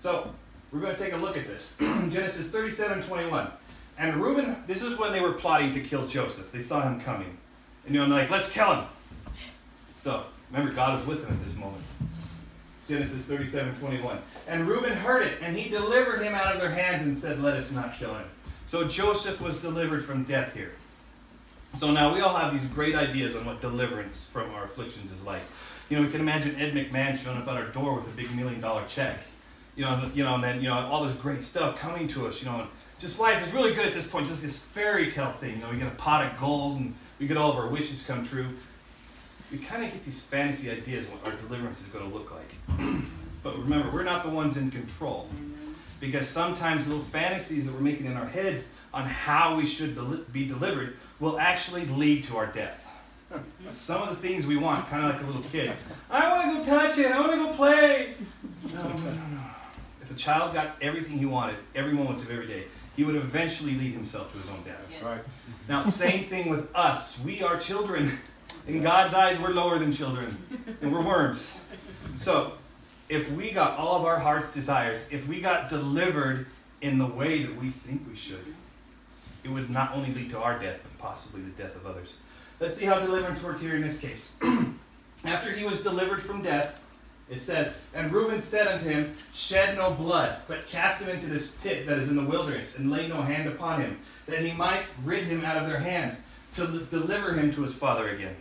So 0.00 0.32
we're 0.70 0.80
going 0.80 0.94
to 0.94 1.02
take 1.02 1.14
a 1.14 1.16
look 1.16 1.36
at 1.36 1.46
this. 1.46 1.76
Genesis 1.80 2.50
37 2.50 3.02
21. 3.04 3.50
And 3.96 4.16
Reuben, 4.22 4.62
this 4.66 4.82
is 4.82 4.98
when 4.98 5.12
they 5.12 5.20
were 5.20 5.32
plotting 5.32 5.72
to 5.72 5.80
kill 5.80 6.06
Joseph. 6.06 6.52
They 6.52 6.62
saw 6.62 6.82
him 6.82 7.00
coming. 7.00 7.36
And 7.86 7.94
you 7.94 8.00
know, 8.00 8.08
they're 8.08 8.20
like, 8.22 8.30
let's 8.30 8.50
kill 8.50 8.74
him. 8.74 8.84
So 10.00 10.24
remember, 10.52 10.72
God 10.74 11.00
is 11.00 11.06
with 11.06 11.24
him 11.24 11.32
at 11.32 11.44
this 11.44 11.56
moment. 11.56 11.82
Genesis 12.88 13.26
37 13.26 13.76
21. 13.76 14.18
And 14.46 14.66
Reuben 14.66 14.94
heard 14.94 15.22
it, 15.22 15.38
and 15.42 15.54
he 15.54 15.68
delivered 15.68 16.22
him 16.22 16.34
out 16.34 16.54
of 16.54 16.60
their 16.60 16.70
hands 16.70 17.04
and 17.04 17.16
said, 17.16 17.42
Let 17.42 17.54
us 17.54 17.70
not 17.70 17.94
kill 17.94 18.14
him. 18.14 18.26
So 18.66 18.88
Joseph 18.88 19.40
was 19.40 19.60
delivered 19.60 20.04
from 20.04 20.24
death 20.24 20.54
here. 20.54 20.72
So 21.76 21.90
now 21.90 22.14
we 22.14 22.22
all 22.22 22.34
have 22.34 22.52
these 22.52 22.66
great 22.70 22.94
ideas 22.94 23.36
on 23.36 23.44
what 23.44 23.60
deliverance 23.60 24.24
from 24.24 24.50
our 24.54 24.64
afflictions 24.64 25.12
is 25.12 25.22
like. 25.24 25.42
You 25.90 25.98
know, 25.98 26.02
we 26.02 26.10
can 26.10 26.22
imagine 26.22 26.56
Ed 26.56 26.72
McMahon 26.72 27.16
showing 27.16 27.36
up 27.36 27.46
at 27.46 27.56
our 27.56 27.68
door 27.68 27.94
with 27.94 28.06
a 28.06 28.16
big 28.16 28.34
million 28.34 28.60
dollar 28.60 28.84
check. 28.88 29.18
You 29.76 29.84
know, 29.84 30.10
you 30.14 30.24
know, 30.24 30.34
and 30.36 30.44
then 30.44 30.62
you 30.62 30.68
know 30.68 30.74
all 30.74 31.04
this 31.04 31.14
great 31.16 31.42
stuff 31.42 31.78
coming 31.78 32.08
to 32.08 32.26
us. 32.26 32.42
You 32.42 32.50
know, 32.50 32.60
and 32.60 32.70
just 32.98 33.20
life 33.20 33.46
is 33.46 33.52
really 33.52 33.74
good 33.74 33.86
at 33.86 33.92
this 33.92 34.06
point. 34.06 34.26
Just 34.26 34.42
this 34.42 34.58
fairy 34.58 35.10
tale 35.10 35.32
thing. 35.32 35.56
You 35.56 35.62
know, 35.62 35.70
we 35.70 35.76
get 35.76 35.88
a 35.88 35.96
pot 35.96 36.26
of 36.26 36.40
gold 36.40 36.78
and 36.78 36.94
we 37.18 37.26
get 37.26 37.36
all 37.36 37.50
of 37.50 37.56
our 37.58 37.68
wishes 37.68 38.02
come 38.06 38.24
true. 38.24 38.48
We 39.50 39.58
kind 39.58 39.84
of 39.84 39.92
get 39.92 40.04
these 40.04 40.20
fantasy 40.20 40.70
ideas 40.70 41.04
of 41.04 41.12
what 41.12 41.32
our 41.32 41.40
deliverance 41.40 41.80
is 41.80 41.86
going 41.86 42.08
to 42.08 42.14
look 42.14 42.30
like. 42.30 43.02
but 43.42 43.58
remember, 43.58 43.90
we're 43.90 44.04
not 44.04 44.22
the 44.22 44.30
ones 44.30 44.56
in 44.56 44.70
control 44.70 45.28
because 46.00 46.28
sometimes 46.28 46.86
little 46.86 47.02
fantasies 47.02 47.66
that 47.66 47.74
we're 47.74 47.80
making 47.80 48.06
in 48.06 48.16
our 48.16 48.26
heads 48.26 48.68
on 48.92 49.04
how 49.04 49.56
we 49.56 49.66
should 49.66 50.32
be 50.32 50.46
delivered 50.46 50.96
will 51.20 51.38
actually 51.38 51.86
lead 51.86 52.24
to 52.24 52.36
our 52.36 52.46
death. 52.46 52.84
Some 53.68 54.02
of 54.02 54.08
the 54.10 54.28
things 54.28 54.46
we 54.46 54.56
want, 54.56 54.88
kind 54.88 55.04
of 55.04 55.12
like 55.12 55.22
a 55.22 55.26
little 55.26 55.42
kid. 55.50 55.72
I 56.10 56.28
want 56.46 56.64
to 56.64 56.70
go 56.70 56.76
touch 56.76 56.98
it. 56.98 57.10
I 57.10 57.20
want 57.20 57.32
to 57.32 57.38
go 57.38 57.52
play. 57.52 58.14
No, 58.74 58.82
no, 58.82 58.88
no, 58.88 59.12
no. 59.12 59.44
If 60.02 60.10
a 60.10 60.14
child 60.14 60.54
got 60.54 60.76
everything 60.80 61.18
he 61.18 61.26
wanted 61.26 61.56
every 61.74 61.92
moment 61.92 62.22
of 62.22 62.30
every 62.30 62.46
day, 62.46 62.64
he 62.96 63.04
would 63.04 63.16
eventually 63.16 63.74
lead 63.74 63.92
himself 63.92 64.32
to 64.32 64.38
his 64.38 64.48
own 64.48 64.62
death. 64.62 64.80
That's 64.90 65.02
right. 65.02 65.20
Now, 65.68 65.84
same 65.84 66.24
thing 66.24 66.48
with 66.48 66.74
us. 66.74 67.20
We 67.20 67.42
are 67.42 67.58
children. 67.58 68.18
In 68.66 68.82
God's 68.82 69.14
eyes, 69.14 69.38
we're 69.38 69.50
lower 69.50 69.78
than 69.78 69.92
children, 69.92 70.36
and 70.82 70.92
we're 70.92 71.02
worms. 71.02 71.60
So, 72.18 72.52
if 73.08 73.32
we 73.32 73.50
got 73.50 73.78
all 73.78 73.96
of 73.96 74.04
our 74.04 74.18
heart's 74.18 74.52
desires, 74.52 75.06
if 75.10 75.26
we 75.26 75.40
got 75.40 75.70
delivered 75.70 76.46
in 76.80 76.98
the 76.98 77.06
way 77.06 77.42
that 77.42 77.56
we 77.56 77.70
think 77.70 78.06
we 78.08 78.16
should, 78.16 78.44
it 79.44 79.48
would 79.48 79.70
not 79.70 79.94
only 79.94 80.12
lead 80.12 80.30
to 80.30 80.38
our 80.38 80.58
death, 80.58 80.80
but 80.82 80.98
possibly 80.98 81.40
the 81.40 81.62
death 81.62 81.74
of 81.76 81.86
others. 81.86 82.14
Let's 82.60 82.76
see 82.76 82.84
how 82.84 83.00
deliverance 83.00 83.42
worked 83.42 83.60
here 83.60 83.74
in 83.74 83.82
this 83.82 83.98
case. 83.98 84.36
After 85.24 85.50
he 85.52 85.64
was 85.64 85.82
delivered 85.82 86.20
from 86.20 86.42
death, 86.42 86.74
it 87.30 87.40
says, 87.40 87.72
And 87.94 88.12
Reuben 88.12 88.40
said 88.40 88.66
unto 88.66 88.88
him, 88.88 89.16
Shed 89.32 89.76
no 89.76 89.92
blood, 89.92 90.38
but 90.48 90.66
cast 90.66 91.00
him 91.00 91.08
into 91.08 91.26
this 91.26 91.50
pit 91.50 91.86
that 91.86 91.98
is 91.98 92.08
in 92.08 92.16
the 92.16 92.24
wilderness, 92.24 92.78
and 92.78 92.90
lay 92.90 93.06
no 93.08 93.22
hand 93.22 93.48
upon 93.48 93.80
him, 93.80 93.98
that 94.26 94.40
he 94.40 94.52
might 94.52 94.84
rid 95.04 95.24
him 95.24 95.44
out 95.44 95.56
of 95.56 95.68
their 95.68 95.78
hands, 95.78 96.20
to 96.58 96.64
l- 96.64 96.86
deliver 96.90 97.32
him 97.32 97.52
to 97.54 97.62
his 97.62 97.74
father 97.74 98.10
again. 98.10 98.36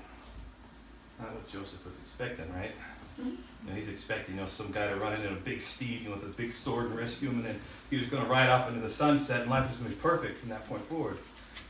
Not 1.20 1.34
what 1.34 1.48
Joseph 1.48 1.86
was 1.86 2.00
expecting, 2.00 2.54
right? 2.54 2.72
Mm-hmm. 3.20 3.30
You 3.30 3.70
know, 3.70 3.76
he's 3.76 3.90
expecting, 3.90 4.36
you 4.36 4.42
know, 4.42 4.48
some 4.48 4.72
guy 4.72 4.88
to 4.88 4.96
run 4.96 5.14
in 5.14 5.22
in 5.22 5.34
a 5.34 5.38
big 5.38 5.62
steed, 5.62 6.02
you 6.02 6.10
know, 6.10 6.16
with 6.16 6.24
a 6.24 6.28
big 6.28 6.54
sword 6.54 6.88
and 6.88 6.98
rescue 6.98 7.30
him, 7.30 7.38
and 7.38 7.46
then 7.46 7.60
he 7.90 7.98
was 7.98 8.08
going 8.08 8.24
to 8.24 8.30
ride 8.30 8.50
off 8.50 8.68
into 8.68 8.82
the 8.82 8.90
sunset, 8.90 9.42
and 9.42 9.50
life 9.50 9.68
was 9.68 9.78
going 9.78 9.90
to 9.90 9.96
be 9.96 10.02
perfect 10.02 10.38
from 10.38 10.50
that 10.50 10.68
point 10.68 10.84
forward. 10.84 11.18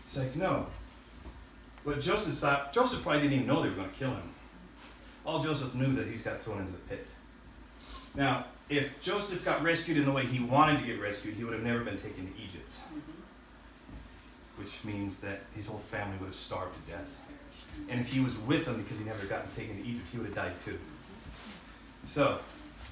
It's 0.05 0.17
like, 0.17 0.35
no. 0.35 0.67
What 1.83 2.01
Joseph 2.01 2.35
thought, 2.35 2.73
Joseph 2.73 3.01
probably 3.01 3.21
didn't 3.21 3.33
even 3.33 3.47
know 3.47 3.61
they 3.61 3.69
were 3.69 3.75
going 3.75 3.89
to 3.89 3.95
kill 3.95 4.11
him. 4.11 4.29
All 5.25 5.39
Joseph 5.39 5.73
knew 5.75 5.93
that 5.93 6.07
he's 6.07 6.21
got 6.21 6.41
thrown 6.41 6.59
into 6.59 6.71
the 6.73 6.77
pit. 6.89 7.07
Now, 8.15 8.45
if 8.69 9.01
Joseph 9.01 9.45
got 9.45 9.63
rescued 9.63 9.97
in 9.97 10.05
the 10.05 10.11
way 10.11 10.25
he 10.25 10.39
wanted 10.39 10.79
to 10.81 10.85
get 10.85 10.99
rescued, 10.99 11.35
he 11.35 11.43
would 11.43 11.53
have 11.53 11.63
never 11.63 11.83
been 11.83 11.97
taken 11.97 12.25
to 12.25 12.41
Egypt, 12.41 12.73
mm-hmm. 12.93 13.16
Which 14.57 14.83
means 14.83 15.17
that 15.19 15.41
his 15.55 15.67
whole 15.67 15.79
family 15.79 16.17
would 16.19 16.27
have 16.27 16.35
starved 16.35 16.73
to 16.73 16.91
death. 16.91 17.07
And 17.89 17.99
if 18.01 18.11
he 18.11 18.19
was 18.19 18.37
with 18.39 18.65
them 18.65 18.81
because 18.81 18.97
he 18.97 19.05
never 19.05 19.25
gotten 19.25 19.49
taken 19.55 19.77
to 19.77 19.87
Egypt, 19.87 20.07
he 20.11 20.17
would 20.17 20.27
have 20.27 20.35
died 20.35 20.59
too. 20.59 20.77
So, 22.07 22.39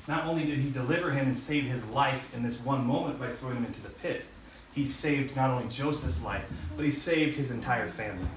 not 0.07 0.25
only 0.25 0.45
did 0.45 0.59
he 0.59 0.69
deliver 0.69 1.11
him 1.11 1.27
and 1.27 1.37
save 1.37 1.63
his 1.63 1.85
life 1.87 2.35
in 2.35 2.43
this 2.43 2.59
one 2.59 2.85
moment 2.85 3.19
by 3.19 3.27
throwing 3.29 3.57
him 3.57 3.65
into 3.65 3.81
the 3.81 3.89
pit, 3.89 4.25
he 4.73 4.85
saved 4.85 5.35
not 5.35 5.49
only 5.49 5.67
Joseph's 5.69 6.21
life, 6.21 6.45
but 6.75 6.85
he 6.85 6.91
saved 6.91 7.35
his 7.35 7.49
entire 7.49 7.87
family. 7.87 8.27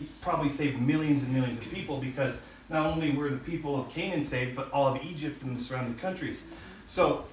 He 0.00 0.08
probably 0.20 0.48
saved 0.48 0.80
millions 0.80 1.22
and 1.22 1.32
millions 1.32 1.58
of 1.60 1.70
people 1.72 1.98
because 2.00 2.40
not 2.68 2.86
only 2.86 3.12
were 3.12 3.28
the 3.28 3.36
people 3.36 3.78
of 3.78 3.88
Canaan 3.90 4.24
saved, 4.24 4.56
but 4.56 4.70
all 4.72 4.94
of 4.94 5.04
Egypt 5.04 5.42
and 5.42 5.56
the 5.56 5.62
surrounding 5.62 5.96
countries. 5.96 6.44
So, 6.86 7.26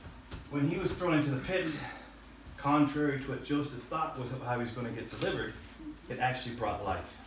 when 0.51 0.68
he 0.68 0.77
was 0.77 0.93
thrown 0.93 1.15
into 1.15 1.31
the 1.31 1.39
pit, 1.39 1.68
contrary 2.64 3.19
to 3.19 3.31
what 3.31 3.44
Joseph 3.44 3.84
thought 3.84 4.18
was 4.18 4.31
how 4.45 4.53
he 4.53 4.61
was 4.61 4.72
going 4.72 4.88
to 4.88 4.94
get 4.94 5.11
delivered, 5.19 5.53
it 6.10 6.19
actually 6.19 6.56
brought 6.56 6.85
life. 6.85 7.19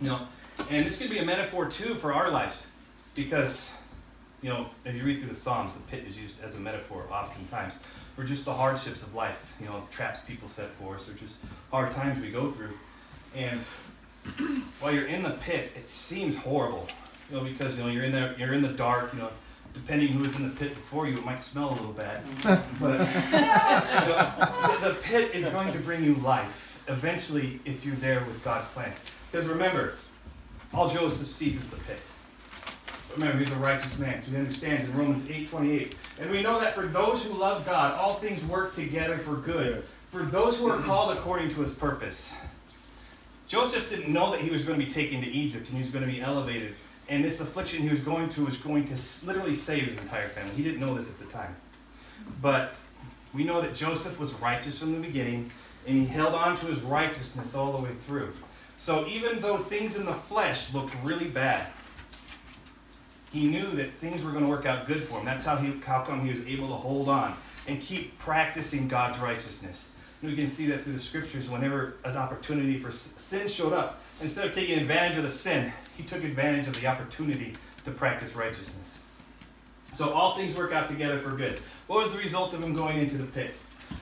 You 0.00 0.08
know, 0.08 0.26
and 0.70 0.84
this 0.84 0.98
could 0.98 1.08
be 1.08 1.18
a 1.18 1.24
metaphor 1.24 1.66
too 1.66 1.94
for 1.94 2.12
our 2.12 2.30
lives, 2.30 2.68
because 3.14 3.72
you 4.42 4.50
know, 4.50 4.66
if 4.84 4.94
you 4.94 5.02
read 5.02 5.20
through 5.20 5.30
the 5.30 5.34
Psalms, 5.34 5.72
the 5.72 5.80
pit 5.80 6.04
is 6.06 6.18
used 6.18 6.42
as 6.44 6.56
a 6.56 6.58
metaphor 6.58 7.06
oftentimes 7.10 7.74
for 8.14 8.24
just 8.24 8.44
the 8.44 8.52
hardships 8.52 9.02
of 9.02 9.14
life. 9.14 9.54
You 9.58 9.66
know, 9.66 9.82
traps 9.90 10.20
people 10.28 10.48
set 10.48 10.70
for 10.72 10.96
us, 10.96 11.08
or 11.08 11.14
just 11.14 11.36
hard 11.70 11.92
times 11.92 12.20
we 12.20 12.30
go 12.30 12.50
through. 12.50 12.74
And 13.34 13.60
while 14.80 14.92
you're 14.92 15.06
in 15.06 15.22
the 15.22 15.30
pit, 15.30 15.72
it 15.74 15.86
seems 15.86 16.36
horrible, 16.36 16.86
you 17.30 17.38
know, 17.38 17.44
because 17.44 17.78
you 17.78 17.84
know 17.84 17.90
you're 17.90 18.04
in 18.04 18.12
there, 18.12 18.34
you're 18.38 18.52
in 18.52 18.60
the 18.60 18.68
dark. 18.68 19.14
You 19.14 19.20
know, 19.20 19.30
depending 19.74 20.08
who 20.08 20.20
was 20.20 20.34
in 20.36 20.48
the 20.48 20.54
pit 20.54 20.74
before 20.74 21.06
you, 21.06 21.14
it 21.14 21.24
might 21.24 21.40
smell 21.40 21.70
a 21.70 21.74
little 21.74 21.92
bad. 21.92 22.22
but 22.80 22.98
the, 24.80 24.88
the 24.88 24.94
pit 25.02 25.34
is 25.34 25.46
going 25.46 25.72
to 25.72 25.78
bring 25.80 26.02
you 26.02 26.14
life 26.16 26.84
eventually 26.88 27.60
if 27.64 27.84
you're 27.84 27.96
there 27.96 28.20
with 28.20 28.42
God's 28.44 28.66
plan. 28.68 28.92
Because 29.30 29.46
remember, 29.46 29.94
all 30.72 30.88
Joseph 30.88 31.26
sees 31.26 31.56
is 31.56 31.68
the 31.70 31.76
pit. 31.76 32.00
Remember, 33.16 33.38
he's 33.38 33.52
a 33.52 33.56
righteous 33.56 33.96
man, 33.98 34.20
so 34.20 34.30
he 34.32 34.36
understands 34.36 34.88
in 34.88 34.96
Romans 34.96 35.24
8:28. 35.26 35.92
And 36.20 36.30
we 36.30 36.42
know 36.42 36.60
that 36.60 36.74
for 36.74 36.86
those 36.86 37.24
who 37.24 37.34
love 37.34 37.64
God, 37.64 37.94
all 37.94 38.14
things 38.14 38.44
work 38.44 38.74
together 38.74 39.18
for 39.18 39.36
good. 39.36 39.84
For 40.10 40.22
those 40.22 40.58
who 40.58 40.68
are 40.68 40.80
called 40.80 41.16
according 41.16 41.50
to 41.50 41.60
his 41.60 41.72
purpose. 41.72 42.32
Joseph 43.46 43.88
didn't 43.90 44.12
know 44.12 44.30
that 44.32 44.40
he 44.40 44.50
was 44.50 44.64
going 44.64 44.78
to 44.78 44.84
be 44.84 44.90
taken 44.90 45.20
to 45.20 45.26
Egypt 45.26 45.68
and 45.68 45.76
he 45.76 45.82
was 45.82 45.92
going 45.92 46.04
to 46.04 46.10
be 46.10 46.20
elevated. 46.20 46.74
And 47.08 47.22
this 47.22 47.40
affliction 47.40 47.82
he 47.82 47.90
was 47.90 48.00
going 48.00 48.28
to 48.30 48.44
was 48.44 48.56
going 48.56 48.84
to 48.86 48.94
literally 49.26 49.54
save 49.54 49.84
his 49.84 49.98
entire 49.98 50.28
family. 50.28 50.54
He 50.56 50.62
didn't 50.62 50.80
know 50.80 50.94
this 50.94 51.10
at 51.10 51.18
the 51.18 51.26
time. 51.26 51.54
But 52.40 52.74
we 53.34 53.44
know 53.44 53.60
that 53.60 53.74
Joseph 53.74 54.18
was 54.18 54.32
righteous 54.34 54.78
from 54.78 54.92
the 54.92 55.00
beginning 55.00 55.50
and 55.86 55.98
he 55.98 56.06
held 56.06 56.34
on 56.34 56.56
to 56.56 56.66
his 56.66 56.80
righteousness 56.80 57.54
all 57.54 57.72
the 57.72 57.82
way 57.82 57.92
through. 58.06 58.32
So 58.78 59.06
even 59.06 59.40
though 59.40 59.58
things 59.58 59.96
in 59.96 60.06
the 60.06 60.14
flesh 60.14 60.72
looked 60.72 60.94
really 61.02 61.28
bad, 61.28 61.66
he 63.32 63.48
knew 63.48 63.70
that 63.72 63.94
things 63.94 64.22
were 64.22 64.30
going 64.30 64.44
to 64.44 64.50
work 64.50 64.64
out 64.64 64.86
good 64.86 65.02
for 65.02 65.18
him. 65.18 65.24
That's 65.24 65.44
how 65.44 65.56
he 65.56 65.72
how 65.80 66.02
come 66.02 66.24
he 66.24 66.32
was 66.32 66.46
able 66.46 66.68
to 66.68 66.74
hold 66.74 67.08
on 67.08 67.36
and 67.66 67.80
keep 67.80 68.18
practicing 68.18 68.88
God's 68.88 69.18
righteousness. 69.18 69.90
And 70.22 70.30
we 70.30 70.36
can 70.36 70.50
see 70.50 70.66
that 70.68 70.84
through 70.84 70.92
the 70.94 70.98
scriptures 70.98 71.50
whenever 71.50 71.94
an 72.04 72.16
opportunity 72.16 72.78
for 72.78 72.92
sin 72.92 73.48
showed 73.48 73.72
up. 73.72 74.00
Instead 74.22 74.46
of 74.46 74.54
taking 74.54 74.78
advantage 74.78 75.18
of 75.18 75.24
the 75.24 75.30
sin, 75.30 75.72
he 75.96 76.02
took 76.02 76.24
advantage 76.24 76.66
of 76.66 76.80
the 76.80 76.86
opportunity 76.86 77.54
to 77.84 77.90
practice 77.90 78.34
righteousness. 78.34 78.98
So 79.94 80.10
all 80.12 80.36
things 80.36 80.56
work 80.56 80.72
out 80.72 80.88
together 80.88 81.20
for 81.20 81.30
good. 81.30 81.60
What 81.86 82.02
was 82.02 82.12
the 82.12 82.18
result 82.18 82.52
of 82.52 82.62
him 82.62 82.74
going 82.74 82.98
into 82.98 83.16
the 83.16 83.26
pit? 83.26 83.54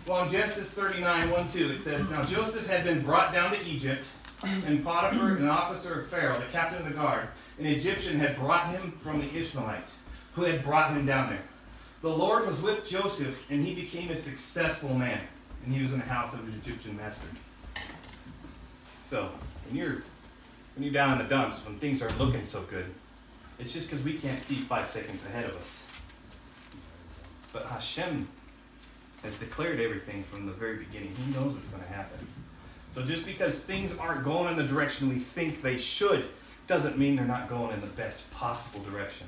Well, 0.06 0.24
in 0.24 0.30
Genesis 0.30 0.72
39, 0.72 1.30
1 1.30 1.52
2, 1.52 1.70
it 1.70 1.82
says, 1.82 2.08
Now 2.10 2.24
Joseph 2.24 2.66
had 2.66 2.84
been 2.84 3.02
brought 3.02 3.32
down 3.32 3.50
to 3.52 3.66
Egypt, 3.66 4.06
and 4.42 4.82
Potiphar, 4.82 5.36
an 5.36 5.48
officer 5.48 6.00
of 6.00 6.08
Pharaoh, 6.08 6.40
the 6.40 6.46
captain 6.46 6.78
of 6.78 6.88
the 6.88 6.94
guard, 6.94 7.28
an 7.58 7.66
Egyptian, 7.66 8.18
had 8.18 8.36
brought 8.36 8.68
him 8.68 8.92
from 9.02 9.20
the 9.20 9.36
Ishmaelites, 9.36 9.98
who 10.34 10.42
had 10.42 10.64
brought 10.64 10.92
him 10.92 11.06
down 11.06 11.30
there. 11.30 11.42
The 12.00 12.10
Lord 12.10 12.46
was 12.46 12.60
with 12.60 12.88
Joseph, 12.88 13.38
and 13.50 13.64
he 13.64 13.74
became 13.74 14.10
a 14.10 14.16
successful 14.16 14.94
man, 14.94 15.20
and 15.64 15.74
he 15.74 15.82
was 15.82 15.92
in 15.92 16.00
the 16.00 16.06
house 16.06 16.34
of 16.34 16.44
his 16.46 16.54
Egyptian 16.54 16.96
master. 16.96 17.26
So, 19.08 19.28
when 19.66 19.76
you're 19.76 20.02
when 20.74 20.84
you're 20.84 20.92
down 20.92 21.12
in 21.12 21.18
the 21.18 21.24
dumps, 21.24 21.64
when 21.64 21.78
things 21.78 22.00
aren't 22.02 22.18
looking 22.18 22.42
so 22.42 22.62
good, 22.62 22.86
it's 23.58 23.72
just 23.72 23.90
because 23.90 24.04
we 24.04 24.14
can't 24.14 24.42
see 24.42 24.54
five 24.54 24.90
seconds 24.90 25.24
ahead 25.26 25.44
of 25.44 25.56
us. 25.56 25.84
But 27.52 27.66
Hashem 27.66 28.26
has 29.22 29.34
declared 29.34 29.78
everything 29.80 30.24
from 30.24 30.46
the 30.46 30.52
very 30.52 30.78
beginning. 30.78 31.14
He 31.14 31.32
knows 31.32 31.52
what's 31.54 31.68
going 31.68 31.82
to 31.82 31.88
happen. 31.88 32.26
So 32.92 33.02
just 33.02 33.24
because 33.24 33.64
things 33.64 33.96
aren't 33.98 34.24
going 34.24 34.50
in 34.50 34.56
the 34.56 34.66
direction 34.66 35.08
we 35.08 35.16
think 35.16 35.62
they 35.62 35.78
should, 35.78 36.26
doesn't 36.66 36.98
mean 36.98 37.16
they're 37.16 37.24
not 37.24 37.48
going 37.48 37.72
in 37.72 37.80
the 37.80 37.86
best 37.88 38.28
possible 38.30 38.80
direction. 38.80 39.26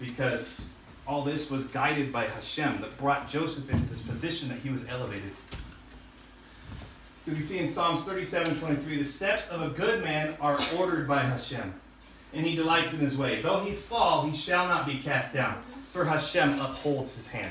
Because 0.00 0.72
all 1.06 1.22
this 1.22 1.50
was 1.50 1.64
guided 1.64 2.12
by 2.12 2.26
Hashem 2.26 2.80
that 2.80 2.96
brought 2.96 3.28
Joseph 3.28 3.70
into 3.70 3.88
this 3.88 4.02
position 4.02 4.48
that 4.48 4.58
he 4.58 4.70
was 4.70 4.86
elevated. 4.88 5.32
We 7.26 7.40
see 7.40 7.58
in 7.58 7.68
Psalms 7.68 8.04
37 8.04 8.60
23, 8.60 8.98
the 8.98 9.04
steps 9.04 9.48
of 9.48 9.60
a 9.60 9.68
good 9.70 10.04
man 10.04 10.36
are 10.40 10.60
ordered 10.78 11.08
by 11.08 11.22
Hashem, 11.22 11.74
and 12.32 12.46
he 12.46 12.54
delights 12.54 12.92
in 12.92 13.00
his 13.00 13.18
way. 13.18 13.42
Though 13.42 13.64
he 13.64 13.72
fall, 13.72 14.24
he 14.26 14.36
shall 14.36 14.68
not 14.68 14.86
be 14.86 14.98
cast 14.98 15.34
down, 15.34 15.60
for 15.92 16.04
Hashem 16.04 16.60
upholds 16.60 17.16
his 17.16 17.26
hand. 17.26 17.50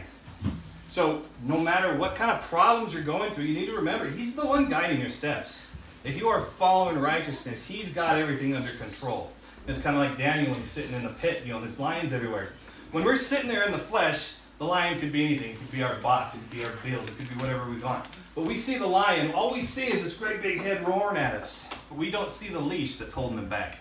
So, 0.88 1.24
no 1.44 1.60
matter 1.60 1.94
what 1.98 2.16
kind 2.16 2.32
of 2.32 2.42
problems 2.44 2.94
you're 2.94 3.04
going 3.04 3.34
through, 3.34 3.44
you 3.44 3.54
need 3.54 3.66
to 3.66 3.76
remember 3.76 4.10
He's 4.10 4.34
the 4.34 4.46
one 4.46 4.70
guiding 4.70 5.02
your 5.02 5.10
steps. 5.10 5.72
If 6.06 6.16
you 6.16 6.30
are 6.30 6.40
following 6.40 6.98
righteousness, 6.98 7.68
He's 7.68 7.90
got 7.90 8.18
everything 8.18 8.56
under 8.56 8.72
control. 8.72 9.34
It's 9.68 9.82
kind 9.82 9.98
of 9.98 10.04
like 10.04 10.18
Daniel 10.18 10.52
when 10.52 10.60
he's 10.62 10.72
sitting 10.72 10.94
in 10.94 11.04
the 11.04 11.10
pit, 11.10 11.42
you 11.44 11.52
know, 11.52 11.60
there's 11.60 11.82
lions 11.82 12.14
everywhere. 12.14 12.54
When 12.92 13.04
we're 13.04 13.18
sitting 13.18 13.50
there 13.50 13.66
in 13.66 13.74
the 13.74 13.78
flesh, 13.78 14.36
the 14.58 14.64
lion 14.64 15.02
could 15.02 15.12
be 15.12 15.26
anything. 15.26 15.52
It 15.52 15.60
could 15.60 15.72
be 15.72 15.84
our 15.84 15.96
boss, 15.96 16.34
it 16.34 16.38
could 16.38 16.52
be 16.52 16.64
our 16.64 16.72
bills, 16.82 17.10
it 17.10 17.18
could 17.18 17.28
be 17.28 17.36
whatever 17.36 17.70
we 17.70 17.80
want. 17.80 18.06
But 18.36 18.44
we 18.44 18.58
see 18.58 18.78
the 18.78 18.86
lion, 18.86 19.32
all 19.32 19.54
we 19.54 19.62
see 19.62 19.86
is 19.86 20.04
this 20.04 20.18
great 20.18 20.42
big 20.42 20.60
head 20.60 20.86
roaring 20.86 21.18
at 21.18 21.36
us. 21.36 21.68
But 21.90 21.98
we 21.98 22.12
don't 22.12 22.30
see 22.30 22.50
the 22.50 22.60
leash 22.60 22.98
that's 22.98 23.14
holding 23.14 23.38
him 23.38 23.48
back. 23.48 23.80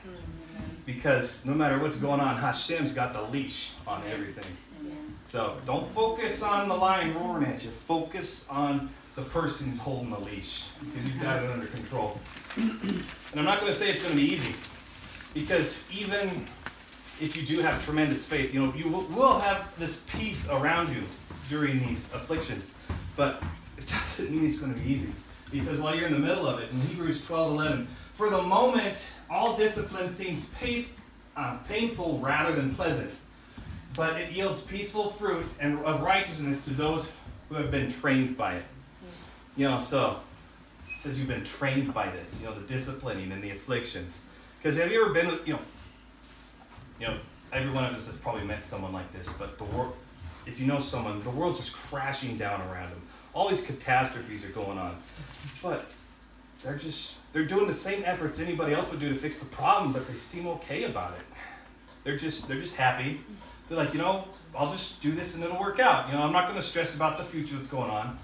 Because 0.87 1.45
no 1.45 1.55
matter 1.55 1.79
what's 1.79 1.97
going 1.97 2.21
on, 2.21 2.37
Hashem's 2.37 2.93
got 2.93 3.13
the 3.13 3.23
leash 3.23 3.73
on 3.87 4.03
everything. 4.07 4.57
So 5.27 5.57
don't 5.67 5.87
focus 5.89 6.43
on 6.43 6.69
the 6.69 6.75
lion 6.75 7.15
roaring 7.15 7.47
at 7.47 7.65
you. 7.65 7.71
Focus 7.71 8.49
on 8.49 8.91
the 9.17 9.23
person 9.23 9.71
who's 9.71 9.81
holding 9.81 10.11
the 10.11 10.19
leash 10.21 10.69
because 10.81 11.05
he's 11.05 11.19
got 11.19 11.43
it 11.43 11.51
under 11.51 11.67
control. 11.67 12.21
And 12.57 13.05
I'm 13.35 13.45
not 13.45 13.61
going 13.61 13.73
to 13.73 13.79
say 13.79 13.91
it's 13.91 14.03
going 14.03 14.15
to 14.15 14.21
be 14.21 14.33
easy 14.33 14.55
because 15.33 15.91
even 15.93 16.47
if 17.21 17.37
you 17.37 17.45
do 17.45 17.61
have 17.61 17.85
tremendous 17.85 18.25
faith, 18.25 18.55
you 18.55 18.65
know 18.65 18.73
you 18.75 18.89
will, 18.89 19.39
have 19.41 19.77
this 19.79 20.05
peace 20.09 20.49
around 20.49 20.95
you 20.95 21.03
during 21.49 21.85
these 21.87 22.07
afflictions, 22.13 22.73
but 23.17 23.43
it 23.85 23.93
doesn't 23.93 24.31
mean 24.31 24.49
it's 24.49 24.59
going 24.59 24.75
to 24.75 24.81
be 24.81 24.93
easy 24.93 25.11
because 25.51 25.79
while 25.79 25.95
you're 25.95 26.07
in 26.07 26.13
the 26.13 26.19
middle 26.19 26.47
of 26.47 26.61
it, 26.61 26.71
in 26.71 26.81
Hebrews 26.81 27.27
12:11, 27.27 27.87
for 28.15 28.31
the 28.31 28.43
moment 28.43 28.97
all 29.31 29.57
discipline 29.57 30.13
seems 30.13 30.47
pain, 30.61 30.87
uh, 31.37 31.59
painful 31.69 32.19
rather 32.19 32.55
than 32.55 32.75
pleasant 32.75 33.13
but 33.95 34.21
it 34.21 34.33
yields 34.33 34.61
peaceful 34.61 35.11
fruit 35.11 35.47
and 35.61 35.79
of 35.85 36.03
righteousness 36.03 36.65
to 36.65 36.71
those 36.71 37.07
who 37.49 37.55
have 37.55 37.71
been 37.71 37.91
trained 37.91 38.37
by 38.37 38.57
it. 38.57 38.65
You 39.57 39.69
know, 39.69 39.79
so 39.79 40.19
it 40.89 41.03
says 41.03 41.19
you've 41.19 41.29
been 41.29 41.45
trained 41.45 41.95
by 41.95 42.11
this, 42.11 42.41
you 42.41 42.47
know, 42.47 42.55
the 42.55 42.67
disciplining 42.67 43.31
and 43.31 43.43
the 43.43 43.51
afflictions. 43.51 44.21
Because 44.59 44.77
have 44.79 44.91
you 44.91 45.05
ever 45.05 45.15
been 45.15 45.29
with, 45.29 45.47
you 45.47 45.55
know, 45.55 45.61
you 47.01 47.07
know, 47.07 47.19
every 47.53 47.71
one 47.71 47.85
of 47.85 47.93
us 47.93 48.07
has 48.07 48.17
probably 48.17 48.45
met 48.45 48.65
someone 48.65 48.93
like 48.93 49.13
this, 49.13 49.29
but 49.39 49.59
the 49.59 49.65
world, 49.65 49.95
if 50.47 50.59
you 50.59 50.67
know 50.67 50.81
someone, 50.81 51.23
the 51.23 51.31
world's 51.31 51.61
just 51.61 51.75
crashing 51.75 52.37
down 52.37 52.61
around 52.63 52.91
them. 52.91 53.03
All 53.35 53.49
these 53.49 53.65
catastrophes 53.65 54.45
are 54.45 54.49
going 54.49 54.79
on. 54.79 54.97
But 55.63 55.85
they're 56.63 56.77
just, 56.77 57.19
they're 57.33 57.45
doing 57.45 57.67
the 57.67 57.75
same 57.75 58.03
efforts 58.05 58.39
anybody 58.39 58.73
else 58.73 58.91
would 58.91 59.01
do 59.01 59.09
to 59.09 59.15
fix 59.15 59.39
the 59.39 59.47
problem, 59.47 59.93
but 59.93 60.07
they 60.09 60.15
seem 60.15 60.47
okay 60.47 60.85
about 60.85 61.13
it. 61.13 61.27
They're 62.05 62.17
just, 62.17 62.49
they're 62.49 62.61
just 62.61 62.77
happy 62.77 63.21
they're 63.69 63.79
like, 63.79 63.93
you 63.93 63.99
know, 63.99 64.25
I'll 64.57 64.71
just 64.71 65.03
do 65.03 65.13
this 65.13 65.35
and 65.35 65.43
it'll 65.43 65.59
work 65.59 65.81
out. 65.81 66.09
You 66.09 66.15
know, 66.15 66.23
I'm 66.23 66.33
not 66.33 66.49
going 66.49 66.61
to 66.61 66.67
stress 66.67 66.95
about 66.95 67.19
the 67.19 67.25
future 67.25 67.57
that's 67.57 67.69
going 67.69 67.91
on. 67.91 68.19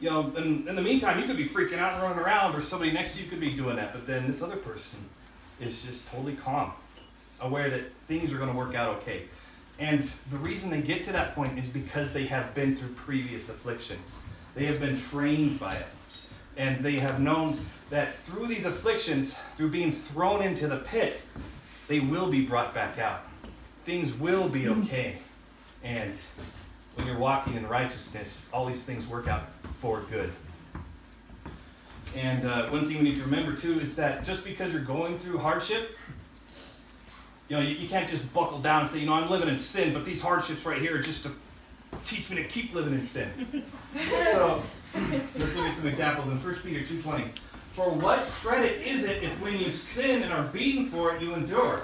You 0.00 0.10
know, 0.10 0.32
and 0.36 0.68
in 0.68 0.74
the 0.74 0.82
meantime, 0.82 1.18
you 1.18 1.26
could 1.26 1.36
be 1.36 1.46
freaking 1.46 1.78
out 1.78 1.94
and 1.94 2.02
running 2.02 2.18
around, 2.18 2.54
or 2.54 2.60
somebody 2.60 2.92
next 2.92 3.16
to 3.16 3.22
you 3.22 3.30
could 3.30 3.40
be 3.40 3.54
doing 3.54 3.76
that. 3.76 3.92
But 3.92 4.06
then 4.06 4.26
this 4.26 4.42
other 4.42 4.56
person 4.56 4.98
is 5.58 5.82
just 5.82 6.06
totally 6.08 6.34
calm, 6.34 6.72
aware 7.40 7.70
that 7.70 7.92
things 8.06 8.30
are 8.32 8.36
going 8.36 8.50
to 8.50 8.56
work 8.56 8.74
out 8.74 8.96
okay. 8.96 9.22
And 9.78 10.02
the 10.30 10.36
reason 10.36 10.68
they 10.68 10.82
get 10.82 11.04
to 11.04 11.12
that 11.12 11.34
point 11.34 11.58
is 11.58 11.66
because 11.66 12.12
they 12.12 12.26
have 12.26 12.54
been 12.54 12.76
through 12.76 12.90
previous 12.90 13.48
afflictions. 13.48 14.22
They 14.56 14.64
have 14.64 14.80
been 14.80 14.98
trained 14.98 15.60
by 15.60 15.76
it. 15.76 15.86
And 16.56 16.84
they 16.84 16.94
have 16.94 17.20
known 17.20 17.60
that 17.90 18.16
through 18.16 18.48
these 18.48 18.66
afflictions, 18.66 19.38
through 19.56 19.68
being 19.68 19.92
thrown 19.92 20.42
into 20.42 20.66
the 20.66 20.78
pit, 20.78 21.22
they 21.86 22.00
will 22.00 22.28
be 22.28 22.44
brought 22.44 22.74
back 22.74 22.98
out 22.98 23.22
things 23.86 24.12
will 24.14 24.48
be 24.48 24.68
okay. 24.68 25.14
And 25.82 26.12
when 26.96 27.06
you're 27.06 27.18
walking 27.18 27.54
in 27.54 27.66
righteousness, 27.68 28.50
all 28.52 28.66
these 28.66 28.84
things 28.84 29.06
work 29.06 29.28
out 29.28 29.44
for 29.74 30.02
good. 30.10 30.32
And 32.16 32.44
uh, 32.44 32.68
one 32.68 32.84
thing 32.86 32.98
we 32.98 33.04
need 33.04 33.18
to 33.18 33.24
remember 33.24 33.54
too 33.54 33.78
is 33.78 33.94
that 33.96 34.24
just 34.24 34.44
because 34.44 34.72
you're 34.72 34.82
going 34.82 35.18
through 35.18 35.38
hardship, 35.38 35.96
you 37.48 37.56
know, 37.56 37.62
you, 37.62 37.76
you 37.76 37.88
can't 37.88 38.10
just 38.10 38.32
buckle 38.34 38.58
down 38.58 38.82
and 38.82 38.90
say, 38.90 38.98
you 38.98 39.06
know, 39.06 39.12
I'm 39.12 39.30
living 39.30 39.48
in 39.48 39.58
sin, 39.58 39.94
but 39.94 40.04
these 40.04 40.20
hardships 40.20 40.66
right 40.66 40.80
here 40.80 40.98
are 40.98 41.02
just 41.02 41.22
to 41.22 41.30
teach 42.04 42.30
me 42.30 42.36
to 42.36 42.44
keep 42.44 42.74
living 42.74 42.94
in 42.94 43.02
sin. 43.02 43.28
so 44.32 44.62
let's 44.94 45.56
look 45.56 45.66
at 45.66 45.76
some 45.76 45.86
examples 45.86 46.28
in 46.28 46.38
1 46.38 46.54
Peter 46.56 46.80
2.20. 46.80 47.28
For 47.72 47.90
what 47.90 48.24
credit 48.30 48.86
is 48.86 49.04
it 49.04 49.22
if 49.22 49.40
when 49.42 49.58
you 49.58 49.70
sin 49.70 50.22
and 50.22 50.32
are 50.32 50.44
beaten 50.44 50.86
for 50.86 51.14
it, 51.14 51.22
you 51.22 51.34
endure? 51.34 51.82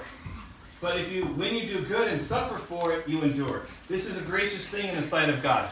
But 0.81 0.97
if 0.97 1.13
you, 1.13 1.23
when 1.25 1.53
you 1.55 1.67
do 1.67 1.81
good 1.81 2.09
and 2.09 2.21
suffer 2.21 2.57
for 2.57 2.93
it, 2.93 3.07
you 3.07 3.21
endure. 3.21 3.67
This 3.87 4.09
is 4.09 4.19
a 4.19 4.23
gracious 4.23 4.67
thing 4.67 4.89
in 4.89 4.95
the 4.95 5.01
sight 5.01 5.29
of 5.29 5.41
God. 5.41 5.71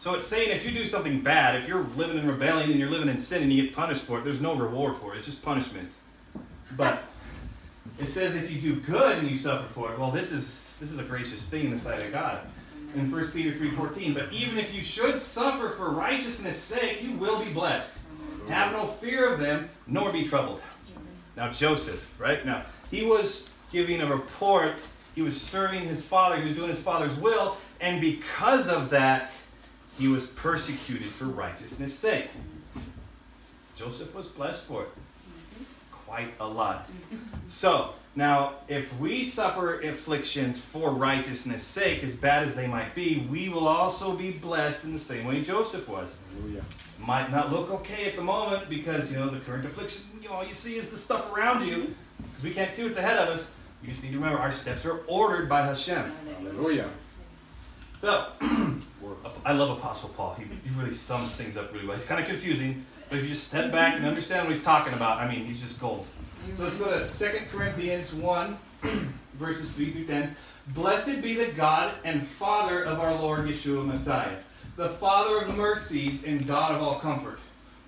So 0.00 0.14
it's 0.14 0.26
saying 0.26 0.50
if 0.50 0.64
you 0.64 0.72
do 0.72 0.86
something 0.86 1.20
bad, 1.20 1.56
if 1.56 1.68
you're 1.68 1.84
living 1.96 2.18
in 2.18 2.26
rebellion 2.26 2.70
and 2.70 2.80
you're 2.80 2.90
living 2.90 3.08
in 3.08 3.20
sin 3.20 3.42
and 3.42 3.52
you 3.52 3.62
get 3.62 3.74
punished 3.74 4.02
for 4.02 4.18
it, 4.18 4.24
there's 4.24 4.40
no 4.40 4.54
reward 4.54 4.96
for 4.96 5.14
it. 5.14 5.18
It's 5.18 5.26
just 5.26 5.42
punishment. 5.42 5.90
But 6.76 7.02
it 7.98 8.06
says 8.06 8.34
if 8.34 8.50
you 8.50 8.60
do 8.60 8.80
good 8.80 9.18
and 9.18 9.30
you 9.30 9.36
suffer 9.36 9.68
for 9.68 9.92
it, 9.92 9.98
well, 9.98 10.10
this 10.10 10.32
is 10.32 10.78
this 10.80 10.90
is 10.90 10.98
a 10.98 11.04
gracious 11.04 11.42
thing 11.42 11.66
in 11.66 11.70
the 11.72 11.78
sight 11.78 12.00
of 12.00 12.10
God. 12.10 12.40
In 12.94 13.10
1 13.10 13.30
Peter 13.30 13.52
3:14, 13.52 14.14
but 14.14 14.32
even 14.32 14.58
if 14.58 14.74
you 14.74 14.82
should 14.82 15.20
suffer 15.20 15.68
for 15.68 15.90
righteousness' 15.90 16.58
sake, 16.58 17.02
you 17.02 17.12
will 17.12 17.42
be 17.42 17.52
blessed. 17.52 17.92
Have 18.48 18.72
no 18.72 18.86
fear 18.86 19.32
of 19.32 19.38
them, 19.38 19.70
nor 19.86 20.12
be 20.12 20.24
troubled. 20.24 20.60
Now 21.36 21.50
Joseph, 21.52 22.18
right? 22.18 22.44
Now, 22.44 22.64
he 22.90 23.04
was 23.04 23.50
giving 23.70 24.00
a 24.00 24.06
report. 24.06 24.82
He 25.14 25.22
was 25.22 25.40
serving 25.40 25.82
his 25.82 26.02
father, 26.02 26.36
he 26.36 26.44
was 26.44 26.54
doing 26.56 26.70
his 26.70 26.80
father's 26.80 27.14
will, 27.16 27.56
and 27.80 28.00
because 28.00 28.68
of 28.68 28.90
that, 28.90 29.30
he 29.98 30.08
was 30.08 30.26
persecuted 30.26 31.08
for 31.08 31.26
righteousness' 31.26 31.96
sake. 31.96 32.30
Joseph 33.76 34.14
was 34.14 34.26
blessed 34.26 34.62
for 34.62 34.82
it. 34.82 34.88
Quite 35.90 36.32
a 36.40 36.46
lot. 36.46 36.88
So, 37.48 37.94
now, 38.16 38.54
if 38.66 38.98
we 38.98 39.24
suffer 39.24 39.80
afflictions 39.80 40.60
for 40.60 40.90
righteousness' 40.90 41.62
sake, 41.62 42.02
as 42.02 42.14
bad 42.14 42.42
as 42.42 42.56
they 42.56 42.66
might 42.66 42.94
be, 42.94 43.26
we 43.30 43.48
will 43.48 43.68
also 43.68 44.16
be 44.16 44.32
blessed 44.32 44.84
in 44.84 44.92
the 44.92 44.98
same 44.98 45.26
way 45.26 45.42
Joseph 45.42 45.88
was. 45.88 46.16
Hallelujah. 46.34 46.64
Might 46.98 47.30
not 47.30 47.52
look 47.52 47.70
okay 47.70 48.06
at 48.06 48.16
the 48.16 48.22
moment 48.22 48.68
because, 48.68 49.12
you 49.12 49.18
know, 49.18 49.30
the 49.30 49.38
current 49.40 49.64
affliction, 49.64 50.06
you 50.20 50.28
know, 50.28 50.34
all 50.34 50.44
you 50.44 50.54
see 50.54 50.74
is 50.74 50.90
the 50.90 50.98
stuff 50.98 51.32
around 51.32 51.66
you 51.66 51.94
because 52.18 52.42
we 52.42 52.50
can't 52.50 52.72
see 52.72 52.82
what's 52.82 52.98
ahead 52.98 53.16
of 53.16 53.28
us. 53.28 53.50
You 53.82 53.90
just 53.90 54.02
need 54.02 54.10
to 54.10 54.18
remember 54.18 54.38
our 54.38 54.52
steps 54.52 54.84
are 54.84 55.00
ordered 55.06 55.48
by 55.48 55.62
Hashem. 55.62 56.12
Hallelujah. 56.38 56.90
So, 58.00 58.26
I 59.44 59.52
love 59.52 59.78
Apostle 59.78 60.10
Paul. 60.10 60.34
He, 60.34 60.44
he 60.44 60.78
really 60.78 60.92
sums 60.92 61.34
things 61.36 61.56
up 61.56 61.72
really 61.72 61.86
well. 61.86 61.96
It's 61.96 62.06
kind 62.06 62.20
of 62.20 62.26
confusing, 62.26 62.84
but 63.08 63.18
if 63.18 63.24
you 63.24 63.30
just 63.30 63.48
step 63.48 63.70
back 63.70 63.94
and 63.94 64.04
understand 64.04 64.46
what 64.46 64.54
he's 64.54 64.64
talking 64.64 64.92
about, 64.94 65.20
I 65.20 65.28
mean, 65.28 65.44
he's 65.44 65.60
just 65.60 65.80
gold. 65.80 66.06
So 66.56 66.64
let's 66.64 66.78
go 66.78 67.06
to 67.06 67.32
2 67.32 67.38
Corinthians 67.52 68.14
1, 68.14 68.58
verses 69.34 69.70
3 69.72 69.90
through 69.90 70.06
10. 70.06 70.36
Blessed 70.68 71.22
be 71.22 71.34
the 71.34 71.52
God 71.52 71.94
and 72.04 72.22
Father 72.22 72.82
of 72.82 73.00
our 73.00 73.14
Lord 73.14 73.40
Yeshua 73.46 73.84
Messiah, 73.84 74.36
the 74.76 74.88
Father 74.88 75.44
of 75.44 75.56
mercies 75.56 76.24
and 76.24 76.46
God 76.46 76.74
of 76.74 76.82
all 76.82 76.98
comfort, 76.98 77.38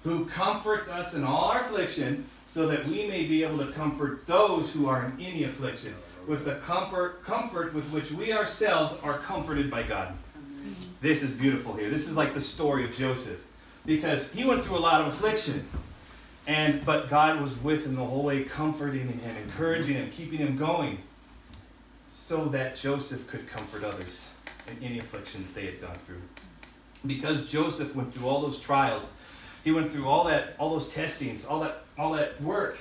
who 0.04 0.26
comforts 0.26 0.88
us 0.88 1.14
in 1.14 1.24
all 1.24 1.50
our 1.50 1.62
affliction 1.62 2.26
so 2.46 2.66
that 2.66 2.86
we 2.86 3.06
may 3.06 3.24
be 3.24 3.42
able 3.42 3.58
to 3.64 3.72
comfort 3.72 4.26
those 4.26 4.72
who 4.72 4.86
are 4.86 5.06
in 5.06 5.24
any 5.24 5.44
affliction 5.44 5.94
with 6.26 6.44
the 6.44 6.56
comfort, 6.56 7.24
comfort 7.24 7.72
with 7.72 7.90
which 7.92 8.12
we 8.12 8.32
ourselves 8.32 8.96
are 9.02 9.18
comforted 9.18 9.70
by 9.70 9.82
God. 9.82 10.14
This 11.00 11.22
is 11.22 11.30
beautiful 11.30 11.74
here. 11.74 11.90
This 11.90 12.08
is 12.08 12.16
like 12.16 12.34
the 12.34 12.40
story 12.40 12.84
of 12.84 12.94
Joseph 12.94 13.40
because 13.86 14.30
he 14.32 14.44
went 14.44 14.62
through 14.62 14.76
a 14.76 14.78
lot 14.78 15.00
of 15.00 15.08
affliction. 15.08 15.66
And 16.46 16.84
but 16.84 17.08
God 17.08 17.40
was 17.40 17.56
with 17.62 17.86
him 17.86 17.94
the 17.94 18.04
whole 18.04 18.24
way, 18.24 18.44
comforting 18.44 19.08
him, 19.08 19.36
encouraging 19.44 19.94
him, 19.94 20.10
keeping 20.10 20.38
him 20.38 20.56
going, 20.56 20.98
so 22.08 22.46
that 22.46 22.76
Joseph 22.76 23.26
could 23.28 23.48
comfort 23.48 23.84
others 23.84 24.28
in 24.68 24.84
any 24.84 24.98
affliction 24.98 25.42
that 25.42 25.54
they 25.54 25.66
had 25.66 25.80
gone 25.80 25.98
through. 26.06 26.22
Because 27.06 27.48
Joseph 27.48 27.94
went 27.94 28.12
through 28.12 28.28
all 28.28 28.40
those 28.40 28.60
trials, 28.60 29.12
he 29.64 29.70
went 29.70 29.88
through 29.88 30.08
all 30.08 30.24
that, 30.24 30.54
all 30.58 30.70
those 30.70 30.88
testings, 30.88 31.44
all 31.44 31.60
that 31.60 31.84
all 31.96 32.12
that 32.12 32.40
work 32.42 32.78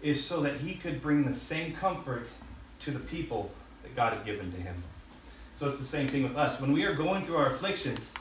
is 0.00 0.24
so 0.24 0.40
that 0.40 0.56
he 0.56 0.74
could 0.74 1.02
bring 1.02 1.24
the 1.24 1.34
same 1.34 1.74
comfort 1.74 2.28
to 2.80 2.90
the 2.90 2.98
people 2.98 3.50
that 3.82 3.94
God 3.94 4.14
had 4.14 4.24
given 4.24 4.50
to 4.52 4.58
him. 4.58 4.82
So 5.56 5.68
it's 5.68 5.78
the 5.78 5.84
same 5.84 6.08
thing 6.08 6.22
with 6.22 6.36
us. 6.36 6.58
When 6.60 6.72
we 6.72 6.84
are 6.84 6.94
going 6.94 7.22
through 7.22 7.36
our 7.36 7.48
afflictions, 7.48 8.14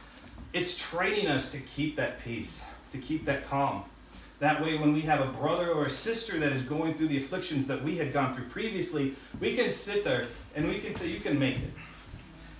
it's 0.51 0.77
training 0.77 1.27
us 1.27 1.51
to 1.51 1.59
keep 1.59 1.95
that 1.95 2.21
peace, 2.21 2.65
to 2.91 2.97
keep 2.97 3.23
that 3.25 3.47
calm, 3.47 3.85
That 4.39 4.63
way, 4.63 4.77
when 4.77 4.93
we 4.93 5.01
have 5.01 5.19
a 5.19 5.31
brother 5.37 5.71
or 5.71 5.85
a 5.85 5.89
sister 5.89 6.39
that 6.39 6.53
is 6.53 6.61
going 6.61 6.93
through 6.93 7.09
the 7.09 7.17
afflictions 7.17 7.67
that 7.67 7.83
we 7.83 7.97
had 7.97 8.13
gone 8.13 8.33
through 8.33 8.45
previously, 8.45 9.15
we 9.41 9.55
can 9.55 9.71
sit 9.71 10.05
there 10.05 10.27
and 10.55 10.67
we 10.67 10.79
can 10.79 10.93
say, 10.95 11.09
You 11.09 11.19
can 11.19 11.37
make 11.37 11.57
it. 11.57 11.71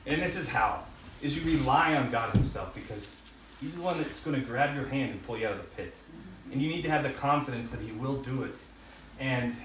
And 0.05 0.21
this 0.21 0.35
is 0.35 0.49
how 0.49 0.83
is 1.21 1.37
you 1.37 1.57
rely 1.57 1.95
on 1.95 2.11
God 2.11 2.33
Himself 2.33 2.75
because 2.75 3.15
He's 3.61 3.75
the 3.75 3.81
one 3.81 3.97
that's 3.97 4.23
going 4.23 4.39
to 4.39 4.45
grab 4.45 4.75
your 4.75 4.87
hand 4.87 5.11
and 5.11 5.25
pull 5.25 5.37
you 5.37 5.47
out 5.47 5.53
of 5.53 5.59
the 5.59 5.75
pit. 5.75 5.95
And 6.51 6.61
you 6.61 6.69
need 6.69 6.81
to 6.81 6.89
have 6.89 7.03
the 7.03 7.11
confidence 7.11 7.69
that 7.71 7.79
He 7.79 7.91
will 7.93 8.17
do 8.17 8.43
it. 8.43 8.57
And 9.19 9.55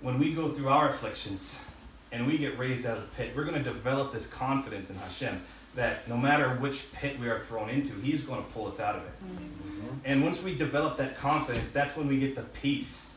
when 0.00 0.18
we 0.18 0.34
go 0.34 0.52
through 0.52 0.68
our 0.68 0.88
afflictions 0.88 1.64
and 2.12 2.26
we 2.26 2.38
get 2.38 2.58
raised 2.58 2.86
out 2.86 2.98
of 2.98 3.02
the 3.04 3.16
pit, 3.16 3.32
we're 3.34 3.44
going 3.44 3.62
to 3.62 3.62
develop 3.62 4.12
this 4.12 4.26
confidence 4.26 4.90
in 4.90 4.96
Hashem 4.96 5.40
that 5.74 6.08
no 6.08 6.16
matter 6.16 6.50
which 6.50 6.92
pit 6.92 7.18
we 7.18 7.28
are 7.28 7.38
thrown 7.38 7.68
into, 7.68 7.94
He's 8.00 8.22
going 8.22 8.44
to 8.44 8.50
pull 8.52 8.66
us 8.66 8.80
out 8.80 8.96
of 8.96 9.02
it. 9.02 9.12
Mm-hmm. 9.24 9.88
And 10.04 10.22
once 10.22 10.42
we 10.42 10.54
develop 10.54 10.96
that 10.98 11.18
confidence, 11.18 11.72
that's 11.72 11.96
when 11.96 12.08
we 12.08 12.18
get 12.18 12.34
the 12.34 12.42
peace 12.42 13.10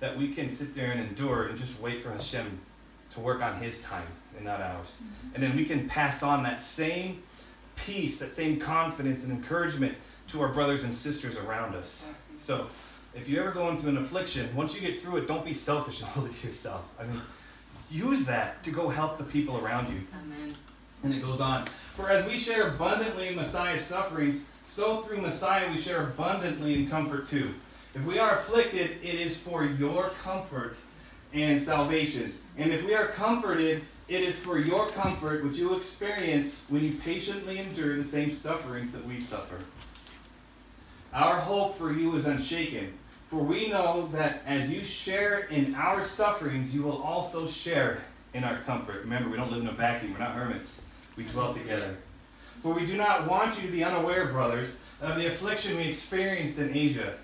that 0.00 0.16
we 0.16 0.34
can 0.34 0.50
sit 0.50 0.74
there 0.74 0.90
and 0.90 1.00
endure 1.00 1.46
and 1.46 1.58
just 1.58 1.80
wait 1.80 2.00
for 2.00 2.10
Hashem 2.10 2.58
to 3.12 3.20
work 3.20 3.42
on 3.42 3.60
His 3.60 3.80
time 3.82 4.06
and 4.36 4.44
not 4.44 4.60
ours. 4.60 4.96
Mm-hmm. 4.96 5.34
And 5.34 5.42
then 5.42 5.56
we 5.56 5.64
can 5.64 5.88
pass 5.88 6.22
on 6.22 6.42
that 6.42 6.60
same 6.60 7.22
peace, 7.76 8.18
that 8.18 8.34
same 8.34 8.58
confidence 8.58 9.22
and 9.22 9.32
encouragement 9.32 9.94
to 10.28 10.42
our 10.42 10.48
brothers 10.48 10.82
and 10.82 10.92
sisters 10.92 11.36
around 11.36 11.74
us. 11.74 12.08
So, 12.38 12.66
if 13.14 13.28
you 13.28 13.40
ever 13.40 13.50
go 13.50 13.70
into 13.70 13.88
an 13.88 13.96
affliction, 13.96 14.54
once 14.54 14.74
you 14.74 14.80
get 14.80 15.00
through 15.00 15.18
it, 15.18 15.26
don't 15.26 15.44
be 15.44 15.54
selfish 15.54 16.00
and 16.00 16.08
hold 16.10 16.28
it 16.28 16.34
to 16.34 16.48
yourself. 16.48 16.84
I 17.00 17.04
mean, 17.04 17.20
use 17.90 18.26
that 18.26 18.62
to 18.64 18.70
go 18.70 18.88
help 18.88 19.16
the 19.18 19.24
people 19.24 19.56
around 19.58 19.88
you. 19.88 20.00
Amen. 20.14 20.52
And 21.06 21.14
it 21.14 21.22
goes 21.22 21.40
on. 21.40 21.66
For 21.94 22.10
as 22.10 22.26
we 22.26 22.36
share 22.36 22.66
abundantly 22.66 23.28
in 23.28 23.36
Messiah's 23.36 23.84
sufferings, 23.84 24.46
so 24.66 25.02
through 25.02 25.20
Messiah 25.20 25.70
we 25.70 25.78
share 25.78 26.02
abundantly 26.02 26.74
in 26.74 26.90
comfort 26.90 27.28
too. 27.28 27.54
If 27.94 28.04
we 28.04 28.18
are 28.18 28.38
afflicted, 28.38 28.98
it 29.04 29.14
is 29.14 29.38
for 29.38 29.64
your 29.64 30.10
comfort 30.24 30.76
and 31.32 31.62
salvation. 31.62 32.36
And 32.58 32.72
if 32.72 32.84
we 32.84 32.92
are 32.92 33.06
comforted, 33.06 33.82
it 34.08 34.22
is 34.22 34.36
for 34.36 34.58
your 34.58 34.88
comfort 34.88 35.44
which 35.44 35.56
you 35.56 35.76
experience 35.76 36.64
when 36.68 36.82
you 36.82 36.94
patiently 36.94 37.60
endure 37.60 37.96
the 37.96 38.04
same 38.04 38.32
sufferings 38.32 38.90
that 38.90 39.04
we 39.04 39.20
suffer. 39.20 39.60
Our 41.12 41.38
hope 41.38 41.78
for 41.78 41.92
you 41.92 42.16
is 42.16 42.26
unshaken, 42.26 42.94
for 43.28 43.38
we 43.38 43.68
know 43.68 44.08
that 44.12 44.42
as 44.44 44.72
you 44.72 44.84
share 44.84 45.42
in 45.50 45.76
our 45.76 46.02
sufferings, 46.02 46.74
you 46.74 46.82
will 46.82 47.00
also 47.00 47.46
share 47.46 48.02
in 48.34 48.42
our 48.42 48.58
comfort. 48.62 49.02
Remember, 49.02 49.30
we 49.30 49.36
don't 49.36 49.52
live 49.52 49.62
in 49.62 49.68
a 49.68 49.72
vacuum, 49.72 50.12
we're 50.12 50.18
not 50.18 50.32
hermits, 50.32 50.82
we 51.16 51.24
dwell 51.24 51.54
together. 51.54 51.96
For 52.60 52.72
we 52.72 52.86
do 52.86 52.96
not 52.96 53.28
want 53.28 53.56
you 53.56 53.66
to 53.66 53.72
be 53.72 53.84
unaware, 53.84 54.26
brothers, 54.26 54.76
of 55.00 55.16
the 55.16 55.26
affliction 55.26 55.76
we 55.76 55.84
experienced 55.84 56.58
in 56.58 56.76
Asia. 56.76 57.14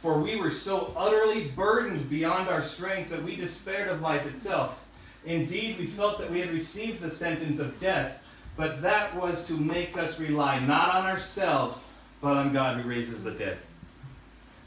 For 0.00 0.18
we 0.18 0.36
were 0.36 0.50
so 0.50 0.92
utterly 0.96 1.44
burdened 1.44 2.10
beyond 2.10 2.48
our 2.48 2.62
strength 2.62 3.10
that 3.10 3.22
we 3.22 3.36
despaired 3.36 3.88
of 3.88 4.02
life 4.02 4.26
itself. 4.26 4.82
Indeed, 5.24 5.78
we 5.78 5.86
felt 5.86 6.18
that 6.18 6.30
we 6.30 6.40
had 6.40 6.50
received 6.50 7.00
the 7.00 7.10
sentence 7.10 7.60
of 7.60 7.78
death, 7.78 8.28
but 8.56 8.82
that 8.82 9.14
was 9.14 9.46
to 9.46 9.54
make 9.54 9.96
us 9.96 10.18
rely 10.18 10.58
not 10.58 10.94
on 10.94 11.06
ourselves, 11.06 11.84
but 12.20 12.36
on 12.36 12.52
God 12.52 12.80
who 12.80 12.88
raises 12.88 13.22
the 13.22 13.30
dead. 13.30 13.58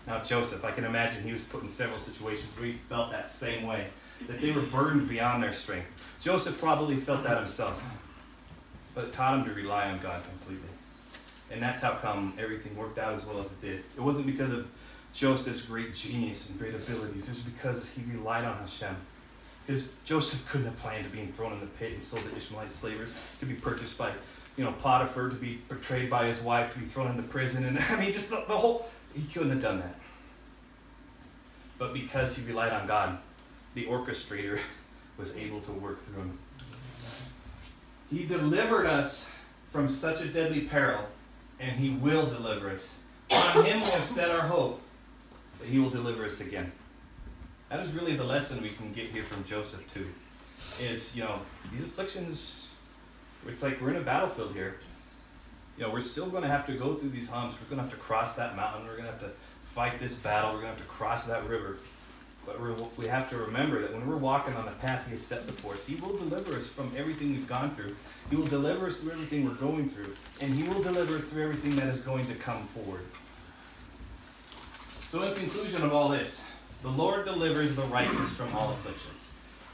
Now, 0.07 0.21
Joseph, 0.23 0.63
I 0.63 0.71
can 0.71 0.85
imagine 0.85 1.23
he 1.23 1.33
was 1.33 1.41
put 1.41 1.63
in 1.63 1.69
several 1.69 1.99
situations 1.99 2.47
where 2.57 2.67
he 2.67 2.73
felt 2.89 3.11
that 3.11 3.29
same 3.29 3.65
way, 3.65 3.87
that 4.27 4.39
they 4.39 4.51
were 4.51 4.61
burdened 4.61 5.09
beyond 5.09 5.43
their 5.43 5.53
strength. 5.53 5.87
Joseph 6.21 6.59
probably 6.59 6.95
felt 6.95 7.23
that 7.23 7.37
himself, 7.37 7.81
but 8.95 9.03
it 9.03 9.13
taught 9.13 9.37
him 9.37 9.45
to 9.45 9.53
rely 9.53 9.91
on 9.91 9.99
God 9.99 10.23
completely. 10.23 10.69
And 11.51 11.61
that's 11.61 11.81
how 11.81 11.91
come 11.95 12.33
everything 12.39 12.75
worked 12.75 12.97
out 12.97 13.13
as 13.13 13.25
well 13.25 13.39
as 13.39 13.47
it 13.47 13.61
did. 13.61 13.83
It 13.95 14.01
wasn't 14.01 14.25
because 14.25 14.51
of 14.51 14.67
Joseph's 15.13 15.63
great 15.63 15.93
genius 15.93 16.49
and 16.49 16.57
great 16.57 16.73
abilities, 16.73 17.27
it 17.27 17.31
was 17.31 17.41
because 17.41 17.89
he 17.91 18.01
relied 18.11 18.45
on 18.45 18.57
Hashem. 18.57 18.95
Because 19.65 19.89
Joseph 20.03 20.47
couldn't 20.47 20.67
have 20.67 20.77
planned 20.77 21.05
to 21.05 21.09
being 21.09 21.31
thrown 21.33 21.53
in 21.53 21.59
the 21.59 21.65
pit 21.65 21.93
and 21.93 22.03
sold 22.03 22.23
to 22.23 22.35
Ishmaelite 22.35 22.71
slavers, 22.71 23.33
to 23.39 23.45
be 23.45 23.53
purchased 23.53 23.97
by, 23.97 24.11
you 24.57 24.63
know, 24.63 24.71
Potiphar, 24.73 25.29
to 25.29 25.35
be 25.35 25.61
betrayed 25.69 26.09
by 26.09 26.27
his 26.27 26.41
wife, 26.41 26.73
to 26.73 26.79
be 26.79 26.85
thrown 26.85 27.11
into 27.11 27.23
prison, 27.23 27.65
and 27.65 27.79
I 27.89 27.99
mean, 27.99 28.11
just 28.11 28.29
the, 28.29 28.43
the 28.47 28.57
whole. 28.57 28.89
He 29.13 29.23
couldn't 29.33 29.51
have 29.51 29.61
done 29.61 29.79
that. 29.79 29.95
But 31.77 31.93
because 31.93 32.35
he 32.35 32.45
relied 32.45 32.73
on 32.73 32.85
God, 32.85 33.17
the 33.73 33.85
orchestrator 33.85 34.59
was 35.17 35.35
able 35.37 35.61
to 35.61 35.71
work 35.71 36.05
through 36.05 36.23
him. 36.23 36.39
He 38.11 38.25
delivered 38.25 38.85
us 38.85 39.29
from 39.69 39.89
such 39.89 40.21
a 40.21 40.27
deadly 40.27 40.61
peril, 40.61 41.07
and 41.59 41.71
he 41.77 41.89
will 41.89 42.27
deliver 42.27 42.69
us. 42.69 42.97
On 43.31 43.65
him 43.65 43.79
we 43.79 43.87
have 43.87 44.05
set 44.05 44.29
our 44.29 44.47
hope 44.47 44.81
that 45.59 45.67
he 45.67 45.79
will 45.79 45.89
deliver 45.89 46.25
us 46.25 46.39
again. 46.41 46.71
That 47.69 47.79
is 47.79 47.91
really 47.91 48.15
the 48.15 48.23
lesson 48.23 48.61
we 48.61 48.69
can 48.69 48.93
get 48.93 49.07
here 49.07 49.23
from 49.23 49.43
Joseph 49.43 49.81
too. 49.93 50.07
Is 50.81 51.15
you 51.15 51.23
know 51.23 51.39
these 51.71 51.83
afflictions. 51.83 52.67
It's 53.47 53.63
like 53.63 53.81
we're 53.81 53.91
in 53.91 53.97
a 53.97 54.01
battlefield 54.01 54.53
here. 54.53 54.77
You 55.77 55.85
know 55.85 55.91
we're 55.91 56.01
still 56.01 56.27
going 56.27 56.43
to 56.43 56.49
have 56.49 56.65
to 56.67 56.73
go 56.73 56.95
through 56.95 57.09
these 57.09 57.29
humps. 57.29 57.55
We're 57.59 57.75
going 57.75 57.77
to 57.77 57.89
have 57.89 57.91
to 57.91 57.97
cross 57.97 58.35
that 58.35 58.55
mountain. 58.55 58.85
We're 58.85 58.97
going 58.97 59.05
to 59.05 59.11
have 59.11 59.21
to 59.21 59.31
fight 59.63 59.99
this 59.99 60.13
battle. 60.13 60.53
We're 60.53 60.61
going 60.61 60.75
to 60.75 60.79
have 60.79 60.87
to 60.87 60.93
cross 60.93 61.25
that 61.25 61.47
river. 61.49 61.77
But 62.45 62.59
we 62.97 63.07
have 63.07 63.29
to 63.31 63.37
remember 63.37 63.81
that 63.81 63.93
when 63.93 64.07
we're 64.07 64.17
walking 64.17 64.53
on 64.53 64.65
the 64.65 64.71
path 64.73 65.05
He 65.05 65.11
has 65.11 65.21
set 65.21 65.47
before 65.47 65.73
us, 65.73 65.85
He 65.85 65.95
will 65.95 66.15
deliver 66.17 66.55
us 66.55 66.67
from 66.67 66.91
everything 66.95 67.31
we've 67.31 67.47
gone 67.47 67.71
through. 67.71 67.95
He 68.29 68.35
will 68.35 68.45
deliver 68.45 68.87
us 68.87 68.97
through 68.97 69.13
everything 69.13 69.45
we're 69.45 69.55
going 69.55 69.89
through, 69.89 70.13
and 70.41 70.53
He 70.53 70.63
will 70.63 70.81
deliver 70.81 71.17
us 71.17 71.23
through 71.23 71.43
everything 71.43 71.75
that 71.77 71.87
is 71.87 72.01
going 72.01 72.25
to 72.27 72.35
come 72.35 72.65
forward. 72.67 73.05
So, 74.99 75.23
in 75.23 75.35
conclusion 75.35 75.83
of 75.83 75.93
all 75.93 76.09
this, 76.09 76.45
the 76.81 76.89
Lord 76.89 77.25
delivers 77.25 77.75
the 77.75 77.83
righteous 77.83 78.29
from 78.31 78.53
all 78.55 78.73
afflictions. 78.73 79.31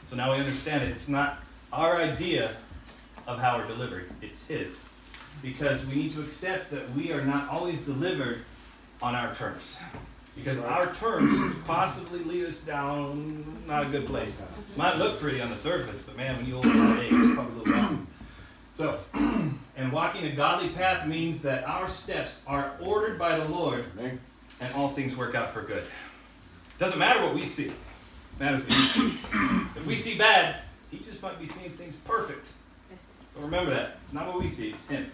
So 0.10 0.16
now 0.16 0.34
we 0.34 0.40
understand 0.40 0.84
it. 0.84 0.90
It's 0.92 1.10
not 1.10 1.40
our 1.74 2.02
idea 2.02 2.52
of 3.28 3.40
how 3.40 3.58
we're 3.58 3.68
delivered, 3.68 4.10
it's 4.22 4.46
His. 4.46 4.84
Because 5.42 5.86
we 5.88 5.96
need 5.96 6.14
to 6.14 6.22
accept 6.22 6.72
that 6.72 6.90
we 6.92 7.12
are 7.12 7.24
not 7.24 7.50
always 7.50 7.82
delivered 7.82 8.46
on 9.02 9.16
our 9.16 9.34
terms. 9.36 9.80
Because 10.36 10.60
our 10.60 10.94
terms 10.94 11.38
could 11.38 11.66
possibly 11.66 12.20
lead 12.24 12.46
us 12.46 12.62
down 12.62 13.62
not 13.68 13.86
a 13.86 13.90
good 13.90 14.06
place. 14.06 14.42
Might 14.78 14.98
look 14.98 15.20
pretty 15.20 15.42
on 15.42 15.50
the 15.50 15.56
surface, 15.56 16.00
but 16.00 16.16
man, 16.16 16.36
when 16.38 16.46
you 16.46 16.58
open 16.58 16.74
the 16.74 17.02
egg, 17.02 17.10
it's 17.12 17.36
probably 17.36 17.54
a 17.54 17.58
little 17.58 17.74
down. 17.74 18.08
So, 18.78 19.00
and 19.78 19.92
walking 19.92 20.26
a 20.26 20.32
godly 20.32 20.70
path 20.70 21.08
means 21.08 21.42
that 21.42 21.64
our 21.66 21.88
steps 21.88 22.42
are 22.48 22.74
ordered 22.82 23.20
by 23.20 23.38
the 23.38 23.48
Lord 23.50 23.86
and 24.00 24.74
all 24.76 24.90
things 24.90 25.16
work 25.16 25.36
out 25.36 25.52
for 25.52 25.62
good. 25.62 25.84
Doesn't 26.80 27.00
matter 27.00 27.22
what 27.22 27.36
we 27.36 27.46
see. 27.46 27.68
It 27.68 27.74
matters 28.40 28.64
what 28.64 28.74
he 28.74 28.82
sees. 28.82 29.26
If 29.76 29.86
we 29.86 29.96
see 29.96 30.18
bad, 30.18 30.62
he 30.90 30.98
just 31.00 31.22
might 31.22 31.40
be 31.40 31.48
seeing 31.48 31.72
things 31.72 31.98
perfect. 31.98 32.48
So 33.36 33.42
remember 33.42 33.72
that. 33.72 33.98
It's 34.04 34.14
not 34.14 34.28
what 34.28 34.42
we 34.42 34.50
see, 34.50 34.72
it's 34.72 34.88
him. 34.88 35.10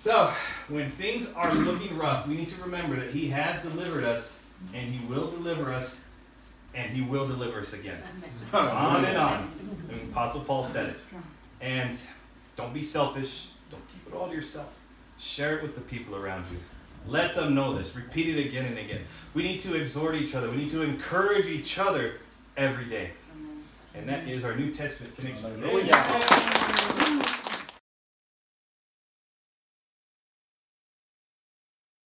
So, 0.00 0.32
when 0.68 0.90
things 0.90 1.32
are 1.32 1.54
looking 1.54 1.96
rough, 1.98 2.26
we 2.28 2.36
need 2.36 2.50
to 2.50 2.62
remember 2.62 2.96
that 2.96 3.10
he 3.10 3.28
has 3.28 3.60
delivered 3.62 4.04
us, 4.04 4.40
and 4.72 4.88
he 4.88 5.04
will 5.06 5.30
deliver 5.30 5.72
us, 5.72 6.00
and 6.74 6.90
he 6.90 7.02
will 7.02 7.26
deliver 7.26 7.60
us 7.60 7.72
again. 7.72 8.00
On 8.52 9.04
and 9.04 9.16
on. 9.16 9.50
And 9.90 10.10
Apostle 10.10 10.42
Paul 10.42 10.64
said 10.64 10.90
it. 10.90 10.96
And 11.60 11.98
don't 12.56 12.72
be 12.72 12.82
selfish. 12.82 13.48
Don't 13.70 13.82
keep 13.92 14.06
it 14.12 14.16
all 14.16 14.28
to 14.28 14.34
yourself. 14.34 14.72
Share 15.18 15.56
it 15.56 15.62
with 15.62 15.74
the 15.74 15.80
people 15.80 16.14
around 16.14 16.44
you. 16.52 16.58
Let 17.06 17.34
them 17.34 17.54
know 17.54 17.76
this. 17.76 17.96
Repeat 17.96 18.36
it 18.36 18.46
again 18.46 18.66
and 18.66 18.78
again. 18.78 19.00
We 19.34 19.42
need 19.42 19.60
to 19.62 19.74
exhort 19.74 20.14
each 20.14 20.34
other. 20.34 20.48
We 20.50 20.56
need 20.56 20.70
to 20.70 20.82
encourage 20.82 21.46
each 21.46 21.78
other 21.78 22.14
every 22.56 22.84
day. 22.84 23.10
And 23.94 24.08
that 24.08 24.28
is 24.28 24.44
our 24.44 24.54
New 24.54 24.72
Testament 24.72 25.16
connection. 25.16 25.60
Hallelujah. 25.60 27.44